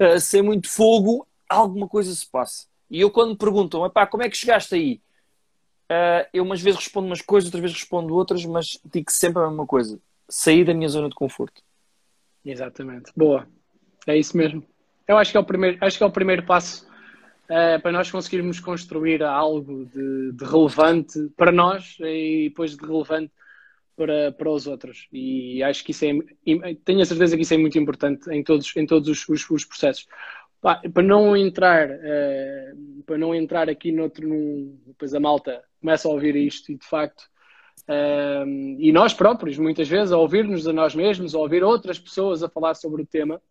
uh, 0.00 0.20
sem 0.20 0.42
muito 0.42 0.70
fogo, 0.70 1.26
alguma 1.48 1.88
coisa 1.88 2.14
se 2.14 2.26
passa. 2.26 2.66
E 2.88 3.00
eu, 3.00 3.10
quando 3.10 3.30
me 3.30 3.36
perguntam, 3.36 3.90
como 4.10 4.22
é 4.22 4.30
que 4.30 4.36
chegaste 4.36 4.74
aí? 4.74 5.00
Uh, 5.90 6.24
eu 6.32 6.44
umas 6.44 6.60
vezes 6.60 6.78
respondo 6.78 7.06
umas 7.06 7.20
coisas, 7.20 7.48
outras 7.48 7.62
vezes 7.62 7.76
respondo 7.76 8.14
outras, 8.14 8.44
mas 8.44 8.78
digo 8.84 9.10
sempre 9.10 9.42
a 9.42 9.48
mesma 9.48 9.66
coisa: 9.66 9.98
sair 10.28 10.64
da 10.64 10.72
minha 10.72 10.88
zona 10.88 11.08
de 11.08 11.14
conforto. 11.14 11.62
Exatamente. 12.44 13.12
Boa. 13.16 13.46
É 14.06 14.16
isso 14.16 14.36
mesmo. 14.36 14.64
Eu 15.06 15.18
acho 15.18 15.32
que 15.32 15.36
é 15.36 15.40
o 15.40 15.44
primeiro, 15.44 15.78
acho 15.80 15.98
que 15.98 16.04
é 16.04 16.06
o 16.06 16.10
primeiro 16.10 16.44
passo 16.44 16.86
uh, 17.52 17.80
para 17.82 17.92
nós 17.92 18.10
conseguirmos 18.10 18.58
construir 18.58 19.22
algo 19.22 19.84
de, 19.84 20.32
de, 20.32 20.44
relevante 20.44 21.28
para 21.36 21.52
nós 21.52 21.96
e 22.00 22.48
depois 22.48 22.74
de 22.76 22.84
relevante 22.84 23.30
para, 23.94 24.32
para 24.32 24.50
os 24.50 24.66
outros. 24.66 25.06
E 25.12 25.62
acho 25.62 25.84
que 25.84 25.90
isso 25.90 26.04
é, 26.06 26.74
tenho 26.84 27.02
a 27.02 27.04
certeza 27.04 27.36
que 27.36 27.42
isso 27.42 27.54
é 27.54 27.58
muito 27.58 27.78
importante 27.78 28.30
em 28.30 28.42
todos, 28.42 28.74
em 28.76 28.86
todos 28.86 29.08
os, 29.08 29.28
os, 29.28 29.50
os 29.50 29.64
processos 29.64 30.06
para 30.62 31.02
não 31.02 31.36
entrar 31.36 31.90
uh, 31.90 33.02
para 33.04 33.18
não 33.18 33.34
entrar 33.34 33.68
aqui 33.68 33.90
noutro 33.90 34.28
num, 34.28 34.78
depois 34.86 35.12
a 35.12 35.18
malta 35.18 35.60
começa 35.80 36.06
a 36.06 36.12
ouvir 36.12 36.36
isto 36.36 36.70
e 36.70 36.76
de 36.76 36.86
facto 36.86 37.24
uh, 37.88 38.46
e 38.78 38.92
nós 38.92 39.12
próprios 39.12 39.58
muitas 39.58 39.88
vezes 39.88 40.12
a 40.12 40.16
ouvir-nos 40.16 40.68
a 40.68 40.72
nós 40.72 40.94
mesmos 40.94 41.34
a 41.34 41.38
ouvir 41.38 41.64
outras 41.64 41.98
pessoas 41.98 42.44
a 42.44 42.48
falar 42.48 42.74
sobre 42.74 43.02
o 43.02 43.06
tema 43.06 43.42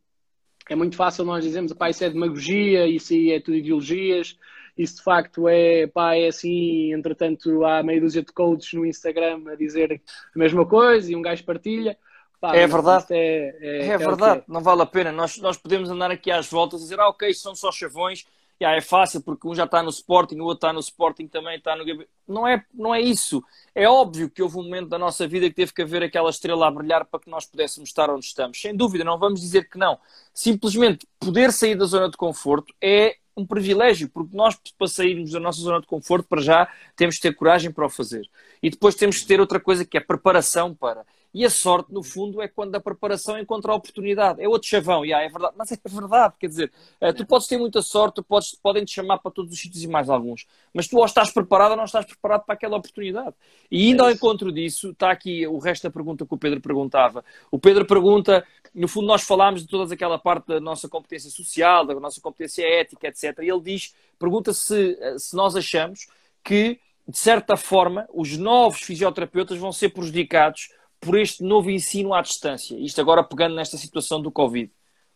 é 0.69 0.75
muito 0.75 0.95
fácil 0.95 1.25
nós 1.25 1.43
dizermos 1.43 1.73
pá, 1.73 1.89
isso 1.89 2.03
é 2.03 2.09
demagogia, 2.09 2.87
isso 2.87 3.13
aí 3.13 3.31
é 3.31 3.39
tudo 3.39 3.57
ideologias 3.57 4.37
isso 4.77 4.97
de 4.97 5.03
facto 5.03 5.47
é, 5.47 5.87
pá, 5.87 6.15
é 6.15 6.27
assim, 6.27 6.93
entretanto 6.93 7.65
há 7.65 7.83
meia 7.83 7.99
dúzia 7.99 8.21
de 8.21 8.31
coaches 8.31 8.73
no 8.73 8.85
Instagram 8.85 9.41
a 9.47 9.55
dizer 9.55 10.01
a 10.35 10.39
mesma 10.39 10.65
coisa 10.65 11.11
e 11.11 11.15
um 11.15 11.21
gajo 11.21 11.43
partilha 11.43 11.97
Pá, 12.41 12.55
é 12.55 12.65
verdade. 12.65 13.05
É, 13.11 13.55
é, 13.61 13.87
é, 13.89 13.97
verdade, 13.99 14.39
é. 14.39 14.43
não 14.47 14.61
vale 14.61 14.81
a 14.81 14.85
pena. 14.87 15.11
Nós, 15.11 15.37
nós 15.37 15.57
podemos 15.57 15.91
andar 15.91 16.09
aqui 16.09 16.31
às 16.31 16.49
voltas 16.49 16.79
e 16.79 16.83
dizer, 16.85 16.99
ah, 16.99 17.07
ok, 17.07 17.31
são 17.35 17.53
só 17.53 17.71
chavões, 17.71 18.25
yeah, 18.61 18.77
é 18.77 18.81
fácil 18.81 19.21
porque 19.21 19.47
um 19.47 19.55
já 19.55 19.65
está 19.65 19.81
no 19.81 19.89
Sporting, 19.89 20.39
o 20.39 20.43
outro 20.43 20.57
está 20.57 20.73
no 20.73 20.79
Sporting 20.79 21.27
também, 21.27 21.57
está 21.57 21.75
no 21.75 21.83
não 22.27 22.47
é, 22.47 22.63
não 22.73 22.93
é 22.93 23.01
isso. 23.01 23.43
É 23.73 23.87
óbvio 23.87 24.29
que 24.29 24.41
houve 24.41 24.57
um 24.57 24.63
momento 24.63 24.87
da 24.87 24.97
nossa 24.97 25.27
vida 25.27 25.49
que 25.49 25.55
teve 25.55 25.73
que 25.73 25.81
haver 25.81 26.03
aquela 26.03 26.29
estrela 26.29 26.67
a 26.67 26.71
brilhar 26.71 27.05
para 27.05 27.19
que 27.19 27.29
nós 27.29 27.45
pudéssemos 27.45 27.89
estar 27.89 28.09
onde 28.09 28.25
estamos. 28.25 28.61
Sem 28.61 28.75
dúvida, 28.75 29.03
não 29.03 29.17
vamos 29.17 29.41
dizer 29.41 29.69
que 29.69 29.77
não. 29.77 29.99
Simplesmente 30.33 31.07
poder 31.19 31.51
sair 31.51 31.75
da 31.75 31.85
zona 31.85 32.09
de 32.09 32.17
conforto 32.17 32.73
é 32.81 33.17
um 33.35 33.45
privilégio, 33.45 34.09
porque 34.09 34.35
nós, 34.35 34.55
para 34.77 34.87
sairmos 34.87 35.31
da 35.31 35.39
nossa 35.39 35.59
zona 35.59 35.81
de 35.81 35.87
conforto, 35.87 36.27
para 36.27 36.41
já, 36.41 36.69
temos 36.95 37.15
que 37.15 37.21
ter 37.21 37.33
coragem 37.33 37.71
para 37.71 37.85
o 37.85 37.89
fazer. 37.89 38.29
E 38.61 38.69
depois 38.69 38.95
temos 38.95 39.19
que 39.19 39.25
ter 39.25 39.39
outra 39.39 39.59
coisa 39.59 39.83
que 39.85 39.97
é 39.97 39.99
preparação 39.99 40.73
para. 40.73 41.05
E 41.33 41.45
a 41.45 41.49
sorte, 41.49 41.93
no 41.93 42.03
fundo, 42.03 42.41
é 42.41 42.47
quando 42.47 42.75
a 42.75 42.79
preparação 42.79 43.39
encontra 43.39 43.71
a 43.71 43.75
oportunidade. 43.75 44.41
É 44.41 44.49
outro 44.49 44.67
chavão, 44.67 45.05
yeah, 45.05 45.25
é 45.25 45.29
verdade. 45.29 45.53
Mas 45.57 45.71
é 45.71 45.77
verdade, 45.85 46.33
quer 46.37 46.47
dizer, 46.47 46.71
uh, 47.01 47.13
tu 47.13 47.25
podes 47.25 47.47
ter 47.47 47.57
muita 47.57 47.81
sorte, 47.81 48.15
tu 48.15 48.23
podes, 48.23 48.53
podem 48.55 48.83
te 48.83 48.91
chamar 48.91 49.19
para 49.19 49.31
todos 49.31 49.53
os 49.53 49.59
sítios 49.59 49.81
e 49.81 49.87
mais 49.87 50.09
alguns. 50.09 50.45
Mas 50.73 50.87
tu 50.87 50.97
ou 50.97 51.05
estás 51.05 51.31
preparado 51.31 51.71
ou 51.71 51.77
não 51.77 51.85
estás 51.85 52.05
preparado 52.05 52.43
para 52.43 52.53
aquela 52.55 52.75
oportunidade. 52.75 53.33
E 53.69 53.89
indo 53.89 54.03
é 54.03 54.07
ao 54.07 54.11
encontro 54.11 54.51
disso, 54.51 54.91
está 54.91 55.09
aqui 55.09 55.47
o 55.47 55.57
resto 55.57 55.83
da 55.83 55.89
pergunta 55.89 56.25
que 56.25 56.33
o 56.33 56.37
Pedro 56.37 56.59
perguntava. 56.59 57.23
O 57.49 57.57
Pedro 57.57 57.85
pergunta, 57.85 58.45
no 58.75 58.89
fundo, 58.89 59.07
nós 59.07 59.23
falámos 59.23 59.61
de 59.61 59.67
toda 59.67 59.93
aquela 59.93 60.19
parte 60.19 60.47
da 60.47 60.59
nossa 60.59 60.89
competência 60.89 61.29
social, 61.29 61.85
da 61.85 61.93
nossa 61.95 62.19
competência 62.19 62.63
ética, 62.63 63.07
etc. 63.07 63.39
E 63.41 63.49
ele 63.49 63.61
diz, 63.61 63.95
pergunta 64.19 64.51
se, 64.51 64.97
eh, 64.99 65.17
se 65.17 65.33
nós 65.33 65.55
achamos 65.55 66.07
que, 66.43 66.77
de 67.07 67.17
certa 67.17 67.55
forma, 67.55 68.05
os 68.13 68.37
novos 68.37 68.81
fisioterapeutas 68.81 69.57
vão 69.57 69.71
ser 69.71 69.89
prejudicados 69.89 70.69
por 71.01 71.17
este 71.17 71.43
novo 71.43 71.69
ensino 71.69 72.13
à 72.13 72.21
distância. 72.21 72.75
Isto 72.75 73.01
agora 73.01 73.23
pegando 73.23 73.55
nesta 73.55 73.75
situação 73.75 74.21
do 74.21 74.31
Covid. 74.31 74.71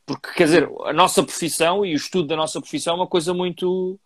Porque, 0.06 0.32
quer 0.34 0.46
dizer, 0.46 0.70
a 0.84 0.92
nossa 0.92 1.24
profissão 1.24 1.86
e 1.86 1.94
o 1.94 1.96
estudo 1.96 2.28
da 2.28 2.36
nossa 2.36 2.60
profissão 2.60 2.94
é 2.94 2.98
uma 2.98 3.08
coisa 3.08 3.34
muito, 3.34 4.00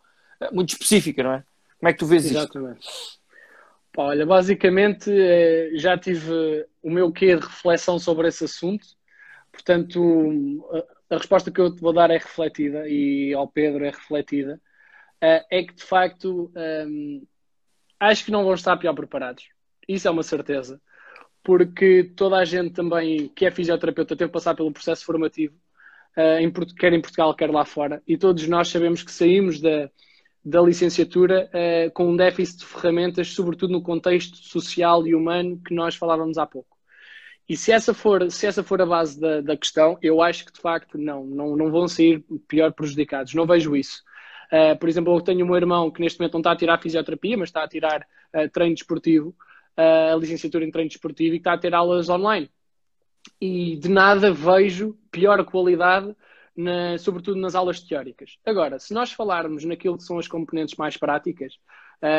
muito 0.51 0.73
específica, 0.73 1.23
não 1.23 1.33
é? 1.33 1.43
Como 1.79 1.89
é 1.89 1.93
que 1.93 1.99
tu 1.99 2.05
vês 2.05 2.25
Exatamente. 2.25 2.79
isto? 2.81 3.19
Olha, 3.97 4.25
basicamente 4.25 5.11
eh, 5.11 5.71
já 5.73 5.97
tive 5.97 6.65
o 6.81 6.89
meu 6.89 7.11
quê 7.11 7.35
de 7.35 7.45
reflexão 7.45 7.99
sobre 7.99 8.27
esse 8.27 8.45
assunto, 8.45 8.87
portanto 9.51 10.87
a, 11.09 11.17
resposta 11.17 11.51
que 11.51 11.59
eu 11.59 11.73
te 11.73 11.81
vou 11.81 11.91
dar 11.91 12.09
é 12.09 12.17
refletida 12.17 12.87
e 12.87 13.33
ao 13.33 13.47
Pedro 13.47 13.83
é 13.83 13.89
refletida, 13.89 14.61
uh, 15.21 15.43
é 15.51 15.63
que 15.63 15.73
de 15.73 15.83
facto 15.83 16.49
um, 16.87 17.25
acho 17.99 18.23
que 18.23 18.31
não 18.31 18.45
vão 18.45 18.53
estar 18.53 18.77
pior 18.77 18.93
preparados. 18.93 19.49
Isso 19.87 20.07
é 20.07 20.11
uma 20.11 20.23
certeza. 20.23 20.79
Porque 21.43 22.11
toda 22.15 22.37
a 22.37 22.45
gente 22.45 22.73
também 22.73 23.29
que 23.29 23.45
é 23.45 23.51
fisioterapeuta 23.51 24.15
teve 24.15 24.29
que 24.29 24.33
passar 24.33 24.55
pelo 24.55 24.71
processo 24.71 25.05
formativo, 25.05 25.55
uh, 26.17 26.75
quer 26.75 26.93
em 26.93 27.01
Portugal, 27.01 27.33
quer 27.33 27.49
lá 27.49 27.65
fora, 27.65 28.01
e 28.07 28.17
todos 28.17 28.47
nós 28.47 28.67
sabemos 28.67 29.03
que 29.03 29.11
saímos 29.11 29.61
da, 29.61 29.89
da 30.43 30.61
licenciatura 30.61 31.49
uh, 31.49 31.91
com 31.91 32.09
um 32.09 32.15
déficit 32.15 32.59
de 32.59 32.65
ferramentas, 32.65 33.29
sobretudo 33.29 33.71
no 33.71 33.81
contexto 33.81 34.37
social 34.37 35.05
e 35.07 35.15
humano 35.15 35.61
que 35.65 35.73
nós 35.73 35.95
falávamos 35.95 36.37
há 36.37 36.45
pouco. 36.45 36.77
E 37.49 37.57
se 37.57 37.71
essa 37.71 37.95
for, 37.95 38.29
se 38.29 38.45
essa 38.45 38.63
for 38.63 38.79
a 38.79 38.85
base 38.85 39.19
da, 39.19 39.41
da 39.41 39.57
questão, 39.57 39.97
eu 40.03 40.21
acho 40.21 40.45
que 40.45 40.53
de 40.53 40.61
facto 40.61 40.99
não, 40.99 41.25
não, 41.25 41.55
não 41.55 41.71
vão 41.71 41.87
sair 41.87 42.23
pior 42.47 42.71
prejudicados. 42.71 43.33
Não 43.33 43.47
vejo 43.47 43.75
isso. 43.75 44.03
Uh, 44.51 44.77
por 44.77 44.87
exemplo, 44.87 45.15
eu 45.15 45.21
tenho 45.21 45.45
um 45.45 45.55
irmão 45.55 45.89
que 45.89 45.99
neste 45.99 46.19
momento 46.19 46.33
não 46.33 46.41
está 46.41 46.51
a 46.51 46.55
tirar 46.55 46.79
fisioterapia, 46.79 47.35
mas 47.35 47.49
está 47.49 47.63
a 47.63 47.67
tirar 47.67 48.01
uh, 48.35 48.47
treino 48.51 48.75
desportivo, 48.75 49.35
a 49.79 50.15
licenciatura 50.15 50.65
em 50.65 50.71
treino 50.71 50.89
desportivo, 50.89 51.35
e 51.35 51.37
está 51.37 51.53
a 51.53 51.57
ter 51.57 51.73
aulas 51.73 52.09
online. 52.09 52.49
E 53.39 53.75
de 53.77 53.89
nada 53.89 54.33
vejo 54.33 54.97
pior 55.11 55.43
qualidade, 55.45 56.15
na, 56.55 56.97
sobretudo 56.97 57.39
nas 57.39 57.55
aulas 57.55 57.79
teóricas. 57.79 58.37
Agora, 58.45 58.79
se 58.79 58.93
nós 58.93 59.11
falarmos 59.11 59.63
naquilo 59.63 59.97
que 59.97 60.03
são 60.03 60.19
as 60.19 60.27
componentes 60.27 60.75
mais 60.75 60.97
práticas, 60.97 61.57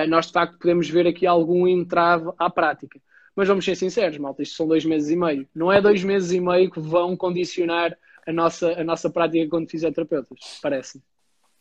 nós 0.08 0.26
de 0.26 0.32
facto 0.32 0.58
podemos 0.58 0.88
ver 0.88 1.06
aqui 1.06 1.26
algum 1.26 1.66
entrave 1.66 2.30
à 2.38 2.48
prática. 2.48 3.00
Mas 3.34 3.48
vamos 3.48 3.64
ser 3.64 3.76
sinceros, 3.76 4.18
malta, 4.18 4.42
isto 4.42 4.56
são 4.56 4.66
dois 4.66 4.84
meses 4.84 5.10
e 5.10 5.16
meio. 5.16 5.48
Não 5.54 5.70
é 5.70 5.80
dois 5.80 6.02
meses 6.02 6.32
e 6.32 6.40
meio 6.40 6.70
que 6.70 6.80
vão 6.80 7.16
condicionar 7.16 7.96
a 8.26 8.32
nossa, 8.32 8.72
a 8.80 8.84
nossa 8.84 9.08
prática 9.08 9.48
quando 9.48 9.70
fisioterapeutas, 9.70 10.38
parece. 10.62 11.02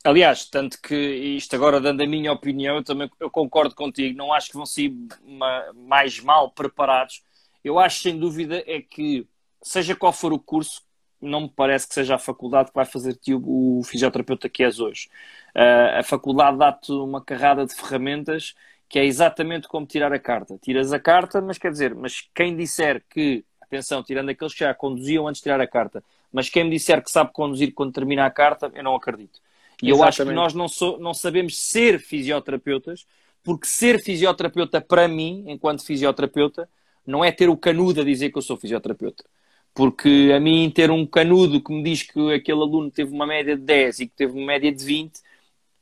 Aliás, 0.03 0.45
tanto 0.45 0.81
que 0.81 0.95
isto 0.95 1.55
agora 1.55 1.81
dando 1.81 2.01
a 2.01 2.07
minha 2.07 2.31
opinião, 2.31 2.77
eu 2.77 2.83
também 2.83 3.09
eu 3.19 3.29
concordo 3.29 3.75
contigo, 3.75 4.17
não 4.17 4.33
acho 4.33 4.49
que 4.49 4.55
vão 4.55 4.65
ser 4.65 4.93
mais 5.75 6.19
mal 6.21 6.51
preparados. 6.51 7.21
Eu 7.63 7.77
acho 7.77 8.01
sem 8.01 8.17
dúvida 8.17 8.63
é 8.65 8.81
que, 8.81 9.27
seja 9.61 9.95
qual 9.95 10.13
for 10.13 10.31
o 10.31 10.39
curso, 10.39 10.81
não 11.21 11.41
me 11.41 11.49
parece 11.49 11.87
que 11.87 11.93
seja 11.93 12.15
a 12.15 12.17
faculdade 12.17 12.69
que 12.69 12.75
vai 12.75 12.85
fazer-te 12.85 13.33
o 13.33 13.81
fisioterapeuta 13.83 14.47
que 14.47 14.63
és 14.63 14.79
hoje. 14.79 15.09
Uh, 15.55 15.99
a 15.99 16.03
faculdade 16.03 16.57
dá-te 16.57 16.91
uma 16.93 17.21
carrada 17.21 17.65
de 17.65 17.75
ferramentas 17.75 18.55
que 18.87 18.97
é 18.97 19.05
exatamente 19.05 19.67
como 19.67 19.85
tirar 19.85 20.13
a 20.13 20.19
carta. 20.19 20.57
Tiras 20.57 20.93
a 20.93 20.99
carta, 20.99 21.41
mas 21.41 21.57
quer 21.57 21.71
dizer, 21.71 21.93
mas 21.93 22.27
quem 22.33 22.55
disser 22.55 23.03
que, 23.09 23.43
atenção, 23.61 24.01
tirando 24.01 24.29
aqueles 24.29 24.53
que 24.53 24.61
já 24.61 24.73
conduziam 24.73 25.27
antes 25.27 25.39
de 25.39 25.43
tirar 25.43 25.61
a 25.61 25.67
carta, 25.67 26.03
mas 26.31 26.49
quem 26.49 26.63
me 26.63 26.71
disser 26.71 27.03
que 27.03 27.11
sabe 27.11 27.31
conduzir 27.33 27.73
quando 27.73 27.93
termina 27.93 28.25
a 28.25 28.31
carta, 28.31 28.71
eu 28.73 28.83
não 28.83 28.95
acredito. 28.95 29.39
E 29.81 29.89
eu 29.89 30.03
acho 30.03 30.25
que 30.25 30.31
nós 30.31 30.53
não, 30.53 30.67
não 30.99 31.13
sabemos 31.13 31.57
ser 31.57 31.99
fisioterapeutas, 31.99 33.05
porque 33.43 33.67
ser 33.67 34.01
fisioterapeuta, 34.01 34.81
para 34.81 35.07
mim, 35.07 35.45
enquanto 35.47 35.85
fisioterapeuta, 35.85 36.69
não 37.05 37.23
é 37.23 37.31
ter 37.31 37.49
o 37.49 37.57
canudo 37.57 38.01
a 38.01 38.03
dizer 38.03 38.29
que 38.29 38.37
eu 38.37 38.41
sou 38.41 38.57
fisioterapeuta. 38.57 39.23
Porque 39.73 40.31
a 40.35 40.39
mim, 40.39 40.69
ter 40.69 40.91
um 40.91 41.05
canudo 41.05 41.63
que 41.63 41.71
me 41.71 41.83
diz 41.83 42.03
que 42.03 42.33
aquele 42.33 42.59
aluno 42.59 42.91
teve 42.91 43.13
uma 43.13 43.25
média 43.25 43.55
de 43.55 43.63
10 43.63 43.99
e 44.01 44.07
que 44.07 44.15
teve 44.15 44.33
uma 44.33 44.45
média 44.45 44.71
de 44.71 44.83
20, 44.83 45.21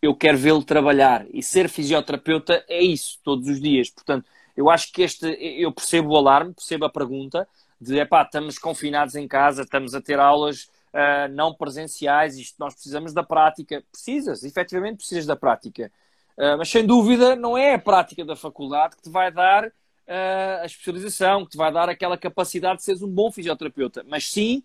eu 0.02 0.16
quero 0.16 0.38
vê-lo 0.38 0.64
trabalhar. 0.64 1.26
E 1.34 1.42
ser 1.42 1.68
fisioterapeuta 1.68 2.64
é 2.68 2.82
isso, 2.82 3.20
todos 3.24 3.48
os 3.48 3.60
dias. 3.60 3.90
Portanto, 3.90 4.28
eu 4.56 4.70
acho 4.70 4.92
que 4.92 5.02
este, 5.02 5.26
eu 5.40 5.72
percebo 5.72 6.10
o 6.10 6.18
alarme, 6.18 6.54
percebo 6.54 6.86
a 6.86 6.90
pergunta 6.90 7.48
de, 7.80 7.98
epá, 8.00 8.24
estamos 8.24 8.58
confinados 8.58 9.16
em 9.16 9.28
casa, 9.28 9.64
estamos 9.64 9.94
a 9.94 10.02
ter 10.02 10.20
aulas 10.20 10.70
uh, 10.98 11.32
não 11.32 11.54
presenciais, 11.54 12.38
isto 12.38 12.56
nós 12.60 12.74
precisamos 12.74 13.14
da 13.14 13.24
prática. 13.24 13.84
Precisas, 13.92 14.44
efetivamente 14.44 14.98
precisas 14.98 15.26
da 15.26 15.36
prática. 15.36 15.92
Uh, 16.38 16.58
mas 16.58 16.70
sem 16.70 16.86
dúvida 16.86 17.36
não 17.36 17.58
é 17.58 17.76
a 17.76 17.80
prática 17.80 18.26
da 18.26 18.36
faculdade 18.36 18.96
que 18.96 19.04
te 19.04 19.10
vai 19.10 19.32
dar 19.32 19.68
uh, 19.68 20.62
a 20.62 20.66
especialização, 20.66 21.46
que 21.46 21.52
te 21.52 21.58
vai 21.58 21.72
dar 21.72 21.88
aquela 21.90 22.18
capacidade 22.18 22.80
de 22.80 22.84
seres 22.84 23.02
um 23.02 23.10
bom 23.10 23.32
fisioterapeuta, 23.32 24.04
mas 24.08 24.30
sim 24.30 24.64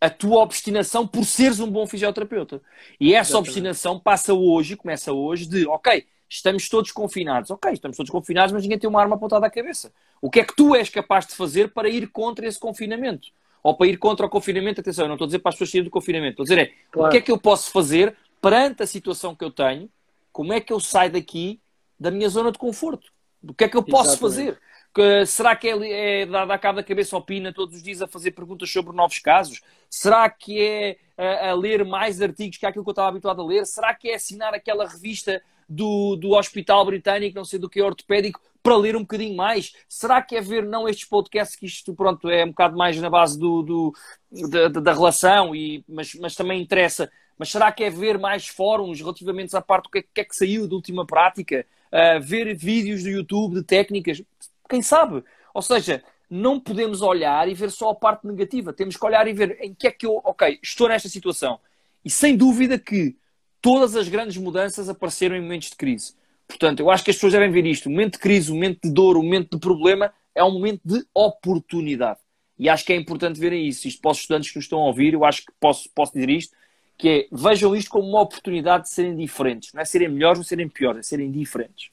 a 0.00 0.10
tua 0.10 0.42
obstinação 0.42 1.06
por 1.06 1.24
seres 1.24 1.60
um 1.60 1.70
bom 1.70 1.86
fisioterapeuta. 1.86 2.60
E 3.00 3.14
essa 3.14 3.30
Exatamente. 3.30 3.48
obstinação 3.48 3.98
passa 3.98 4.34
hoje, 4.34 4.76
começa 4.76 5.12
hoje, 5.12 5.46
de 5.46 5.66
ok, 5.66 6.06
estamos 6.28 6.68
todos 6.68 6.92
confinados. 6.92 7.50
Ok, 7.50 7.72
estamos 7.72 7.96
todos 7.96 8.10
confinados, 8.10 8.52
mas 8.52 8.62
ninguém 8.62 8.78
tem 8.78 8.90
uma 8.90 9.00
arma 9.00 9.16
apontada 9.16 9.46
à 9.46 9.50
cabeça. 9.50 9.92
O 10.20 10.30
que 10.30 10.40
é 10.40 10.44
que 10.44 10.54
tu 10.54 10.74
és 10.74 10.90
capaz 10.90 11.26
de 11.26 11.34
fazer 11.34 11.72
para 11.72 11.88
ir 11.88 12.08
contra 12.08 12.46
esse 12.46 12.58
confinamento? 12.58 13.28
Ou 13.64 13.74
para 13.74 13.86
ir 13.86 13.96
contra 13.96 14.26
o 14.26 14.28
confinamento, 14.28 14.82
atenção, 14.82 15.06
eu 15.06 15.08
não 15.08 15.14
estou 15.14 15.24
a 15.24 15.28
dizer 15.28 15.38
para 15.38 15.48
as 15.48 15.54
pessoas 15.54 15.70
saírem 15.70 15.84
do 15.84 15.90
confinamento, 15.90 16.42
estou 16.42 16.42
a 16.42 16.46
dizer 16.46 16.58
é 16.58 16.72
claro. 16.92 17.08
o 17.08 17.10
que 17.10 17.16
é 17.16 17.20
que 17.22 17.32
eu 17.32 17.38
posso 17.38 17.70
fazer 17.70 18.14
perante 18.40 18.82
a 18.82 18.86
situação 18.86 19.34
que 19.34 19.42
eu 19.42 19.50
tenho, 19.50 19.88
como 20.30 20.52
é 20.52 20.60
que 20.60 20.70
eu 20.70 20.78
saio 20.78 21.10
daqui 21.10 21.58
da 21.98 22.10
minha 22.10 22.28
zona 22.28 22.52
de 22.52 22.58
conforto? 22.58 23.10
O 23.42 23.54
que 23.54 23.64
é 23.64 23.68
que 23.68 23.76
eu 23.76 23.82
posso 23.82 24.10
Exatamente. 24.10 24.20
fazer? 24.20 24.60
Que, 24.94 25.26
será 25.26 25.56
que 25.56 25.68
é, 25.68 26.22
é 26.22 26.26
dar 26.26 26.58
cabo 26.58 26.76
da 26.76 26.84
cabeça 26.84 27.16
ao 27.16 27.22
Pina 27.22 27.54
todos 27.54 27.76
os 27.76 27.82
dias 27.82 28.02
a 28.02 28.06
fazer 28.06 28.32
perguntas 28.32 28.70
sobre 28.70 28.94
novos 28.94 29.18
casos? 29.18 29.62
Será 29.88 30.28
que 30.28 30.60
é 30.60 30.98
a, 31.16 31.50
a, 31.50 31.54
ler 31.54 31.84
mais 31.84 32.20
artigos 32.20 32.58
que 32.58 32.66
aquilo 32.66 32.84
que 32.84 32.90
eu 32.90 32.92
estava 32.92 33.08
habituado 33.08 33.40
a 33.40 33.46
ler? 33.46 33.64
Será 33.64 33.94
que 33.94 34.10
é 34.10 34.16
assinar 34.16 34.52
aquela 34.52 34.86
revista 34.86 35.42
do, 35.68 36.16
do 36.16 36.32
Hospital 36.32 36.84
Britânico, 36.84 37.36
não 37.36 37.44
sei 37.44 37.58
do 37.58 37.68
que, 37.68 37.80
ortopédico, 37.80 38.40
para 38.64 38.76
ler 38.78 38.96
um 38.96 39.00
bocadinho 39.00 39.36
mais? 39.36 39.74
Será 39.86 40.22
que 40.22 40.34
é 40.34 40.40
ver 40.40 40.64
não 40.64 40.88
estes 40.88 41.06
podcasts, 41.06 41.54
que 41.54 41.66
isto 41.66 41.94
pronto, 41.94 42.30
é 42.30 42.42
um 42.42 42.48
bocado 42.48 42.74
mais 42.78 42.98
na 42.98 43.10
base 43.10 43.38
do, 43.38 43.62
do 43.62 43.94
da, 44.48 44.68
da, 44.68 44.92
relação, 44.94 45.54
e, 45.54 45.84
mas, 45.86 46.14
mas 46.14 46.34
também 46.34 46.62
interessa. 46.62 47.12
Mas 47.38 47.50
será 47.50 47.70
que 47.70 47.84
é 47.84 47.90
ver 47.90 48.18
mais 48.18 48.48
fóruns 48.48 48.98
relativamente 49.00 49.54
à 49.54 49.60
parte 49.60 49.84
do 49.84 49.90
que 49.90 49.98
é 49.98 50.02
que, 50.02 50.20
é 50.22 50.24
que 50.24 50.34
saiu 50.34 50.66
da 50.66 50.74
última 50.74 51.06
prática? 51.06 51.66
Uh, 51.92 52.20
ver 52.22 52.56
vídeos 52.56 53.02
do 53.02 53.10
YouTube 53.10 53.56
de 53.56 53.62
técnicas? 53.62 54.22
Quem 54.66 54.80
sabe? 54.80 55.22
Ou 55.52 55.60
seja, 55.60 56.02
não 56.30 56.58
podemos 56.58 57.02
olhar 57.02 57.46
e 57.46 57.52
ver 57.52 57.70
só 57.70 57.90
a 57.90 57.94
parte 57.94 58.26
negativa. 58.26 58.72
Temos 58.72 58.96
que 58.96 59.04
olhar 59.04 59.28
e 59.28 59.34
ver 59.34 59.58
em 59.60 59.74
que 59.74 59.86
é 59.86 59.90
que 59.90 60.06
eu, 60.06 60.22
ok, 60.24 60.58
estou 60.62 60.88
nesta 60.88 61.10
situação. 61.10 61.60
E 62.02 62.08
sem 62.08 62.34
dúvida 62.34 62.78
que 62.78 63.14
todas 63.60 63.94
as 63.94 64.08
grandes 64.08 64.38
mudanças 64.38 64.88
apareceram 64.88 65.36
em 65.36 65.42
momentos 65.42 65.68
de 65.68 65.76
crise. 65.76 66.14
Portanto, 66.46 66.80
eu 66.80 66.90
acho 66.90 67.04
que 67.04 67.10
as 67.10 67.16
pessoas 67.16 67.32
devem 67.32 67.50
ver 67.50 67.66
isto. 67.66 67.86
O 67.86 67.90
momento 67.90 68.14
de 68.14 68.18
crise, 68.18 68.50
o 68.50 68.54
momento 68.54 68.80
de 68.84 68.92
dor, 68.92 69.16
o 69.16 69.22
momento 69.22 69.52
de 69.52 69.58
problema 69.58 70.12
é 70.34 70.44
um 70.44 70.52
momento 70.52 70.80
de 70.84 71.04
oportunidade. 71.14 72.18
E 72.58 72.68
acho 72.68 72.84
que 72.84 72.92
é 72.92 72.96
importante 72.96 73.40
verem 73.40 73.66
isso. 73.66 73.88
Isto 73.88 74.00
para 74.00 74.12
os 74.12 74.18
estudantes 74.18 74.50
que 74.50 74.56
nos 74.56 74.64
estão 74.64 74.80
a 74.80 74.86
ouvir, 74.86 75.14
eu 75.14 75.24
acho 75.24 75.44
que 75.44 75.52
posso, 75.58 75.88
posso 75.94 76.12
dizer 76.12 76.30
isto, 76.30 76.54
que 76.96 77.08
é, 77.08 77.26
vejam 77.32 77.74
isto 77.74 77.90
como 77.90 78.08
uma 78.08 78.20
oportunidade 78.20 78.84
de 78.84 78.90
serem 78.90 79.16
diferentes. 79.16 79.72
Não 79.72 79.82
é 79.82 79.84
serem 79.84 80.08
melhores 80.08 80.38
ou 80.38 80.44
serem 80.44 80.68
piores, 80.68 81.00
é 81.00 81.02
serem 81.02 81.30
diferentes. 81.30 81.90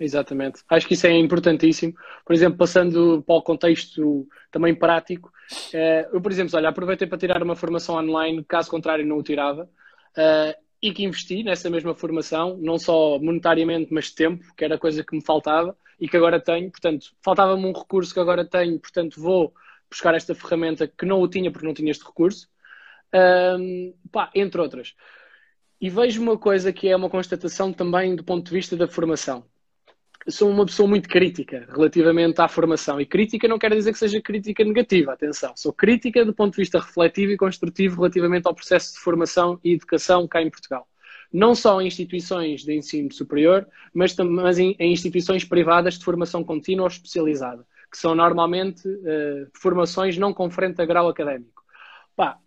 Exatamente. 0.00 0.62
Acho 0.68 0.86
que 0.88 0.94
isso 0.94 1.06
é 1.06 1.16
importantíssimo. 1.16 1.94
Por 2.24 2.34
exemplo, 2.34 2.58
passando 2.58 3.22
para 3.24 3.36
o 3.36 3.42
contexto 3.42 4.26
também 4.50 4.74
prático, 4.74 5.32
eh, 5.72 6.08
eu, 6.12 6.20
por 6.20 6.32
exemplo, 6.32 6.56
olha, 6.56 6.70
aproveitei 6.70 7.06
para 7.06 7.18
tirar 7.18 7.42
uma 7.42 7.54
formação 7.54 7.94
online, 7.96 8.44
caso 8.44 8.70
contrário 8.70 9.06
não 9.06 9.18
o 9.18 9.22
tirava, 9.22 9.68
eh, 10.16 10.56
e 10.82 10.92
que 10.92 11.04
investi 11.04 11.44
nessa 11.44 11.70
mesma 11.70 11.94
formação, 11.94 12.58
não 12.58 12.78
só 12.78 13.18
monetariamente, 13.18 13.92
mas 13.94 14.10
tempo, 14.10 14.44
que 14.56 14.64
era 14.64 14.78
coisa 14.78 15.04
que 15.04 15.14
me 15.14 15.22
faltava 15.22 15.76
e 16.00 16.08
que 16.08 16.16
agora 16.16 16.40
tenho. 16.40 16.70
Portanto, 16.70 17.14
faltava-me 17.22 17.64
um 17.64 17.72
recurso 17.72 18.12
que 18.12 18.20
agora 18.20 18.44
tenho, 18.44 18.78
portanto, 18.80 19.20
vou 19.20 19.54
buscar 19.88 20.14
esta 20.14 20.34
ferramenta 20.34 20.88
que 20.88 21.06
não 21.06 21.20
o 21.20 21.28
tinha 21.28 21.52
porque 21.52 21.66
não 21.66 21.74
tinha 21.74 21.90
este 21.90 22.04
recurso, 22.04 22.48
um, 23.14 23.94
pá, 24.10 24.30
entre 24.34 24.60
outras. 24.60 24.94
E 25.80 25.88
vejo 25.88 26.20
uma 26.22 26.38
coisa 26.38 26.72
que 26.72 26.88
é 26.88 26.96
uma 26.96 27.10
constatação 27.10 27.72
também 27.72 28.16
do 28.16 28.24
ponto 28.24 28.46
de 28.46 28.52
vista 28.52 28.76
da 28.76 28.88
formação 28.88 29.46
sou 30.28 30.50
uma 30.50 30.64
pessoa 30.64 30.88
muito 30.88 31.08
crítica 31.08 31.66
relativamente 31.70 32.40
à 32.40 32.48
formação. 32.48 33.00
E 33.00 33.06
crítica 33.06 33.48
não 33.48 33.58
quer 33.58 33.72
dizer 33.74 33.92
que 33.92 33.98
seja 33.98 34.20
crítica 34.20 34.64
negativa, 34.64 35.12
atenção. 35.12 35.52
Sou 35.56 35.72
crítica 35.72 36.24
do 36.24 36.34
ponto 36.34 36.52
de 36.52 36.62
vista 36.62 36.78
refletivo 36.78 37.32
e 37.32 37.36
construtivo 37.36 37.96
relativamente 37.96 38.46
ao 38.46 38.54
processo 38.54 38.94
de 38.94 39.00
formação 39.00 39.58
e 39.64 39.72
educação 39.74 40.26
cá 40.28 40.42
em 40.42 40.50
Portugal. 40.50 40.86
Não 41.32 41.54
só 41.54 41.80
em 41.80 41.86
instituições 41.86 42.62
de 42.62 42.74
ensino 42.74 43.12
superior, 43.12 43.66
mas 43.92 44.14
também 44.14 44.76
em, 44.78 44.92
instituições 44.92 45.44
privadas 45.44 45.98
de 45.98 46.04
formação 46.04 46.44
contínua 46.44 46.84
ou 46.84 46.88
especializada, 46.88 47.66
que 47.90 47.96
são 47.96 48.14
normalmente 48.14 48.86
uh, 48.86 49.48
formações 49.54 50.18
não 50.18 50.32
com 50.34 50.50
frente 50.50 50.80
a 50.80 50.86
grau 50.86 51.08
académico. 51.08 51.62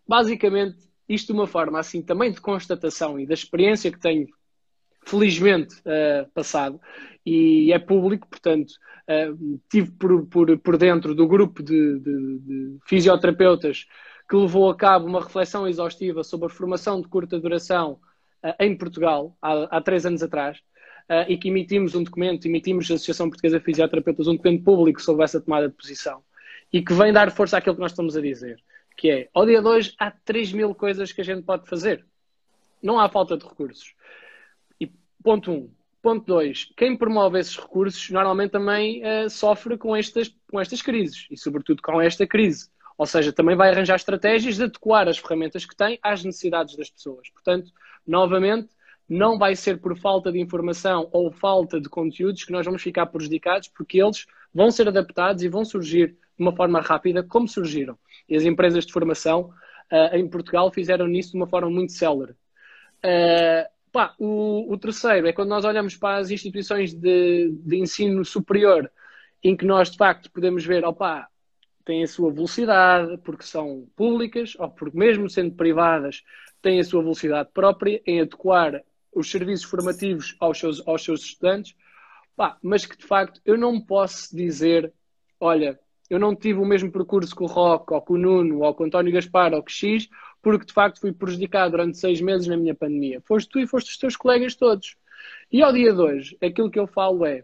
Basicamente, 0.08 0.78
isto 1.10 1.28
de 1.28 1.34
uma 1.34 1.48
forma 1.48 1.80
assim 1.80 2.02
também 2.02 2.32
de 2.32 2.40
constatação 2.40 3.20
e 3.20 3.26
da 3.26 3.34
experiência 3.34 3.92
que 3.92 4.00
tenho 4.00 4.28
felizmente 5.06 5.76
uh, 5.80 6.30
passado, 6.34 6.80
e 7.26 7.72
é 7.74 7.80
público, 7.80 8.28
portanto, 8.28 8.72
uh, 9.10 9.60
tive 9.70 9.92
por, 9.92 10.26
por, 10.28 10.58
por 10.60 10.78
dentro 10.78 11.16
do 11.16 11.28
grupo 11.28 11.64
de, 11.64 12.00
de, 12.00 12.40
de, 12.40 12.78
fisioterapeutas 12.86 13.88
que 14.30 14.36
levou 14.36 14.70
a 14.70 14.76
cabo 14.76 15.08
uma 15.08 15.24
reflexão 15.24 15.68
exaustiva 15.68 16.24
sobre 16.24 16.48
a 16.48 16.50
formação 16.50 17.02
de 17.02 17.08
curta 17.08 17.40
duração 17.40 18.00
uh, 18.44 18.54
em 18.60 18.76
Portugal, 18.78 19.36
há, 19.42 19.78
há, 19.78 19.82
três 19.82 20.06
anos 20.06 20.22
atrás, 20.22 20.58
uh, 21.10 21.30
e 21.30 21.38
que 21.38 21.50
emitimos 21.50 21.96
um 21.96 22.04
documento, 22.04 22.48
emitimos 22.48 22.90
a 22.92 22.96
Associação 22.96 23.30
Portuguesa 23.30 23.60
de 23.60 23.66
Fisioterapeutas 23.66 24.28
um 24.28 24.36
documento 24.36 24.64
público 24.64 25.02
sobre 25.02 25.24
essa 25.24 25.42
tomada 25.42 25.68
de 25.68 25.76
posição 25.76 26.22
e 26.72 26.82
que 26.82 26.94
vem 26.94 27.14
dar 27.14 27.32
força 27.32 27.58
àquilo 27.58 27.76
que 27.76 27.82
nós 27.82 27.92
estamos 27.92 28.18
a 28.18 28.22
dizer, 28.22 28.60
que 28.98 29.10
é, 29.10 29.30
ao 29.34 29.46
dia 29.46 29.62
de 29.62 29.68
hoje, 29.68 29.94
há 30.00 30.12
3 30.12 30.54
mil 30.54 30.76
coisas 30.76 31.12
que 31.12 31.22
a 31.22 31.24
gente 31.24 31.44
pode 31.44 31.68
fazer. 31.68 32.06
Não 32.82 33.00
há 33.00 33.10
falta 33.10 33.38
de 33.38 33.46
recursos. 33.46 33.94
Ponto 35.26 35.52
1. 35.52 35.56
Um. 35.56 35.72
Ponto 36.04 36.24
2. 36.24 36.74
Quem 36.78 36.96
promove 36.96 37.40
esses 37.40 37.58
recursos 37.58 38.12
normalmente 38.12 38.52
também 38.52 39.02
uh, 39.04 39.28
sofre 39.28 39.76
com 39.76 39.96
estas, 39.96 40.32
com 40.52 40.62
estas 40.62 40.84
crises 40.84 41.26
e, 41.32 41.36
sobretudo, 41.36 41.82
com 41.82 42.00
esta 42.00 42.28
crise. 42.28 42.70
Ou 42.96 43.08
seja, 43.08 43.34
também 43.34 43.56
vai 43.56 43.72
arranjar 43.72 43.96
estratégias 43.96 44.58
de 44.58 44.66
adequar 44.66 45.08
as 45.08 45.18
ferramentas 45.18 45.66
que 45.66 45.76
tem 45.76 45.98
às 46.04 46.24
necessidades 46.24 46.76
das 46.78 46.92
pessoas. 46.92 47.28
Portanto, 47.32 47.72
novamente, 48.06 48.70
não 49.10 49.40
vai 49.40 49.56
ser 49.56 49.82
por 49.82 49.98
falta 49.98 50.32
de 50.32 50.40
informação 50.40 51.10
ou 51.12 51.32
falta 51.32 51.82
de 51.82 51.90
conteúdos 51.90 52.44
que 52.44 52.52
nós 52.52 52.64
vamos 52.64 52.84
ficar 52.84 53.08
prejudicados, 53.08 53.68
porque 53.70 54.00
eles 54.00 54.28
vão 54.54 54.70
ser 54.70 54.88
adaptados 54.88 55.42
e 55.42 55.50
vão 55.50 55.66
surgir 55.66 56.10
de 56.10 56.18
uma 56.38 56.56
forma 56.56 56.80
rápida, 56.82 57.24
como 57.24 57.48
surgiram. 57.48 57.98
E 58.30 58.36
as 58.36 58.44
empresas 58.44 58.86
de 58.86 58.94
formação 58.94 59.52
uh, 59.92 60.16
em 60.16 60.30
Portugal 60.30 60.72
fizeram 60.72 61.08
nisso 61.08 61.32
de 61.32 61.38
uma 61.38 61.48
forma 61.48 61.72
muito 61.72 61.94
célere. 61.94 62.34
Uh, 63.04 63.75
pá, 63.96 64.14
o, 64.20 64.74
o, 64.74 64.78
terceiro 64.78 65.26
é 65.26 65.32
quando 65.32 65.48
nós 65.48 65.64
olhamos 65.64 65.96
para 65.96 66.18
as 66.18 66.30
instituições 66.30 66.94
de, 66.94 67.50
de 67.64 67.78
ensino 67.78 68.26
superior, 68.26 68.92
em 69.42 69.56
que 69.56 69.64
nós 69.64 69.90
de 69.90 69.96
facto 69.96 70.30
podemos 70.30 70.66
ver, 70.66 70.84
opá, 70.84 71.30
têm 71.86 72.04
a 72.04 72.08
sua 72.08 72.30
velocidade, 72.30 73.18
porque 73.20 73.46
são 73.46 73.88
públicas, 73.96 74.54
ou 74.60 74.70
porque 74.70 74.98
mesmo 74.98 75.30
sendo 75.30 75.56
privadas, 75.56 76.24
têm 76.62 76.82
a 76.82 76.84
sua 76.84 77.02
velocidade 77.02 77.50
própria 77.54 78.02
em 78.06 78.20
adequar 78.20 78.84
os 79.14 79.32
serviços 79.32 79.66
formativos 79.66 80.36
aos 80.42 80.60
seus, 80.60 80.86
aos 80.86 81.02
seus 81.02 81.22
estudantes, 81.22 81.74
pá, 82.36 82.58
mas 82.62 82.86
que 82.86 82.98
de 82.98 83.06
facto 83.06 83.40
eu 83.46 83.58
não 83.58 83.80
posso 83.80 84.36
dizer, 84.36 84.92
olha, 85.40 85.80
eu 86.10 86.20
não 86.20 86.36
tive 86.36 86.60
o 86.60 86.66
mesmo 86.66 86.92
percurso 86.92 87.34
que 87.34 87.44
o 87.44 87.48
Rock, 87.48 87.94
ou 87.94 88.02
que 88.02 88.12
o 88.12 88.18
Nuno, 88.18 88.60
ou 88.62 88.76
que 88.76 88.84
o 88.84 88.86
António 88.86 89.14
Gaspar, 89.14 89.54
ou 89.54 89.64
que 89.64 89.72
X, 89.72 90.10
porque 90.46 90.68
de 90.68 90.74
facto 90.74 91.00
fui 91.00 91.12
prejudicado 91.12 91.72
durante 91.72 91.98
seis 91.98 92.22
meses 92.22 92.46
na 92.46 92.56
minha 92.56 92.76
pandemia. 92.76 93.20
Foste 93.20 93.50
tu 93.50 93.60
e 93.60 93.66
foste 93.66 93.90
os 93.90 93.98
teus 93.98 94.16
colegas 94.16 94.54
todos. 94.54 94.96
E 95.52 95.64
ao 95.64 95.74
dia 95.74 95.92
de 95.92 96.00
hoje, 96.00 96.38
aquilo 96.40 96.70
que 96.70 96.78
eu 96.78 96.86
falo 96.86 97.26
é: 97.26 97.44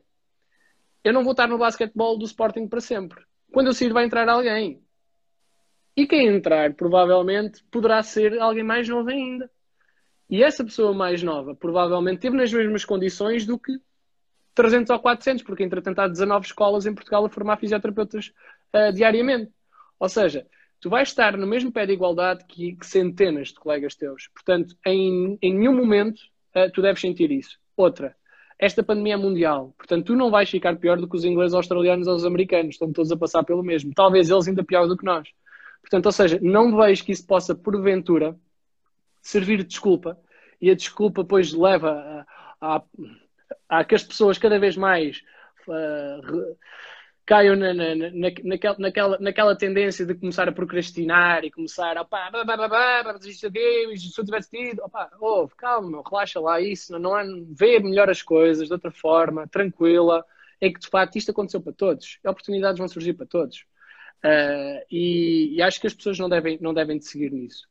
eu 1.03 1.11
não 1.11 1.23
vou 1.23 1.31
estar 1.31 1.47
no 1.47 1.57
basquetebol 1.57 2.15
do 2.15 2.25
Sporting 2.25 2.67
para 2.67 2.79
sempre. 2.79 3.23
Quando 3.51 3.65
eu 3.65 3.73
sair, 3.73 3.91
vai 3.91 4.05
entrar 4.05 4.29
alguém. 4.29 4.83
E 5.97 6.05
quem 6.05 6.27
entrar, 6.27 6.75
provavelmente, 6.75 7.63
poderá 7.71 8.03
ser 8.03 8.39
alguém 8.39 8.63
mais 8.63 8.87
novo 8.87 9.09
ainda. 9.09 9.49
E 10.29 10.43
essa 10.43 10.63
pessoa 10.63 10.93
mais 10.93 11.23
nova 11.23 11.55
provavelmente 11.55 12.19
teve 12.19 12.37
nas 12.37 12.53
mesmas 12.53 12.85
condições 12.85 13.47
do 13.47 13.57
que 13.57 13.81
300 14.53 14.91
ou 14.91 14.99
400, 14.99 15.41
porque 15.43 15.63
entretanto 15.63 15.97
há 15.97 16.07
19 16.07 16.45
escolas 16.45 16.85
em 16.85 16.93
Portugal 16.93 17.25
a 17.25 17.29
formar 17.29 17.57
fisioterapeutas 17.57 18.31
uh, 18.75 18.93
diariamente. 18.93 19.51
Ou 19.99 20.07
seja, 20.07 20.45
tu 20.81 20.89
vais 20.89 21.07
estar 21.07 21.37
no 21.37 21.47
mesmo 21.47 21.71
pé 21.71 21.85
de 21.85 21.93
igualdade 21.93 22.43
que, 22.45 22.75
que 22.75 22.85
centenas 22.85 23.49
de 23.49 23.55
colegas 23.55 23.95
teus. 23.95 24.27
Portanto, 24.29 24.75
em, 24.85 25.37
em 25.41 25.53
nenhum 25.53 25.75
momento 25.75 26.19
uh, 26.55 26.69
tu 26.73 26.81
deves 26.81 26.99
sentir 26.99 27.31
isso. 27.31 27.57
Outra, 27.77 28.15
esta 28.57 28.83
pandemia 28.83 29.13
é 29.13 29.17
mundial. 29.17 29.73
Portanto, 29.77 30.07
tu 30.07 30.15
não 30.15 30.31
vais 30.31 30.49
ficar 30.49 30.75
pior 30.75 30.97
do 30.97 31.07
que 31.07 31.15
os 31.15 31.23
ingleses, 31.23 31.53
australianos 31.53 32.07
ou 32.07 32.15
os 32.15 32.25
americanos. 32.25 32.75
Estão 32.75 32.91
todos 32.91 33.11
a 33.11 33.17
passar 33.17 33.43
pelo 33.43 33.63
mesmo. 33.63 33.93
Talvez 33.95 34.29
eles 34.29 34.47
ainda 34.47 34.63
pior 34.63 34.87
do 34.87 34.97
que 34.97 35.05
nós. 35.05 35.29
Portanto, 35.81 36.07
ou 36.07 36.11
seja, 36.11 36.39
não 36.41 36.75
vejo 36.75 37.03
que 37.03 37.11
isso 37.11 37.25
possa, 37.25 37.55
porventura, 37.55 38.35
servir 39.21 39.57
de 39.57 39.65
desculpa 39.65 40.19
e 40.59 40.69
a 40.69 40.75
desculpa 40.75 41.23
depois 41.23 41.53
leva 41.53 42.25
a, 42.59 42.75
a, 42.75 42.83
a 43.69 43.83
que 43.83 43.95
as 43.95 44.03
pessoas 44.03 44.37
cada 44.37 44.59
vez 44.59 44.77
mais 44.77 45.21
uh, 45.67 46.57
caiam 47.25 47.55
na, 47.55 47.73
na, 47.73 47.95
na, 47.95 48.11
naquela, 48.43 48.75
naquela, 48.79 49.17
naquela 49.19 49.55
tendência 49.55 50.05
de 50.05 50.15
começar 50.15 50.49
a 50.49 50.51
procrastinar 50.51 51.43
e 51.43 51.51
começar 51.51 51.97
a 51.97 52.03
pá, 52.03 52.29
pá, 52.31 52.45
pá, 52.45 53.19
se 53.21 53.45
eu 53.45 54.25
tivesse 54.25 54.49
tido, 54.49 54.83
opá, 54.83 55.09
oh, 55.19 55.47
calma, 55.57 56.03
relaxa 56.09 56.39
lá 56.39 56.59
isso, 56.59 56.97
não 56.97 57.17
é, 57.17 57.23
vê 57.51 57.79
melhor 57.79 58.09
as 58.09 58.21
coisas 58.21 58.67
de 58.67 58.73
outra 58.73 58.91
forma, 58.91 59.47
tranquila, 59.47 60.25
é 60.59 60.69
que 60.69 60.79
de 60.79 60.87
facto 60.87 61.15
isto 61.15 61.31
aconteceu 61.31 61.61
para 61.61 61.73
todos, 61.73 62.19
oportunidades 62.25 62.79
vão 62.79 62.87
surgir 62.87 63.13
para 63.13 63.25
todos. 63.25 63.65
Uh, 64.23 64.85
e, 64.91 65.55
e, 65.55 65.61
acho 65.63 65.81
que 65.81 65.87
as 65.87 65.95
pessoas 65.95 66.19
não 66.19 66.29
devem, 66.29 66.59
não 66.61 66.75
devem 66.75 66.99
de 66.99 67.05
seguir 67.05 67.31
nisso. 67.31 67.67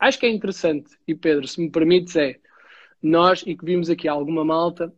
Acho 0.00 0.18
que 0.18 0.26
é 0.26 0.30
interessante, 0.30 0.98
e 1.06 1.14
Pedro, 1.14 1.46
se 1.46 1.60
me 1.60 1.70
permites, 1.70 2.16
é 2.16 2.40
nós, 3.00 3.44
e 3.46 3.56
que 3.56 3.64
vimos 3.64 3.88
aqui 3.88 4.08
alguma 4.08 4.44
malta, 4.44 4.92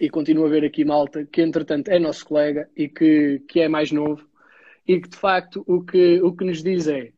e 0.00 0.08
continuo 0.08 0.46
a 0.46 0.48
ver 0.48 0.64
aqui 0.64 0.84
malta, 0.84 1.24
que 1.24 1.42
entretanto 1.42 1.88
é 1.88 1.98
nosso 1.98 2.24
colega 2.24 2.68
e 2.76 2.88
que, 2.88 3.40
que 3.48 3.60
é 3.60 3.68
mais 3.68 3.90
novo, 3.90 4.28
e 4.86 5.00
que 5.00 5.08
de 5.08 5.16
facto 5.16 5.64
o 5.66 5.84
que, 5.84 6.20
o 6.22 6.34
que 6.34 6.44
nos 6.44 6.62
diz 6.62 6.88
é 6.88 7.12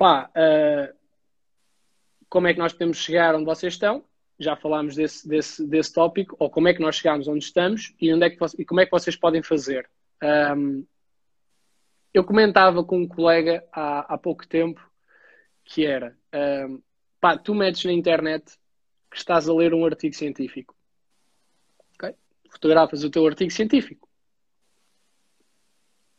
pá, 0.00 0.30
uh, 0.30 0.96
como 2.26 2.46
é 2.46 2.54
que 2.54 2.58
nós 2.58 2.72
podemos 2.72 2.96
chegar 2.96 3.34
onde 3.34 3.44
vocês 3.44 3.74
estão? 3.74 4.02
Já 4.38 4.56
falámos 4.56 4.94
desse, 4.94 5.28
desse, 5.28 5.66
desse 5.66 5.92
tópico, 5.92 6.34
ou 6.38 6.48
como 6.48 6.68
é 6.68 6.72
que 6.72 6.80
nós 6.80 6.96
chegamos 6.96 7.28
onde 7.28 7.44
estamos 7.44 7.94
e, 8.00 8.10
onde 8.14 8.24
é 8.24 8.30
que, 8.30 8.38
e 8.58 8.64
como 8.64 8.80
é 8.80 8.86
que 8.86 8.90
vocês 8.90 9.14
podem 9.14 9.42
fazer. 9.42 9.90
Um, 10.56 10.86
eu 12.14 12.24
comentava 12.24 12.82
com 12.82 12.98
um 12.98 13.06
colega 13.06 13.62
há, 13.70 14.14
há 14.14 14.16
pouco 14.16 14.48
tempo 14.48 14.80
que 15.64 15.84
era 15.84 16.16
um, 16.66 16.80
pá, 17.20 17.36
tu 17.36 17.54
metes 17.54 17.84
na 17.84 17.92
internet 17.92 18.56
que 19.10 19.18
estás 19.18 19.50
a 19.50 19.54
ler 19.54 19.74
um 19.74 19.84
artigo 19.84 20.14
científico. 20.14 20.74
Fotografas 22.50 23.04
o 23.04 23.10
teu 23.10 23.26
artigo 23.26 23.50
científico. 23.50 24.08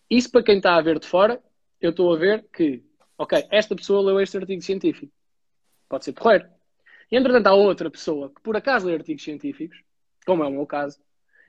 Isso 0.09 0.31
para 0.31 0.43
quem 0.43 0.57
está 0.57 0.75
a 0.75 0.81
ver 0.81 0.99
de 0.99 1.07
fora, 1.07 1.41
eu 1.79 1.91
estou 1.91 2.13
a 2.13 2.17
ver 2.17 2.45
que, 2.51 2.83
ok, 3.17 3.45
esta 3.49 3.75
pessoa 3.75 4.01
leu 4.01 4.19
este 4.19 4.37
artigo 4.37 4.61
científico. 4.61 5.13
Pode 5.87 6.05
ser 6.05 6.13
porreiro. 6.13 6.47
E 7.11 7.17
entretanto 7.17 7.47
há 7.47 7.53
outra 7.53 7.89
pessoa 7.89 8.29
que 8.29 8.41
por 8.41 8.55
acaso 8.55 8.87
lê 8.87 8.93
artigos 8.93 9.23
científicos, 9.23 9.81
como 10.25 10.43
é 10.43 10.47
o 10.47 10.51
meu 10.51 10.65
caso, 10.65 10.99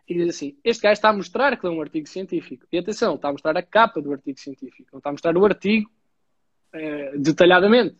e 0.09 0.15
diz 0.15 0.29
assim: 0.29 0.59
Este 0.65 0.83
gajo 0.83 0.95
está 0.95 1.09
a 1.11 1.13
mostrar 1.13 1.57
que 1.57 1.67
lê 1.67 1.73
um 1.73 1.81
artigo 1.81 2.09
científico. 2.09 2.67
E 2.71 2.79
atenção, 2.79 3.15
está 3.15 3.29
a 3.29 3.33
mostrar 3.33 3.57
a 3.57 3.63
capa 3.63 4.01
do 4.01 4.13
artigo 4.13 4.39
científico, 4.39 4.89
não 4.93 4.99
está 4.99 5.11
a 5.11 5.13
mostrar 5.13 5.37
o 5.37 5.45
artigo 5.45 5.91
eh, 6.73 7.17
detalhadamente. 7.19 7.97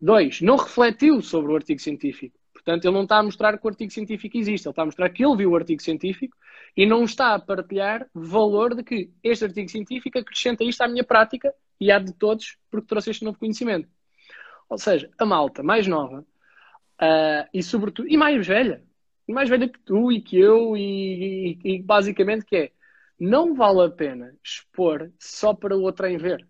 Dois, 0.00 0.40
não 0.40 0.56
refletiu 0.56 1.20
sobre 1.22 1.52
o 1.52 1.56
artigo 1.56 1.80
científico. 1.80 2.37
Portanto, 2.68 2.84
ele 2.84 2.94
não 2.94 3.04
está 3.04 3.16
a 3.16 3.22
mostrar 3.22 3.56
que 3.56 3.64
o 3.66 3.70
artigo 3.70 3.90
científico 3.90 4.36
existe, 4.36 4.66
ele 4.66 4.72
está 4.72 4.82
a 4.82 4.84
mostrar 4.84 5.08
que 5.08 5.24
ele 5.24 5.36
viu 5.36 5.52
o 5.52 5.56
artigo 5.56 5.80
científico 5.80 6.36
e 6.76 6.84
não 6.84 7.04
está 7.04 7.34
a 7.34 7.38
partilhar 7.38 8.06
valor 8.12 8.74
de 8.74 8.82
que 8.82 9.10
este 9.22 9.46
artigo 9.46 9.70
científico 9.70 10.18
acrescenta 10.18 10.62
isto 10.62 10.82
à 10.82 10.86
minha 10.86 11.02
prática 11.02 11.50
e 11.80 11.90
à 11.90 11.98
de 11.98 12.12
todos, 12.12 12.58
porque 12.70 12.86
trouxe 12.86 13.08
este 13.08 13.24
novo 13.24 13.38
conhecimento. 13.38 13.88
Ou 14.68 14.76
seja, 14.76 15.10
a 15.16 15.24
malta 15.24 15.62
mais 15.62 15.86
nova 15.86 16.20
uh, 16.20 17.48
e, 17.54 17.62
sobretudo, 17.62 18.06
e 18.06 18.18
mais 18.18 18.46
velha, 18.46 18.84
mais 19.26 19.48
velha 19.48 19.66
que 19.66 19.78
tu 19.78 20.12
e 20.12 20.20
que 20.20 20.38
eu, 20.38 20.76
e, 20.76 21.58
e, 21.64 21.76
e 21.76 21.82
basicamente 21.82 22.44
que 22.44 22.54
é 22.54 22.72
não 23.18 23.54
vale 23.54 23.80
a 23.80 23.90
pena 23.90 24.36
expor 24.44 25.10
só 25.18 25.54
para 25.54 25.74
o 25.74 25.80
outro 25.80 26.06
em 26.06 26.18
ver. 26.18 26.46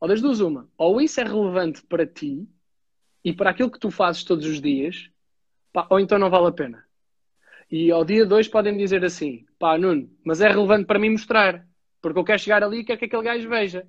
Ou 0.00 0.08
das 0.08 0.22
duas, 0.22 0.40
uma, 0.40 0.66
ou 0.78 0.98
isso 0.98 1.20
é 1.20 1.24
relevante 1.24 1.82
para 1.82 2.06
ti 2.06 2.48
e 3.22 3.34
para 3.34 3.50
aquilo 3.50 3.70
que 3.70 3.78
tu 3.78 3.90
fazes 3.90 4.24
todos 4.24 4.46
os 4.46 4.62
dias, 4.62 5.10
pá, 5.72 5.86
ou 5.90 6.00
então 6.00 6.18
não 6.18 6.30
vale 6.30 6.48
a 6.48 6.52
pena. 6.52 6.84
E 7.70 7.90
ao 7.90 8.04
dia 8.04 8.24
2 8.24 8.48
podem 8.48 8.76
dizer 8.76 9.04
assim, 9.04 9.44
pá, 9.58 9.76
Nuno, 9.76 10.10
mas 10.24 10.40
é 10.40 10.48
relevante 10.48 10.86
para 10.86 10.98
mim 10.98 11.10
mostrar, 11.10 11.66
porque 12.00 12.18
eu 12.18 12.24
quero 12.24 12.38
chegar 12.38 12.62
ali 12.62 12.78
e 12.80 12.84
quero 12.84 12.98
que 12.98 13.04
aquele 13.04 13.22
gajo 13.22 13.48
veja. 13.48 13.86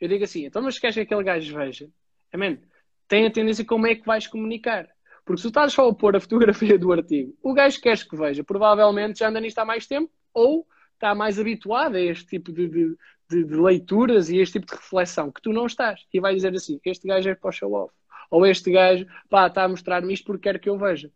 Eu 0.00 0.08
digo 0.08 0.24
assim, 0.24 0.44
então 0.46 0.62
mas 0.62 0.78
queres 0.78 0.94
que 0.94 1.00
aquele 1.02 1.24
gajo 1.24 1.56
veja, 1.56 1.88
amém, 2.32 2.60
tem 3.08 3.26
a 3.26 3.30
tendência 3.30 3.64
como 3.64 3.86
é 3.86 3.94
que 3.94 4.06
vais 4.06 4.26
comunicar. 4.26 4.88
Porque 5.24 5.38
se 5.38 5.42
tu 5.42 5.48
estás 5.48 5.72
só 5.72 5.88
a 5.88 5.94
pôr 5.94 6.14
a 6.14 6.20
fotografia 6.20 6.78
do 6.78 6.92
artigo, 6.92 7.36
o 7.42 7.52
gajo 7.52 7.76
que 7.76 7.82
queres 7.82 8.04
que 8.04 8.16
veja, 8.16 8.44
provavelmente 8.44 9.18
já 9.18 9.28
anda 9.28 9.40
nisto 9.40 9.58
há 9.58 9.64
mais 9.64 9.86
tempo, 9.86 10.10
ou 10.32 10.66
está 10.94 11.14
mais 11.14 11.38
habituado 11.38 11.96
a 11.96 12.00
este 12.00 12.26
tipo 12.26 12.52
de, 12.52 12.68
de, 12.68 12.96
de, 13.28 13.44
de 13.44 13.56
leituras 13.56 14.30
e 14.30 14.38
este 14.38 14.60
tipo 14.60 14.66
de 14.66 14.74
reflexão, 14.80 15.32
que 15.32 15.42
tu 15.42 15.52
não 15.52 15.66
estás. 15.66 16.00
E 16.12 16.20
vai 16.20 16.34
dizer 16.34 16.54
assim, 16.54 16.80
este 16.84 17.08
gajo 17.08 17.28
é 17.28 17.34
para 17.34 17.48
o 17.48 17.52
show-off. 17.52 17.92
Ou 18.30 18.46
este 18.46 18.70
gajo, 18.70 19.06
pá, 19.28 19.46
está 19.46 19.64
a 19.64 19.68
mostrar-me 19.68 20.12
isto 20.12 20.24
porque 20.24 20.50
quer 20.50 20.58
que 20.58 20.68
eu 20.68 20.78
veja. 20.78 21.10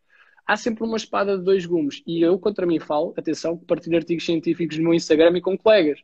Há 0.47 0.57
sempre 0.57 0.85
uma 0.85 0.97
espada 0.97 1.39
de 1.39 1.45
dois 1.45 1.65
gumes. 1.65 2.03
E 2.07 2.23
eu, 2.23 2.39
contra 2.39 2.67
mim, 2.67 2.81
falo, 2.81 3.15
atenção, 3.17 3.57
que 3.57 3.65
partilho 3.65 3.97
artigos 3.97 4.25
científicos 4.25 4.79
no 4.79 4.93
Instagram 4.93 5.37
e 5.39 5.41
com 5.41 5.57
colegas. 5.57 6.01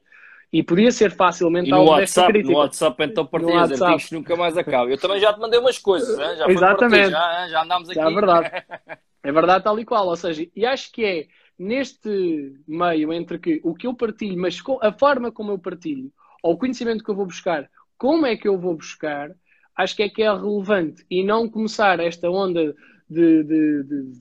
E 0.52 0.62
podia 0.62 0.92
ser 0.92 1.10
facilmente 1.10 1.68
e 1.68 1.70
no 1.72 1.82
WhatsApp, 1.82 2.42
no 2.42 2.52
WhatsApp, 2.52 3.02
então 3.02 3.26
partilhas 3.26 3.82
artigos 3.82 4.08
que 4.08 4.14
nunca 4.14 4.36
mais 4.36 4.56
acabam. 4.56 4.88
Eu 4.88 4.98
também 4.98 5.18
já 5.18 5.32
te 5.32 5.40
mandei 5.40 5.58
umas 5.58 5.78
coisas, 5.78 6.16
hein? 6.16 6.36
já 6.38 6.46
Exatamente. 6.46 7.10
já, 7.10 7.48
já 7.48 7.62
andámos 7.62 7.90
aqui. 7.90 7.98
É 7.98 8.10
verdade. 8.10 8.50
é 9.24 9.32
verdade, 9.32 9.64
tal 9.64 9.78
e 9.80 9.84
qual. 9.84 10.06
Ou 10.06 10.16
seja, 10.16 10.46
e 10.54 10.64
acho 10.64 10.92
que 10.92 11.04
é 11.04 11.26
neste 11.58 12.54
meio 12.66 13.12
entre 13.12 13.38
que 13.38 13.60
o 13.64 13.74
que 13.74 13.86
eu 13.86 13.94
partilho, 13.94 14.40
mas 14.40 14.62
a 14.82 14.92
forma 14.92 15.32
como 15.32 15.50
eu 15.50 15.58
partilho, 15.58 16.12
ou 16.42 16.54
o 16.54 16.58
conhecimento 16.58 17.02
que 17.02 17.10
eu 17.10 17.16
vou 17.16 17.26
buscar, 17.26 17.68
como 17.98 18.26
é 18.26 18.36
que 18.36 18.46
eu 18.46 18.58
vou 18.58 18.76
buscar, 18.76 19.30
acho 19.76 19.94
que 19.94 20.02
é 20.02 20.08
que 20.08 20.22
é 20.22 20.32
relevante 20.32 21.04
e 21.10 21.22
não 21.22 21.48
começar 21.48 22.00
esta 22.00 22.30
onda 22.30 22.74
de, 23.08 23.44
de, 23.44 23.82
de 23.84 24.12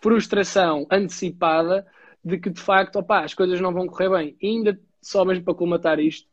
frustração 0.00 0.86
antecipada 0.90 1.86
de 2.24 2.38
que 2.38 2.50
de 2.50 2.60
facto 2.60 2.96
opa, 2.96 3.20
as 3.20 3.34
coisas 3.34 3.60
não 3.60 3.72
vão 3.72 3.86
correr 3.86 4.08
bem. 4.08 4.36
E 4.40 4.48
ainda 4.48 4.80
só 5.00 5.24
mesmo 5.24 5.44
para 5.44 5.54
colmatar 5.54 5.98
isto, 5.98 6.28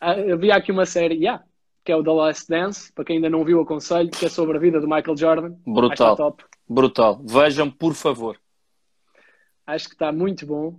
havia 0.00 0.56
aqui 0.56 0.72
uma 0.72 0.84
série, 0.84 1.14
yeah, 1.14 1.42
que 1.84 1.92
é 1.92 1.96
o 1.96 2.02
The 2.02 2.10
Last 2.10 2.48
Dance, 2.48 2.92
para 2.92 3.04
quem 3.04 3.16
ainda 3.16 3.30
não 3.30 3.44
viu, 3.44 3.60
aconselho, 3.60 4.10
que 4.10 4.26
é 4.26 4.28
sobre 4.28 4.56
a 4.56 4.60
vida 4.60 4.80
do 4.80 4.88
Michael 4.88 5.16
Jordan. 5.16 5.54
Brutal. 5.64 6.16
Top. 6.16 6.44
Brutal. 6.68 7.22
Vejam, 7.24 7.70
por 7.70 7.94
favor. 7.94 8.38
Acho 9.66 9.88
que 9.88 9.94
está 9.94 10.12
muito 10.12 10.44
bom 10.44 10.78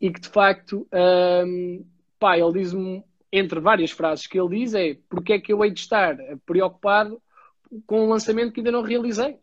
e 0.00 0.10
que 0.10 0.20
de 0.20 0.28
facto, 0.28 0.86
um, 0.92 1.84
pá, 2.18 2.36
ele 2.38 2.52
diz-me, 2.52 3.04
entre 3.32 3.60
várias 3.60 3.90
frases 3.90 4.26
que 4.26 4.38
ele 4.38 4.58
diz, 4.58 4.74
é 4.74 4.96
porque 5.08 5.34
é 5.34 5.40
que 5.40 5.52
eu 5.52 5.64
hei 5.64 5.70
de 5.70 5.80
estar 5.80 6.16
preocupado 6.46 7.20
com 7.86 8.04
um 8.04 8.08
lançamento 8.08 8.52
que 8.52 8.60
ainda 8.60 8.72
não 8.72 8.82
realizei. 8.82 9.36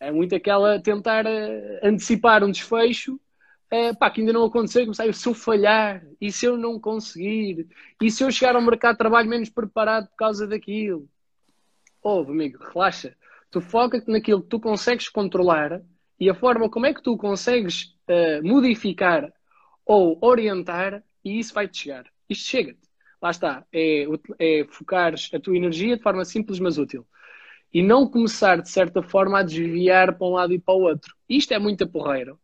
É 0.00 0.10
muito 0.10 0.34
aquela 0.34 0.80
tentar 0.80 1.24
uh, 1.24 1.78
antecipar 1.82 2.42
um 2.42 2.50
desfecho 2.50 3.14
uh, 3.14 3.96
pá, 3.98 4.10
que 4.10 4.20
ainda 4.20 4.32
não 4.32 4.44
aconteceu, 4.44 4.92
se 4.92 5.28
eu 5.28 5.34
falhar, 5.34 6.04
e 6.20 6.30
se 6.30 6.46
eu 6.46 6.56
não 6.56 6.78
conseguir, 6.78 7.68
e 8.02 8.10
se 8.10 8.22
eu 8.22 8.30
chegar 8.30 8.56
ao 8.56 8.62
mercado 8.62 8.94
de 8.94 8.98
trabalho 8.98 9.28
menos 9.28 9.48
preparado 9.48 10.08
por 10.08 10.16
causa 10.16 10.46
daquilo. 10.46 11.08
Ouve, 12.02 12.32
amigo, 12.32 12.58
relaxa. 12.62 13.16
Tu 13.50 13.60
foca-te 13.60 14.10
naquilo 14.10 14.42
que 14.42 14.48
tu 14.48 14.60
consegues 14.60 15.08
controlar 15.08 15.80
e 16.18 16.28
a 16.28 16.34
forma 16.34 16.68
como 16.68 16.86
é 16.86 16.94
que 16.94 17.02
tu 17.02 17.16
consegues 17.16 17.94
uh, 18.08 18.42
modificar 18.46 19.32
ou 19.86 20.18
orientar 20.20 21.02
e 21.24 21.38
isso 21.38 21.54
vai-te 21.54 21.78
chegar. 21.78 22.04
Isto 22.28 22.46
chega-te. 22.48 22.93
Lá 23.24 23.30
está. 23.30 23.64
É, 23.72 24.04
é 24.38 24.66
focares 24.68 25.30
a 25.32 25.40
tua 25.40 25.56
energia 25.56 25.96
de 25.96 26.02
forma 26.02 26.26
simples 26.26 26.60
mas 26.60 26.76
útil. 26.76 27.06
E 27.72 27.82
não 27.82 28.06
começar, 28.06 28.60
de 28.60 28.68
certa 28.68 29.02
forma, 29.02 29.38
a 29.38 29.42
desviar 29.42 30.14
para 30.14 30.26
um 30.26 30.32
lado 30.32 30.52
e 30.52 30.58
para 30.58 30.74
o 30.74 30.82
outro. 30.82 31.14
Isto 31.26 31.54
é 31.54 31.58
muito 31.58 31.88
porreiro. 31.88 32.38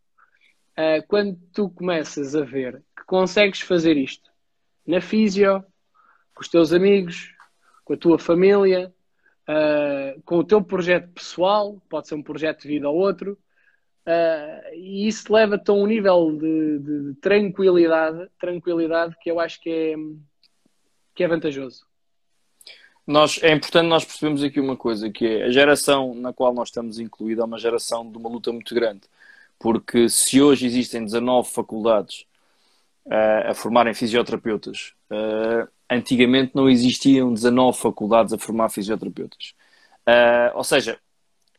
Uh, 0.71 1.07
quando 1.07 1.39
tu 1.53 1.69
começas 1.69 2.35
a 2.35 2.41
ver 2.47 2.83
que 2.97 3.05
consegues 3.05 3.61
fazer 3.61 3.99
isto 3.99 4.31
na 4.87 5.03
físio, 5.03 5.63
com 6.35 6.41
os 6.41 6.49
teus 6.49 6.73
amigos, 6.73 7.31
com 7.85 7.93
a 7.93 7.99
tua 7.99 8.19
família, 8.19 8.91
uh, 9.47 10.23
com 10.23 10.39
o 10.39 10.45
teu 10.45 10.65
projeto 10.65 11.11
pessoal, 11.11 11.79
pode 11.91 12.09
ser 12.09 12.15
um 12.15 12.23
projeto 12.23 12.63
de 12.63 12.69
vida 12.69 12.89
ou 12.89 12.97
outro, 12.97 13.39
Uh, 14.07 14.75
e 14.75 15.07
isso 15.07 15.31
leva-te 15.31 15.71
a 15.71 15.75
um 15.75 15.87
nível 15.87 16.37
de, 16.37 16.79
de, 16.79 17.15
tranquilidade, 17.21 18.29
tranquilidade 18.41 19.15
que 19.21 19.31
eu 19.31 19.39
acho 19.39 19.61
que 19.61 19.71
é, 19.71 19.95
que 21.15 21.25
é 21.25 21.29
vantajoso. 21.29 21.85
Nós, 23.07 23.41
é 23.43 23.53
importante 23.53 23.89
nós 23.89 24.05
percebermos 24.05 24.43
aqui 24.43 24.61
uma 24.61 24.77
coisa, 24.77 25.11
que 25.11 25.27
é 25.27 25.45
a 25.45 25.51
geração 25.51 26.15
na 26.15 26.33
qual 26.33 26.55
nós 26.55 26.69
estamos 26.69 26.99
incluídos 26.99 27.43
é 27.43 27.45
uma 27.45 27.59
geração 27.59 28.11
de 28.11 28.17
uma 28.17 28.29
luta 28.29 28.53
muito 28.53 28.75
grande. 28.75 29.03
Porque 29.59 30.09
se 30.09 30.41
hoje 30.41 30.67
existem 30.67 31.05
19 31.05 31.51
faculdades 31.51 32.25
uh, 33.07 33.51
a 33.51 33.55
formarem 33.55 33.95
fisioterapeutas, 33.95 34.95
uh, 35.11 35.69
antigamente 35.91 36.53
não 36.55 36.69
existiam 36.69 37.35
19 37.35 37.79
faculdades 37.79 38.33
a 38.33 38.39
formar 38.39 38.69
fisioterapeutas. 38.71 39.55
ou 40.55 40.65
seja, 40.65 40.99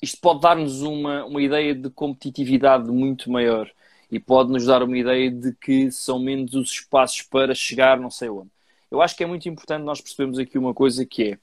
isto 0.02 0.20
pode 0.20 0.42
dar-nos 0.42 0.82
uma, 0.82 1.26
uma 1.26 1.42
ideia 1.42 1.76
de 1.76 1.90
competitividade 1.90 2.90
muito 2.90 3.30
maior 3.30 3.70
e 4.10 4.20
pode 4.20 4.52
nos 4.52 4.66
dar 4.66 4.82
uma 4.84 4.98
ideia 4.98 5.30
de 5.30 5.54
que 5.54 5.92
são 5.92 6.18
menos 6.20 6.54
os 6.54 6.72
espaços 6.72 7.22
para 7.22 7.54
chegar 7.54 8.00
não 8.00 8.10
sei 8.10 8.30
onde. 8.30 8.50
Eu 8.92 9.02
acho 9.02 9.16
que 9.16 9.24
é 9.24 9.28
muito 9.28 9.48
importante 9.48 9.84
nós 9.84 10.02
percebermos 10.02 10.38
aqui 10.38 10.58
uma 10.58 10.74
coisa 10.74 11.06
que 11.06 11.32
é, 11.32 11.40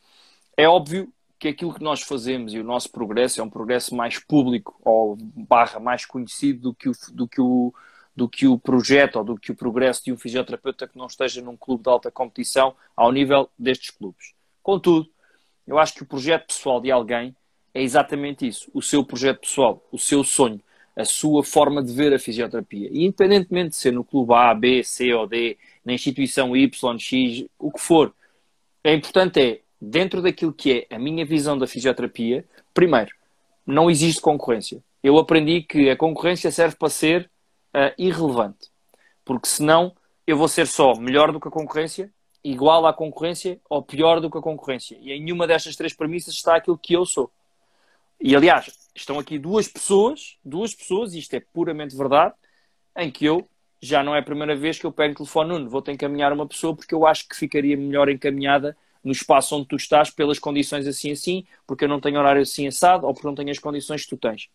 é 0.65 0.69
óbvio 0.69 1.11
que 1.39 1.49
aquilo 1.49 1.73
que 1.73 1.83
nós 1.83 2.03
fazemos 2.03 2.53
e 2.53 2.59
o 2.59 2.65
nosso 2.65 2.91
progresso 2.91 3.41
é 3.41 3.45
um 3.45 3.49
progresso 3.49 3.95
mais 3.95 4.19
público 4.19 4.79
ou 4.85 5.17
barra 5.19 5.81
mais 5.81 6.05
conhecido 6.05 6.61
do 6.61 6.75
que 6.75 6.89
o, 6.91 6.93
do 7.13 7.27
que 7.27 7.41
o, 7.41 7.73
do 8.15 8.29
que 8.29 8.47
o 8.47 8.59
projeto 8.59 9.17
ou 9.17 9.25
do 9.25 9.39
que 9.39 9.53
o 9.53 9.57
progresso 9.57 10.05
de 10.05 10.13
um 10.13 10.19
fisioterapeuta 10.19 10.87
que 10.87 10.99
não 10.99 11.07
esteja 11.07 11.41
num 11.41 11.57
clube 11.57 11.85
de 11.85 11.89
alta 11.89 12.11
competição 12.11 12.75
ao 12.95 13.11
nível 13.11 13.49
destes 13.59 13.91
clubes. 13.91 14.35
Contudo, 14.63 15.09
eu 15.67 15.79
acho 15.79 15.95
que 15.95 16.03
o 16.03 16.07
projeto 16.07 16.49
pessoal 16.49 16.81
de 16.81 16.91
alguém 16.91 17.35
é 17.73 17.83
exatamente 17.83 18.47
isso. 18.47 18.69
O 18.75 18.83
seu 18.83 19.05
projeto 19.05 19.41
pessoal, 19.41 19.83
o 19.91 19.99
seu 19.99 20.25
sonho, 20.25 20.61
a 20.99 21.05
sua 21.05 21.45
forma 21.45 21.81
de 21.81 21.93
ver 21.93 22.13
a 22.13 22.19
fisioterapia. 22.19 22.89
E 22.91 23.05
independentemente 23.05 23.71
de 23.71 23.77
ser 23.77 23.93
no 23.93 24.03
clube 24.03 24.35
A, 24.35 24.53
B, 24.53 24.83
C 24.83 25.15
ou 25.15 25.29
D, 25.29 25.57
na 25.85 25.93
instituição 25.93 26.57
Y, 26.57 26.99
X, 26.99 27.45
o 27.57 27.71
que 27.71 27.81
for, 27.81 28.13
é 28.83 28.93
importante 28.93 29.41
é, 29.41 29.61
dentro 29.81 30.21
daquilo 30.21 30.53
que 30.53 30.87
é 30.91 30.97
a 30.97 30.99
minha 30.99 31.25
visão 31.25 31.57
da 31.57 31.69
fisioterapia, 31.69 32.45
primeiro, 32.75 33.15
não 33.65 33.89
existe 33.89 34.21
concorrência. 34.21 34.83
Eu 35.01 35.17
aprendi 35.19 35.63
que 35.63 35.89
a 35.89 35.97
concorrência 35.97 36.51
serve 36.51 36.75
para 36.75 36.89
ser 36.89 37.31
uh, 37.73 37.95
irrelevante. 37.97 38.69
Porque 39.25 39.47
senão 39.47 39.95
eu 40.27 40.37
vou 40.37 40.49
ser 40.49 40.67
só 40.67 40.97
melhor 40.97 41.31
do 41.31 41.39
que 41.39 41.47
a 41.47 41.51
concorrência, 41.51 42.11
igual 42.43 42.85
à 42.87 42.93
concorrência 42.93 43.61
ou 43.71 43.83
pior 43.85 44.21
do 44.21 44.29
que 44.29 44.39
a 44.39 44.43
concorrência. 44.43 44.99
E 45.01 45.13
em 45.13 45.23
nenhuma 45.23 45.47
destas 45.47 45.77
três 45.77 45.95
premissas 45.95 46.35
está 46.35 46.57
aquilo 46.57 46.77
que 46.77 46.95
eu 46.95 47.07
sou. 47.07 47.31
E 48.21 48.35
aliás, 48.35 48.67
estão 49.01 49.19
aqui 49.19 49.39
duas 49.39 49.69
pessoas, 49.69 50.37
duas 50.45 50.75
pessoas, 50.75 51.15
isto 51.15 51.35
é 51.35 51.41
puramente 51.41 51.97
verdade, 51.97 52.35
em 52.97 53.11
que 53.11 53.25
eu 53.25 53.49
já 53.81 54.03
não 54.03 54.15
é 54.15 54.19
a 54.19 54.23
primeira 54.23 54.57
vez 54.57 54.79
que 54.79 54.87
eu 54.87 54.93
pego 54.93 55.13
o 55.13 55.17
telefone, 55.17 55.51
Nuno, 55.51 55.71
vou-te 55.71 55.91
encaminhar 55.91 56.33
uma 56.33 56.47
pessoa 56.47 56.75
porque 56.75 56.95
eu 56.95 57.07
acho 57.07 57.29
que 57.29 57.37
ficaria 57.37 57.77
melhor 57.77 58.09
encaminhada 58.09 58.77
no 59.05 59.13
espaço 59.13 59.57
onde 59.57 59.69
tu 59.69 59.77
estás 59.77 60.11
pelas 60.11 60.39
condições 60.39 60.87
assim 60.87 61.13
assim, 61.13 61.47
porque 61.67 61.85
eu 61.85 61.89
não 61.89 62.01
tenho 62.01 62.19
horário 62.19 62.43
assim 62.43 62.67
assado 62.67 63.07
ou 63.07 63.15
porque 63.15 63.27
não 63.27 63.35
tenho 63.35 63.51
as 63.51 63.59
condições 63.59 64.03
que 64.03 64.11
tu 64.11 64.17
tens. 64.17 64.49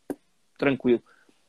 Tranquilo. 0.57 1.01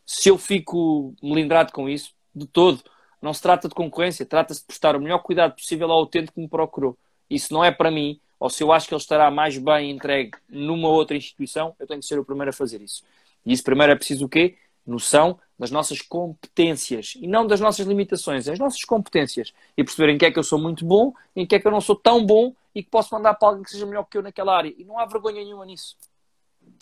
Se 0.06 0.28
eu 0.28 0.38
fico 0.38 1.14
melindrado 1.22 1.72
com 1.72 1.88
isso, 1.88 2.14
de 2.34 2.46
todo, 2.46 2.82
não 3.20 3.32
se 3.32 3.42
trata 3.42 3.68
de 3.68 3.74
concorrência, 3.74 4.24
trata-se 4.24 4.60
de 4.60 4.66
prestar 4.66 4.94
o 4.94 5.00
melhor 5.00 5.18
cuidado 5.18 5.54
possível 5.54 5.90
ao 5.90 6.02
utente 6.02 6.30
que 6.30 6.40
me 6.40 6.48
procurou. 6.48 6.96
Isso 7.28 7.52
não 7.52 7.64
é 7.64 7.70
para 7.70 7.90
mim, 7.90 8.20
ou 8.38 8.50
se 8.50 8.62
eu 8.62 8.72
acho 8.72 8.88
que 8.88 8.94
ele 8.94 9.00
estará 9.00 9.30
mais 9.30 9.56
bem 9.58 9.90
entregue 9.90 10.32
numa 10.48 10.88
outra 10.88 11.16
instituição, 11.16 11.74
eu 11.78 11.86
tenho 11.86 12.00
que 12.00 12.06
ser 12.06 12.18
o 12.18 12.24
primeiro 12.24 12.50
a 12.50 12.52
fazer 12.52 12.80
isso. 12.80 13.02
E 13.44 13.52
isso 13.52 13.62
primeiro 13.62 13.92
é 13.92 13.96
preciso 13.96 14.26
o 14.26 14.28
quê? 14.28 14.56
Noção 14.86 15.38
das 15.58 15.70
nossas 15.70 16.02
competências 16.02 17.14
e 17.16 17.26
não 17.26 17.46
das 17.46 17.60
nossas 17.60 17.86
limitações, 17.86 18.48
as 18.48 18.58
nossas 18.58 18.84
competências 18.84 19.52
e 19.76 19.84
perceber 19.84 20.12
em 20.12 20.18
que 20.18 20.26
é 20.26 20.30
que 20.30 20.38
eu 20.38 20.42
sou 20.42 20.58
muito 20.58 20.84
bom, 20.84 21.12
em 21.34 21.46
que 21.46 21.54
é 21.54 21.60
que 21.60 21.66
eu 21.66 21.72
não 21.72 21.80
sou 21.80 21.96
tão 21.96 22.24
bom 22.24 22.54
e 22.74 22.82
que 22.82 22.90
posso 22.90 23.14
mandar 23.14 23.34
para 23.34 23.48
alguém 23.48 23.62
que 23.62 23.70
seja 23.70 23.86
melhor 23.86 24.04
que 24.04 24.18
eu 24.18 24.22
naquela 24.22 24.56
área. 24.56 24.74
E 24.76 24.84
não 24.84 24.98
há 24.98 25.06
vergonha 25.06 25.42
nenhuma 25.42 25.64
nisso. 25.64 25.96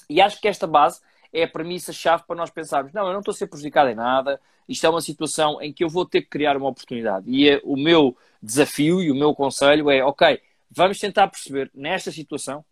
E 0.09 0.21
acho 0.21 0.41
que 0.41 0.49
esta 0.49 0.67
base 0.67 1.01
é 1.33 1.45
a 1.45 1.49
premissa-chave 1.49 2.25
para 2.27 2.37
nós 2.37 2.51
pensarmos: 2.51 2.93
não, 2.93 3.07
eu 3.07 3.13
não 3.13 3.21
estou 3.21 3.33
a 3.33 3.35
ser 3.35 3.47
prejudicado 3.47 3.91
em 3.91 3.95
nada, 3.95 4.41
isto 4.69 4.87
é 4.87 4.89
uma 4.91 5.01
situação 5.01 5.61
em 5.61 5.73
que 5.73 5.85
eu 5.85 5.89
vou 5.89 6.07
ter 6.07 6.23
que 6.23 6.29
criar 6.29 6.57
uma 6.57 6.69
oportunidade. 6.69 7.29
E 7.29 7.49
é, 7.49 7.61
o 7.65 7.77
meu 7.77 8.17
desafio 8.43 9.03
e 9.03 9.11
o 9.11 9.15
meu 9.15 9.35
conselho 9.35 9.91
é: 9.91 10.05
ok, 10.05 10.41
vamos 10.75 10.99
tentar 10.99 11.29
perceber 11.29 11.71
nesta 11.75 12.11
situação 12.11 12.65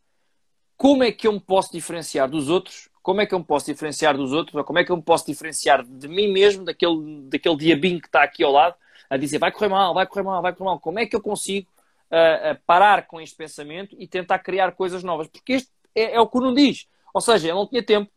como 0.76 1.04
é 1.04 1.12
que 1.12 1.26
eu 1.26 1.32
me 1.32 1.40
posso 1.40 1.70
diferenciar 1.72 2.28
dos 2.28 2.48
outros, 2.48 2.88
como 3.02 3.20
é 3.20 3.26
que 3.26 3.34
eu 3.34 3.38
me 3.38 3.44
posso 3.44 3.66
diferenciar 3.66 4.16
dos 4.16 4.32
outros, 4.32 4.54
ou 4.54 4.64
como 4.64 4.78
é 4.78 4.84
que 4.84 4.90
eu 4.90 4.96
me 4.96 5.02
posso 5.02 5.26
diferenciar 5.26 5.84
de 5.84 6.08
mim 6.08 6.32
mesmo, 6.32 6.64
daquele, 6.64 7.22
daquele 7.28 7.56
diabinho 7.56 8.00
que 8.00 8.06
está 8.06 8.22
aqui 8.22 8.42
ao 8.42 8.52
lado, 8.52 8.74
a 9.10 9.16
dizer 9.16 9.38
vai 9.38 9.52
correr 9.52 9.68
mal, 9.68 9.92
vai 9.92 10.06
correr 10.06 10.22
mal, 10.22 10.40
vai 10.40 10.54
correr 10.54 10.70
mal. 10.70 10.80
Como 10.80 10.98
é 10.98 11.04
que 11.04 11.14
eu 11.14 11.20
consigo 11.20 11.68
uh, 12.10 12.52
uh, 12.52 12.58
parar 12.66 13.06
com 13.06 13.20
este 13.20 13.36
pensamento 13.36 13.94
e 13.98 14.08
tentar 14.08 14.38
criar 14.38 14.72
coisas 14.72 15.02
novas? 15.02 15.28
Porque 15.28 15.52
este 15.52 15.70
é, 15.94 16.14
é 16.14 16.20
o 16.20 16.26
que 16.26 16.38
o 16.38 16.40
Nuno 16.40 16.54
diz. 16.54 16.86
Ou 17.12 17.20
seja, 17.20 17.48
ele 17.48 17.54
não 17.54 17.66
tinha 17.66 17.82
tempo, 17.82 18.10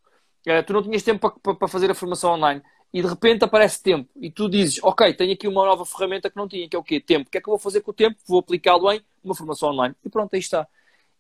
uh, 0.48 0.64
tu 0.66 0.72
não 0.72 0.84
tinhas 0.84 1.04
tempo 1.04 1.38
para, 1.42 1.56
para 1.56 1.68
fazer 1.68 1.92
a 1.92 1.96
formação 1.96 2.34
online 2.34 2.62
e 2.94 3.02
de 3.02 3.08
repente 3.08 3.44
aparece 3.44 3.82
tempo 3.82 4.08
e 4.22 4.30
tu 4.30 4.48
dizes, 4.48 4.80
ok, 4.84 5.12
tenho 5.16 5.34
aqui 5.34 5.48
uma 5.48 5.66
nova 5.66 5.84
ferramenta 5.84 6.30
que 6.30 6.38
não 6.38 6.48
tinha, 6.48 6.70
que 6.70 6.76
é 6.76 6.80
o 6.80 6.84
quê? 6.84 7.00
Tempo. 7.00 7.28
O 7.28 7.32
que 7.32 7.40
é 7.40 7.42
que 7.42 7.50
eu 7.50 7.54
vou 7.54 7.60
fazer 7.60 7.82
com 7.82 7.90
o 7.90 7.94
tempo? 7.94 8.18
Vou 8.28 8.40
aplicá-lo 8.40 8.92
em 8.92 9.02
uma 9.24 9.34
formação 9.34 9.70
online. 9.70 9.96
E 10.06 10.10
pronto, 10.10 10.32
aí 10.34 10.40
está. 10.40 10.68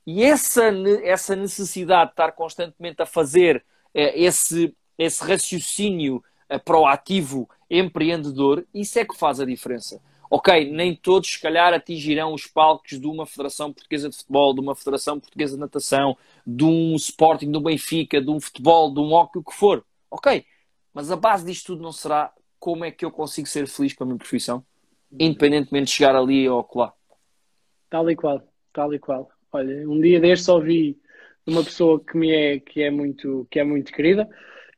E 0.05 0.23
essa, 0.23 0.71
essa 1.03 1.35
necessidade 1.35 2.09
de 2.09 2.13
estar 2.13 2.31
constantemente 2.33 3.01
a 3.01 3.05
fazer 3.07 3.65
eh, 3.93 4.21
esse, 4.21 4.75
esse 4.97 5.23
raciocínio 5.23 6.23
eh, 6.47 6.59
proativo, 6.59 7.49
empreendedor, 7.69 8.65
isso 8.71 8.99
é 8.99 9.05
que 9.05 9.17
faz 9.17 9.39
a 9.39 9.45
diferença. 9.45 9.99
Ok, 10.29 10.71
nem 10.71 10.95
todos, 10.95 11.29
se 11.31 11.41
calhar, 11.41 11.73
atingirão 11.73 12.33
os 12.33 12.45
palcos 12.45 12.99
de 12.99 13.07
uma 13.07 13.25
Federação 13.25 13.71
Portuguesa 13.71 14.09
de 14.09 14.17
Futebol, 14.17 14.53
de 14.53 14.61
uma 14.61 14.75
Federação 14.75 15.19
Portuguesa 15.19 15.55
de 15.55 15.59
Natação, 15.59 16.17
de 16.45 16.63
um 16.63 16.95
Sporting, 16.95 17.51
do 17.51 17.61
Benfica, 17.61 18.21
de 18.21 18.29
um 18.29 18.39
futebol, 18.39 18.93
de 18.93 18.99
um 18.99 19.13
hockey, 19.13 19.39
o 19.39 19.43
que 19.43 19.53
for. 19.53 19.85
Ok, 20.09 20.45
mas 20.93 21.11
a 21.11 21.15
base 21.15 21.45
disto 21.45 21.67
tudo 21.67 21.81
não 21.81 21.91
será 21.91 22.31
como 22.59 22.85
é 22.85 22.91
que 22.91 23.03
eu 23.03 23.11
consigo 23.11 23.47
ser 23.47 23.67
feliz 23.67 23.93
com 23.93 24.03
a 24.03 24.07
minha 24.07 24.17
profissão, 24.17 24.63
independentemente 25.19 25.87
de 25.87 25.91
chegar 25.91 26.15
ali 26.15 26.47
ou 26.47 26.67
lá. 26.75 26.93
Tal 27.89 28.09
e 28.09 28.15
qual, 28.15 28.41
tal 28.71 28.93
e 28.93 28.99
qual. 28.99 29.29
Olha, 29.51 29.89
um 29.89 29.99
dia 29.99 30.19
deste 30.19 30.49
ouvi 30.49 30.97
uma 31.45 31.63
pessoa 31.63 31.99
que 31.99 32.17
me 32.17 32.31
é, 32.31 32.59
que 32.59 32.81
é, 32.81 32.89
muito, 32.89 33.45
que 33.51 33.59
é 33.59 33.63
muito 33.63 33.91
querida 33.91 34.29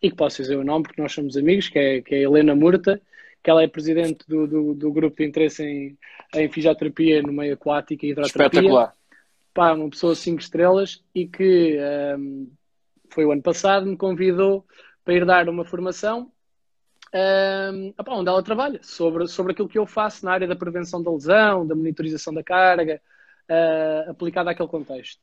e 0.01 0.09
que 0.09 0.15
posso 0.15 0.41
dizer 0.41 0.57
o 0.57 0.63
nome 0.63 0.83
porque 0.83 1.01
nós 1.01 1.13
somos 1.13 1.37
amigos, 1.37 1.69
que 1.69 1.77
é, 1.77 2.01
que 2.01 2.15
é 2.15 2.17
a 2.19 2.21
Helena 2.21 2.55
Murta, 2.55 3.01
que 3.43 3.49
ela 3.49 3.61
é 3.61 3.67
presidente 3.67 4.27
do, 4.27 4.47
do, 4.47 4.73
do 4.73 4.91
grupo 4.91 5.17
de 5.17 5.25
interesse 5.25 5.63
em, 5.63 5.97
em 6.35 6.49
fisioterapia 6.49 7.21
no 7.21 7.31
meio 7.31 7.53
aquático 7.53 8.05
e 8.05 8.09
hidroterapia. 8.09 8.59
Espetacular. 8.59 8.95
Pá, 9.53 9.73
uma 9.73 9.89
pessoa 9.89 10.15
cinco 10.15 10.41
estrelas 10.41 11.03
e 11.13 11.27
que 11.27 11.77
um, 12.17 12.49
foi 13.09 13.25
o 13.25 13.31
ano 13.31 13.43
passado, 13.43 13.85
me 13.85 13.95
convidou 13.95 14.65
para 15.05 15.13
ir 15.13 15.25
dar 15.25 15.47
uma 15.47 15.63
formação 15.63 16.31
um, 17.15 17.93
opa, 17.97 18.13
onde 18.13 18.29
ela 18.29 18.43
trabalha 18.43 18.79
sobre, 18.83 19.27
sobre 19.27 19.53
aquilo 19.53 19.69
que 19.69 19.79
eu 19.79 19.85
faço 19.85 20.25
na 20.25 20.33
área 20.33 20.47
da 20.47 20.55
prevenção 20.55 21.01
da 21.01 21.11
lesão, 21.11 21.65
da 21.65 21.73
monitorização 21.73 22.33
da 22.33 22.43
carga, 22.43 23.01
uh, 23.49 24.11
aplicada 24.11 24.51
àquele 24.51 24.67
contexto. 24.67 25.21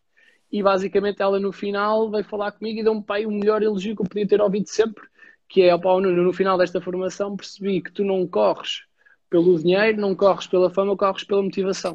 E 0.51 0.63
basicamente 0.63 1.21
ela 1.21 1.39
no 1.39 1.53
final 1.53 2.11
veio 2.11 2.25
falar 2.25 2.53
comigo 2.53 2.81
e 2.81 2.83
deu-me 2.83 3.03
pai 3.03 3.27
o 3.27 3.31
melhor 3.31 3.63
elogio 3.63 3.95
que 3.95 4.03
eu 4.03 4.07
podia 4.07 4.27
ter 4.27 4.41
ouvido 4.41 4.69
sempre, 4.69 5.05
que 5.49 5.63
é, 5.63 5.75
opa, 5.75 6.01
no, 6.01 6.11
no 6.11 6.33
final 6.33 6.57
desta 6.57 6.81
formação 6.81 7.37
percebi 7.37 7.83
que 7.83 7.93
tu 7.93 8.05
não 8.05 8.27
corres 8.27 8.85
pelo 9.29 9.59
dinheiro, 9.59 10.01
não 10.01 10.15
corres 10.15 10.47
pela 10.47 10.71
fama, 10.71 10.97
corres 10.97 11.25
pela 11.25 11.43
motivação. 11.43 11.95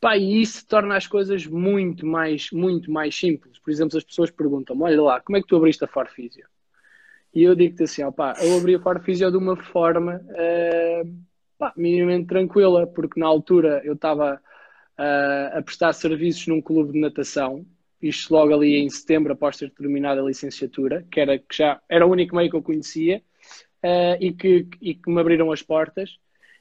Pá, 0.00 0.16
e 0.16 0.40
isso 0.40 0.66
torna 0.66 0.96
as 0.96 1.06
coisas 1.06 1.46
muito 1.46 2.06
mais, 2.06 2.50
muito 2.52 2.90
mais 2.90 3.14
simples. 3.14 3.58
Por 3.58 3.70
exemplo, 3.70 3.98
as 3.98 4.04
pessoas 4.04 4.30
perguntam 4.30 4.80
olha 4.80 5.02
lá, 5.02 5.20
como 5.20 5.36
é 5.36 5.42
que 5.42 5.48
tu 5.48 5.56
abriste 5.56 5.84
a 5.84 5.88
Farfísio? 5.88 6.46
E 7.36 7.42
eu 7.42 7.54
digo-te 7.54 7.82
assim, 7.82 8.02
opá, 8.02 8.32
eu 8.40 8.56
abri 8.56 8.76
a 8.76 8.80
Farfísio 8.80 9.30
de 9.30 9.36
uma 9.36 9.56
forma 9.56 10.22
uh, 10.24 11.16
pá, 11.58 11.70
minimamente 11.76 12.28
tranquila, 12.28 12.86
porque 12.86 13.20
na 13.20 13.26
altura 13.26 13.82
eu 13.84 13.92
estava 13.92 14.40
uh, 14.98 15.58
a 15.58 15.60
prestar 15.60 15.92
serviços 15.92 16.46
num 16.46 16.62
clube 16.62 16.94
de 16.94 16.98
natação, 16.98 17.66
isto 18.00 18.32
logo 18.32 18.54
ali 18.54 18.76
em 18.78 18.88
setembro, 18.88 19.34
após 19.34 19.58
ter 19.58 19.70
terminado 19.70 20.22
a 20.22 20.24
licenciatura, 20.24 21.06
que 21.10 21.20
era, 21.20 21.38
que 21.38 21.54
já 21.54 21.78
era 21.90 22.06
o 22.06 22.10
único 22.10 22.34
meio 22.34 22.48
que 22.48 22.56
eu 22.56 22.62
conhecia, 22.62 23.22
uh, 23.84 24.16
e, 24.18 24.32
que, 24.32 24.66
e 24.80 24.94
que 24.94 25.10
me 25.10 25.20
abriram 25.20 25.52
as 25.52 25.60
portas, 25.60 26.16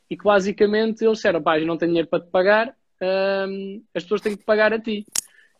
e 0.09 0.17
que 0.17 0.25
basicamente 0.25 1.05
eles 1.05 1.19
disseram, 1.19 1.41
pá, 1.41 1.57
eu 1.57 1.65
não 1.65 1.77
tenho 1.77 1.91
dinheiro 1.91 2.09
para 2.09 2.19
te 2.21 2.29
pagar, 2.29 2.75
as 3.93 4.03
pessoas 4.03 4.19
têm 4.19 4.35
que 4.35 4.43
pagar 4.43 4.73
a 4.73 4.79
ti. 4.79 5.05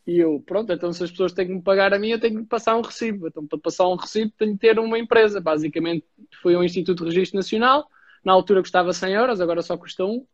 E 0.07 0.19
eu, 0.19 0.41
pronto, 0.45 0.71
então 0.71 0.93
se 0.93 1.03
as 1.03 1.09
pessoas 1.09 1.33
têm 1.33 1.47
que 1.47 1.53
me 1.53 1.61
pagar 1.61 1.93
a 1.93 1.97
mim, 1.97 2.09
eu 2.09 2.19
tenho 2.19 2.41
que 2.41 2.45
passar 2.47 2.75
um 2.75 2.81
recibo. 2.81 3.27
Então, 3.27 3.45
para 3.45 3.57
passar 3.57 3.87
um 3.87 3.95
recibo, 3.95 4.31
tenho 4.37 4.53
que 4.53 4.59
ter 4.59 4.77
uma 4.79 4.99
empresa. 4.99 5.41
Basicamente, 5.41 6.05
foi 6.41 6.55
um 6.55 6.63
Instituto 6.63 7.03
de 7.03 7.09
Registro 7.09 7.37
Nacional. 7.37 7.89
Na 8.23 8.33
altura 8.33 8.61
custava 8.61 8.93
100 8.93 9.13
euros, 9.13 9.41
agora 9.41 9.61
só 9.63 9.75
custa 9.77 10.05
1. 10.05 10.25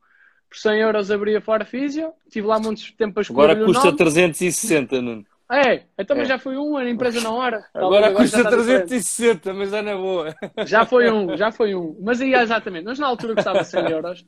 Por 0.49 0.57
100 0.57 0.80
euros 0.80 1.10
abri 1.10 1.35
a 1.35 1.41
Fora 1.41 1.64
Físio. 1.64 2.11
Tive 2.30 2.48
lá 2.48 2.60
muitos 2.60 2.91
tempo 2.91 3.19
a 3.19 3.22
escolher 3.22 3.52
Agora 3.52 3.65
custa 3.65 3.95
360, 3.95 5.02
Nuno. 5.02 5.26
É, 5.49 5.84
então 5.98 6.15
mas 6.15 6.27
é. 6.27 6.30
já 6.30 6.39
foi 6.39 6.57
um, 6.57 6.77
a 6.77 6.89
empresa 6.89 7.19
na 7.19 7.31
hora. 7.31 7.65
Agora, 7.76 8.07
agora 8.07 8.23
custa 8.23 8.49
360, 8.49 9.53
mas 9.53 9.73
é 9.73 9.81
na 9.81 9.95
boa. 9.95 10.34
Já 10.65 10.85
foi 10.85 11.11
um, 11.11 11.35
já 11.35 11.52
foi 11.52 11.76
um. 11.76 11.98
Mas 12.02 12.22
aí, 12.22 12.34
exatamente, 12.34 12.85
mas 12.85 12.98
na 12.98 13.07
altura 13.07 13.35
custava 13.35 13.61
100 13.61 13.89
euros. 13.91 14.26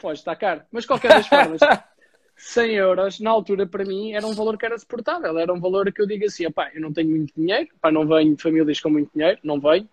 Pode 0.00 0.18
estar 0.18 0.34
caro. 0.36 0.62
Mas 0.72 0.86
qualquer 0.86 1.08
das 1.08 1.26
formas, 1.26 1.60
100 2.36 2.74
euros, 2.74 3.20
na 3.20 3.30
altura, 3.30 3.66
para 3.66 3.84
mim, 3.84 4.12
era 4.12 4.26
um 4.26 4.32
valor 4.32 4.58
que 4.58 4.66
era 4.66 4.78
suportável. 4.78 5.38
Era 5.38 5.52
um 5.52 5.60
valor 5.60 5.92
que 5.92 6.02
eu 6.02 6.06
digo 6.06 6.24
assim, 6.24 6.50
pá, 6.50 6.70
eu 6.74 6.80
não 6.80 6.92
tenho 6.92 7.10
muito 7.10 7.32
dinheiro, 7.36 7.68
pá, 7.80 7.90
não 7.92 8.06
venho 8.06 8.34
de 8.34 8.42
famílias 8.42 8.80
com 8.80 8.90
muito 8.90 9.10
dinheiro, 9.14 9.38
não 9.42 9.60
venho. 9.60 9.88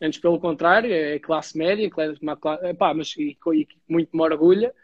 Antes, 0.00 0.20
pelo 0.20 0.38
contrário, 0.40 0.92
é 0.92 1.18
classe 1.18 1.56
média, 1.56 1.88
pá, 2.78 2.94
mas 2.94 3.14
e, 3.16 3.36
e 3.54 3.68
muito 3.88 4.14
me 4.14 4.22
orgulha. 4.22 4.74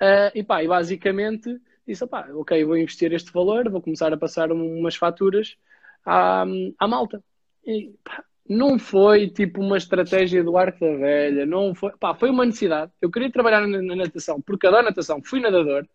Uh, 0.00 0.30
e 0.34 0.42
pá, 0.42 0.62
e 0.62 0.68
basicamente 0.68 1.58
disse, 1.86 2.06
pá, 2.06 2.28
ok, 2.32 2.64
vou 2.64 2.76
investir 2.76 3.12
este 3.12 3.32
valor, 3.32 3.70
vou 3.70 3.80
começar 3.80 4.12
a 4.12 4.16
passar 4.16 4.52
umas 4.52 4.96
faturas 4.96 5.56
à, 6.04 6.44
à 6.78 6.88
malta. 6.88 7.22
E, 7.64 7.94
pá, 8.04 8.24
não 8.48 8.78
foi 8.78 9.28
tipo 9.28 9.60
uma 9.60 9.76
estratégia 9.76 10.42
do 10.42 10.56
arco 10.56 10.80
da 10.80 10.96
velha, 10.96 11.46
não 11.46 11.74
foi, 11.74 11.92
pá, 11.98 12.14
foi 12.14 12.30
uma 12.30 12.44
necessidade. 12.44 12.92
Eu 13.00 13.10
queria 13.10 13.30
trabalhar 13.30 13.66
na, 13.66 13.82
na 13.82 13.96
natação, 13.96 14.40
porque 14.40 14.66
adoro 14.66 14.84
natação, 14.84 15.20
fui 15.22 15.40
nadador, 15.40 15.86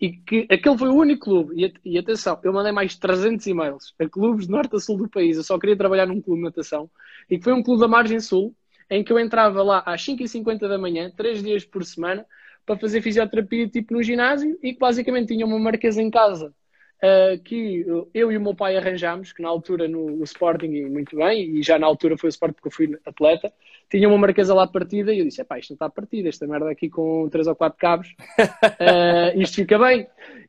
e 0.00 0.12
que 0.12 0.46
aquele 0.50 0.78
foi 0.78 0.88
o 0.88 0.94
único 0.94 1.24
clube, 1.26 1.54
e, 1.84 1.92
e, 1.94 1.98
atenção, 1.98 2.38
eu 2.42 2.52
mandei 2.52 2.72
mais 2.72 2.96
300 2.96 3.46
e-mails 3.46 3.94
a 3.98 4.08
clubes 4.08 4.46
de 4.46 4.52
norte 4.52 4.74
a 4.76 4.78
sul 4.78 4.96
do 4.96 5.08
país, 5.08 5.36
eu 5.36 5.42
só 5.42 5.58
queria 5.58 5.76
trabalhar 5.76 6.06
num 6.06 6.20
clube 6.20 6.40
de 6.40 6.46
natação, 6.46 6.90
e 7.28 7.38
que 7.38 7.44
foi 7.44 7.52
um 7.52 7.62
clube 7.62 7.80
da 7.80 7.88
margem 7.88 8.20
sul, 8.20 8.54
em 8.88 9.04
que 9.04 9.12
eu 9.12 9.18
entrava 9.18 9.62
lá 9.62 9.82
às 9.86 10.02
5h50 10.02 10.60
da 10.60 10.78
manhã, 10.78 11.12
três 11.16 11.42
dias 11.42 11.64
por 11.64 11.84
semana, 11.84 12.26
para 12.66 12.78
fazer 12.78 13.02
fisioterapia 13.02 13.68
tipo 13.68 13.94
no 13.94 14.02
ginásio, 14.02 14.58
e 14.62 14.72
que 14.72 14.78
basicamente 14.78 15.28
tinha 15.28 15.46
uma 15.46 15.58
marquesa 15.58 16.00
em 16.02 16.10
casa 16.10 16.54
uh, 17.02 17.42
que 17.42 17.84
eu 18.14 18.32
e 18.32 18.36
o 18.36 18.40
meu 18.40 18.54
pai 18.54 18.76
arranjámos, 18.76 19.32
que 19.32 19.42
na 19.42 19.48
altura 19.48 19.88
no, 19.88 20.22
Sporting, 20.24 20.84
muito 20.86 21.16
bem, 21.16 21.58
e 21.58 21.62
já 21.62 21.78
na 21.78 21.86
altura 21.86 22.16
foi 22.16 22.28
o 22.28 22.30
Sporting 22.30 22.54
porque 22.54 22.68
eu 22.68 22.72
fui 22.72 22.98
atleta, 23.04 23.52
tinha 23.90 24.08
uma 24.08 24.18
marquesa 24.18 24.54
lá 24.54 24.66
partida 24.66 25.12
e 25.12 25.18
eu 25.18 25.24
disse: 25.24 25.42
pá, 25.44 25.58
isto 25.58 25.70
não 25.70 25.74
está 25.74 25.90
partida, 25.90 26.28
esta 26.28 26.46
merda 26.46 26.70
aqui 26.70 26.88
com 26.88 27.28
três 27.28 27.46
ou 27.46 27.56
quatro 27.56 27.78
cabos, 27.78 28.14
uh, 28.38 29.34
isto 29.40 29.56
fica 29.56 29.78
bem. 29.78 30.06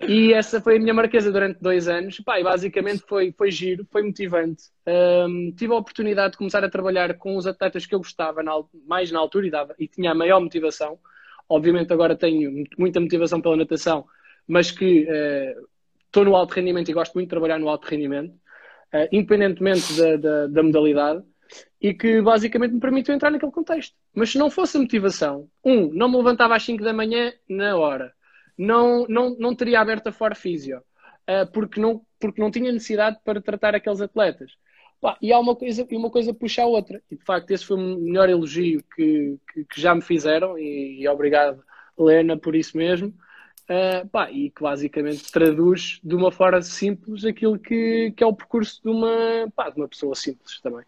E 0.08 0.34
essa 0.34 0.62
foi 0.62 0.78
a 0.78 0.80
minha 0.80 0.94
marquesa 0.94 1.32
durante 1.32 1.60
dois 1.60 1.88
anos, 1.88 2.20
pá, 2.20 2.40
e 2.40 2.44
basicamente 2.44 3.04
foi, 3.08 3.32
foi 3.32 3.50
giro, 3.52 3.88
foi 3.92 4.04
motivante. 4.04 4.64
Um, 4.86 5.52
tive 5.56 5.74
a 5.74 5.78
oportunidade 5.78 6.34
de 6.34 6.38
começar 6.38 6.64
a 6.64 6.70
trabalhar 6.70 7.16
com 7.16 7.36
os 7.36 7.48
atletas 7.48 7.86
que 7.86 7.96
eu 7.96 8.00
gostava 8.00 8.44
na, 8.44 8.54
mais 8.86 9.12
na 9.12 9.20
altura 9.20 9.48
e, 9.48 9.52
dava, 9.52 9.76
e 9.80 9.88
tinha 9.88 10.12
a 10.12 10.16
maior 10.16 10.40
motivação. 10.40 11.00
Obviamente 11.48 11.92
agora 11.92 12.16
tenho 12.16 12.64
muita 12.78 13.00
motivação 13.00 13.42
pela 13.42 13.58
natação, 13.58 14.06
mas 14.48 14.72
que 14.72 15.04
uh, 15.04 15.71
estou 16.12 16.26
no 16.26 16.36
alto 16.36 16.54
rendimento 16.54 16.92
e 16.92 16.94
gosto 16.94 17.14
muito 17.14 17.28
de 17.28 17.32
trabalhar 17.32 17.58
no 17.58 17.70
alto 17.70 17.88
rendimento, 17.88 18.34
uh, 18.94 19.08
independentemente 19.12 19.94
da, 19.98 20.18
da, 20.18 20.48
da, 20.48 20.64
modalidade, 20.64 21.24
e 21.82 21.94
que 21.94 22.22
basicamente 22.22 22.74
me 22.74 22.80
permitiu 22.80 23.16
entrar 23.16 23.32
naquele 23.32 23.52
contexto. 23.52 23.96
Mas 24.14 24.32
se 24.32 24.38
não 24.38 24.50
fosse 24.52 24.78
a 24.78 24.82
motivação, 24.82 25.50
um, 25.64 25.92
não 25.94 26.10
me 26.10 26.18
levantava 26.18 26.56
às 26.56 26.64
5 26.64 26.84
da 26.84 26.94
manhã 26.94 27.34
na 27.50 27.78
hora, 27.78 28.14
não, 28.58 29.08
não, 29.08 29.36
não 29.40 29.56
teria 29.56 29.80
aberto 29.80 30.08
a 30.08 30.12
For 30.12 30.36
Physio, 30.36 30.80
uh, 30.80 31.50
porque, 31.54 31.80
não, 31.80 32.02
porque 32.20 32.42
não 32.42 32.52
tinha 32.52 32.72
necessidade 32.72 33.18
para 33.24 33.42
tratar 33.42 33.74
aqueles 33.74 34.02
atletas. 34.02 34.52
E 35.20 35.34
há 35.34 35.40
uma 35.40 35.56
coisa, 35.56 35.88
uma 35.94 36.12
coisa 36.12 36.32
puxa 36.32 36.62
a 36.62 36.68
outra. 36.68 37.02
E 37.10 37.16
de 37.16 37.24
facto, 37.24 37.50
esse 37.50 37.66
foi 37.66 37.76
o 37.76 38.00
melhor 38.00 38.30
elogio 38.30 38.84
que, 38.96 39.36
que, 39.52 39.66
que 39.66 39.82
já 39.82 39.96
me 39.96 40.02
fizeram, 40.02 40.60
e, 40.60 41.02
e 41.02 41.08
obrigado, 41.08 41.64
Lena, 41.98 42.38
por 42.38 42.56
isso 42.56 42.78
mesmo. 42.78 43.12
Uh, 43.72 44.06
pá, 44.10 44.30
e 44.30 44.50
que 44.50 44.62
basicamente 44.62 45.32
traduz 45.32 46.02
de 46.04 46.14
uma 46.14 46.30
forma 46.30 46.62
simples 46.62 47.24
aquilo 47.24 47.58
que, 47.58 48.12
que 48.18 48.22
é 48.22 48.28
o 48.28 48.34
percurso 48.34 48.82
de 48.84 48.90
uma, 48.90 49.50
pá, 49.56 49.70
de 49.70 49.80
uma 49.80 49.88
pessoa 49.88 50.14
simples 50.14 50.60
também. 50.60 50.84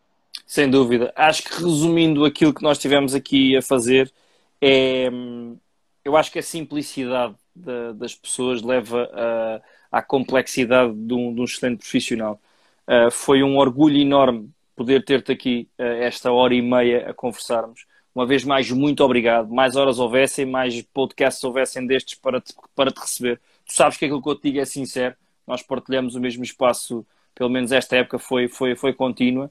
Sem 0.45 0.69
dúvida. 0.69 1.13
Acho 1.15 1.43
que 1.43 1.63
resumindo 1.63 2.25
aquilo 2.25 2.53
que 2.53 2.61
nós 2.61 2.77
tivemos 2.77 3.15
aqui 3.15 3.55
a 3.55 3.61
fazer, 3.61 4.11
é, 4.59 5.09
eu 6.03 6.17
acho 6.17 6.29
que 6.29 6.39
a 6.39 6.43
simplicidade 6.43 7.35
da, 7.55 7.93
das 7.93 8.15
pessoas 8.15 8.61
leva 8.61 9.09
a, 9.13 9.99
à 9.99 10.01
complexidade 10.01 10.93
de 10.93 11.13
um, 11.13 11.33
de 11.33 11.39
um 11.39 11.45
excelente 11.45 11.79
profissional. 11.79 12.37
Uh, 12.85 13.09
foi 13.09 13.43
um 13.43 13.57
orgulho 13.57 13.97
enorme 13.97 14.49
poder 14.75 15.05
ter-te 15.05 15.31
aqui 15.31 15.69
uh, 15.79 15.83
esta 15.83 16.33
hora 16.33 16.53
e 16.53 16.61
meia 16.61 17.09
a 17.09 17.13
conversarmos. 17.13 17.85
Uma 18.13 18.25
vez 18.25 18.43
mais, 18.43 18.69
muito 18.71 19.03
obrigado. 19.03 19.49
Mais 19.51 19.75
horas 19.75 19.99
houvessem, 19.99 20.45
mais 20.45 20.81
podcasts 20.93 21.43
houvessem 21.43 21.85
destes 21.87 22.15
para 22.15 22.39
te, 22.39 22.53
para 22.75 22.91
te 22.91 22.99
receber. 22.99 23.39
Tu 23.65 23.73
sabes 23.73 23.97
que 23.97 24.05
aquilo 24.05 24.21
que 24.21 24.29
eu 24.29 24.35
te 24.35 24.43
digo 24.43 24.59
é 24.59 24.65
sincero. 24.65 25.15
Nós 25.47 25.63
partilhamos 25.63 26.15
o 26.15 26.19
mesmo 26.19 26.43
espaço, 26.43 27.05
pelo 27.33 27.49
menos 27.49 27.71
esta 27.71 27.95
época 27.95 28.19
foi, 28.19 28.47
foi, 28.47 28.75
foi 28.75 28.93
contínua. 28.93 29.49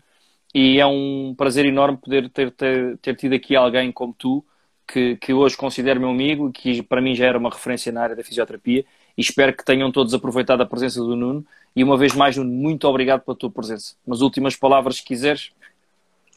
E 0.55 0.79
é 0.79 0.87
um 0.87 1.35
prazer 1.37 1.67
enorme 1.67 1.99
poder 1.99 2.31
ter, 2.31 2.51
ter, 2.53 2.99
ter 2.99 3.17
tido 3.17 3.35
aqui 3.35 3.57
alguém 3.57 3.91
como 3.91 4.13
tu, 4.13 4.45
que, 4.87 5.17
que 5.17 5.33
hoje 5.33 5.57
considero 5.57 5.99
meu 5.99 6.11
amigo 6.11 6.49
e 6.51 6.53
que 6.53 6.83
para 6.83 7.01
mim 7.01 7.15
já 7.15 7.27
era 7.27 7.39
uma 7.39 7.51
referência 7.51 7.91
na 7.91 8.03
área 8.03 8.17
da 8.17 8.23
fisioterapia. 8.23 8.85
E 9.17 9.21
espero 9.21 9.55
que 9.57 9.65
tenham 9.65 9.91
todos 9.91 10.15
aproveitado 10.15 10.61
a 10.61 10.67
presença 10.67 11.01
do 11.01 11.17
Nuno. 11.17 11.45
E 11.75 11.83
uma 11.83 11.97
vez 11.97 12.15
mais, 12.15 12.37
Nuno, 12.37 12.53
muito 12.53 12.87
obrigado 12.87 13.23
pela 13.23 13.37
tua 13.37 13.51
presença. 13.51 13.97
Umas 14.07 14.21
últimas 14.21 14.55
palavras, 14.57 14.97
se 14.97 15.05
quiseres. 15.05 15.51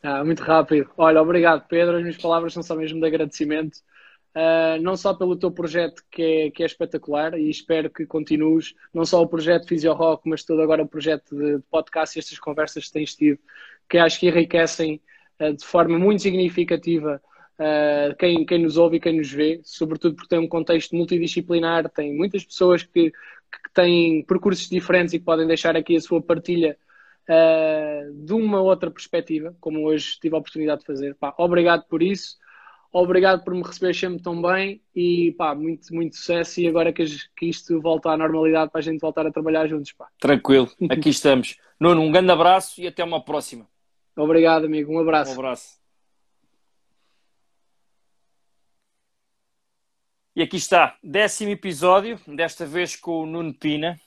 Ah, 0.08 0.24
muito 0.24 0.44
rápido. 0.44 0.88
Olha, 0.98 1.20
obrigado, 1.20 1.68
Pedro. 1.68 1.96
As 1.96 2.04
minhas 2.04 2.18
palavras 2.18 2.54
são 2.54 2.62
só 2.62 2.76
mesmo 2.76 3.00
de 3.00 3.08
agradecimento. 3.08 3.80
Uh, 4.36 4.80
não 4.82 4.96
só 4.96 5.16
pelo 5.16 5.36
teu 5.36 5.50
projeto 5.50 6.04
que 6.12 6.22
é, 6.22 6.52
que 6.52 6.62
é 6.62 6.66
espetacular 6.66 7.40
e 7.40 7.50
espero 7.50 7.90
que 7.90 8.06
continues, 8.06 8.76
não 8.94 9.04
só 9.04 9.22
o 9.22 9.28
projeto 9.28 9.68
Physio 9.68 9.94
Rock, 9.94 10.30
mas 10.30 10.44
todo 10.44 10.62
agora 10.62 10.84
o 10.84 10.88
projeto 10.88 11.36
de, 11.36 11.58
de 11.58 11.64
podcast 11.72 12.16
e 12.16 12.20
estas 12.20 12.38
conversas 12.38 12.86
que 12.86 12.94
tens 12.94 13.16
tido, 13.16 13.40
que 13.90 13.98
acho 13.98 14.20
que 14.20 14.28
enriquecem 14.28 15.02
uh, 15.40 15.54
de 15.54 15.66
forma 15.66 15.98
muito 15.98 16.22
significativa 16.22 17.20
uh, 17.58 18.16
quem, 18.18 18.46
quem 18.46 18.62
nos 18.62 18.78
ouve 18.78 18.98
e 18.98 19.00
quem 19.00 19.18
nos 19.18 19.32
vê, 19.32 19.62
sobretudo 19.64 20.16
porque 20.18 20.30
tem 20.30 20.40
um 20.40 20.50
contexto 20.50 20.96
multidisciplinar, 20.96 21.90
tem 21.90 22.14
muitas 22.14 22.44
pessoas 22.46 22.84
que, 22.84 23.10
que 23.10 23.74
têm 23.74 24.22
percursos 24.24 24.70
diferentes 24.70 25.14
e 25.14 25.20
que 25.20 25.26
podem 25.26 25.48
deixar 25.48 25.76
aqui 25.76 25.96
a 25.96 26.02
sua 26.02 26.22
partilha 26.22 26.78
uh, 27.30 28.14
de 28.14 28.34
uma 28.34 28.62
outra 28.62 28.90
perspectiva, 28.90 29.56
como 29.60 29.86
hoje 29.86 30.18
tive 30.20 30.36
a 30.36 30.40
oportunidade 30.40 30.82
de 30.82 30.88
fazer. 30.88 31.16
Pá, 31.16 31.34
obrigado 31.38 31.86
por 31.88 32.02
isso, 32.02 32.38
obrigado 32.92 33.44
por 33.44 33.54
me 33.54 33.64
receber 33.64 33.94
sempre 33.94 34.22
tão 34.22 34.42
bem 34.42 34.82
e 34.96 35.34
pá, 35.38 35.54
muito, 35.54 35.94
muito 35.94 36.16
sucesso. 36.16 36.62
E 36.62 36.68
agora 36.68 36.94
que, 36.94 37.04
que 37.36 37.46
isto 37.48 37.82
volta 37.82 38.10
à 38.10 38.18
normalidade 38.18 38.72
para 38.72 38.80
a 38.80 38.84
gente 38.84 39.00
voltar 39.00 39.26
a 39.26 39.32
trabalhar 39.32 39.68
juntos. 39.68 39.92
Pá. 39.92 40.08
Tranquilo, 40.20 40.70
aqui 40.90 41.10
estamos. 41.10 41.58
Nuno, 41.80 42.02
um 42.02 42.12
grande 42.12 42.32
abraço 42.32 42.82
e 42.82 42.88
até 42.88 43.04
uma 43.04 43.24
próxima. 43.24 43.68
Obrigado, 44.16 44.66
amigo. 44.66 44.94
Um 44.94 45.00
abraço. 45.00 45.32
Um 45.32 45.36
abraço. 45.36 45.86
E 50.36 50.42
aqui 50.42 50.58
está, 50.58 50.98
décimo 51.02 51.52
episódio, 51.52 52.20
desta 52.28 52.66
vez 52.66 52.94
com 52.98 53.24
o 53.24 53.26
Nuno 53.26 53.54
Pina. 53.54 53.98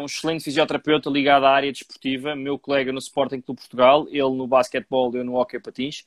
Um 0.00 0.04
excelente 0.06 0.44
fisioterapeuta 0.44 1.10
ligado 1.10 1.44
à 1.44 1.50
área 1.50 1.70
desportiva, 1.70 2.34
meu 2.34 2.58
colega 2.58 2.92
no 2.92 2.98
Sporting 2.98 3.40
Clube 3.40 3.60
Portugal, 3.60 4.06
ele 4.08 4.22
no 4.22 4.46
basquetebol, 4.46 5.14
eu 5.14 5.24
no 5.24 5.34
hockey 5.34 5.60
patins. 5.60 6.04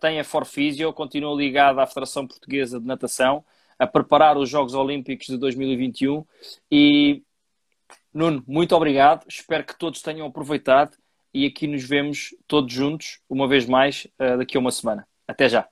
tem 0.00 0.18
a 0.18 0.24
Forfisio, 0.24 0.92
continua 0.92 1.36
ligado 1.36 1.78
à 1.80 1.86
Federação 1.86 2.26
Portuguesa 2.26 2.80
de 2.80 2.86
Natação, 2.86 3.44
a 3.78 3.86
preparar 3.86 4.36
os 4.36 4.48
Jogos 4.48 4.74
Olímpicos 4.74 5.26
de 5.26 5.36
2021 5.36 6.24
e 6.70 7.22
Nuno, 8.12 8.42
muito 8.46 8.74
obrigado. 8.74 9.24
Espero 9.28 9.64
que 9.64 9.78
todos 9.78 10.02
tenham 10.02 10.26
aproveitado 10.26 10.96
e 11.32 11.46
aqui 11.46 11.66
nos 11.66 11.84
vemos 11.84 12.34
todos 12.48 12.72
juntos, 12.72 13.20
uma 13.28 13.46
vez 13.46 13.66
mais, 13.66 14.08
daqui 14.38 14.56
a 14.56 14.60
uma 14.60 14.72
semana. 14.72 15.06
Até 15.26 15.48
já. 15.48 15.68